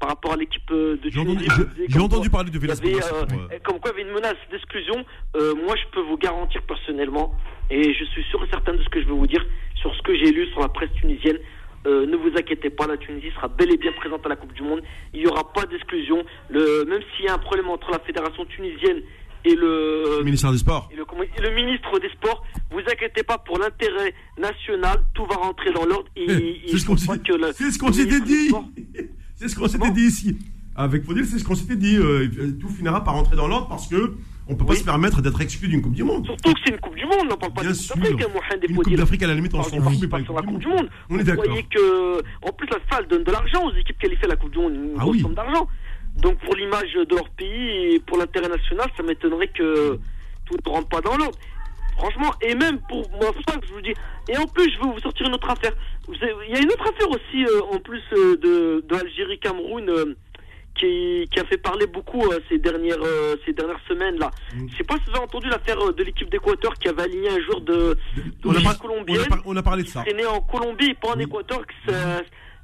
par 0.00 0.08
rapport 0.08 0.32
à 0.32 0.36
l'équipe 0.36 0.66
de 0.70 0.96
Tunisie. 1.10 1.46
J'ai 1.86 2.00
entendu 2.00 2.30
parler 2.30 2.50
de 2.50 2.58
Villas-Boas. 2.58 3.26
comme 3.62 3.78
quoi 3.78 3.92
il 3.94 3.98
y 3.98 4.00
avait 4.00 4.08
une 4.08 4.14
menace 4.14 4.38
d'exclusion. 4.50 5.04
moi, 5.34 5.74
je 5.76 5.84
peux 5.92 6.00
vous 6.08 6.16
garantir 6.16 6.62
personnellement, 6.62 7.34
et 7.70 7.94
je 7.94 8.04
suis 8.04 8.24
sûr 8.24 8.42
et 8.44 8.48
certain 8.48 8.74
de 8.74 8.82
ce 8.82 8.88
que 8.88 9.00
je 9.00 9.06
vais 9.06 9.12
vous 9.12 9.26
dire 9.26 9.44
sur 9.76 9.94
ce 9.94 10.02
que 10.02 10.14
j'ai 10.14 10.32
lu 10.32 10.46
sur 10.48 10.60
la 10.60 10.68
presse 10.68 10.92
tunisienne. 10.92 11.38
Euh, 11.86 12.04
ne 12.04 12.16
vous 12.16 12.30
inquiétez 12.36 12.68
pas, 12.68 12.86
la 12.86 12.98
Tunisie 12.98 13.30
sera 13.34 13.48
bel 13.48 13.72
et 13.72 13.78
bien 13.78 13.92
présente 13.92 14.24
à 14.26 14.28
la 14.28 14.36
Coupe 14.36 14.52
du 14.52 14.62
Monde. 14.62 14.82
Il 15.14 15.20
n'y 15.20 15.26
aura 15.26 15.50
pas 15.52 15.64
d'exclusion. 15.64 16.22
Même 16.50 17.00
s'il 17.16 17.24
y 17.24 17.28
a 17.28 17.34
un 17.34 17.38
problème 17.38 17.68
entre 17.68 17.90
la 17.90 17.98
fédération 18.00 18.44
tunisienne 18.44 19.00
et 19.44 19.54
le, 19.54 20.22
ministère 20.22 20.52
des 20.52 20.58
Sports. 20.58 20.90
Et 20.92 20.96
le, 20.96 21.54
ministre 21.54 21.98
des 21.98 22.10
Sports, 22.10 22.44
vous 22.70 22.80
inquiétez 22.80 23.22
pas 23.22 23.38
pour 23.38 23.58
l'intérêt 23.58 24.14
national, 24.38 25.02
tout 25.14 25.24
va 25.24 25.36
rentrer 25.36 25.72
dans 25.72 25.86
l'ordre. 25.86 26.08
Eh, 26.16 26.60
c'est 26.66 26.78
ce 26.78 26.86
qu'on 26.86 26.96
s'était 27.92 28.20
dit. 28.20 28.52
C'est 29.36 29.48
ce 29.48 29.56
qu'on 29.56 29.68
s'était 29.68 29.90
dit 29.90 30.02
ici. 30.02 30.36
Avec 30.76 31.04
Faudil, 31.04 31.24
c'est 31.24 31.38
ce 31.38 31.44
qu'on 31.44 31.54
s'était 31.54 31.76
dit. 31.76 31.96
Euh, 31.96 32.28
tout 32.60 32.68
finira 32.68 33.02
par 33.02 33.14
rentrer 33.14 33.36
dans 33.36 33.48
l'ordre 33.48 33.68
parce 33.68 33.88
que 33.88 34.14
on 34.50 34.56
peut 34.56 34.64
pas 34.64 34.74
se 34.74 34.84
permettre 34.84 35.22
d'être 35.22 35.40
exclu 35.40 35.68
d'une 35.68 35.80
Coupe 35.80 35.94
du 35.94 36.02
Monde. 36.02 36.26
Surtout 36.26 36.52
que 36.52 36.60
c'est 36.64 36.72
une 36.72 36.80
Coupe 36.80 36.96
du 36.96 37.04
Monde, 37.04 37.28
on 37.30 37.36
parle 37.36 37.52
pas 37.52 37.62
de 37.62 37.68
Coupe 37.68 38.00
d'Afrique, 38.00 38.22
hein, 38.22 38.56
Une 38.68 38.76
Coupe 38.76 38.94
d'Afrique, 38.94 39.22
à 39.22 39.26
la 39.28 39.34
limite, 39.34 39.54
on 39.54 39.62
s'en 39.62 39.80
fout, 39.80 39.98
mais 40.00 40.08
pas 40.08 40.22
sur 40.24 40.34
la 40.34 40.42
Coupe 40.42 40.58
du 40.58 40.66
Monde. 40.66 40.90
On 41.08 41.18
est 41.18 41.24
d'accord. 41.24 41.44
Vous 41.44 41.50
voyez 41.50 41.66
que, 41.70 42.18
en 42.42 42.52
plus, 42.52 42.68
la 42.68 42.78
FAL 42.90 43.06
donne 43.06 43.22
de 43.22 43.30
l'argent 43.30 43.64
aux 43.66 43.74
équipes 43.76 43.98
qualifiées 43.98 44.24
à 44.24 44.28
la 44.28 44.36
Coupe 44.36 44.50
du 44.50 44.58
Monde, 44.58 44.74
une 44.74 44.94
ah 44.96 45.02
grosse 45.02 45.20
somme 45.20 45.34
d'argent. 45.34 45.68
Donc, 46.16 46.38
pour 46.38 46.56
l'image 46.56 46.92
de 46.92 47.14
leur 47.14 47.28
pays 47.30 47.94
et 47.94 48.00
pour 48.00 48.18
l'intérêt 48.18 48.48
national, 48.48 48.88
ça 48.96 49.02
m'étonnerait 49.04 49.48
que 49.48 49.98
tout 50.46 50.56
ne 50.66 50.70
rentre 50.70 50.88
pas 50.88 51.00
dans 51.00 51.16
l'ordre. 51.16 51.38
Franchement, 51.96 52.32
et 52.42 52.54
même 52.54 52.80
pour 52.88 53.08
moi, 53.10 53.30
que 53.32 53.66
je 53.68 53.72
vous 53.72 53.80
dis. 53.82 53.94
Et 54.28 54.36
en 54.36 54.46
plus, 54.46 54.72
je 54.72 54.78
vais 54.78 54.92
vous 54.92 54.98
sortir 55.00 55.26
une 55.26 55.34
autre 55.34 55.50
affaire. 55.50 55.72
Il 56.08 56.54
y 56.54 56.56
a 56.56 56.60
une 56.60 56.72
autre 56.72 56.88
affaire 56.88 57.10
aussi, 57.10 57.44
euh, 57.44 57.60
en 57.72 57.78
plus 57.78 58.02
euh, 58.14 58.36
de, 58.36 58.84
de 58.88 58.94
Algérie-Cameroun. 58.94 59.88
Euh, 59.88 60.16
qui, 60.80 61.40
a 61.40 61.44
fait 61.44 61.58
parler 61.58 61.86
beaucoup 61.86 62.22
euh, 62.22 62.40
ces 62.48 62.58
dernières 62.58 63.02
euh, 63.02 63.36
ces 63.44 63.52
dernières 63.52 63.80
semaines 63.88 64.18
là. 64.18 64.30
Mm. 64.54 64.66
Je 64.70 64.76
sais 64.76 64.84
pas 64.84 64.94
si 64.96 65.02
vous 65.06 65.16
avez 65.16 65.24
entendu 65.24 65.48
l'affaire 65.48 65.78
euh, 65.80 65.92
de 65.92 66.02
l'équipe 66.02 66.30
d'Équateur 66.30 66.74
qui 66.74 66.88
avait 66.88 67.02
aligné 67.02 67.28
un 67.28 67.40
jour 67.40 67.60
de, 67.60 67.96
de 68.16 68.78
colombienne. 68.78 69.26
On 69.44 69.56
a, 69.56 69.62
parlé 69.62 69.82
de 69.82 69.88
ça. 69.88 70.04
C'est 70.06 70.14
né 70.14 70.26
en 70.26 70.40
Colombie, 70.40 70.94
pas 70.94 71.10
en 71.14 71.18
Équateur, 71.18 71.62
que, 71.66 71.92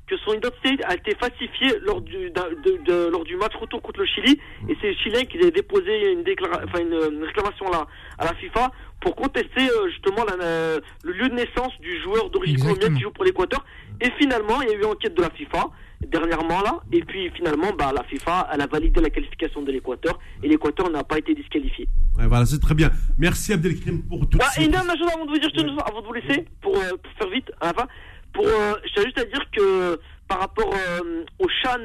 que, 0.08 0.16
son 0.24 0.34
identité 0.34 0.82
a 0.84 0.94
été 0.94 1.14
falsifiée 1.14 1.78
lors 1.82 2.00
du 2.00 2.30
de, 2.30 3.08
lors 3.10 3.24
du 3.24 3.36
match 3.36 3.54
retour 3.56 3.82
contre 3.82 4.00
le 4.00 4.06
Chili. 4.06 4.38
Mm. 4.62 4.70
Et 4.70 4.76
c'est 4.80 4.88
les 4.88 4.96
Chiliens 4.96 5.24
qui 5.24 5.38
avaient 5.38 5.50
déposé 5.50 6.12
une, 6.12 6.24
enfin, 6.64 6.80
une, 6.80 7.24
réclamation 7.24 7.70
là, 7.70 7.86
à 8.18 8.24
la 8.24 8.34
FIFA 8.34 8.70
pour 9.00 9.14
contester 9.14 9.68
justement 9.90 10.24
le 10.24 11.12
lieu 11.12 11.28
de 11.28 11.34
naissance 11.34 11.72
du 11.80 12.00
joueur 12.02 12.30
d'origine 12.30 12.58
colombienne 12.58 12.94
qui 12.94 13.02
joue 13.02 13.10
pour 13.10 13.24
l'Équateur. 13.24 13.64
Et 14.00 14.10
finalement, 14.18 14.62
il 14.62 14.68
y 14.68 14.72
a 14.72 14.74
eu 14.74 14.78
une 14.78 14.86
enquête 14.86 15.14
de 15.14 15.22
la 15.22 15.30
FIFA 15.30 15.70
dernièrement 16.06 16.62
là. 16.62 16.80
Et 16.92 17.02
puis 17.02 17.30
finalement, 17.30 17.72
bah, 17.78 17.92
la 17.94 18.02
FIFA, 18.04 18.48
elle 18.52 18.60
a 18.60 18.66
validé 18.66 19.00
la 19.00 19.10
qualification 19.10 19.62
de 19.62 19.72
l'Équateur 19.72 20.18
et 20.42 20.48
l'Équateur 20.48 20.90
n'a 20.90 21.04
pas 21.04 21.18
été 21.18 21.34
disqualifié. 21.34 21.88
voilà, 22.14 22.46
c'est 22.46 22.60
très 22.60 22.74
bien. 22.74 22.90
Merci 23.18 23.52
Abdelkrim 23.52 24.02
pour 24.02 24.28
tout 24.28 24.38
bah, 24.38 24.46
Une 24.58 24.70
dernière 24.70 24.96
chose 24.96 25.08
avant 25.14 25.24
de 25.24 25.30
vous 25.30 25.38
dire, 25.38 25.50
avant 25.86 26.00
de 26.00 26.06
vous 26.06 26.12
laisser, 26.12 26.46
pour, 26.60 26.76
euh, 26.76 26.92
faire 27.18 27.28
vite, 27.30 27.50
à 27.60 27.66
la 27.66 27.74
fin, 27.74 27.86
pour, 28.32 28.46
euh, 28.46 28.74
je 28.84 28.92
tiens 28.92 29.04
juste 29.04 29.18
à 29.18 29.24
dire 29.24 29.50
que 29.50 29.98
par 30.28 30.40
rapport 30.40 30.74
euh, 30.74 31.24
au 31.38 31.46
Chan 31.62 31.78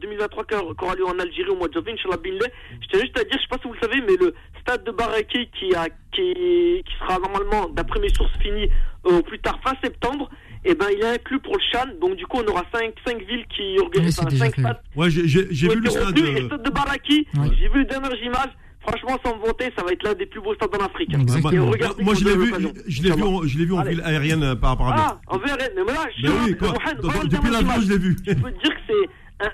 2023 0.00 0.44
qui 0.44 0.54
aura 0.56 0.94
lieu 0.96 1.06
en 1.06 1.18
Algérie 1.20 1.50
au 1.50 1.56
mois 1.56 1.68
de 1.68 1.72
janvier, 1.72 1.92
Inch'Allah 1.92 2.18
je 2.24 2.88
tiens 2.88 3.00
juste 3.00 3.16
à 3.16 3.22
dire, 3.22 3.34
je 3.34 3.38
sais 3.38 3.48
pas 3.48 3.58
si 3.62 3.68
vous 3.68 3.74
le 3.74 3.80
savez, 3.80 4.00
mais 4.00 4.16
le 4.16 4.34
stade 4.60 4.82
de 4.82 4.90
Baraki 4.90 5.48
qui, 5.56 5.72
a, 5.76 5.88
qui, 6.10 6.82
qui 6.84 6.94
sera 6.98 7.20
normalement, 7.20 7.68
d'après 7.68 8.00
mes 8.00 8.12
sources, 8.12 8.36
fini 8.42 8.68
au 9.04 9.22
plus 9.22 9.38
tard 9.38 9.58
fin 9.64 9.72
septembre, 9.82 10.28
et 10.62 10.72
eh 10.72 10.74
ben 10.74 10.86
il 10.94 11.02
est 11.02 11.14
inclus 11.14 11.40
pour 11.40 11.54
le 11.56 11.62
Chan. 11.72 11.86
Donc 12.00 12.16
du 12.16 12.26
coup, 12.26 12.38
on 12.38 12.50
aura 12.50 12.64
5 12.72 12.92
cinq, 13.06 13.18
villes 13.26 13.46
qui 13.56 13.78
organisent 13.78 14.16
5 14.16 14.30
stades. 14.30 14.80
Ouais, 14.94 15.08
j'ai 15.10 15.68
vu 15.68 15.80
le 15.80 15.90
stade. 15.90 16.18
Le 16.18 16.46
stade 16.46 16.62
de 16.62 16.70
Baraki, 16.70 17.26
j'ai 17.58 17.68
vu 17.68 17.80
les 17.80 17.84
dernières 17.86 18.22
images. 18.22 18.50
Franchement, 18.80 19.18
sans 19.22 19.36
me 19.36 19.46
vanter, 19.46 19.70
ça 19.76 19.84
va 19.84 19.92
être 19.92 20.02
l'un 20.02 20.14
des 20.14 20.24
plus 20.24 20.40
beaux 20.40 20.54
stades 20.54 20.74
en 20.74 20.84
Afrique. 20.84 21.10
moi, 22.00 22.14
je 22.14 22.24
l'ai 22.24 22.36
vu, 22.36 22.52
je 22.88 23.02
l'ai 23.02 23.10
vu, 23.10 23.22
je 23.48 23.58
l'ai 23.58 23.64
vu 23.66 23.72
en 23.74 23.82
ville 23.82 24.02
aérienne 24.02 24.42
euh, 24.42 24.54
par 24.54 24.70
rapport 24.70 24.88
à 24.88 24.94
Ah, 24.96 25.20
en 25.26 25.38
ville 25.38 25.50
aérienne. 25.50 25.72
Mais 25.86 25.92
là, 25.92 26.06
je 26.16 26.26
ben 26.26 26.32
oui, 26.46 26.56
quoi. 26.56 26.74
Depuis 27.24 27.50
l'avion, 27.50 27.80
je 27.82 27.92
l'ai 27.92 27.98
vu. 27.98 28.16
Je 28.26 28.32
peux 28.32 28.50
te 28.50 28.62
dire 28.62 28.74
que 28.74 28.80
c'est, 28.88 29.46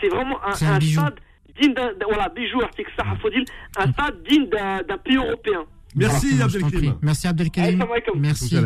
c'est 0.00 0.08
vraiment 0.08 0.38
un, 0.44 0.50
un 0.50 0.80
stade 0.80 1.14
digne 1.60 1.74
d'un, 1.74 1.92
voilà, 2.06 2.28
bijou, 2.28 2.60
article 2.62 2.90
Sahafodil, 2.96 3.44
un 3.78 3.92
stade 3.92 4.22
digne 4.28 4.48
d'un 4.48 4.98
pays 4.98 5.16
européen. 5.16 5.64
Merci 5.94 6.42
Abdelkrim. 6.42 6.94
Merci 7.02 7.26
Abdelkrim. 7.28 7.84
Merci. 8.16 8.56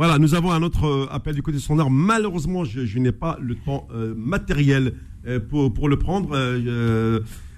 Voilà, 0.00 0.18
nous 0.18 0.34
avons 0.34 0.50
un 0.50 0.62
autre 0.62 1.08
appel 1.12 1.34
du 1.34 1.42
côté 1.42 1.58
standard. 1.58 1.90
Malheureusement, 1.90 2.64
je, 2.64 2.98
n'ai 2.98 3.12
pas 3.12 3.36
le 3.38 3.54
temps 3.54 3.86
matériel 4.16 4.94
pour, 5.50 5.74
pour, 5.74 5.90
le 5.90 5.98
prendre. 5.98 6.34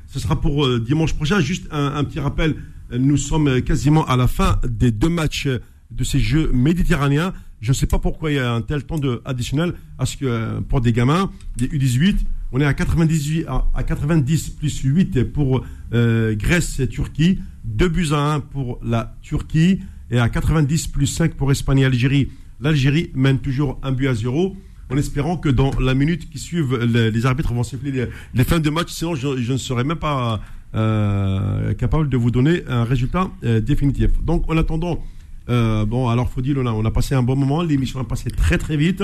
ce 0.09 0.19
sera 0.19 0.41
pour 0.41 0.81
dimanche 0.81 1.15
prochain. 1.15 1.39
Juste 1.39 1.69
un, 1.71 2.03
petit 2.03 2.19
rappel, 2.19 2.57
nous 2.91 3.17
sommes 3.17 3.63
quasiment 3.63 4.05
à 4.07 4.17
la 4.17 4.27
fin 4.27 4.59
des 4.69 4.91
deux 4.91 5.09
matchs 5.09 5.47
de 5.93 6.03
ces 6.03 6.19
Jeux 6.19 6.51
méditerranéens. 6.53 7.33
Je 7.61 7.71
ne 7.71 7.75
sais 7.75 7.87
pas 7.87 8.01
pourquoi 8.01 8.33
il 8.33 8.35
y 8.35 8.41
a 8.41 8.53
un 8.53 8.61
tel 8.61 8.83
temps 8.83 8.99
de 8.99 9.23
additionnel, 9.25 9.75
parce 9.97 10.17
que 10.17 10.25
euh, 10.25 10.61
pour 10.63 10.81
des 10.81 10.93
gamins, 10.93 11.31
des 11.57 11.69
U18, 11.69 12.17
on 12.51 12.61
est 12.61 12.65
à 12.65 12.75
98, 12.75 13.47
à 13.47 13.83
90 13.85 14.51
plus 14.51 14.81
8 14.83 15.23
pour 15.33 15.65
euh, 15.95 16.35
Grèce 16.35 16.81
et 16.81 16.89
Turquie, 16.89 17.39
2 17.67 17.89
buts 17.89 18.09
à 18.11 18.35
1 18.35 18.41
pour 18.41 18.81
la 18.83 19.15
Turquie, 19.23 19.79
et 20.13 20.19
à 20.19 20.29
90 20.29 20.87
plus 20.89 21.09
5 21.09 21.35
pour 21.35 21.51
Espagne 21.51 21.81
et 21.81 21.85
Algérie. 21.85 22.31
L'Algérie 22.61 23.11
mène 23.15 23.41
toujours 23.41 23.81
un 23.83 23.91
but 23.91 24.07
à 24.07 24.15
0 24.15 24.57
en 24.91 24.97
espérant 24.97 25.37
que 25.37 25.49
dans 25.49 25.73
la 25.81 25.95
minute 25.95 26.31
qui 26.31 26.39
suit, 26.39 26.63
les, 26.87 27.27
arbitres 27.27 27.53
vont 27.53 27.65
siffler 27.65 28.09
les, 28.35 28.45
fins 28.45 28.61
de 28.61 28.71
match, 28.71 28.91
sinon 28.91 29.15
je, 29.15 29.53
ne 29.53 29.57
serai 29.57 29.85
même 29.85 29.99
pas 29.99 30.41
euh, 30.75 31.73
capable 31.75 32.09
de 32.09 32.17
vous 32.17 32.31
donner 32.31 32.63
un 32.69 32.85
résultat 32.85 33.31
définitif. 33.43 34.11
Donc 34.23 34.49
en 34.49 34.57
attendant 34.57 35.03
euh, 35.49 35.85
bon, 35.85 36.09
alors 36.09 36.31
Faudil, 36.31 36.59
on 36.59 36.67
a, 36.67 36.73
on 36.73 36.85
a 36.85 36.91
passé 36.91 37.15
un 37.15 37.23
bon 37.23 37.37
moment. 37.37 37.63
L'émission 37.63 38.01
a 38.01 38.05
passé 38.05 38.31
très 38.31 38.59
très 38.59 38.77
vite. 38.77 39.03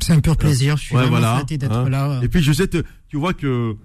C'est 0.00 0.12
un 0.12 0.20
pur 0.20 0.36
plaisir. 0.36 0.76
Je 0.76 0.84
suis 0.84 0.94
vraiment 0.94 1.10
voilà, 1.10 1.42
d'être 1.48 1.72
hein. 1.72 1.88
là. 1.88 2.20
Et 2.22 2.28
puis 2.28 2.42
je 2.42 2.52
sais, 2.52 2.68
tu 2.68 3.16
vois 3.16 3.34
que 3.34 3.76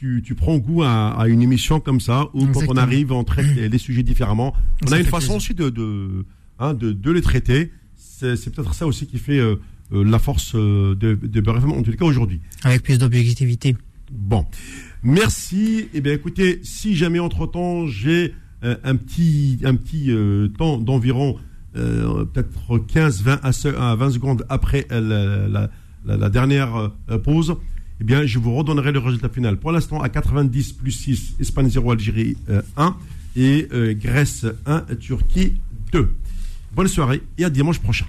tu, 0.00 0.22
tu 0.24 0.34
prends 0.34 0.56
goût 0.56 0.82
à, 0.82 1.26
une 1.28 1.42
émission 1.42 1.78
comme 1.78 2.00
ça 2.00 2.28
où 2.32 2.46
quand 2.46 2.62
on 2.68 2.76
arrive, 2.76 3.12
on 3.12 3.22
traite 3.22 3.54
les, 3.54 3.78
sujets 3.78 4.02
différemment. 4.02 4.54
On 4.86 4.92
a 4.92 4.98
une 4.98 5.04
façon 5.04 5.36
aussi 5.36 5.52
de 5.52 5.68
de, 5.68 6.24
hein, 6.58 6.72
de, 6.72 6.92
de, 6.92 7.10
les 7.10 7.20
traiter. 7.20 7.70
C'est 7.96 8.50
peut-être 8.50 8.72
ça 8.72 8.86
aussi 8.86 9.06
qui 9.06 9.18
fait 9.18 9.38
euh, 9.38 9.56
euh, 9.92 10.02
la 10.02 10.18
force 10.18 10.54
de, 10.54 10.94
de 10.94 11.50
en 11.50 11.82
tout 11.82 11.92
cas 11.92 12.06
aujourd'hui. 12.06 12.40
Avec 12.64 12.82
plus 12.82 12.98
d'objectivité. 12.98 13.76
Bon. 14.10 14.46
Merci. 15.02 15.88
Eh 15.92 16.00
bien, 16.00 16.14
écoutez, 16.14 16.60
si 16.62 16.96
jamais 16.96 17.18
entre-temps 17.18 17.86
j'ai 17.86 18.32
euh, 18.64 18.76
un 18.84 18.96
petit, 18.96 19.58
un 19.64 19.74
petit 19.74 20.10
euh, 20.10 20.48
temps 20.48 20.78
d'environ 20.78 21.36
euh, 21.76 22.24
peut-être 22.24 22.78
15 22.78 23.22
20 23.22 23.40
à 23.78 23.94
20 23.96 24.10
secondes 24.10 24.46
après 24.48 24.86
la, 24.90 25.68
la, 26.06 26.30
dernière 26.30 26.90
pause, 27.22 27.56
eh 28.00 28.04
bien, 28.04 28.24
je 28.24 28.38
vous 28.38 28.54
redonnerai 28.54 28.92
le 28.92 28.98
résultat 28.98 29.28
final. 29.28 29.58
Pour 29.58 29.72
l'instant, 29.72 30.00
à 30.00 30.08
90 30.08 30.72
plus 30.72 30.92
6, 30.92 31.34
Espagne 31.40 31.68
0, 31.68 31.92
Algérie 31.92 32.36
1 32.76 32.96
et 33.36 33.68
Grèce 33.94 34.46
1, 34.66 34.80
Turquie 34.98 35.54
2. 35.92 36.08
Bonne 36.74 36.88
soirée 36.88 37.22
et 37.36 37.44
à 37.44 37.50
dimanche 37.50 37.78
prochain. 37.78 38.06